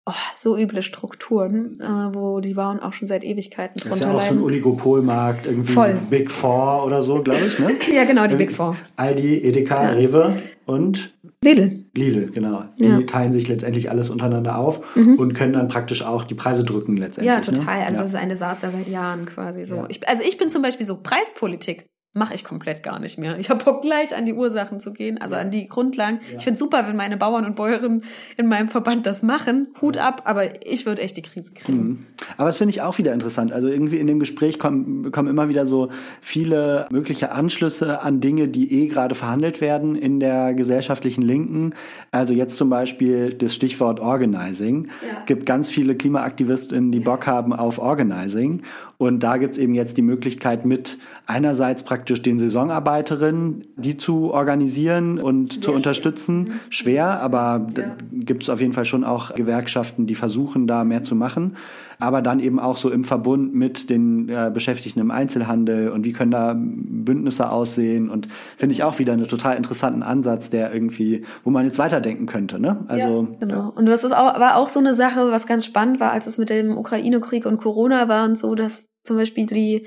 oh, 0.06 0.12
so 0.36 0.56
üble 0.56 0.82
Strukturen, 0.82 1.78
äh, 1.80 2.14
wo 2.14 2.40
die 2.40 2.54
Bauern 2.54 2.80
auch 2.80 2.92
schon 2.92 3.08
seit 3.08 3.24
Ewigkeiten 3.24 3.78
drunter 3.78 4.06
leiden. 4.06 4.14
Das 4.14 4.24
ist 4.24 4.30
ja 4.30 4.32
auch 4.32 4.38
so 4.38 4.40
ein 4.40 4.44
Oligopolmarkt, 4.44 5.46
irgendwie 5.46 5.72
Voll. 5.72 6.00
Big 6.10 6.30
Four 6.30 6.86
oder 6.86 7.02
so, 7.02 7.22
glaube 7.22 7.46
ich, 7.46 7.58
ne? 7.58 7.76
ja, 7.92 8.04
genau, 8.04 8.26
die 8.26 8.36
Big 8.36 8.52
Four. 8.52 8.76
Aldi, 8.96 9.38
Edeka, 9.38 9.84
ja. 9.84 9.90
Rewe 9.90 10.36
und 10.66 11.14
Lidl. 11.42 11.86
Lidl, 11.94 12.30
genau. 12.30 12.64
Die 12.78 12.86
ja. 12.86 13.02
teilen 13.02 13.32
sich 13.32 13.48
letztendlich 13.48 13.90
alles 13.90 14.10
untereinander 14.10 14.56
auf 14.56 14.94
mhm. 14.94 15.16
und 15.16 15.34
können 15.34 15.52
dann 15.52 15.68
praktisch 15.68 16.02
auch 16.02 16.24
die 16.24 16.34
Preise 16.34 16.64
drücken 16.64 16.96
letztendlich. 16.96 17.32
Ja, 17.32 17.40
ne? 17.40 17.42
total. 17.42 17.80
Ne? 17.80 17.86
Also 17.86 17.96
ja. 17.96 18.02
das 18.02 18.10
ist 18.10 18.14
ein 18.14 18.28
Desaster 18.28 18.70
seit 18.70 18.88
Jahren 18.88 19.26
quasi 19.26 19.64
so. 19.64 19.86
Ich, 19.88 20.08
also 20.08 20.22
ich 20.22 20.38
bin 20.38 20.48
zum 20.48 20.62
Beispiel 20.62 20.86
so 20.86 21.02
Preispolitik 21.02 21.86
mache 22.14 22.34
ich 22.34 22.44
komplett 22.44 22.82
gar 22.82 22.98
nicht 22.98 23.18
mehr. 23.18 23.38
Ich 23.38 23.48
habe 23.48 23.64
Bock 23.64 23.80
gleich 23.80 24.14
an 24.14 24.26
die 24.26 24.34
Ursachen 24.34 24.80
zu 24.80 24.92
gehen, 24.92 25.18
also 25.18 25.34
an 25.34 25.50
die 25.50 25.66
Grundlagen. 25.66 26.20
Ja. 26.30 26.36
Ich 26.36 26.44
finde 26.44 26.58
super, 26.58 26.86
wenn 26.86 26.96
meine 26.96 27.16
Bauern 27.16 27.46
und 27.46 27.56
Bäuerinnen 27.56 28.04
in 28.36 28.48
meinem 28.48 28.68
Verband 28.68 29.06
das 29.06 29.22
machen. 29.22 29.68
Hut 29.80 29.96
ab, 29.96 30.22
aber 30.26 30.66
ich 30.66 30.84
würde 30.84 31.00
echt 31.00 31.16
die 31.16 31.22
Krise 31.22 31.52
kriegen. 31.54 31.78
Mhm. 31.78 31.98
Aber 32.36 32.48
das 32.48 32.58
finde 32.58 32.70
ich 32.70 32.82
auch 32.82 32.98
wieder 32.98 33.14
interessant. 33.14 33.52
Also 33.52 33.68
irgendwie 33.68 33.98
in 33.98 34.06
dem 34.06 34.18
Gespräch 34.18 34.58
kommen, 34.58 35.10
kommen 35.10 35.28
immer 35.28 35.48
wieder 35.48 35.64
so 35.64 35.88
viele 36.20 36.86
mögliche 36.92 37.32
Anschlüsse 37.32 38.02
an 38.02 38.20
Dinge, 38.20 38.48
die 38.48 38.82
eh 38.82 38.86
gerade 38.88 39.14
verhandelt 39.14 39.62
werden 39.62 39.96
in 39.96 40.20
der 40.20 40.52
gesellschaftlichen 40.52 41.22
Linken. 41.22 41.74
Also 42.10 42.34
jetzt 42.34 42.56
zum 42.56 42.68
Beispiel 42.68 43.32
das 43.32 43.54
Stichwort 43.54 44.00
Organizing. 44.00 44.88
Ja. 45.00 45.20
Es 45.20 45.26
gibt 45.26 45.46
ganz 45.46 45.70
viele 45.70 45.94
Klimaaktivistinnen, 45.94 46.92
die 46.92 47.00
Bock 47.00 47.26
haben 47.26 47.54
auf 47.54 47.78
Organizing. 47.78 48.62
Und 49.02 49.24
da 49.24 49.36
gibt 49.36 49.54
es 49.54 49.58
eben 49.58 49.74
jetzt 49.74 49.96
die 49.96 50.02
Möglichkeit 50.02 50.64
mit 50.64 50.96
einerseits 51.26 51.82
praktisch 51.82 52.22
den 52.22 52.38
Saisonarbeiterinnen, 52.38 53.64
die 53.74 53.96
zu 53.96 54.32
organisieren 54.32 55.18
und 55.18 55.54
Sehr 55.54 55.62
zu 55.62 55.72
unterstützen. 55.72 56.46
Schön. 56.46 56.54
Mhm. 56.54 56.60
Schwer, 56.70 57.20
aber 57.20 57.66
ja. 57.76 57.96
gibt 58.12 58.44
es 58.44 58.48
auf 58.48 58.60
jeden 58.60 58.74
Fall 58.74 58.84
schon 58.84 59.02
auch 59.02 59.34
Gewerkschaften, 59.34 60.06
die 60.06 60.14
versuchen, 60.14 60.68
da 60.68 60.84
mehr 60.84 61.02
zu 61.02 61.16
machen. 61.16 61.56
Aber 61.98 62.22
dann 62.22 62.38
eben 62.38 62.60
auch 62.60 62.76
so 62.76 62.90
im 62.90 63.02
Verbund 63.02 63.52
mit 63.52 63.90
den 63.90 64.28
äh, 64.28 64.52
Beschäftigten 64.54 65.00
im 65.00 65.10
Einzelhandel 65.10 65.88
und 65.88 66.04
wie 66.04 66.12
können 66.12 66.30
da 66.30 66.54
Bündnisse 66.56 67.50
aussehen 67.50 68.08
und 68.08 68.28
finde 68.56 68.74
ich 68.74 68.84
auch 68.84 69.00
wieder 69.00 69.14
einen 69.14 69.26
total 69.26 69.56
interessanten 69.56 70.04
Ansatz, 70.04 70.48
der 70.48 70.72
irgendwie, 70.72 71.24
wo 71.42 71.50
man 71.50 71.64
jetzt 71.64 71.78
weiterdenken 71.78 72.26
könnte. 72.26 72.60
Ne? 72.60 72.84
Also, 72.86 73.28
ja, 73.32 73.46
genau. 73.46 73.72
Und 73.74 73.86
das 73.86 74.04
ist 74.04 74.12
auch, 74.12 74.38
war 74.38 74.56
auch 74.56 74.68
so 74.68 74.78
eine 74.78 74.94
Sache, 74.94 75.32
was 75.32 75.48
ganz 75.48 75.64
spannend 75.64 75.98
war, 75.98 76.12
als 76.12 76.28
es 76.28 76.38
mit 76.38 76.50
dem 76.50 76.76
Ukraine-Krieg 76.76 77.46
und 77.46 77.58
Corona 77.58 78.06
war 78.06 78.24
und 78.24 78.38
so, 78.38 78.54
dass 78.54 78.91
zum 79.04 79.16
Beispiel 79.16 79.46
die 79.46 79.86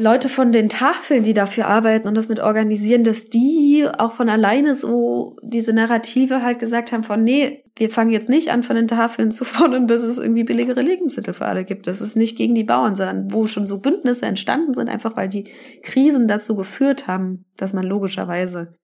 Leute 0.00 0.28
von 0.28 0.52
den 0.52 0.68
Tafeln, 0.68 1.24
die 1.24 1.32
dafür 1.32 1.66
arbeiten 1.66 2.06
und 2.06 2.16
das 2.16 2.28
mit 2.28 2.38
organisieren, 2.38 3.02
dass 3.02 3.24
die 3.30 3.84
auch 3.98 4.12
von 4.12 4.28
alleine 4.28 4.76
so 4.76 5.34
diese 5.42 5.72
Narrative 5.72 6.40
halt 6.40 6.60
gesagt 6.60 6.92
haben 6.92 7.02
von, 7.02 7.24
nee, 7.24 7.64
wir 7.74 7.90
fangen 7.90 8.12
jetzt 8.12 8.28
nicht 8.28 8.52
an, 8.52 8.62
von 8.62 8.76
den 8.76 8.86
Tafeln 8.86 9.32
zu 9.32 9.44
fordern, 9.44 9.88
dass 9.88 10.04
es 10.04 10.18
irgendwie 10.18 10.44
billigere 10.44 10.82
Lebensmittel 10.82 11.34
für 11.34 11.46
alle 11.46 11.64
gibt. 11.64 11.88
Das 11.88 12.00
ist 12.00 12.16
nicht 12.16 12.38
gegen 12.38 12.54
die 12.54 12.62
Bauern, 12.62 12.94
sondern 12.94 13.32
wo 13.32 13.48
schon 13.48 13.66
so 13.66 13.80
Bündnisse 13.80 14.24
entstanden 14.24 14.72
sind, 14.72 14.88
einfach 14.88 15.16
weil 15.16 15.28
die 15.28 15.50
Krisen 15.82 16.28
dazu 16.28 16.54
geführt 16.54 17.08
haben, 17.08 17.44
dass 17.56 17.72
man 17.72 17.82
logischerweise 17.82 18.76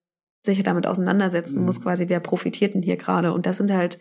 sich 0.45 0.61
damit 0.63 0.85
auseinandersetzen 0.85 1.59
mhm. 1.59 1.65
muss, 1.65 1.81
quasi, 1.81 2.09
wer 2.09 2.19
profitiert 2.19 2.73
denn 2.73 2.81
hier 2.81 2.97
gerade? 2.97 3.31
Und 3.31 3.45
das 3.45 3.55
sind 3.55 3.71
halt 3.71 3.99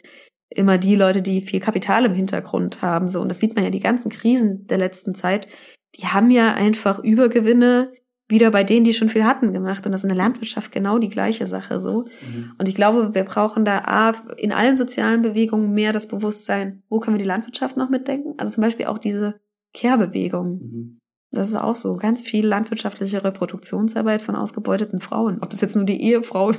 immer 0.51 0.79
die 0.79 0.97
Leute, 0.97 1.23
die 1.23 1.41
viel 1.41 1.61
Kapital 1.61 2.05
im 2.05 2.15
Hintergrund 2.15 2.83
haben. 2.83 3.09
So, 3.09 3.21
und 3.21 3.29
das 3.29 3.41
sieht 3.41 3.55
man 3.55 3.65
ja 3.65 3.71
die 3.71 3.81
ganzen 3.81 4.11
Krisen 4.11 4.67
der 4.67 4.79
letzten 4.79 5.15
Zeit. 5.15 5.49
Die 5.97 6.07
haben 6.07 6.31
ja 6.31 6.55
einfach 6.55 6.99
Übergewinne 6.99 7.93
wieder 8.27 8.51
bei 8.51 8.65
denen, 8.65 8.85
die 8.85 8.95
schon 8.95 9.11
viel 9.11 9.25
hatten, 9.25 9.53
gemacht. 9.53 9.85
Und 9.85 9.93
das 9.93 10.01
ist 10.01 10.11
in 10.11 10.17
der 10.17 10.25
Landwirtschaft 10.25 10.73
genau 10.73 10.99
die 10.99 11.11
gleiche 11.11 11.47
Sache 11.47 11.81
so. 11.81 12.07
Mhm. 12.27 12.53
Und 12.59 12.69
ich 12.69 12.75
glaube, 12.75 13.15
wir 13.15 13.25
brauchen 13.25 13.65
da 13.65 13.79
A, 13.85 14.13
in 14.37 14.53
allen 14.53 14.77
sozialen 14.77 15.23
Bewegungen 15.23 15.73
mehr 15.73 15.93
das 15.93 16.09
Bewusstsein, 16.09 16.83
wo 16.89 17.01
können 17.01 17.17
wir 17.17 17.23
die 17.23 17.29
Landwirtschaft 17.29 17.77
noch 17.77 17.91
mitdenken? 17.91 18.35
Also 18.39 18.55
zum 18.55 18.63
Beispiel 18.63 18.87
auch 18.87 18.99
diese 18.99 19.41
Kehrbewegung. 19.75 20.51
Mhm. 20.53 21.01
Das 21.35 21.49
ist 21.49 21.57
auch 21.57 21.75
so. 21.75 21.97
Ganz 21.97 22.23
viel 22.23 22.47
landwirtschaftliche 22.47 23.25
Reproduktionsarbeit 23.25 24.23
von 24.23 24.37
ausgebeuteten 24.37 25.01
Frauen. 25.01 25.39
Ob 25.41 25.51
das 25.51 25.61
jetzt 25.61 25.77
nur 25.77 25.85
die 25.85 26.01
Ehefrau 26.01 26.53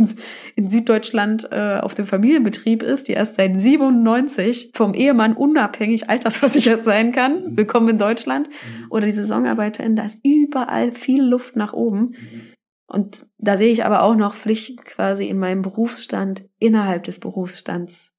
in, 0.55 0.67
Süddeutschland 0.67 1.47
äh, 1.51 1.79
auf 1.81 1.95
dem 1.95 2.05
Familienbetrieb 2.05 2.83
ist, 2.83 3.07
die 3.07 3.13
erst 3.13 3.35
seit 3.35 3.59
97 3.59 4.71
vom 4.73 4.93
Ehemann 4.93 5.33
unabhängig 5.33 6.09
altersversichert 6.09 6.83
sein 6.83 7.11
kann. 7.11 7.43
Mhm. 7.43 7.57
Willkommen 7.57 7.89
in 7.89 7.97
Deutschland. 7.97 8.47
Mhm. 8.47 8.85
Oder 8.89 9.05
die 9.07 9.13
Saisonarbeiterin, 9.13 9.95
da 9.95 10.03
ist 10.03 10.19
überall 10.23 10.91
viel 10.91 11.23
Luft 11.23 11.55
nach 11.55 11.73
oben. 11.73 11.99
Mhm. 11.99 12.41
Und 12.87 13.25
da 13.37 13.57
sehe 13.57 13.71
ich 13.71 13.83
aber 13.85 14.03
auch 14.03 14.15
noch 14.15 14.35
Pflicht 14.35 14.85
quasi 14.85 15.27
in 15.27 15.39
meinem 15.39 15.61
Berufsstand, 15.61 16.45
innerhalb 16.59 17.03
des 17.03 17.19
Berufsstands 17.19 18.11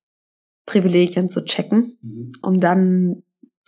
Privilegien 0.66 1.28
zu 1.28 1.44
checken, 1.44 2.32
um 2.42 2.58
dann 2.58 3.22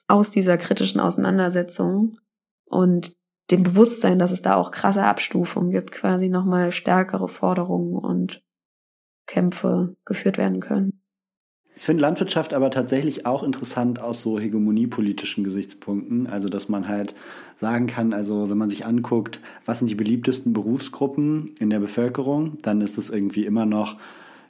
aus 0.09 0.31
dieser 0.31 0.59
kritischen 0.59 1.01
Auseinandersetzung 1.01 2.19
und 2.69 3.17
dem 3.51 3.63
Bewusstsein, 3.63 4.19
dass 4.19 4.31
es 4.31 4.43
da 4.43 4.57
auch 4.57 4.71
krasse 4.71 5.03
Abstufungen 5.03 5.71
gibt, 5.71 5.93
quasi 5.93 6.29
nochmal 6.29 6.73
stärkere 6.73 7.29
Forderungen 7.29 7.95
und 7.95 8.43
Kämpfe 9.27 9.97
geführt 10.05 10.39
werden 10.39 10.61
können. 10.61 11.01
Ich 11.79 11.85
finde 11.85 12.03
Landwirtschaft 12.03 12.55
aber 12.55 12.71
tatsächlich 12.71 13.25
auch 13.25 13.45
interessant 13.45 14.01
aus 14.01 14.21
so 14.21 14.41
hegemoniepolitischen 14.41 15.45
Gesichtspunkten. 15.45 16.27
Also, 16.27 16.49
dass 16.49 16.69
man 16.69 16.89
halt 16.89 17.15
sagen 17.61 17.87
kann, 17.87 18.13
also 18.13 18.51
wenn 18.51 18.59
man 18.59 18.69
sich 18.69 18.85
anguckt, 18.85 19.39
was 19.65 19.79
sind 19.79 19.89
die 19.89 19.95
beliebtesten 19.95 20.53
Berufsgruppen 20.53 21.55
in 21.61 21.71
der 21.71 21.79
Bevölkerung, 21.79 22.59
dann 22.63 22.81
ist 22.81 22.99
es 22.99 23.11
irgendwie 23.11 23.47
immer 23.47 23.65
noch, 23.65 23.97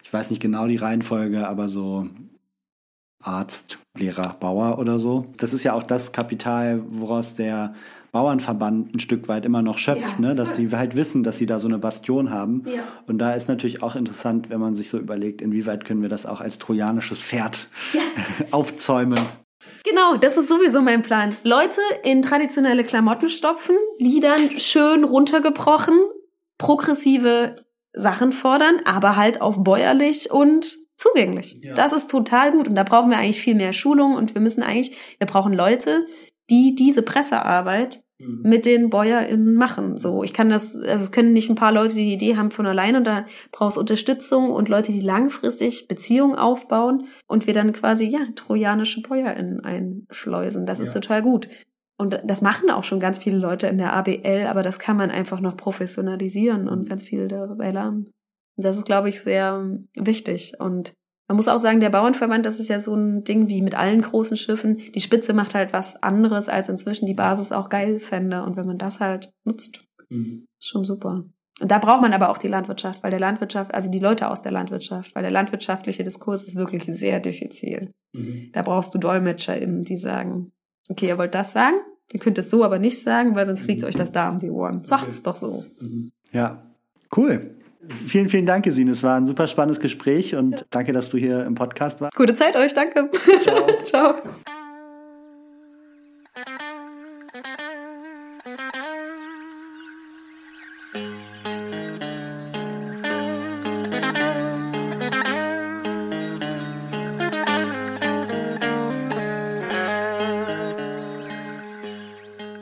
ich 0.02 0.10
weiß 0.10 0.30
nicht 0.30 0.40
genau 0.40 0.68
die 0.68 0.76
Reihenfolge, 0.76 1.46
aber 1.46 1.68
so 1.68 2.06
Arzt, 3.20 3.78
Lehrer, 3.94 4.36
Bauer 4.40 4.78
oder 4.78 4.98
so. 4.98 5.26
Das 5.36 5.52
ist 5.52 5.64
ja 5.64 5.74
auch 5.74 5.82
das 5.82 6.12
Kapital, 6.12 6.82
woraus 6.88 7.34
der 7.34 7.74
Bauernverband 8.18 8.96
ein 8.96 8.98
Stück 8.98 9.28
weit 9.28 9.44
immer 9.44 9.62
noch 9.62 9.78
schöpft, 9.78 10.14
ja. 10.14 10.18
ne? 10.18 10.34
dass 10.34 10.56
sie 10.56 10.72
halt 10.72 10.96
wissen, 10.96 11.22
dass 11.22 11.38
sie 11.38 11.46
da 11.46 11.60
so 11.60 11.68
eine 11.68 11.78
Bastion 11.78 12.30
haben. 12.30 12.64
Ja. 12.66 12.82
Und 13.06 13.18
da 13.18 13.32
ist 13.34 13.48
natürlich 13.48 13.80
auch 13.80 13.94
interessant, 13.94 14.50
wenn 14.50 14.58
man 14.58 14.74
sich 14.74 14.88
so 14.88 14.98
überlegt, 14.98 15.40
inwieweit 15.40 15.84
können 15.84 16.02
wir 16.02 16.08
das 16.08 16.26
auch 16.26 16.40
als 16.40 16.58
trojanisches 16.58 17.22
Pferd 17.22 17.68
ja. 17.92 18.00
aufzäumen. 18.50 19.20
Genau, 19.84 20.16
das 20.16 20.36
ist 20.36 20.48
sowieso 20.48 20.82
mein 20.82 21.02
Plan. 21.02 21.32
Leute 21.44 21.80
in 22.02 22.22
traditionelle 22.22 22.82
Klamotten 22.82 23.30
stopfen, 23.30 23.76
Liedern 24.00 24.58
schön 24.58 25.04
runtergebrochen, 25.04 25.94
progressive 26.58 27.54
Sachen 27.92 28.32
fordern, 28.32 28.80
aber 28.84 29.14
halt 29.14 29.40
auf 29.40 29.62
bäuerlich 29.62 30.32
und 30.32 30.76
zugänglich. 30.96 31.60
Ja. 31.62 31.74
Das 31.74 31.92
ist 31.92 32.10
total 32.10 32.50
gut 32.50 32.66
und 32.66 32.74
da 32.74 32.82
brauchen 32.82 33.10
wir 33.10 33.18
eigentlich 33.18 33.40
viel 33.40 33.54
mehr 33.54 33.72
Schulung 33.72 34.16
und 34.16 34.34
wir 34.34 34.40
müssen 34.40 34.64
eigentlich, 34.64 34.98
wir 35.18 35.28
brauchen 35.28 35.52
Leute, 35.52 36.04
die 36.50 36.74
diese 36.74 37.02
Pressearbeit. 37.02 38.02
Mit 38.18 38.66
den 38.66 38.90
BäuerInnen 38.90 39.54
machen. 39.54 39.96
So, 39.96 40.24
ich 40.24 40.34
kann 40.34 40.48
das, 40.48 40.74
also 40.74 41.04
es 41.04 41.12
können 41.12 41.32
nicht 41.32 41.48
ein 41.48 41.54
paar 41.54 41.72
Leute 41.72 41.94
die 41.94 42.12
Idee 42.12 42.36
haben 42.36 42.50
von 42.50 42.66
alleine 42.66 42.98
und 42.98 43.06
da 43.06 43.24
brauchst 43.52 43.78
Unterstützung 43.78 44.50
und 44.50 44.68
Leute, 44.68 44.90
die 44.90 45.00
langfristig 45.00 45.86
Beziehungen 45.86 46.34
aufbauen 46.34 47.06
und 47.28 47.46
wir 47.46 47.54
dann 47.54 47.72
quasi, 47.72 48.06
ja, 48.06 48.20
trojanische 48.34 49.02
BäuerInnen 49.02 49.64
einschleusen. 49.64 50.66
Das 50.66 50.78
ja. 50.78 50.84
ist 50.84 50.92
total 50.92 51.22
gut. 51.22 51.48
Und 51.96 52.20
das 52.24 52.42
machen 52.42 52.70
auch 52.70 52.84
schon 52.84 53.00
ganz 53.00 53.18
viele 53.18 53.38
Leute 53.38 53.66
in 53.66 53.78
der 53.78 53.92
ABL, 53.92 54.46
aber 54.48 54.62
das 54.62 54.78
kann 54.78 54.96
man 54.96 55.10
einfach 55.10 55.40
noch 55.40 55.56
professionalisieren 55.56 56.68
und 56.68 56.88
ganz 56.88 57.02
viel 57.02 57.28
dabei 57.28 57.70
lernen. 57.70 58.10
Das 58.56 58.76
ist, 58.76 58.86
glaube 58.86 59.08
ich, 59.08 59.20
sehr 59.20 59.78
wichtig. 59.96 60.54
Und 60.58 60.92
man 61.28 61.36
muss 61.36 61.48
auch 61.48 61.58
sagen, 61.58 61.80
der 61.80 61.90
Bauernverband, 61.90 62.46
das 62.46 62.58
ist 62.58 62.68
ja 62.68 62.78
so 62.78 62.94
ein 62.94 63.22
Ding 63.22 63.48
wie 63.48 63.60
mit 63.60 63.74
allen 63.74 64.00
großen 64.00 64.38
Schiffen. 64.38 64.78
Die 64.94 65.00
Spitze 65.00 65.34
macht 65.34 65.54
halt 65.54 65.74
was 65.74 66.02
anderes, 66.02 66.48
als 66.48 66.70
inzwischen 66.70 67.06
die 67.06 67.14
Basis 67.14 67.52
auch 67.52 67.68
geil 67.68 68.00
fände. 68.00 68.42
Und 68.42 68.56
wenn 68.56 68.66
man 68.66 68.78
das 68.78 68.98
halt 68.98 69.30
nutzt, 69.44 69.84
mhm. 70.08 70.46
ist 70.58 70.68
schon 70.68 70.84
super. 70.84 71.24
Und 71.60 71.70
da 71.70 71.78
braucht 71.78 72.00
man 72.00 72.14
aber 72.14 72.30
auch 72.30 72.38
die 72.38 72.48
Landwirtschaft, 72.48 73.02
weil 73.02 73.10
der 73.10 73.20
Landwirtschaft, 73.20 73.74
also 73.74 73.90
die 73.90 73.98
Leute 73.98 74.30
aus 74.30 74.42
der 74.42 74.52
Landwirtschaft, 74.52 75.14
weil 75.14 75.22
der 75.22 75.32
landwirtschaftliche 75.32 76.02
Diskurs 76.02 76.44
ist 76.44 76.56
wirklich 76.56 76.84
sehr 76.84 77.20
diffizil. 77.20 77.92
Mhm. 78.14 78.50
Da 78.52 78.62
brauchst 78.62 78.94
du 78.94 78.98
DolmetscherInnen, 78.98 79.84
die 79.84 79.98
sagen, 79.98 80.52
okay, 80.88 81.08
ihr 81.08 81.18
wollt 81.18 81.34
das 81.34 81.52
sagen, 81.52 81.76
ihr 82.12 82.20
könnt 82.20 82.38
es 82.38 82.48
so 82.48 82.64
aber 82.64 82.78
nicht 82.78 83.00
sagen, 83.00 83.34
weil 83.34 83.44
sonst 83.44 83.60
fliegt 83.60 83.82
mhm. 83.82 83.88
euch 83.88 83.96
das 83.96 84.12
da 84.12 84.30
um 84.30 84.38
die 84.38 84.50
Ohren. 84.50 84.86
Sagt 84.86 85.08
es 85.08 85.22
doch 85.22 85.36
so. 85.36 85.66
Mhm. 85.80 86.12
Ja, 86.32 86.62
cool. 87.14 87.57
Vielen, 87.88 88.28
vielen 88.28 88.46
Dank, 88.46 88.64
Gesine. 88.64 88.92
Es 88.92 89.02
war 89.02 89.16
ein 89.16 89.26
super 89.26 89.46
spannendes 89.46 89.80
Gespräch 89.80 90.34
und 90.34 90.60
ja. 90.60 90.66
danke, 90.70 90.92
dass 90.92 91.10
du 91.10 91.16
hier 91.16 91.44
im 91.44 91.54
Podcast 91.54 92.00
warst. 92.00 92.14
Gute 92.14 92.34
Zeit 92.34 92.56
euch, 92.56 92.74
danke. 92.74 93.10
Ciao. 93.40 93.66
Ciao. 93.82 94.14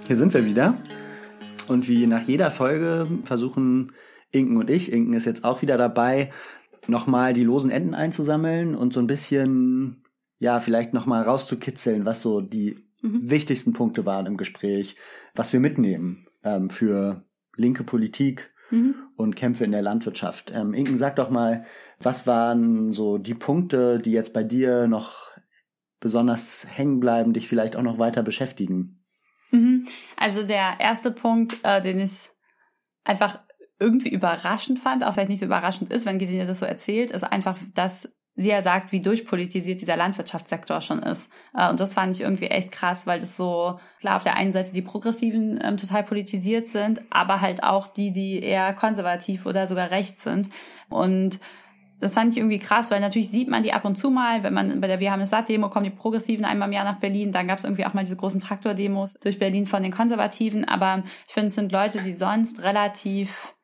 Hier 0.07 0.16
sind 0.16 0.33
wir 0.35 0.45
wieder. 0.45 0.74
Und 1.66 1.89
wie 1.89 2.07
nach 2.07 2.22
jeder 2.22 2.53
Folge 2.53 3.09
versuchen 3.24 3.93
Inken 4.37 4.57
und 4.57 4.70
ich, 4.70 4.93
Inken 4.93 5.14
ist 5.14 5.24
jetzt 5.24 5.45
auch 5.45 5.62
wieder 5.62 5.78
dabei, 5.78 6.30
nochmal 6.87 7.32
die 7.32 7.45
losen 7.45 7.70
Enden 7.70 7.95
einzusammeln 7.95 8.74
und 8.74 8.93
so 8.93 9.01
ein 9.01 9.07
bisschen, 9.07 10.05
ja, 10.39 10.61
vielleicht 10.61 10.93
nochmal 10.93 11.22
rauszukitzeln, 11.22 12.05
was 12.05 12.22
so 12.22 12.41
die 12.41 12.87
mhm. 13.03 13.30
wichtigsten 13.30 13.72
Punkte 13.72 14.07
waren 14.07 14.26
im 14.26 14.37
Gespräch, 14.37 14.97
was 15.34 15.53
wir 15.53 15.61
mitnehmen 15.61 16.26
ähm, 16.45 16.70
für 16.70 17.24
linke 17.57 17.84
Politik 17.84 18.53
mhm. 18.70 18.95
und 19.16 19.37
Kämpfe 19.37 19.64
in 19.64 19.72
der 19.72 19.82
Landwirtschaft. 19.82 20.53
Ähm, 20.55 20.74
Inken, 20.74 20.97
sag 20.97 21.16
doch 21.16 21.30
mal, 21.30 21.64
was 22.01 22.26
waren 22.26 22.93
so 22.93 23.18
die 23.18 23.34
Punkte, 23.34 23.99
die 23.99 24.12
jetzt 24.12 24.32
bei 24.32 24.45
dir 24.45 24.87
noch 24.87 25.30
besonders 26.01 26.66
hängen 26.68 27.01
bleiben, 27.01 27.32
dich 27.32 27.49
vielleicht 27.49 27.76
auch 27.76 27.82
noch 27.82 27.99
weiter 27.99 28.22
beschäftigen? 28.22 29.03
Mhm. 29.51 29.87
Also 30.16 30.43
der 30.43 30.76
erste 30.78 31.11
Punkt, 31.11 31.57
äh, 31.62 31.80
den 31.80 32.01
ich 32.01 32.30
einfach 33.05 33.41
irgendwie 33.79 34.11
überraschend 34.11 34.79
fand, 34.79 35.05
auch 35.05 35.14
vielleicht 35.14 35.31
nicht 35.31 35.41
so 35.41 35.47
überraschend 35.47 35.93
ist, 35.93 36.07
wenn 36.07 36.18
Gesine 36.18 36.47
das 36.47 36.61
so 36.61 36.66
erzählt, 36.66 37.11
ist 37.11 37.24
einfach, 37.24 37.59
dass 37.74 38.09
sie 38.37 38.51
ja 38.51 38.62
sagt, 38.62 38.93
wie 38.93 39.01
durchpolitisiert 39.01 39.81
dieser 39.81 39.97
Landwirtschaftssektor 39.97 40.83
schon 40.83 41.03
ist. 41.03 41.31
Äh, 41.55 41.70
und 41.70 41.81
das 41.81 41.95
fand 41.95 42.14
ich 42.14 42.22
irgendwie 42.22 42.47
echt 42.47 42.70
krass, 42.70 43.07
weil 43.07 43.18
das 43.18 43.37
so, 43.37 43.81
klar, 44.01 44.16
auf 44.16 44.22
der 44.22 44.37
einen 44.37 44.53
Seite 44.53 44.72
die 44.72 44.83
Progressiven 44.83 45.59
ähm, 45.62 45.79
total 45.79 46.05
politisiert 46.05 46.68
sind, 46.68 47.01
aber 47.11 47.41
halt 47.41 47.62
auch 47.62 47.87
die, 47.87 48.12
die 48.12 48.43
eher 48.43 48.74
konservativ 48.74 49.47
oder 49.47 49.66
sogar 49.66 49.91
rechts 49.91 50.22
sind. 50.22 50.51
Und 50.91 51.41
das 51.99 52.12
fand 52.12 52.33
ich 52.33 52.39
irgendwie 52.39 52.59
krass, 52.59 52.91
weil 52.91 53.01
natürlich 53.01 53.31
sieht 53.31 53.49
man 53.49 53.62
die 53.62 53.72
ab 53.72 53.87
und 53.87 53.97
zu 53.97 54.11
mal, 54.11 54.43
wenn 54.43 54.53
man 54.53 54.83
bei 54.83 54.87
der 54.87 55.01
Wir 55.01 55.12
haben 55.12 55.22
es 55.22 55.31
satt 55.31 55.49
Demo 55.49 55.70
kommen 55.70 55.85
die 55.85 55.91
Progressiven 55.91 56.45
einmal 56.45 56.68
im 56.68 56.74
Jahr 56.74 56.85
nach 56.85 57.01
Berlin, 57.01 57.33
dann 57.33 57.49
gab 57.49 57.57
es 57.57 57.64
irgendwie 57.64 57.87
auch 57.87 57.95
mal 57.95 58.05
diese 58.05 58.16
großen 58.16 58.41
Traktordemos 58.41 59.14
durch 59.14 59.39
Berlin 59.39 59.66
von 59.66 59.83
den 59.83 59.93
Konservativen, 59.93 60.66
aber 60.66 61.05
ich 61.27 61.33
finde, 61.33 61.47
es 61.47 61.55
sind 61.55 61.72
Leute, 61.72 62.03
die 62.03 62.12
sonst 62.12 62.62
relativ 62.62 63.56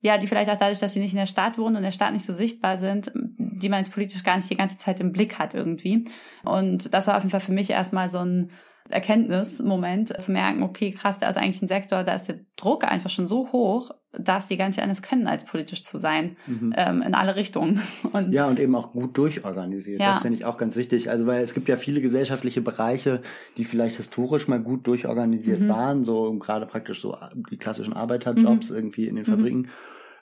ja, 0.00 0.18
die 0.18 0.26
vielleicht 0.26 0.50
auch 0.50 0.56
dadurch, 0.56 0.78
dass 0.78 0.92
sie 0.92 1.00
nicht 1.00 1.12
in 1.12 1.18
der 1.18 1.26
Stadt 1.26 1.58
wohnen 1.58 1.76
und 1.76 1.82
der 1.82 1.90
Stadt 1.90 2.12
nicht 2.12 2.24
so 2.24 2.32
sichtbar 2.32 2.78
sind, 2.78 3.10
die 3.14 3.68
man 3.68 3.80
jetzt 3.80 3.92
politisch 3.92 4.22
gar 4.22 4.36
nicht 4.36 4.48
die 4.48 4.56
ganze 4.56 4.78
Zeit 4.78 5.00
im 5.00 5.12
Blick 5.12 5.38
hat 5.38 5.54
irgendwie. 5.54 6.06
Und 6.44 6.94
das 6.94 7.08
war 7.08 7.16
auf 7.16 7.22
jeden 7.22 7.30
Fall 7.30 7.40
für 7.40 7.52
mich 7.52 7.70
erstmal 7.70 8.08
so 8.08 8.18
ein 8.18 8.50
Erkenntnismoment, 8.90 10.20
zu 10.20 10.32
merken, 10.32 10.62
okay, 10.62 10.90
krass, 10.90 11.18
da 11.18 11.28
ist 11.28 11.36
eigentlich 11.36 11.62
ein 11.62 11.68
Sektor, 11.68 12.04
da 12.04 12.14
ist 12.14 12.28
der 12.28 12.40
Druck 12.56 12.84
einfach 12.84 13.10
schon 13.10 13.26
so 13.26 13.52
hoch, 13.52 13.90
dass 14.12 14.48
sie 14.48 14.56
gar 14.56 14.66
nicht 14.66 14.80
anders 14.80 15.02
können, 15.02 15.28
als 15.28 15.44
politisch 15.44 15.82
zu 15.82 15.98
sein, 15.98 16.36
mhm. 16.46 16.72
ähm, 16.76 17.02
in 17.02 17.14
alle 17.14 17.36
Richtungen. 17.36 17.82
Und 18.12 18.32
ja, 18.32 18.46
und 18.46 18.58
eben 18.58 18.74
auch 18.74 18.92
gut 18.92 19.16
durchorganisiert. 19.18 20.00
Ja. 20.00 20.12
Das 20.12 20.22
finde 20.22 20.38
ich 20.38 20.44
auch 20.44 20.56
ganz 20.56 20.76
wichtig. 20.76 21.10
Also, 21.10 21.26
weil 21.26 21.42
es 21.42 21.52
gibt 21.52 21.68
ja 21.68 21.76
viele 21.76 22.00
gesellschaftliche 22.00 22.62
Bereiche, 22.62 23.20
die 23.56 23.64
vielleicht 23.64 23.96
historisch 23.96 24.48
mal 24.48 24.60
gut 24.60 24.86
durchorganisiert 24.86 25.60
mhm. 25.60 25.68
waren, 25.68 26.04
so 26.04 26.32
gerade 26.38 26.66
praktisch 26.66 27.02
so 27.02 27.16
die 27.50 27.58
klassischen 27.58 27.92
Arbeiterjobs 27.92 28.70
mhm. 28.70 28.76
irgendwie 28.76 29.06
in 29.08 29.16
den 29.16 29.26
mhm. 29.26 29.30
Fabriken, 29.30 29.68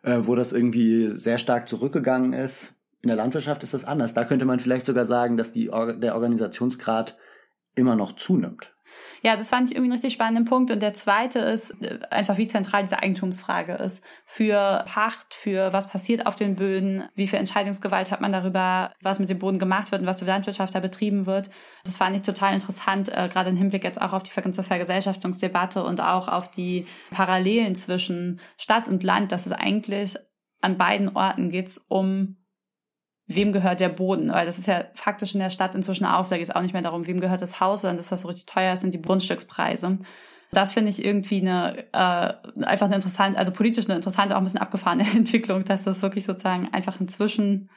äh, 0.03 0.19
wo 0.23 0.35
das 0.35 0.53
irgendwie 0.53 1.11
sehr 1.11 1.39
stark 1.39 1.69
zurückgegangen 1.69 2.33
ist. 2.33 2.75
In 3.03 3.09
der 3.09 3.17
Landwirtschaft 3.17 3.63
ist 3.63 3.73
das 3.73 3.85
anders. 3.85 4.15
Da 4.15 4.25
könnte 4.25 4.47
man 4.47 4.59
vielleicht 4.59 4.87
sogar 4.87 5.05
sagen, 5.05 5.37
dass 5.37 5.53
die, 5.53 5.67
der 5.67 6.15
Organisationsgrad 6.15 7.17
immer 7.77 7.95
noch 7.95 8.17
zunimmt. 8.17 8.73
Ja, 9.23 9.37
das 9.37 9.51
fand 9.51 9.69
ich 9.69 9.75
irgendwie 9.75 9.87
einen 9.87 9.93
richtig 9.93 10.13
spannenden 10.13 10.45
Punkt. 10.45 10.71
Und 10.71 10.81
der 10.81 10.95
zweite 10.95 11.41
ist 11.41 11.71
äh, 11.83 11.99
einfach, 12.11 12.39
wie 12.39 12.47
zentral 12.47 12.83
diese 12.83 13.01
Eigentumsfrage 13.01 13.75
ist. 13.75 14.05
Für 14.25 14.85
Pacht, 14.87 15.35
für 15.35 15.73
was 15.73 15.89
passiert 15.89 16.27
auf 16.27 16.37
den 16.37 16.55
Böden, 16.55 17.09
wie 17.15 17.27
viel 17.27 17.39
Entscheidungsgewalt 17.39 18.11
hat 18.11 18.21
man 18.21 18.33
darüber, 18.33 18.93
was 19.03 19.19
mit 19.19 19.31
dem 19.31 19.39
Boden 19.39 19.59
gemacht 19.59 19.91
wird 19.91 20.03
und 20.03 20.07
was 20.07 20.21
für 20.21 20.27
Landwirtschaft 20.27 20.75
da 20.75 20.81
betrieben 20.81 21.27
wird. 21.27 21.51
Das 21.85 21.97
fand 21.97 22.15
ich 22.15 22.23
total 22.23 22.55
interessant, 22.55 23.09
äh, 23.09 23.29
gerade 23.29 23.51
im 23.51 23.57
Hinblick 23.57 23.85
jetzt 23.85 24.01
auch 24.01 24.13
auf 24.13 24.23
die 24.23 24.41
ganze 24.41 24.63
Vergesellschaftungsdebatte 24.63 25.83
und 25.83 26.01
auch 26.01 26.29
auf 26.29 26.51
die 26.51 26.87
Parallelen 27.11 27.75
zwischen 27.75 28.41
Stadt 28.57 28.89
und 28.89 29.03
Land, 29.03 29.33
dass 29.33 29.47
es 29.47 29.53
eigentlich 29.53 30.17
an 30.61 30.79
beiden 30.79 31.17
Orten 31.17 31.51
geht 31.51 31.81
um 31.89 32.37
wem 33.27 33.53
gehört 33.53 33.81
der 33.81 33.89
Boden? 33.89 34.31
Weil 34.31 34.47
das 34.47 34.59
ist 34.59 34.67
ja 34.67 34.85
faktisch 34.95 35.35
in 35.35 35.41
der 35.41 35.51
Stadt 35.51 35.75
inzwischen 35.75 36.07
auch 36.07 36.25
so. 36.25 36.31
Da 36.31 36.39
geht 36.39 36.49
es 36.49 36.55
auch 36.55 36.63
nicht 36.63 36.73
mehr 36.73 36.83
darum, 36.83 37.07
wem 37.07 37.21
gehört 37.21 37.43
das 37.43 37.61
Haus, 37.61 37.83
sondern 37.83 37.97
das, 37.97 38.13
was 38.13 38.23
so 38.23 38.29
richtig 38.29 38.47
teuer 38.47 38.73
ist, 38.73 38.81
sind 38.81 38.95
die 38.95 39.03
Grundstückspreise. 39.03 39.99
Das 40.53 40.73
finde 40.73 40.91
ich 40.91 41.05
irgendwie 41.05 41.41
eine 41.41 41.87
äh, 41.93 42.65
einfach 42.65 42.87
eine 42.87 42.95
interessante, 42.95 43.39
also 43.39 43.53
politisch 43.53 43.87
eine 43.87 43.97
interessante, 43.97 44.35
auch 44.35 44.41
ein 44.41 44.45
bisschen 44.45 44.61
abgefahrene 44.61 45.05
Entwicklung, 45.15 45.65
dass 45.65 45.85
das 45.85 46.03
wirklich 46.03 46.25
sozusagen 46.25 46.69
einfach 46.73 47.01
inzwischen 47.01 47.69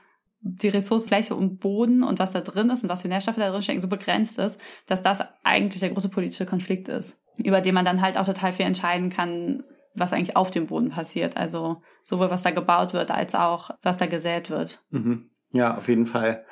die 0.41 0.69
Ressourcenfläche 0.69 1.35
und 1.35 1.59
Boden 1.59 2.03
und 2.03 2.19
was 2.19 2.31
da 2.31 2.41
drin 2.41 2.69
ist 2.69 2.83
und 2.83 2.89
was 2.89 3.01
für 3.01 3.09
Nährstoffe 3.09 3.35
da 3.35 3.49
drin 3.49 3.61
stecken, 3.61 3.81
so 3.81 3.89
begrenzt 3.89 4.39
ist, 4.39 4.61
dass 4.85 5.01
das 5.01 5.21
eigentlich 5.43 5.81
der 5.81 5.89
große 5.89 6.09
politische 6.09 6.45
Konflikt 6.45 6.87
ist, 6.87 7.19
über 7.37 7.59
den 7.59 7.73
man 7.73 7.83
dann 7.83 8.01
halt 8.01 8.17
auch 8.17 8.25
total 8.25 8.53
viel 8.53 8.65
entscheiden 8.65 9.09
kann, 9.09 9.63
was 9.95 10.13
eigentlich 10.13 10.37
auf 10.37 10.49
dem 10.51 10.67
Boden 10.67 10.91
passiert. 10.91 11.35
Also 11.35 11.81
sowohl 12.03 12.29
was 12.29 12.43
da 12.43 12.51
gebaut 12.51 12.93
wird, 12.93 13.11
als 13.11 13.35
auch 13.35 13.71
was 13.81 13.97
da 13.97 14.05
gesät 14.05 14.49
wird. 14.49 14.85
Mhm. 14.91 15.29
Ja, 15.51 15.77
auf 15.77 15.87
jeden 15.87 16.05
Fall. 16.05 16.45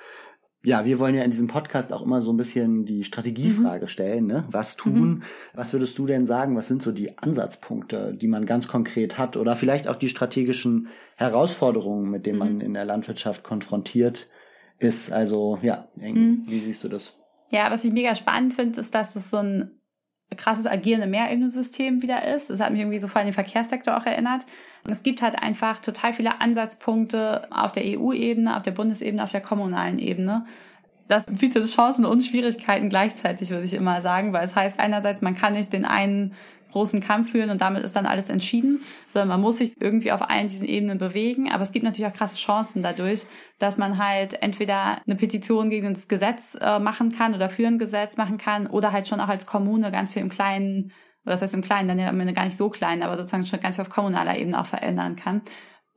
Ja, 0.64 0.86
wir 0.86 1.00
wollen 1.00 1.16
ja 1.16 1.24
in 1.24 1.32
diesem 1.32 1.48
Podcast 1.48 1.94
auch 1.94 2.02
immer 2.02 2.20
so 2.22 2.34
ein 2.34 2.38
bisschen 2.38 2.86
die 2.86 3.04
Strategiefrage 3.04 3.86
mhm. 3.86 3.90
stellen. 3.90 4.26
Ne? 4.26 4.46
Was 4.50 4.76
tun? 4.76 5.10
Mhm. 5.10 5.24
Was 5.54 5.72
würdest 5.72 5.98
du 5.98 6.08
denn 6.08 6.26
sagen? 6.26 6.56
Was 6.58 6.68
sind 6.68 6.82
so 6.82 6.92
die 6.92 7.18
Ansatzpunkte, 7.18 8.14
die 8.14 8.28
man 8.28 8.46
ganz 8.46 8.68
konkret 8.68 9.18
hat? 9.18 9.38
Oder 9.38 9.56
vielleicht 9.56 9.88
auch 9.88 9.96
die 9.96 10.10
strategischen 10.10 10.88
Herausforderungen, 11.16 12.10
mit 12.10 12.26
denen 12.26 12.40
mhm. 12.40 12.46
man 12.46 12.62
in 12.62 12.74
der 12.74 12.86
Landwirtschaft 12.86 13.44
konfrontiert 13.44 14.28
ist. 14.80 15.12
Also 15.12 15.60
ja, 15.62 15.88
mhm. 15.96 16.44
wie 16.48 16.60
siehst 16.60 16.84
du 16.84 16.90
das? 16.90 17.16
Ja, 17.50 17.72
was 17.72 17.86
ich 17.86 17.94
mega 17.94 18.14
spannend 18.16 18.54
finde, 18.54 18.82
ist, 18.82 18.94
dass 18.94 19.16
es 19.16 19.30
so 19.30 19.38
ein 19.38 19.77
krasses 20.36 20.66
Agieren 20.66 21.02
im 21.02 21.12
Mehrebenensystem 21.12 22.02
wieder 22.02 22.26
ist. 22.26 22.50
Das 22.50 22.60
hat 22.60 22.72
mich 22.72 22.82
irgendwie 22.82 23.00
so 23.00 23.08
vor 23.08 23.20
allem 23.20 23.28
den 23.28 23.34
Verkehrssektor 23.34 23.98
auch 23.98 24.06
erinnert. 24.06 24.46
Es 24.90 25.04
gibt 25.04 25.22
halt 25.22 25.42
einfach 25.42 25.80
total 25.80 26.14
viele 26.14 26.42
Ansatzpunkte 26.42 27.48
auf 27.52 27.72
der 27.72 27.84
EU-Ebene, 27.86 28.56
auf 28.56 28.64
der 28.64 28.72
Bundesebene, 28.72 29.24
auf 29.24 29.32
der 29.32 29.42
kommunalen 29.42 30.00
Ebene. 30.00 30.46
Das 31.08 31.28
bietet 31.28 31.66
Chancen 31.68 32.06
und 32.06 32.24
Schwierigkeiten 32.24 32.90
gleichzeitig, 32.90 33.50
würde 33.50 33.64
ich 33.64 33.74
immer 33.74 34.02
sagen, 34.02 34.34
weil 34.34 34.44
es 34.44 34.56
heißt 34.56 34.80
einerseits, 34.80 35.22
man 35.22 35.36
kann 35.36 35.54
nicht 35.54 35.72
den 35.72 35.86
einen 35.86 36.34
großen 36.72 37.00
Kampf 37.00 37.32
führen 37.32 37.50
und 37.50 37.62
damit 37.62 37.84
ist 37.84 37.96
dann 37.96 38.06
alles 38.06 38.30
entschieden, 38.30 38.82
sondern 39.08 39.30
man 39.30 39.42
muss 39.42 39.58
sich 39.60 39.74
irgendwie 39.80 40.12
auf 40.12 40.30
allen 40.30 40.48
diesen 40.48 40.68
Ebenen 40.68 40.98
bewegen. 40.98 41.52
Aber 41.52 41.64
es 41.64 41.72
gibt 41.72 41.84
natürlich 41.84 42.12
auch 42.12 42.16
krasse 42.16 42.38
Chancen 42.38 42.84
dadurch, 42.84 43.26
dass 43.60 43.78
man 43.78 43.98
halt 43.98 44.42
entweder 44.42 44.98
eine 45.06 45.16
Petition 45.16 45.70
gegen 45.70 45.94
das 45.94 46.08
Gesetz 46.08 46.58
äh, 46.60 46.80
machen 46.80 47.12
kann 47.12 47.34
oder 47.34 47.50
für 47.50 47.68
ein 47.68 47.80
Gesetz 47.80 48.18
machen 48.18 48.38
kann 48.38 48.68
oder 48.68 48.92
halt 48.92 49.08
schon 49.08 49.20
auch 49.20 49.30
als 49.30 49.46
Kommune 49.46 49.92
ganz 49.92 50.14
viel 50.14 50.22
im 50.22 50.30
Kleinen, 50.30 50.92
oder 51.26 51.34
das 51.34 51.42
heißt 51.42 51.54
im 51.54 51.62
Kleinen, 51.62 51.88
dann 51.88 52.00
ja 52.00 52.10
am 52.10 52.20
Ende 52.20 52.34
gar 52.34 52.46
nicht 52.46 52.58
so 52.58 52.70
klein, 52.70 53.04
aber 53.04 53.18
sozusagen 53.18 53.46
schon 53.46 53.60
ganz 53.60 53.76
viel 53.76 53.84
auf 53.84 53.90
kommunaler 53.90 54.38
Ebene 54.38 54.60
auch 54.60 54.66
verändern 54.66 55.16
kann. 55.16 55.42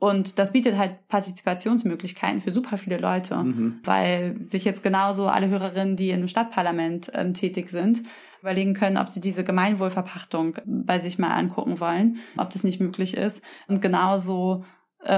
Und 0.00 0.38
das 0.38 0.52
bietet 0.52 0.78
halt 0.78 1.06
Partizipationsmöglichkeiten 1.08 2.40
für 2.40 2.52
super 2.52 2.78
viele 2.78 2.96
Leute, 2.96 3.36
mhm. 3.36 3.80
weil 3.84 4.40
sich 4.40 4.64
jetzt 4.64 4.82
genauso 4.82 5.28
alle 5.28 5.48
Hörerinnen, 5.48 5.94
die 5.94 6.10
im 6.10 6.26
Stadtparlament 6.26 7.12
ähm, 7.14 7.34
tätig 7.34 7.68
sind, 7.68 8.02
überlegen 8.40 8.74
können, 8.74 8.96
ob 8.96 9.08
sie 9.08 9.20
diese 9.20 9.44
Gemeinwohlverpachtung 9.44 10.56
bei 10.64 10.98
sich 10.98 11.18
mal 11.18 11.32
angucken 11.32 11.80
wollen, 11.80 12.18
ob 12.36 12.50
das 12.50 12.64
nicht 12.64 12.80
möglich 12.80 13.16
ist. 13.16 13.42
Und 13.68 13.82
genauso 13.82 14.64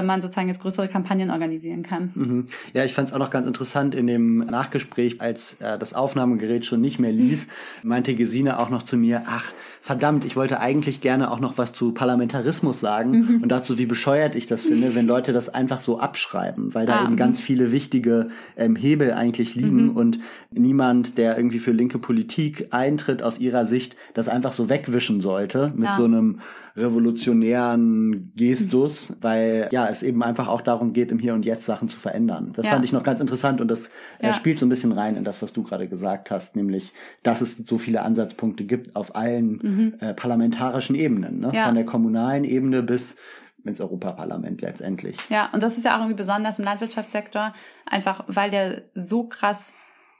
man 0.02 0.20
sozusagen 0.20 0.48
jetzt 0.48 0.60
größere 0.60 0.86
Kampagnen 0.86 1.30
organisieren 1.30 1.82
kann. 1.82 2.12
Mhm. 2.14 2.46
Ja, 2.72 2.84
ich 2.84 2.94
fand 2.94 3.08
es 3.08 3.14
auch 3.14 3.18
noch 3.18 3.30
ganz 3.30 3.46
interessant 3.46 3.94
in 3.94 4.06
dem 4.06 4.38
Nachgespräch, 4.38 5.20
als 5.20 5.56
äh, 5.60 5.76
das 5.78 5.92
Aufnahmegerät 5.92 6.64
schon 6.64 6.80
nicht 6.80 7.00
mehr 7.00 7.10
lief, 7.10 7.46
meinte 7.82 8.14
Gesine 8.14 8.60
auch 8.60 8.70
noch 8.70 8.82
zu 8.82 8.96
mir, 8.96 9.24
ach 9.26 9.52
verdammt, 9.80 10.24
ich 10.24 10.36
wollte 10.36 10.60
eigentlich 10.60 11.00
gerne 11.00 11.30
auch 11.32 11.40
noch 11.40 11.58
was 11.58 11.72
zu 11.72 11.92
Parlamentarismus 11.92 12.78
sagen 12.78 13.10
mhm. 13.10 13.42
und 13.42 13.48
dazu, 13.50 13.78
wie 13.78 13.86
bescheuert 13.86 14.36
ich 14.36 14.46
das 14.46 14.62
finde, 14.62 14.94
wenn 14.94 15.08
Leute 15.08 15.32
das 15.32 15.48
einfach 15.48 15.80
so 15.80 15.98
abschreiben, 15.98 16.74
weil 16.74 16.86
da 16.86 17.00
ah, 17.00 17.04
eben 17.04 17.16
ganz 17.16 17.40
mhm. 17.40 17.44
viele 17.44 17.72
wichtige 17.72 18.28
ähm, 18.56 18.76
Hebel 18.76 19.12
eigentlich 19.12 19.56
liegen 19.56 19.86
mhm. 19.86 19.96
und 19.96 20.18
niemand, 20.52 21.18
der 21.18 21.36
irgendwie 21.36 21.58
für 21.58 21.72
linke 21.72 21.98
Politik 21.98 22.68
eintritt, 22.70 23.22
aus 23.24 23.40
ihrer 23.40 23.66
Sicht 23.66 23.96
das 24.14 24.28
einfach 24.28 24.52
so 24.52 24.68
wegwischen 24.68 25.20
sollte 25.20 25.72
mit 25.74 25.86
ja. 25.86 25.94
so 25.94 26.04
einem 26.04 26.40
revolutionären 26.76 28.32
Gestus, 28.34 29.16
weil 29.20 29.68
ja 29.72 29.86
es 29.86 30.02
eben 30.02 30.22
einfach 30.22 30.48
auch 30.48 30.62
darum 30.62 30.92
geht, 30.92 31.12
im 31.12 31.18
Hier 31.18 31.34
und 31.34 31.44
Jetzt 31.44 31.66
Sachen 31.66 31.88
zu 31.88 31.98
verändern. 31.98 32.52
Das 32.54 32.66
ja. 32.66 32.72
fand 32.72 32.84
ich 32.84 32.92
noch 32.92 33.02
ganz 33.02 33.20
interessant 33.20 33.60
und 33.60 33.68
das 33.68 33.90
ja. 34.22 34.32
spielt 34.34 34.58
so 34.58 34.66
ein 34.66 34.68
bisschen 34.68 34.92
rein 34.92 35.16
in 35.16 35.24
das, 35.24 35.42
was 35.42 35.52
du 35.52 35.62
gerade 35.62 35.88
gesagt 35.88 36.30
hast, 36.30 36.56
nämlich, 36.56 36.92
dass 37.22 37.40
es 37.40 37.56
so 37.58 37.78
viele 37.78 38.02
Ansatzpunkte 38.02 38.64
gibt 38.64 38.96
auf 38.96 39.14
allen 39.14 39.60
mhm. 39.62 39.94
äh, 40.00 40.14
parlamentarischen 40.14 40.96
Ebenen, 40.96 41.40
ne? 41.40 41.50
Ja. 41.52 41.66
von 41.66 41.74
der 41.74 41.84
kommunalen 41.84 42.44
Ebene 42.44 42.82
bis 42.82 43.16
ins 43.64 43.80
Europaparlament 43.80 44.60
letztendlich. 44.60 45.16
Ja, 45.28 45.50
und 45.52 45.62
das 45.62 45.78
ist 45.78 45.84
ja 45.84 45.94
auch 45.94 46.00
irgendwie 46.00 46.16
besonders 46.16 46.58
im 46.58 46.64
Landwirtschaftssektor, 46.64 47.52
einfach 47.86 48.24
weil 48.26 48.50
der 48.50 48.82
so 48.94 49.24
krass 49.24 49.74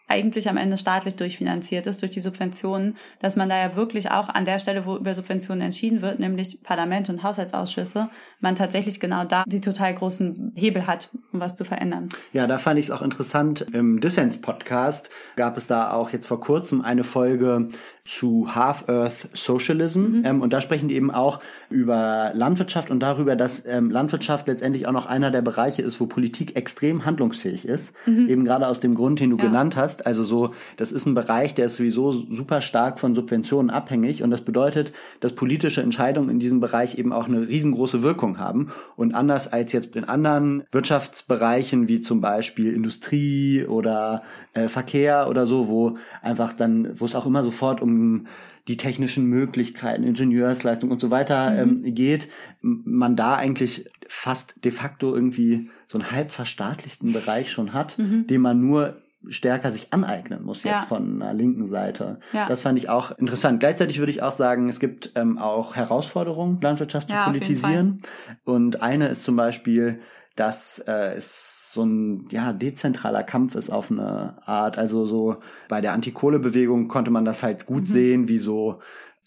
eigentlich 0.09 0.49
am 0.49 0.57
Ende 0.57 0.77
staatlich 0.77 1.17
durchfinanziert 1.17 1.87
ist 1.87 2.03
durch 2.03 2.11
die 2.11 2.21
Subventionen, 2.21 2.97
dass 3.21 3.37
man 3.37 3.49
da 3.49 3.59
ja 3.59 3.77
wirklich 3.77 4.11
auch 4.11 4.29
an 4.29 4.45
der 4.45 4.59
Stelle, 4.59 4.85
wo 4.85 4.97
über 4.97 5.15
Subventionen 5.15 5.63
entschieden 5.63 6.03
wird, 6.03 6.19
nämlich 6.19 6.63
Parlament 6.63 7.09
und 7.09 7.23
Haushaltsausschüsse, 7.23 8.11
man 8.41 8.55
tatsächlich 8.55 9.01
genau 9.01 9.25
da 9.25 9.45
die 9.47 9.61
total 9.61 9.95
großen 9.95 10.53
Hebel 10.55 10.87
hat, 10.87 11.09
um 11.33 11.41
was 11.41 11.55
zu 11.55 11.65
verändern. 11.65 12.09
Ja, 12.33 12.47
da 12.47 12.59
fand 12.59 12.79
ich 12.79 12.87
es 12.87 12.91
auch 12.91 13.03
interessant. 13.03 13.67
Im 13.73 14.01
Dissens-Podcast 14.01 15.11
gab 15.37 15.57
es 15.57 15.67
da 15.67 15.93
auch 15.93 16.11
jetzt 16.11 16.27
vor 16.27 16.41
kurzem 16.41 16.83
eine 16.83 17.05
Folge 17.05 17.69
zu 18.05 18.53
Half-Earth 18.53 19.29
Socialism. 19.33 20.01
Mhm. 20.01 20.23
Ähm, 20.25 20.43
und 20.43 20.53
da 20.53 20.61
sprechen 20.61 20.89
die 20.89 20.97
eben 20.97 21.13
auch 21.13 21.41
über 21.71 22.33
Landwirtschaft 22.35 22.91
und 22.91 23.01
darüber, 23.01 23.37
dass 23.37 23.65
ähm, 23.65 23.91
Landwirtschaft 23.91 24.49
letztendlich 24.49 24.89
auch 24.89 24.93
noch 24.93 25.07
einer 25.07 25.31
der 25.31 25.43
Bereiche 25.43 25.83
ist, 25.83 26.01
wo 26.01 26.07
Politik 26.07 26.57
extrem 26.57 27.05
handlungsfähig 27.05 27.65
ist. 27.65 27.95
Mhm. 28.07 28.29
Eben 28.29 28.45
gerade 28.45 28.67
aus 28.67 28.81
dem 28.81 28.97
Grund, 28.97 29.21
den 29.21 29.31
du 29.31 29.37
ja. 29.37 29.45
genannt 29.45 29.77
hast. 29.77 30.05
Also 30.05 30.25
so, 30.25 30.53
das 30.77 30.91
ist 30.91 31.07
ein 31.07 31.15
Bereich, 31.15 31.55
der 31.55 31.67
ist 31.67 31.77
sowieso 31.77 32.11
super 32.11 32.61
stark 32.61 32.99
von 32.99 33.15
Subventionen 33.15 33.71
abhängig. 33.71 34.25
Und 34.25 34.33
das 34.33 34.41
bedeutet, 34.41 34.93
dass 35.21 35.35
politische 35.35 35.81
Entscheidungen 35.81 36.29
in 36.29 36.41
diesem 36.41 36.59
Bereich 36.59 36.99
eben 36.99 37.13
auch 37.13 37.29
eine 37.29 37.47
riesengroße 37.47 38.03
Wirkung 38.03 38.39
haben. 38.39 38.73
Und 38.97 39.15
anders 39.15 39.53
als 39.53 39.73
jetzt 39.73 39.95
in 39.95 40.05
anderen 40.05 40.65
Wirtschaftsbereichen, 40.73 41.87
wie 41.87 42.01
zum 42.01 42.21
Beispiel 42.21 42.73
Industrie 42.73 43.65
oder 43.65 44.25
äh, 44.55 44.67
Verkehr 44.67 45.29
oder 45.29 45.47
so, 45.47 45.69
wo 45.69 45.99
einfach 46.21 46.53
dann, 46.53 46.99
wo 46.99 47.05
es 47.05 47.15
auch 47.15 47.27
immer 47.27 47.45
sofort 47.45 47.81
um 47.81 47.92
um 48.01 48.27
die 48.69 48.77
technischen 48.77 49.27
Möglichkeiten, 49.27 50.05
Ingenieursleistung 50.05 50.91
und 50.91 51.01
so 51.01 51.11
weiter 51.11 51.51
mhm. 51.51 51.85
ähm, 51.85 51.95
geht, 51.95 52.29
man 52.61 53.17
da 53.17 53.35
eigentlich 53.35 53.91
fast 54.07 54.65
de 54.65 54.71
facto 54.71 55.15
irgendwie 55.15 55.71
so 55.87 55.99
einen 55.99 56.11
halb 56.11 56.31
verstaatlichten 56.31 57.13
Bereich 57.13 57.51
schon 57.51 57.73
hat, 57.73 57.99
mhm. 57.99 58.27
den 58.27 58.41
man 58.41 58.61
nur 58.61 59.03
stärker 59.29 59.71
sich 59.71 59.93
aneignen 59.93 60.43
muss 60.43 60.65
jetzt 60.65 60.73
ja. 60.73 60.79
von 60.81 61.23
einer 61.23 61.33
linken 61.33 61.69
Seite. 61.69 62.19
Ja. 62.33 62.49
Das 62.49 62.61
fand 62.61 62.79
ich 62.79 62.89
auch 62.89 63.17
interessant. 63.19 63.61
Gleichzeitig 63.61 63.99
würde 63.99 64.11
ich 64.11 64.23
auch 64.23 64.33
sagen, 64.33 64.69
es 64.69 64.81
gibt 64.81 65.13
ähm, 65.15 65.39
auch 65.39 65.77
Herausforderungen, 65.77 66.61
Landwirtschaft 66.61 67.09
zu 67.09 67.15
ja, 67.15 67.25
politisieren. 67.27 68.03
Und 68.45 68.83
eine 68.83 69.09
ist 69.09 69.23
zum 69.23 69.37
Beispiel, 69.37 70.01
dass 70.37 70.79
äh, 70.81 71.15
es 71.15 71.73
so 71.73 71.85
ein 71.85 72.29
ja 72.31 72.53
dezentraler 72.53 73.23
Kampf 73.23 73.55
ist 73.55 73.71
auf 73.71 73.91
eine 73.91 74.37
Art. 74.47 74.79
Also 74.79 75.07
so 75.07 75.37
bei 75.69 75.81
der 75.81 75.93
Antikohlebewegung 75.93 76.89
konnte 76.89 77.11
man 77.11 77.25
das 77.25 77.43
halt 77.43 77.67
gut 77.67 77.83
mhm. 77.83 77.87
sehen, 77.87 78.29
wie 78.29 78.39
so 78.39 78.81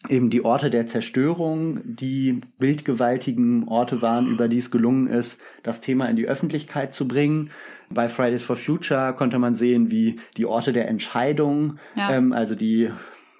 eben 0.10 0.30
die 0.30 0.44
Orte 0.44 0.70
der 0.70 0.86
Zerstörung, 0.86 1.80
die 1.84 2.42
bildgewaltigen 2.60 3.68
Orte 3.68 4.02
waren, 4.02 4.28
über 4.28 4.48
die 4.48 4.60
es 4.60 4.70
gelungen 4.70 5.08
ist, 5.08 5.40
das 5.64 5.82
Thema 5.82 6.06
in 6.06 6.16
die 6.16 6.28
Öffentlichkeit 6.28 6.94
zu 6.94 7.08
bringen. 7.08 7.50
Bei 7.90 8.10
Fridays 8.10 8.44
for 8.44 8.56
Future 8.56 9.14
konnte 9.14 9.40
man 9.40 9.56
sehen, 9.56 9.92
wie 9.92 10.20
die 10.38 10.46
Orte 10.46 10.74
der 10.74 10.88
Entscheidung, 10.88 11.80
ja. 11.96 12.12
ähm, 12.12 12.34
also 12.34 12.56
die 12.56 12.92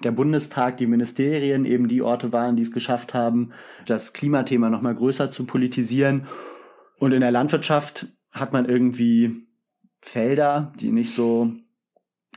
der 0.04 0.12
Bundestag, 0.12 0.78
die 0.78 0.88
Ministerien 0.88 1.66
eben 1.66 1.88
die 1.88 2.02
Orte 2.02 2.34
waren, 2.34 2.56
die 2.58 2.64
es 2.64 2.72
geschafft 2.72 3.14
haben, 3.14 3.52
das 3.86 4.14
Klimathema 4.14 4.70
nochmal 4.70 4.94
größer 4.94 5.32
zu 5.32 5.46
politisieren. 5.46 6.28
Und 6.98 7.12
in 7.12 7.22
der 7.22 7.32
Landwirtschaft 7.32 8.08
hat 8.32 8.54
man 8.54 8.66
irgendwie 8.66 9.48
Felder, 10.02 10.74
die 10.80 10.92
nicht 10.92 11.16
so 11.16 11.54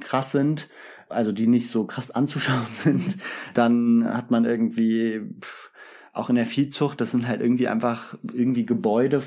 krass 0.00 0.32
sind, 0.32 0.68
also 1.08 1.32
die 1.32 1.46
nicht 1.46 1.68
so 1.68 1.84
krass 1.84 2.10
anzuschauen 2.12 2.66
sind. 2.72 3.16
Dann 3.54 4.04
hat 4.04 4.30
man 4.30 4.44
irgendwie 4.44 5.22
auch 6.12 6.30
in 6.30 6.36
der 6.36 6.46
Viehzucht, 6.46 7.00
das 7.00 7.12
sind 7.12 7.28
halt 7.28 7.40
irgendwie 7.40 7.68
einfach 7.68 8.16
irgendwie 8.32 8.66
Gebäude, 8.66 9.22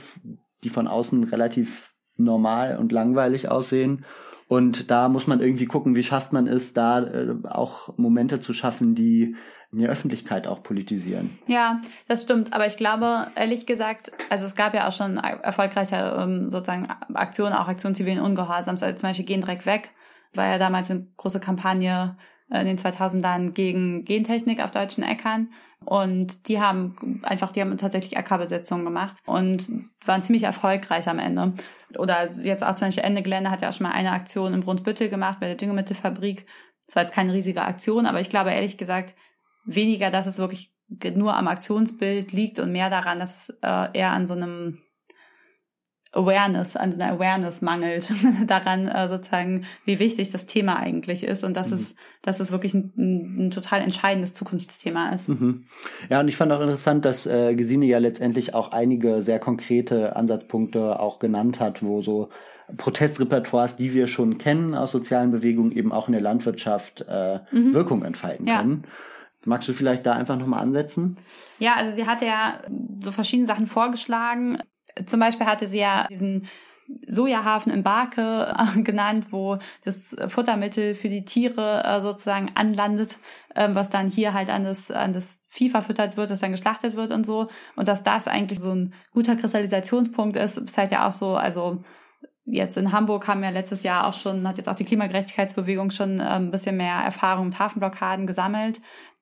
die 0.64 0.70
von 0.70 0.88
außen 0.88 1.24
relativ 1.26 1.94
normal 2.18 2.78
und 2.78 2.92
langweilig 2.92 3.50
aussehen. 3.50 4.06
Und 4.48 4.92
da 4.92 5.08
muss 5.08 5.28
man 5.28 5.40
irgendwie 5.40 5.66
gucken, 5.66 5.96
wie 5.96 6.04
schafft 6.04 6.34
man 6.34 6.48
es, 6.48 6.74
da 6.74 7.02
äh, 7.02 7.36
auch 7.46 7.98
Momente 7.98 8.42
zu 8.42 8.52
schaffen, 8.52 8.96
die 8.96 9.36
in 9.72 9.80
der 9.80 9.90
Öffentlichkeit 9.90 10.48
auch 10.48 10.64
politisieren. 10.64 11.40
Ja, 11.48 11.82
das 12.08 12.24
stimmt. 12.24 12.54
Aber 12.54 12.68
ich 12.68 12.76
glaube, 12.76 13.28
ehrlich 13.36 13.66
gesagt, 13.66 14.12
also 14.30 14.46
es 14.46 14.56
gab 14.56 14.74
ja 14.74 14.88
auch 14.88 14.92
schon 14.92 15.18
erfolgreiche 15.18 16.18
ähm, 16.20 16.50
sozusagen 16.50 16.88
Aktionen, 17.14 17.54
auch 17.54 17.68
Aktionen 17.68 17.96
zivilen 17.96 18.20
Ungehorsams, 18.20 18.84
also 18.84 18.98
zum 18.98 19.10
Beispiel 19.10 19.26
Gehen 19.26 19.42
direkt 19.42 19.66
weg, 19.66 19.92
war 20.34 20.48
ja 20.48 20.58
damals 20.58 20.92
eine 20.92 21.08
große 21.18 21.40
Kampagne 21.40 22.18
äh, 22.50 22.60
in 22.62 22.68
den 22.68 22.78
2000ern 22.78 23.52
gegen 23.52 24.04
Gentechnik 24.04 24.62
auf 24.62 24.72
deutschen 24.72 25.04
Äckern. 25.04 25.50
Und 25.84 26.48
die 26.48 26.62
haben 26.62 27.22
einfach, 27.24 27.52
die 27.52 27.62
haben 27.62 27.76
tatsächlich 27.78 28.16
Ackerbesetzungen 28.16 28.86
gemacht 28.86 29.18
und 29.26 29.68
waren 30.06 30.22
ziemlich 30.22 30.44
erfolgreich 30.44 31.08
am 31.10 31.18
Ende. 31.18 31.54
Oder 31.98 32.32
jetzt 32.34 32.64
auch 32.64 32.76
zum 32.76 32.90
Beispiel 32.90 33.04
Ende 33.04 33.24
Gelände 33.24 33.50
hat 33.50 33.62
ja 33.62 33.70
auch 33.70 33.74
schon 33.74 33.88
mal 33.88 33.94
eine 33.94 34.12
Aktion 34.12 34.54
in 34.54 34.62
Brunsbüttel 34.62 35.10
gemacht 35.10 35.40
bei 35.40 35.48
der 35.48 35.56
Düngemittelfabrik. 35.56 36.46
Das 36.86 36.96
war 36.96 37.04
jetzt 37.04 37.16
keine 37.16 37.34
riesige 37.34 37.64
Aktion, 37.64 38.06
aber 38.06 38.20
ich 38.20 38.30
glaube 38.30 38.52
ehrlich 38.52 38.78
gesagt, 38.78 39.16
weniger, 39.66 40.12
dass 40.12 40.28
es 40.28 40.38
wirklich 40.40 40.74
nur 41.16 41.36
am 41.36 41.48
Aktionsbild 41.48 42.32
liegt 42.32 42.60
und 42.60 42.72
mehr 42.72 42.90
daran, 42.90 43.18
dass 43.18 43.50
es 43.50 43.58
äh, 43.62 43.88
eher 43.94 44.12
an 44.12 44.26
so 44.26 44.34
einem 44.34 44.80
Awareness, 46.14 46.76
an 46.76 46.92
so 46.92 47.02
einer 47.02 47.14
Awareness 47.14 47.62
mangelt, 47.62 48.12
daran 48.48 48.88
äh, 48.88 49.08
sozusagen, 49.08 49.66
wie 49.86 50.00
wichtig 50.00 50.30
das 50.30 50.46
Thema 50.46 50.76
eigentlich 50.76 51.24
ist 51.24 51.46
und 51.46 51.56
dass 51.56 51.70
mhm. 51.70 51.76
es, 51.76 51.96
dass 52.22 52.40
es 52.42 52.52
wirklich 52.52 52.74
ein, 52.74 52.92
ein, 52.98 53.48
ein, 53.48 53.52
total 53.52 53.80
entscheidendes 53.80 54.34
Zukunftsthema 54.34 55.10
ist. 55.10 55.30
Mhm. 55.30 55.66
Ja, 56.10 56.20
und 56.20 56.28
ich 56.28 56.36
fand 56.36 56.52
auch 56.52 56.60
interessant, 56.60 57.06
dass 57.06 57.26
äh, 57.26 57.56
Gesine 57.56 57.86
ja 57.86 58.00
letztendlich 58.00 58.54
auch 58.54 58.74
einige 58.74 59.22
sehr 59.22 59.40
konkrete 59.40 60.16
Ansatzpunkte 60.18 61.00
auch 61.00 61.20
genannt 61.20 61.62
hat, 61.62 61.82
wo 61.82 62.02
so 62.02 62.30
Protestrepertoires, 62.76 63.78
die 63.78 63.94
wir 63.94 64.08
schon 64.08 64.38
kennen 64.38 64.76
aus 64.76 64.92
sozialen 64.92 65.32
Bewegungen, 65.32 65.72
eben 65.72 65.94
auch 65.94 66.08
in 66.08 66.14
der 66.14 66.22
Landwirtschaft 66.22 67.06
äh, 67.08 67.40
mhm. 67.52 67.74
Wirkung 67.74 68.04
entfalten 68.04 68.48
ja. 68.48 68.60
können. 68.60 68.84
Magst 69.46 69.68
du 69.68 69.74
vielleicht 69.74 70.06
da 70.06 70.14
einfach 70.14 70.38
nochmal 70.38 70.62
ansetzen? 70.62 71.18
Ja, 71.60 71.76
also 71.76 71.94
sie 71.94 72.06
hatte 72.06 72.26
ja 72.26 72.62
so 73.02 73.12
verschiedene 73.12 73.48
Sachen 73.48 73.68
vorgeschlagen. 73.68 74.60
Zum 75.06 75.20
Beispiel 75.20 75.48
hatte 75.48 75.68
sie 75.68 75.80
ja 75.80 76.08
diesen 76.08 76.48
Sojahafen 77.08 77.72
in 77.72 77.84
Barke 77.84 78.54
äh, 78.58 78.82
genannt, 78.82 79.28
wo 79.32 79.58
das 79.84 80.16
Futtermittel 80.28 80.96
für 80.96 81.10
die 81.10 81.26
Tiere 81.26 81.84
äh, 81.84 82.02
sozusagen 82.02 82.52
anlandet, 82.56 83.18
äh, 83.56 83.70
was 83.72 83.90
dann 83.90 84.08
hier 84.08 84.34
halt 84.34 84.50
an 84.50 84.64
das, 84.64 84.92
an 84.92 85.14
das 85.14 85.44
Vieh 85.48 85.70
verfüttert 85.70 86.18
wird, 86.18 86.32
das 86.32 86.42
dann 86.42 86.52
geschlachtet 86.52 86.96
wird 86.96 87.12
und 87.12 87.26
so. 87.26 87.50
Und 87.76 87.88
dass 87.88 88.04
das 88.04 88.28
eigentlich 88.28 88.60
so 88.60 88.74
ein 88.74 88.94
guter 89.12 89.36
Kristallisationspunkt 89.36 90.36
ist, 90.38 90.58
ist 90.58 90.78
halt 90.78 90.92
ja 90.92 91.08
auch 91.08 91.12
so, 91.12 91.36
also 91.36 91.84
jetzt 92.46 92.78
in 92.78 92.92
Hamburg 92.92 93.28
haben 93.28 93.44
ja 93.44 93.50
letztes 93.50 93.84
Jahr 93.84 94.08
auch 94.08 94.14
schon, 94.14 94.48
hat 94.48 94.58
jetzt 94.58 94.68
auch 94.68 94.76
die 94.76 94.86
Klimagerechtigkeitsbewegung 94.86 95.92
schon 95.92 96.20
äh, 96.20 96.24
ein 96.24 96.52
bisschen 96.52 96.78
mehr 96.78 96.96
Erfahrung 96.96 97.48
mit 97.48 97.60
Hafenblockaden 97.60 98.28
gesammelt. 98.28 98.82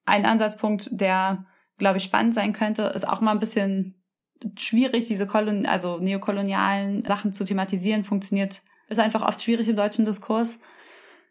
Ein 0.09 0.25
Ansatzpunkt, 0.25 0.89
der, 0.91 1.45
glaube 1.77 1.97
ich, 1.97 2.03
spannend 2.03 2.33
sein 2.33 2.53
könnte, 2.53 2.83
ist 2.83 3.07
auch 3.07 3.21
mal 3.21 3.31
ein 3.31 3.39
bisschen 3.39 3.95
schwierig, 4.57 5.07
diese 5.07 5.27
Kolon 5.27 5.65
also 5.65 5.97
neokolonialen 5.97 7.01
Sachen 7.01 7.33
zu 7.33 7.43
thematisieren, 7.43 8.03
funktioniert, 8.03 8.61
ist 8.87 8.99
einfach 8.99 9.21
oft 9.21 9.41
schwierig 9.41 9.67
im 9.67 9.75
deutschen 9.75 10.05
Diskurs, 10.05 10.59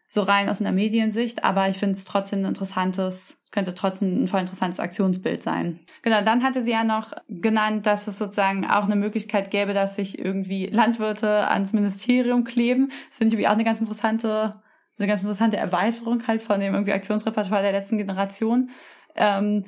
so 0.07 0.21
rein 0.21 0.49
aus 0.49 0.59
einer 0.59 0.71
Mediensicht, 0.71 1.43
aber 1.43 1.69
ich 1.69 1.77
finde 1.77 1.93
es 1.93 2.03
trotzdem 2.03 2.41
ein 2.41 2.45
interessantes, 2.45 3.37
könnte 3.51 3.75
trotzdem 3.75 4.23
ein 4.23 4.27
voll 4.27 4.39
interessantes 4.39 4.79
Aktionsbild 4.79 5.43
sein. 5.43 5.79
Genau, 6.01 6.23
dann 6.23 6.43
hatte 6.43 6.63
sie 6.63 6.71
ja 6.71 6.83
noch 6.83 7.13
genannt, 7.27 7.85
dass 7.85 8.07
es 8.07 8.17
sozusagen 8.17 8.65
auch 8.65 8.85
eine 8.85 8.95
Möglichkeit 8.95 9.51
gäbe, 9.51 9.73
dass 9.73 9.95
sich 9.95 10.17
irgendwie 10.17 10.65
Landwirte 10.65 11.47
ans 11.47 11.73
Ministerium 11.73 12.43
kleben. 12.43 12.91
Das 13.09 13.17
finde 13.17 13.37
ich 13.37 13.47
auch 13.47 13.53
eine 13.53 13.63
ganz 13.63 13.81
interessante, 13.81 14.61
eine 14.99 15.07
ganz 15.07 15.21
interessante 15.21 15.57
Erweiterung 15.57 16.27
halt 16.27 16.41
von 16.41 16.59
dem 16.59 16.73
irgendwie 16.73 16.93
Aktionsrepertoire 16.93 17.61
der 17.61 17.71
letzten 17.71 17.97
Generation. 17.97 18.69
Ähm, 19.15 19.65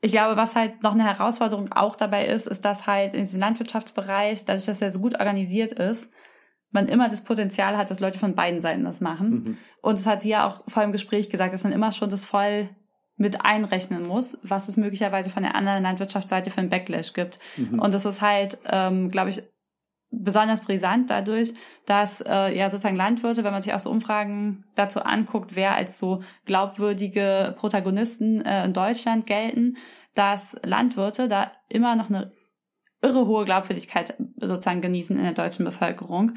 ich 0.00 0.12
glaube, 0.12 0.36
was 0.36 0.54
halt 0.54 0.82
noch 0.82 0.92
eine 0.92 1.04
Herausforderung 1.04 1.72
auch 1.72 1.96
dabei 1.96 2.26
ist, 2.26 2.46
ist, 2.46 2.64
dass 2.64 2.86
halt 2.86 3.14
in 3.14 3.20
diesem 3.20 3.40
Landwirtschaftsbereich, 3.40 4.44
dadurch, 4.44 4.66
dass 4.66 4.82
er 4.82 4.90
so 4.90 5.00
gut 5.00 5.18
organisiert 5.18 5.72
ist, 5.72 6.10
man 6.70 6.88
immer 6.88 7.08
das 7.08 7.24
Potenzial 7.24 7.76
hat, 7.76 7.90
dass 7.90 8.00
Leute 8.00 8.18
von 8.18 8.34
beiden 8.34 8.60
Seiten 8.60 8.84
das 8.84 9.00
machen. 9.00 9.30
Mhm. 9.30 9.58
Und 9.82 9.94
es 9.94 10.06
hat 10.06 10.20
sie 10.20 10.28
ja 10.28 10.46
auch 10.46 10.62
vor 10.68 10.82
im 10.82 10.92
Gespräch 10.92 11.30
gesagt, 11.30 11.52
dass 11.52 11.64
man 11.64 11.72
immer 11.72 11.92
schon 11.92 12.10
das 12.10 12.24
voll 12.24 12.68
mit 13.16 13.46
einrechnen 13.46 14.06
muss, 14.06 14.38
was 14.42 14.68
es 14.68 14.76
möglicherweise 14.76 15.30
von 15.30 15.42
der 15.42 15.54
anderen 15.54 15.82
Landwirtschaftsseite 15.82 16.50
für 16.50 16.58
einen 16.58 16.68
Backlash 16.68 17.14
gibt. 17.14 17.38
Mhm. 17.56 17.78
Und 17.78 17.94
das 17.94 18.04
ist 18.04 18.20
halt, 18.20 18.58
ähm, 18.70 19.08
glaube 19.08 19.30
ich, 19.30 19.42
besonders 20.10 20.62
brisant 20.62 21.10
dadurch, 21.10 21.52
dass 21.84 22.20
äh, 22.20 22.56
ja 22.56 22.70
sozusagen 22.70 22.96
Landwirte, 22.96 23.44
wenn 23.44 23.52
man 23.52 23.62
sich 23.62 23.74
auch 23.74 23.80
so 23.80 23.90
Umfragen 23.90 24.64
dazu 24.74 25.02
anguckt, 25.02 25.56
wer 25.56 25.74
als 25.74 25.98
so 25.98 26.22
glaubwürdige 26.44 27.54
Protagonisten 27.58 28.40
äh, 28.44 28.64
in 28.64 28.72
Deutschland 28.72 29.26
gelten, 29.26 29.76
dass 30.14 30.56
Landwirte 30.64 31.28
da 31.28 31.52
immer 31.68 31.96
noch 31.96 32.08
eine 32.08 32.32
irre 33.02 33.26
hohe 33.26 33.44
Glaubwürdigkeit 33.44 34.14
sozusagen 34.40 34.80
genießen 34.80 35.16
in 35.16 35.24
der 35.24 35.32
deutschen 35.32 35.64
Bevölkerung. 35.64 36.32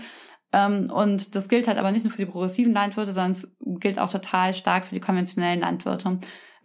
Ähm, 0.51 0.89
und 0.91 1.35
das 1.35 1.47
gilt 1.47 1.67
halt 1.67 1.77
aber 1.77 1.91
nicht 1.91 2.03
nur 2.03 2.11
für 2.11 2.25
die 2.25 2.31
progressiven 2.31 2.73
Landwirte, 2.73 3.13
sondern 3.13 3.31
es 3.31 3.55
gilt 3.79 3.99
auch 3.99 4.11
total 4.11 4.53
stark 4.53 4.87
für 4.87 4.95
die 4.95 5.01
konventionellen 5.01 5.61
Landwirte. 5.61 6.19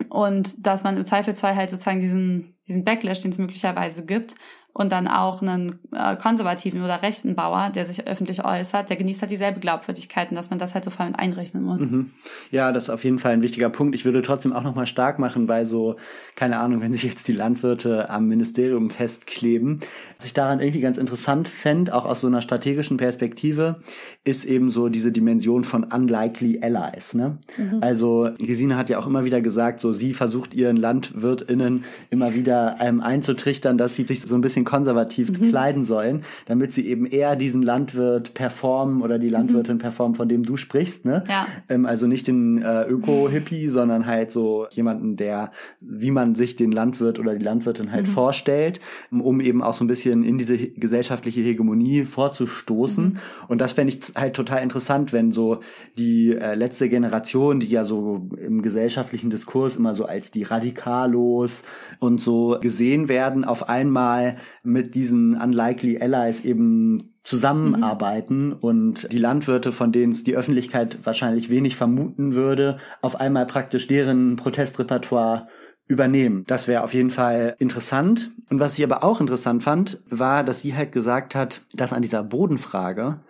Und 0.08 0.66
dass 0.66 0.84
man 0.84 0.96
im 0.96 1.06
Zweifelsfall 1.06 1.54
halt 1.54 1.70
sozusagen 1.70 2.00
diesen, 2.00 2.56
diesen 2.66 2.84
Backlash, 2.84 3.20
den 3.20 3.30
es 3.30 3.38
möglicherweise 3.38 4.04
gibt, 4.04 4.34
und 4.74 4.90
dann 4.90 5.06
auch 5.06 5.40
einen 5.40 5.78
äh, 5.92 6.16
konservativen 6.16 6.82
oder 6.82 7.00
rechten 7.00 7.36
Bauer, 7.36 7.70
der 7.72 7.86
sich 7.86 8.08
öffentlich 8.08 8.44
äußert, 8.44 8.90
der 8.90 8.96
genießt 8.96 9.22
halt 9.22 9.30
dieselbe 9.30 9.60
Glaubwürdigkeit 9.60 10.30
und 10.30 10.36
dass 10.36 10.50
man 10.50 10.58
das 10.58 10.74
halt 10.74 10.84
so 10.84 10.90
voll 10.90 11.06
mit 11.06 11.18
einrechnen 11.18 11.62
muss. 11.62 11.80
Mhm. 11.80 12.10
Ja, 12.50 12.72
das 12.72 12.84
ist 12.84 12.90
auf 12.90 13.04
jeden 13.04 13.20
Fall 13.20 13.32
ein 13.32 13.42
wichtiger 13.42 13.70
Punkt. 13.70 13.94
Ich 13.94 14.04
würde 14.04 14.20
trotzdem 14.20 14.52
auch 14.52 14.64
nochmal 14.64 14.86
stark 14.86 15.20
machen 15.20 15.46
bei 15.46 15.64
so, 15.64 15.94
keine 16.34 16.58
Ahnung, 16.58 16.80
wenn 16.80 16.92
sich 16.92 17.04
jetzt 17.04 17.28
die 17.28 17.32
Landwirte 17.32 18.10
am 18.10 18.26
Ministerium 18.26 18.90
festkleben. 18.90 19.78
Was 20.16 20.26
ich 20.26 20.34
daran 20.34 20.58
irgendwie 20.58 20.80
ganz 20.80 20.98
interessant 20.98 21.46
fände, 21.48 21.94
auch 21.94 22.04
aus 22.04 22.20
so 22.20 22.26
einer 22.26 22.40
strategischen 22.40 22.96
Perspektive, 22.96 23.76
ist 24.24 24.44
eben 24.44 24.72
so 24.72 24.88
diese 24.88 25.12
Dimension 25.12 25.62
von 25.62 25.84
unlikely 25.84 26.60
allies. 26.62 27.14
Ne? 27.14 27.38
Mhm. 27.56 27.78
Also 27.80 28.30
Gesine 28.38 28.76
hat 28.76 28.88
ja 28.88 28.98
auch 28.98 29.06
immer 29.06 29.24
wieder 29.24 29.40
gesagt, 29.40 29.80
so 29.80 29.92
sie 29.92 30.14
versucht 30.14 30.52
ihren 30.52 30.76
LandwirtInnen 30.76 31.84
immer 32.10 32.34
wieder 32.34 32.76
ähm, 32.80 33.00
einzutrichtern, 33.00 33.78
dass 33.78 33.94
sie 33.94 34.04
sich 34.04 34.22
so 34.22 34.34
ein 34.34 34.40
bisschen 34.40 34.63
bisschen 34.64 34.74
konservativ 34.74 35.30
mhm. 35.30 35.48
kleiden 35.48 35.84
sollen, 35.84 36.24
damit 36.46 36.72
sie 36.72 36.86
eben 36.86 37.06
eher 37.06 37.36
diesen 37.36 37.62
Landwirt 37.62 38.34
performen 38.34 39.02
oder 39.02 39.18
die 39.18 39.28
Landwirtin 39.28 39.76
mhm. 39.76 39.80
performen, 39.80 40.14
von 40.14 40.28
dem 40.28 40.42
du 40.42 40.56
sprichst. 40.56 41.04
Ne? 41.04 41.24
Ja. 41.28 41.46
Ähm, 41.68 41.86
also 41.86 42.06
nicht 42.06 42.26
den 42.26 42.62
äh, 42.62 42.84
Öko-Hippie, 42.84 43.68
sondern 43.68 44.06
halt 44.06 44.30
so 44.32 44.66
jemanden, 44.70 45.16
der, 45.16 45.52
wie 45.80 46.10
man 46.10 46.34
sich 46.34 46.56
den 46.56 46.72
Landwirt 46.72 47.18
oder 47.18 47.34
die 47.34 47.44
Landwirtin 47.44 47.92
halt 47.92 48.06
mhm. 48.06 48.12
vorstellt, 48.12 48.80
um 49.10 49.40
eben 49.40 49.62
auch 49.62 49.74
so 49.74 49.84
ein 49.84 49.88
bisschen 49.88 50.24
in 50.24 50.38
diese 50.38 50.56
gesellschaftliche 50.56 51.42
Hegemonie 51.42 52.04
vorzustoßen. 52.04 53.04
Mhm. 53.04 53.18
Und 53.48 53.60
das 53.60 53.72
fände 53.72 53.92
ich 53.92 54.12
halt 54.16 54.34
total 54.34 54.62
interessant, 54.62 55.12
wenn 55.12 55.32
so 55.32 55.60
die 55.98 56.34
äh, 56.34 56.54
letzte 56.54 56.88
Generation, 56.88 57.60
die 57.60 57.68
ja 57.68 57.84
so 57.84 58.28
im 58.36 58.62
gesellschaftlichen 58.62 59.30
Diskurs 59.30 59.76
immer 59.76 59.94
so 59.94 60.06
als 60.06 60.30
die 60.30 60.42
Radikalos 60.42 61.62
und 61.98 62.20
so 62.20 62.58
gesehen 62.60 63.08
werden, 63.08 63.44
auf 63.44 63.68
einmal 63.68 64.36
mit 64.64 64.94
diesen 64.94 65.40
Unlikely 65.40 66.00
Allies 66.00 66.44
eben 66.44 67.14
zusammenarbeiten 67.22 68.48
mhm. 68.48 68.56
und 68.60 69.12
die 69.12 69.18
Landwirte, 69.18 69.72
von 69.72 69.92
denen 69.92 70.12
es 70.12 70.24
die 70.24 70.36
Öffentlichkeit 70.36 70.98
wahrscheinlich 71.04 71.48
wenig 71.50 71.76
vermuten 71.76 72.34
würde, 72.34 72.78
auf 73.00 73.20
einmal 73.20 73.46
praktisch 73.46 73.86
deren 73.86 74.36
Protestrepertoire 74.36 75.46
übernehmen. 75.86 76.44
Das 76.46 76.66
wäre 76.66 76.82
auf 76.82 76.94
jeden 76.94 77.10
Fall 77.10 77.56
interessant. 77.58 78.32
Und 78.50 78.58
was 78.58 78.78
ich 78.78 78.84
aber 78.84 79.04
auch 79.04 79.20
interessant 79.20 79.62
fand, 79.62 80.00
war, 80.08 80.42
dass 80.42 80.60
sie 80.60 80.74
halt 80.74 80.92
gesagt 80.92 81.34
hat, 81.34 81.62
dass 81.74 81.92
an 81.92 82.02
dieser 82.02 82.22
Bodenfrage 82.22 83.20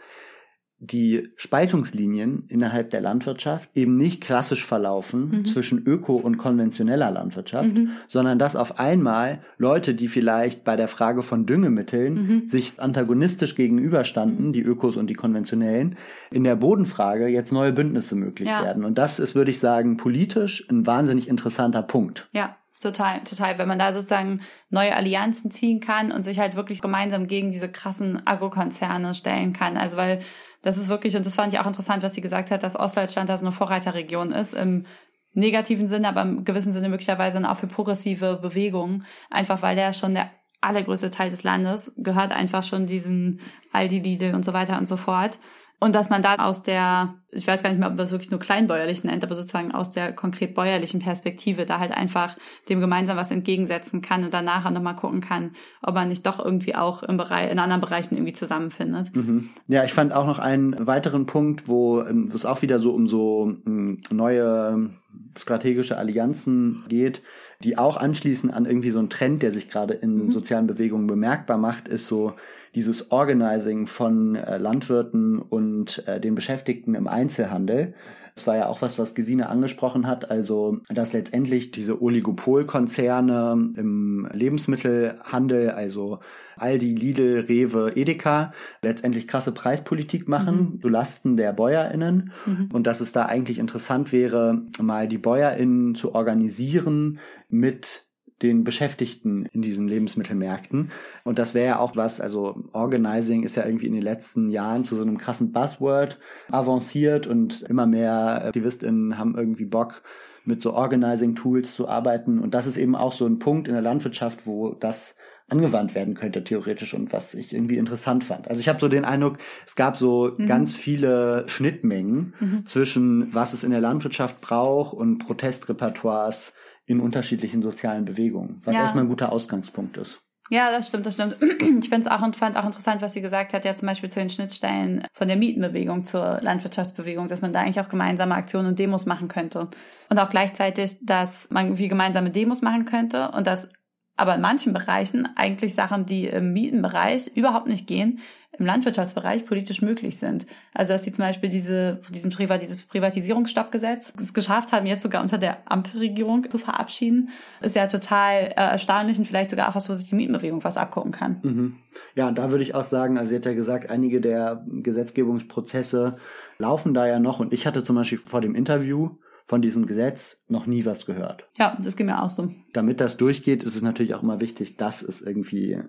die 0.78 1.28
Spaltungslinien 1.36 2.44
innerhalb 2.48 2.90
der 2.90 3.00
Landwirtschaft 3.00 3.70
eben 3.74 3.92
nicht 3.92 4.20
klassisch 4.20 4.66
verlaufen 4.66 5.30
mhm. 5.30 5.44
zwischen 5.46 5.86
öko 5.86 6.16
und 6.16 6.36
konventioneller 6.36 7.10
Landwirtschaft, 7.10 7.72
mhm. 7.72 7.90
sondern 8.08 8.38
dass 8.38 8.56
auf 8.56 8.78
einmal 8.78 9.40
Leute, 9.56 9.94
die 9.94 10.08
vielleicht 10.08 10.64
bei 10.64 10.76
der 10.76 10.88
Frage 10.88 11.22
von 11.22 11.46
Düngemitteln 11.46 12.14
mhm. 12.14 12.46
sich 12.46 12.74
antagonistisch 12.78 13.54
gegenüberstanden, 13.54 14.52
die 14.52 14.62
Ökos 14.62 14.96
und 14.96 15.08
die 15.08 15.14
konventionellen, 15.14 15.96
in 16.30 16.44
der 16.44 16.56
Bodenfrage 16.56 17.28
jetzt 17.28 17.52
neue 17.52 17.72
Bündnisse 17.72 18.14
möglich 18.14 18.48
ja. 18.48 18.62
werden. 18.62 18.84
Und 18.84 18.98
das 18.98 19.18
ist, 19.20 19.34
würde 19.34 19.52
ich 19.52 19.60
sagen, 19.60 19.96
politisch 19.96 20.68
ein 20.68 20.86
wahnsinnig 20.86 21.28
interessanter 21.28 21.82
Punkt. 21.82 22.28
Ja. 22.32 22.56
Total, 22.80 23.20
total. 23.24 23.56
Wenn 23.56 23.68
man 23.68 23.78
da 23.78 23.94
sozusagen 23.94 24.40
neue 24.68 24.94
Allianzen 24.94 25.50
ziehen 25.50 25.80
kann 25.80 26.12
und 26.12 26.22
sich 26.22 26.38
halt 26.38 26.54
wirklich 26.54 26.82
gemeinsam 26.82 27.28
gegen 27.28 27.50
diese 27.50 27.70
krassen 27.70 28.26
Agrokonzerne 28.26 29.14
stellen 29.14 29.54
kann. 29.54 29.78
Also 29.78 29.96
weil 29.96 30.20
das 30.64 30.78
ist 30.78 30.88
wirklich, 30.88 31.16
und 31.16 31.24
das 31.24 31.34
fand 31.34 31.52
ich 31.52 31.60
auch 31.60 31.66
interessant, 31.66 32.02
was 32.02 32.14
sie 32.14 32.20
gesagt 32.20 32.50
hat, 32.50 32.62
dass 32.62 32.74
Ostdeutschland 32.74 33.28
da 33.28 33.36
so 33.36 33.44
eine 33.44 33.52
Vorreiterregion 33.52 34.32
ist, 34.32 34.54
im 34.54 34.86
negativen 35.34 35.88
Sinne, 35.88 36.08
aber 36.08 36.22
im 36.22 36.44
gewissen 36.44 36.72
Sinne 36.72 36.88
möglicherweise 36.88 37.48
auch 37.48 37.56
für 37.56 37.66
progressive 37.66 38.38
Bewegungen, 38.40 39.04
einfach 39.30 39.62
weil 39.62 39.76
der 39.76 39.92
schon 39.92 40.14
der 40.14 40.30
allergrößte 40.62 41.10
Teil 41.10 41.30
des 41.30 41.42
Landes 41.42 41.92
gehört 41.98 42.32
einfach 42.32 42.62
schon 42.62 42.86
diesen 42.86 43.40
Aldi, 43.72 43.98
Lidl 43.98 44.34
und 44.34 44.44
so 44.44 44.54
weiter 44.54 44.78
und 44.78 44.88
so 44.88 44.96
fort. 44.96 45.38
Und 45.80 45.94
dass 45.94 46.08
man 46.08 46.22
da 46.22 46.36
aus 46.36 46.62
der, 46.62 47.14
ich 47.30 47.46
weiß 47.46 47.62
gar 47.62 47.70
nicht 47.70 47.78
mehr, 47.78 47.88
ob 47.88 47.96
man 47.96 48.04
es 48.04 48.12
wirklich 48.12 48.30
nur 48.30 48.40
kleinbäuerlich 48.40 49.04
nennt, 49.04 49.22
aber 49.24 49.34
sozusagen 49.34 49.72
aus 49.72 49.92
der 49.92 50.12
konkret 50.12 50.54
bäuerlichen 50.54 51.00
Perspektive 51.00 51.66
da 51.66 51.78
halt 51.78 51.92
einfach 51.92 52.36
dem 52.68 52.80
gemeinsam 52.80 53.16
was 53.16 53.30
entgegensetzen 53.30 54.00
kann 54.00 54.24
und 54.24 54.32
danach 54.32 54.64
auch 54.64 54.70
nochmal 54.70 54.96
gucken 54.96 55.20
kann, 55.20 55.52
ob 55.82 55.94
man 55.94 56.08
nicht 56.08 56.24
doch 56.24 56.42
irgendwie 56.42 56.74
auch 56.74 57.02
im 57.02 57.16
Bereich, 57.16 57.50
in 57.50 57.58
anderen 57.58 57.80
Bereichen 57.80 58.14
irgendwie 58.14 58.32
zusammenfindet. 58.32 59.14
Mhm. 59.14 59.50
Ja, 59.66 59.84
ich 59.84 59.92
fand 59.92 60.12
auch 60.12 60.26
noch 60.26 60.38
einen 60.38 60.86
weiteren 60.86 61.26
Punkt, 61.26 61.68
wo 61.68 62.00
ähm, 62.02 62.30
es 62.32 62.46
auch 62.46 62.62
wieder 62.62 62.78
so 62.78 62.92
um 62.92 63.06
so 63.06 63.54
ähm, 63.66 64.00
neue 64.10 64.90
strategische 65.38 65.98
Allianzen 65.98 66.84
geht, 66.88 67.22
die 67.64 67.78
auch 67.78 67.96
anschließen 67.96 68.50
an 68.50 68.66
irgendwie 68.66 68.90
so 68.90 68.98
einen 68.98 69.08
Trend, 69.08 69.42
der 69.42 69.50
sich 69.50 69.70
gerade 69.70 69.94
in 69.94 70.26
mhm. 70.26 70.30
sozialen 70.30 70.66
Bewegungen 70.66 71.06
bemerkbar 71.06 71.56
macht, 71.56 71.88
ist 71.88 72.06
so 72.06 72.34
dieses 72.74 73.10
Organizing 73.10 73.86
von 73.86 74.36
äh, 74.36 74.58
Landwirten 74.58 75.38
und 75.40 76.06
äh, 76.06 76.20
den 76.20 76.34
Beschäftigten 76.34 76.94
im 76.94 77.08
Einzelhandel. 77.08 77.94
Das 78.34 78.48
war 78.48 78.56
ja 78.56 78.66
auch 78.66 78.82
was, 78.82 78.98
was 78.98 79.14
Gesine 79.14 79.48
angesprochen 79.48 80.08
hat, 80.08 80.30
also 80.30 80.78
dass 80.88 81.12
letztendlich 81.12 81.70
diese 81.70 82.02
Oligopolkonzerne 82.02 83.70
im 83.76 84.28
Lebensmittelhandel, 84.32 85.70
also 85.70 86.18
Aldi, 86.56 86.94
Lidl, 86.94 87.44
Rewe, 87.48 87.92
Edeka, 87.94 88.52
letztendlich 88.82 89.28
krasse 89.28 89.52
Preispolitik 89.52 90.28
machen, 90.28 90.56
mhm. 90.56 90.80
zu 90.80 90.88
Lasten 90.88 91.36
der 91.36 91.52
BäuerInnen. 91.52 92.32
Mhm. 92.44 92.70
Und 92.72 92.88
dass 92.88 93.00
es 93.00 93.12
da 93.12 93.26
eigentlich 93.26 93.60
interessant 93.60 94.12
wäre, 94.12 94.62
mal 94.80 95.06
die 95.06 95.18
BäuerInnen 95.18 95.94
zu 95.94 96.14
organisieren 96.14 97.20
mit 97.48 98.08
den 98.42 98.64
Beschäftigten 98.64 99.46
in 99.46 99.62
diesen 99.62 99.86
Lebensmittelmärkten. 99.88 100.90
Und 101.22 101.38
das 101.38 101.54
wäre 101.54 101.66
ja 101.66 101.78
auch 101.78 101.96
was, 101.96 102.20
also 102.20 102.64
Organizing 102.72 103.42
ist 103.42 103.56
ja 103.56 103.64
irgendwie 103.64 103.86
in 103.86 103.94
den 103.94 104.02
letzten 104.02 104.50
Jahren 104.50 104.84
zu 104.84 104.96
so 104.96 105.02
einem 105.02 105.18
krassen 105.18 105.52
Buzzword 105.52 106.18
avanciert 106.50 107.26
und 107.26 107.62
immer 107.62 107.86
mehr 107.86 108.44
Aktivistinnen 108.46 109.18
haben 109.18 109.36
irgendwie 109.36 109.64
Bock, 109.64 110.02
mit 110.44 110.60
so 110.60 110.74
Organizing 110.74 111.34
Tools 111.34 111.74
zu 111.74 111.88
arbeiten. 111.88 112.38
Und 112.38 112.54
das 112.54 112.66
ist 112.66 112.76
eben 112.76 112.94
auch 112.94 113.12
so 113.12 113.26
ein 113.26 113.38
Punkt 113.38 113.66
in 113.66 113.74
der 113.74 113.82
Landwirtschaft, 113.82 114.46
wo 114.46 114.74
das 114.74 115.16
angewandt 115.48 115.94
werden 115.94 116.14
könnte 116.14 116.42
theoretisch 116.42 116.94
und 116.94 117.12
was 117.12 117.34
ich 117.34 117.54
irgendwie 117.54 117.76
interessant 117.76 118.24
fand. 118.24 118.48
Also 118.48 118.60
ich 118.60 118.68
habe 118.68 118.80
so 118.80 118.88
den 118.88 119.04
Eindruck, 119.04 119.38
es 119.66 119.76
gab 119.76 119.96
so 119.96 120.32
mhm. 120.36 120.46
ganz 120.46 120.74
viele 120.74 121.44
Schnittmengen 121.48 122.34
mhm. 122.40 122.66
zwischen 122.66 123.34
was 123.34 123.52
es 123.52 123.62
in 123.62 123.70
der 123.70 123.80
Landwirtschaft 123.80 124.40
braucht 124.40 124.94
und 124.94 125.18
Protestrepertoires 125.18 126.54
in 126.86 127.00
unterschiedlichen 127.00 127.62
sozialen 127.62 128.04
Bewegungen, 128.04 128.60
was 128.64 128.74
ja. 128.74 128.82
erstmal 128.82 129.04
ein 129.04 129.08
guter 129.08 129.32
Ausgangspunkt 129.32 129.96
ist. 129.96 130.20
Ja, 130.50 130.70
das 130.70 130.88
stimmt, 130.88 131.06
das 131.06 131.14
stimmt. 131.14 131.36
Ich 131.40 131.88
finde 131.88 132.06
es 132.06 132.06
auch 132.06 132.22
und 132.22 132.36
fand 132.36 132.56
auch 132.56 132.66
interessant, 132.66 133.02
was 133.02 133.14
sie 133.14 133.20
gesagt 133.20 133.52
hat, 133.52 133.64
ja 133.64 133.74
zum 133.74 133.88
Beispiel 133.88 134.10
zu 134.10 134.20
den 134.20 134.30
Schnittstellen 134.30 135.06
von 135.12 135.28
der 135.28 135.36
Mietenbewegung 135.36 136.04
zur 136.04 136.40
Landwirtschaftsbewegung, 136.42 137.28
dass 137.28 137.42
man 137.42 137.52
da 137.52 137.60
eigentlich 137.60 137.80
auch 137.80 137.88
gemeinsame 137.88 138.34
Aktionen 138.34 138.68
und 138.68 138.78
Demos 138.78 139.06
machen 139.06 139.28
könnte. 139.28 139.68
Und 140.10 140.18
auch 140.18 140.30
gleichzeitig, 140.30 140.98
dass 141.02 141.50
man 141.50 141.66
irgendwie 141.66 141.88
gemeinsame 141.88 142.30
Demos 142.30 142.62
machen 142.62 142.84
könnte 142.84 143.30
und 143.30 143.46
dass 143.46 143.68
aber 144.16 144.34
in 144.36 144.40
manchen 144.40 144.72
Bereichen 144.72 145.28
eigentlich 145.34 145.74
Sachen, 145.74 146.06
die 146.06 146.26
im 146.26 146.52
Mietenbereich 146.52 147.28
überhaupt 147.34 147.66
nicht 147.66 147.86
gehen, 147.86 148.20
im 148.58 148.66
Landwirtschaftsbereich 148.66 149.46
politisch 149.46 149.82
möglich 149.82 150.18
sind. 150.18 150.46
Also 150.72 150.92
dass 150.92 151.04
sie 151.04 151.12
zum 151.12 151.24
Beispiel 151.24 151.50
diese, 151.50 152.00
diesen 152.10 152.30
Privat, 152.30 152.62
dieses 152.62 152.76
Privatisierungsstoppgesetz 152.76 154.12
es 154.18 154.34
geschafft 154.34 154.72
haben, 154.72 154.86
jetzt 154.86 155.02
sogar 155.02 155.22
unter 155.22 155.38
der 155.38 155.70
Ampelregierung 155.70 156.48
zu 156.50 156.58
verabschieden, 156.58 157.30
ist 157.60 157.76
ja 157.76 157.86
total 157.86 158.48
äh, 158.48 158.54
erstaunlich 158.54 159.18
und 159.18 159.26
vielleicht 159.26 159.50
sogar 159.50 159.68
auch 159.68 159.74
was, 159.74 159.88
wo 159.88 159.94
sich 159.94 160.08
die 160.08 160.14
Mietenbewegung 160.14 160.62
was 160.64 160.76
abgucken 160.76 161.12
kann. 161.12 161.40
Mhm. 161.42 161.76
Ja, 162.14 162.30
da 162.32 162.50
würde 162.50 162.64
ich 162.64 162.74
auch 162.74 162.84
sagen, 162.84 163.18
also 163.18 163.30
sie 163.30 163.36
hat 163.36 163.46
ja 163.46 163.54
gesagt, 163.54 163.90
einige 163.90 164.20
der 164.20 164.64
Gesetzgebungsprozesse 164.68 166.16
laufen 166.58 166.94
da 166.94 167.06
ja 167.06 167.18
noch 167.18 167.40
und 167.40 167.52
ich 167.52 167.66
hatte 167.66 167.84
zum 167.84 167.96
Beispiel 167.96 168.18
vor 168.18 168.40
dem 168.40 168.54
Interview 168.54 169.10
von 169.44 169.60
diesem 169.60 169.86
Gesetz 169.86 170.38
noch 170.48 170.66
nie 170.66 170.84
was 170.84 171.06
gehört. 171.06 171.48
Ja, 171.58 171.76
das 171.80 171.96
geht 171.96 172.06
mir 172.06 172.22
auch 172.22 172.28
so. 172.28 172.50
Damit 172.72 173.00
das 173.00 173.16
durchgeht, 173.16 173.62
ist 173.62 173.76
es 173.76 173.82
natürlich 173.82 174.14
auch 174.14 174.22
immer 174.22 174.40
wichtig, 174.40 174.76
dass 174.76 175.02
es 175.02 175.20
irgendwie, 175.20 175.82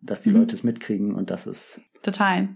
dass 0.00 0.20
die 0.20 0.30
mhm. 0.30 0.36
Leute 0.36 0.54
es 0.54 0.62
mitkriegen 0.62 1.14
und 1.14 1.30
dass 1.30 1.46
es. 1.46 1.80
Total. 2.02 2.48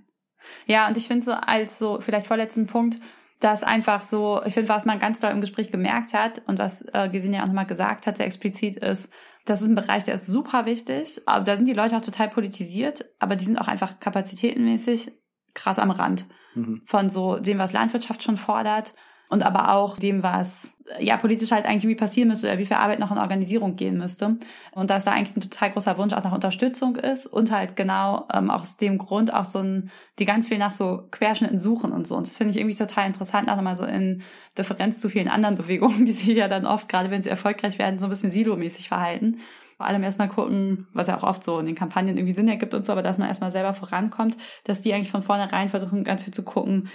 Ja, 0.67 0.89
und 0.89 0.97
ich 0.97 1.07
finde 1.07 1.25
so 1.25 1.33
als 1.33 1.79
so 1.79 2.01
vielleicht 2.01 2.27
vorletzten 2.27 2.67
Punkt, 2.67 2.99
dass 3.41 3.63
einfach 3.63 4.03
so, 4.03 4.43
ich 4.45 4.55
finde, 4.55 4.69
was 4.69 4.87
man 4.87 4.99
ganz 4.99 5.21
doll 5.21 5.31
im 5.31 5.41
Gespräch 5.41 5.71
gemerkt 5.71 6.15
hat 6.15 6.43
und 6.47 6.59
was 6.59 6.83
äh, 6.93 7.09
Gesine 7.11 7.37
ja 7.37 7.43
auch 7.43 7.47
nochmal 7.47 7.67
gesagt 7.67 8.07
hat, 8.07 8.17
sehr 8.17 8.27
explizit 8.27 8.77
ist, 8.77 9.13
das 9.45 9.61
ist 9.61 9.69
ein 9.69 9.75
Bereich, 9.75 10.05
der 10.05 10.15
ist 10.15 10.27
super 10.27 10.65
wichtig. 10.65 11.21
Aber 11.27 11.45
da 11.45 11.57
sind 11.57 11.67
die 11.67 11.75
Leute 11.75 11.97
auch 11.97 12.03
total 12.03 12.29
politisiert, 12.29 13.05
aber 13.19 13.37
die 13.37 13.45
sind 13.45 13.59
auch 13.59 13.69
einfach 13.69 14.01
kapazitätenmäßig 14.01 15.13
krass 15.53 15.79
am 15.79 15.91
Rand 15.91 16.27
mhm. 16.55 16.83
von 16.87 17.11
so 17.11 17.39
dem, 17.39 17.59
was 17.59 17.73
Landwirtschaft 17.73 18.23
schon 18.23 18.37
fordert 18.37 18.95
und 19.35 19.43
aber 19.43 19.73
auch 19.73 19.99
dem, 19.99 20.23
was 20.23 20.77
ja 21.01 21.17
politisch 21.17 21.51
halt 21.51 21.67
eigentlich 21.67 21.89
wie 21.89 21.97
passieren 21.97 22.29
müsste 22.29 22.47
oder 22.47 22.59
wie 22.59 22.67
viel 22.67 22.77
Arbeit 22.77 23.01
noch 23.01 23.11
in 23.11 23.19
Organisierung 23.19 23.75
gehen 23.75 23.99
müsste. 23.99 24.39
Und 24.71 24.91
dass 24.91 25.07
da 25.07 25.11
eigentlich 25.11 25.37
ein 25.37 25.41
total 25.41 25.73
großer 25.73 25.99
Wunsch 25.99 26.13
auch 26.13 26.23
nach 26.23 26.31
Unterstützung 26.31 26.95
ist 26.95 27.27
und 27.27 27.51
halt 27.51 27.75
genau 27.75 28.29
ähm, 28.33 28.49
aus 28.49 28.77
dem 28.77 28.97
Grund 28.97 29.35
auch 29.35 29.45
so 29.45 29.59
ein, 29.59 29.91
die 30.21 30.25
ganz 30.25 30.47
viel 30.47 30.59
nach 30.59 30.71
so 30.71 31.09
Querschnitten 31.11 31.59
suchen 31.59 31.91
und 31.91 32.07
so. 32.07 32.17
Und 32.17 32.29
das 32.29 32.37
finde 32.37 32.53
ich 32.53 32.59
irgendwie 32.59 32.77
total 32.77 33.09
interessant, 33.09 33.51
auch 33.51 33.57
nochmal 33.57 33.75
so 33.75 33.85
in 33.85 34.23
Differenz 34.57 35.01
zu 35.01 35.09
vielen 35.09 35.27
anderen 35.27 35.55
Bewegungen, 35.57 36.05
die 36.05 36.13
sich 36.13 36.37
ja 36.37 36.47
dann 36.47 36.65
oft, 36.65 36.89
gerade 36.89 37.11
wenn 37.11 37.23
sie 37.23 37.31
erfolgreich 37.31 37.81
werden, 37.81 37.99
so 37.99 38.07
ein 38.07 38.11
bisschen 38.11 38.31
silomäßig 38.31 38.87
verhalten. 38.87 39.39
Vor 39.79 39.87
allem 39.87 40.05
erstmal 40.05 40.29
gucken, 40.29 40.87
was 40.93 41.09
ja 41.09 41.19
auch 41.19 41.25
oft 41.25 41.43
so 41.43 41.59
in 41.59 41.67
den 41.67 41.75
Kampagnen 41.75 42.17
irgendwie 42.17 42.35
Sinn 42.35 42.47
ergibt 42.47 42.73
und 42.73 42.85
so, 42.85 42.93
aber 42.93 43.03
dass 43.03 43.19
man 43.19 43.27
erstmal 43.27 43.51
selber 43.51 43.75
vorankommt, 43.75 44.37
dass 44.63 44.83
die 44.83 44.95
eigentlich 44.95 45.11
von 45.11 45.23
vornherein 45.23 45.69
versuchen, 45.69 46.05
ganz 46.05 46.23
viel 46.23 46.33
zu 46.33 46.45
gucken, 46.45 46.89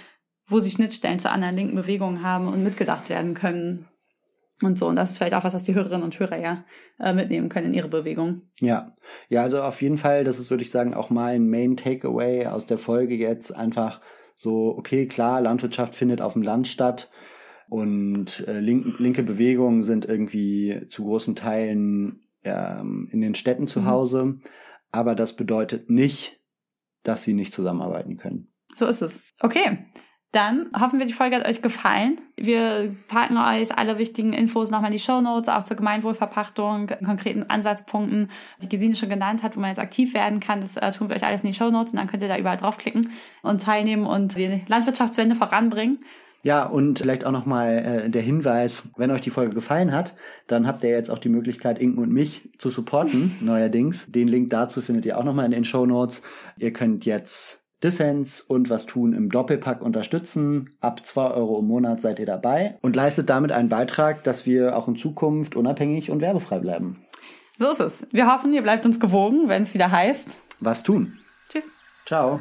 wo 0.50 0.60
sie 0.60 0.70
Schnittstellen 0.70 1.18
zu 1.18 1.30
anderen 1.30 1.56
linken 1.56 1.76
Bewegungen 1.76 2.22
haben 2.22 2.48
und 2.48 2.62
mitgedacht 2.62 3.08
werden 3.08 3.34
können. 3.34 3.86
Und 4.62 4.76
so. 4.78 4.88
Und 4.88 4.96
das 4.96 5.10
ist 5.10 5.18
vielleicht 5.18 5.34
auch 5.34 5.44
was, 5.44 5.54
was 5.54 5.64
die 5.64 5.74
Hörerinnen 5.74 6.02
und 6.02 6.18
Hörer 6.18 6.38
ja 6.38 6.64
äh, 6.98 7.14
mitnehmen 7.14 7.48
können 7.48 7.68
in 7.68 7.74
ihre 7.74 7.88
Bewegung. 7.88 8.42
Ja. 8.60 8.94
Ja, 9.30 9.42
also 9.42 9.62
auf 9.62 9.80
jeden 9.80 9.96
Fall, 9.96 10.22
das 10.24 10.38
ist, 10.38 10.50
würde 10.50 10.62
ich 10.62 10.70
sagen, 10.70 10.92
auch 10.92 11.08
mein 11.08 11.48
Main 11.48 11.76
Takeaway 11.76 12.46
aus 12.46 12.66
der 12.66 12.76
Folge 12.76 13.14
jetzt 13.14 13.54
einfach 13.54 14.02
so, 14.36 14.76
okay, 14.76 15.06
klar, 15.06 15.40
Landwirtschaft 15.40 15.94
findet 15.94 16.20
auf 16.20 16.34
dem 16.34 16.42
Land 16.42 16.68
statt 16.68 17.10
und 17.68 18.46
äh, 18.48 18.58
link, 18.58 18.98
linke 18.98 19.22
Bewegungen 19.22 19.82
sind 19.82 20.04
irgendwie 20.04 20.86
zu 20.88 21.04
großen 21.04 21.36
Teilen 21.36 22.26
ähm, 22.42 23.08
in 23.12 23.20
den 23.20 23.34
Städten 23.34 23.68
zu 23.68 23.80
mhm. 23.80 23.86
Hause. 23.86 24.38
Aber 24.92 25.14
das 25.14 25.36
bedeutet 25.36 25.88
nicht, 25.88 26.40
dass 27.02 27.22
sie 27.22 27.32
nicht 27.32 27.54
zusammenarbeiten 27.54 28.16
können. 28.16 28.52
So 28.74 28.86
ist 28.86 29.02
es. 29.02 29.20
Okay. 29.40 29.86
Dann 30.32 30.70
hoffen 30.78 31.00
wir, 31.00 31.06
die 31.06 31.12
Folge 31.12 31.36
hat 31.36 31.48
euch 31.48 31.60
gefallen. 31.60 32.20
Wir 32.36 32.94
packen 33.08 33.36
euch 33.36 33.76
alle 33.76 33.98
wichtigen 33.98 34.32
Infos 34.32 34.70
nochmal 34.70 34.90
in 34.90 34.96
die 34.96 35.02
Show 35.02 35.20
Notes, 35.20 35.48
auch 35.48 35.64
zur 35.64 35.76
Gemeinwohlverpachtung, 35.76 36.86
konkreten 37.04 37.42
Ansatzpunkten, 37.48 38.30
die 38.62 38.68
Gesine 38.68 38.94
schon 38.94 39.08
genannt 39.08 39.42
hat, 39.42 39.56
wo 39.56 39.60
man 39.60 39.70
jetzt 39.70 39.80
aktiv 39.80 40.14
werden 40.14 40.38
kann. 40.38 40.60
Das 40.60 40.76
äh, 40.76 40.92
tun 40.92 41.08
wir 41.08 41.16
euch 41.16 41.24
alles 41.24 41.42
in 41.42 41.50
die 41.50 41.56
Show 41.56 41.70
Notes 41.70 41.92
und 41.92 41.98
dann 41.98 42.06
könnt 42.06 42.22
ihr 42.22 42.28
da 42.28 42.38
überall 42.38 42.56
draufklicken 42.56 43.10
und 43.42 43.62
teilnehmen 43.62 44.06
und 44.06 44.36
die 44.36 44.62
Landwirtschaftswende 44.68 45.34
voranbringen. 45.34 45.98
Ja, 46.42 46.62
und 46.62 47.00
vielleicht 47.00 47.26
auch 47.26 47.32
nochmal 47.32 48.04
äh, 48.04 48.10
der 48.10 48.22
Hinweis, 48.22 48.84
wenn 48.96 49.10
euch 49.10 49.20
die 49.20 49.30
Folge 49.30 49.54
gefallen 49.54 49.92
hat, 49.92 50.14
dann 50.46 50.66
habt 50.66 50.84
ihr 50.84 50.90
jetzt 50.90 51.10
auch 51.10 51.18
die 51.18 51.28
Möglichkeit, 51.28 51.80
Inken 51.80 51.98
und 51.98 52.12
mich 52.12 52.48
zu 52.58 52.70
supporten, 52.70 53.36
neuerdings. 53.40 54.06
Den 54.08 54.28
Link 54.28 54.50
dazu 54.50 54.80
findet 54.80 55.06
ihr 55.06 55.18
auch 55.18 55.24
nochmal 55.24 55.46
in 55.46 55.50
den 55.50 55.64
Show 55.64 55.84
Notes. 55.86 56.22
Ihr 56.56 56.72
könnt 56.72 57.04
jetzt 57.04 57.64
Dissens 57.82 58.40
und 58.42 58.68
was 58.68 58.84
tun 58.86 59.14
im 59.14 59.30
Doppelpack 59.30 59.80
unterstützen. 59.80 60.70
Ab 60.80 61.06
zwei 61.06 61.30
Euro 61.30 61.60
im 61.60 61.66
Monat 61.66 62.02
seid 62.02 62.18
ihr 62.18 62.26
dabei 62.26 62.76
und 62.82 62.94
leistet 62.94 63.30
damit 63.30 63.52
einen 63.52 63.70
Beitrag, 63.70 64.22
dass 64.24 64.44
wir 64.44 64.76
auch 64.76 64.86
in 64.86 64.96
Zukunft 64.96 65.56
unabhängig 65.56 66.10
und 66.10 66.20
werbefrei 66.20 66.58
bleiben. 66.58 67.02
So 67.58 67.70
ist 67.70 67.80
es. 67.80 68.06
Wir 68.10 68.30
hoffen, 68.30 68.52
ihr 68.52 68.62
bleibt 68.62 68.84
uns 68.84 69.00
gewogen, 69.00 69.48
wenn 69.48 69.62
es 69.62 69.74
wieder 69.74 69.90
heißt. 69.90 70.40
Was 70.60 70.82
tun? 70.82 71.18
Tschüss. 71.50 71.68
Ciao. 72.06 72.40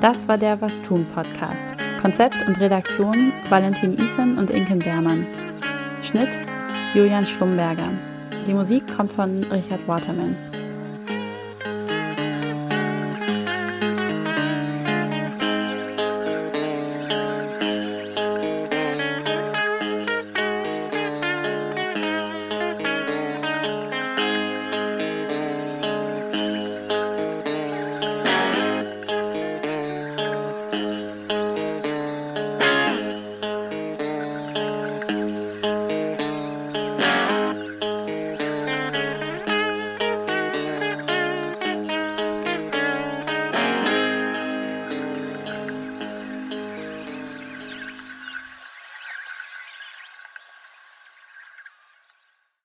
Das 0.00 0.26
war 0.26 0.38
der 0.38 0.60
Was 0.62 0.80
tun 0.82 1.06
Podcast. 1.14 1.66
Konzept 2.00 2.36
und 2.46 2.58
Redaktion 2.58 3.32
Valentin 3.50 3.98
Isen 3.98 4.38
und 4.38 4.48
Inken 4.48 4.78
Bermann. 4.78 5.26
Schnitt 6.02 6.38
Julian 6.94 7.26
Schlumberger. 7.26 7.90
Die 8.46 8.54
Musik 8.54 8.82
kommt 8.96 9.12
von 9.12 9.44
Richard 9.44 9.86
Waterman. 9.86 10.34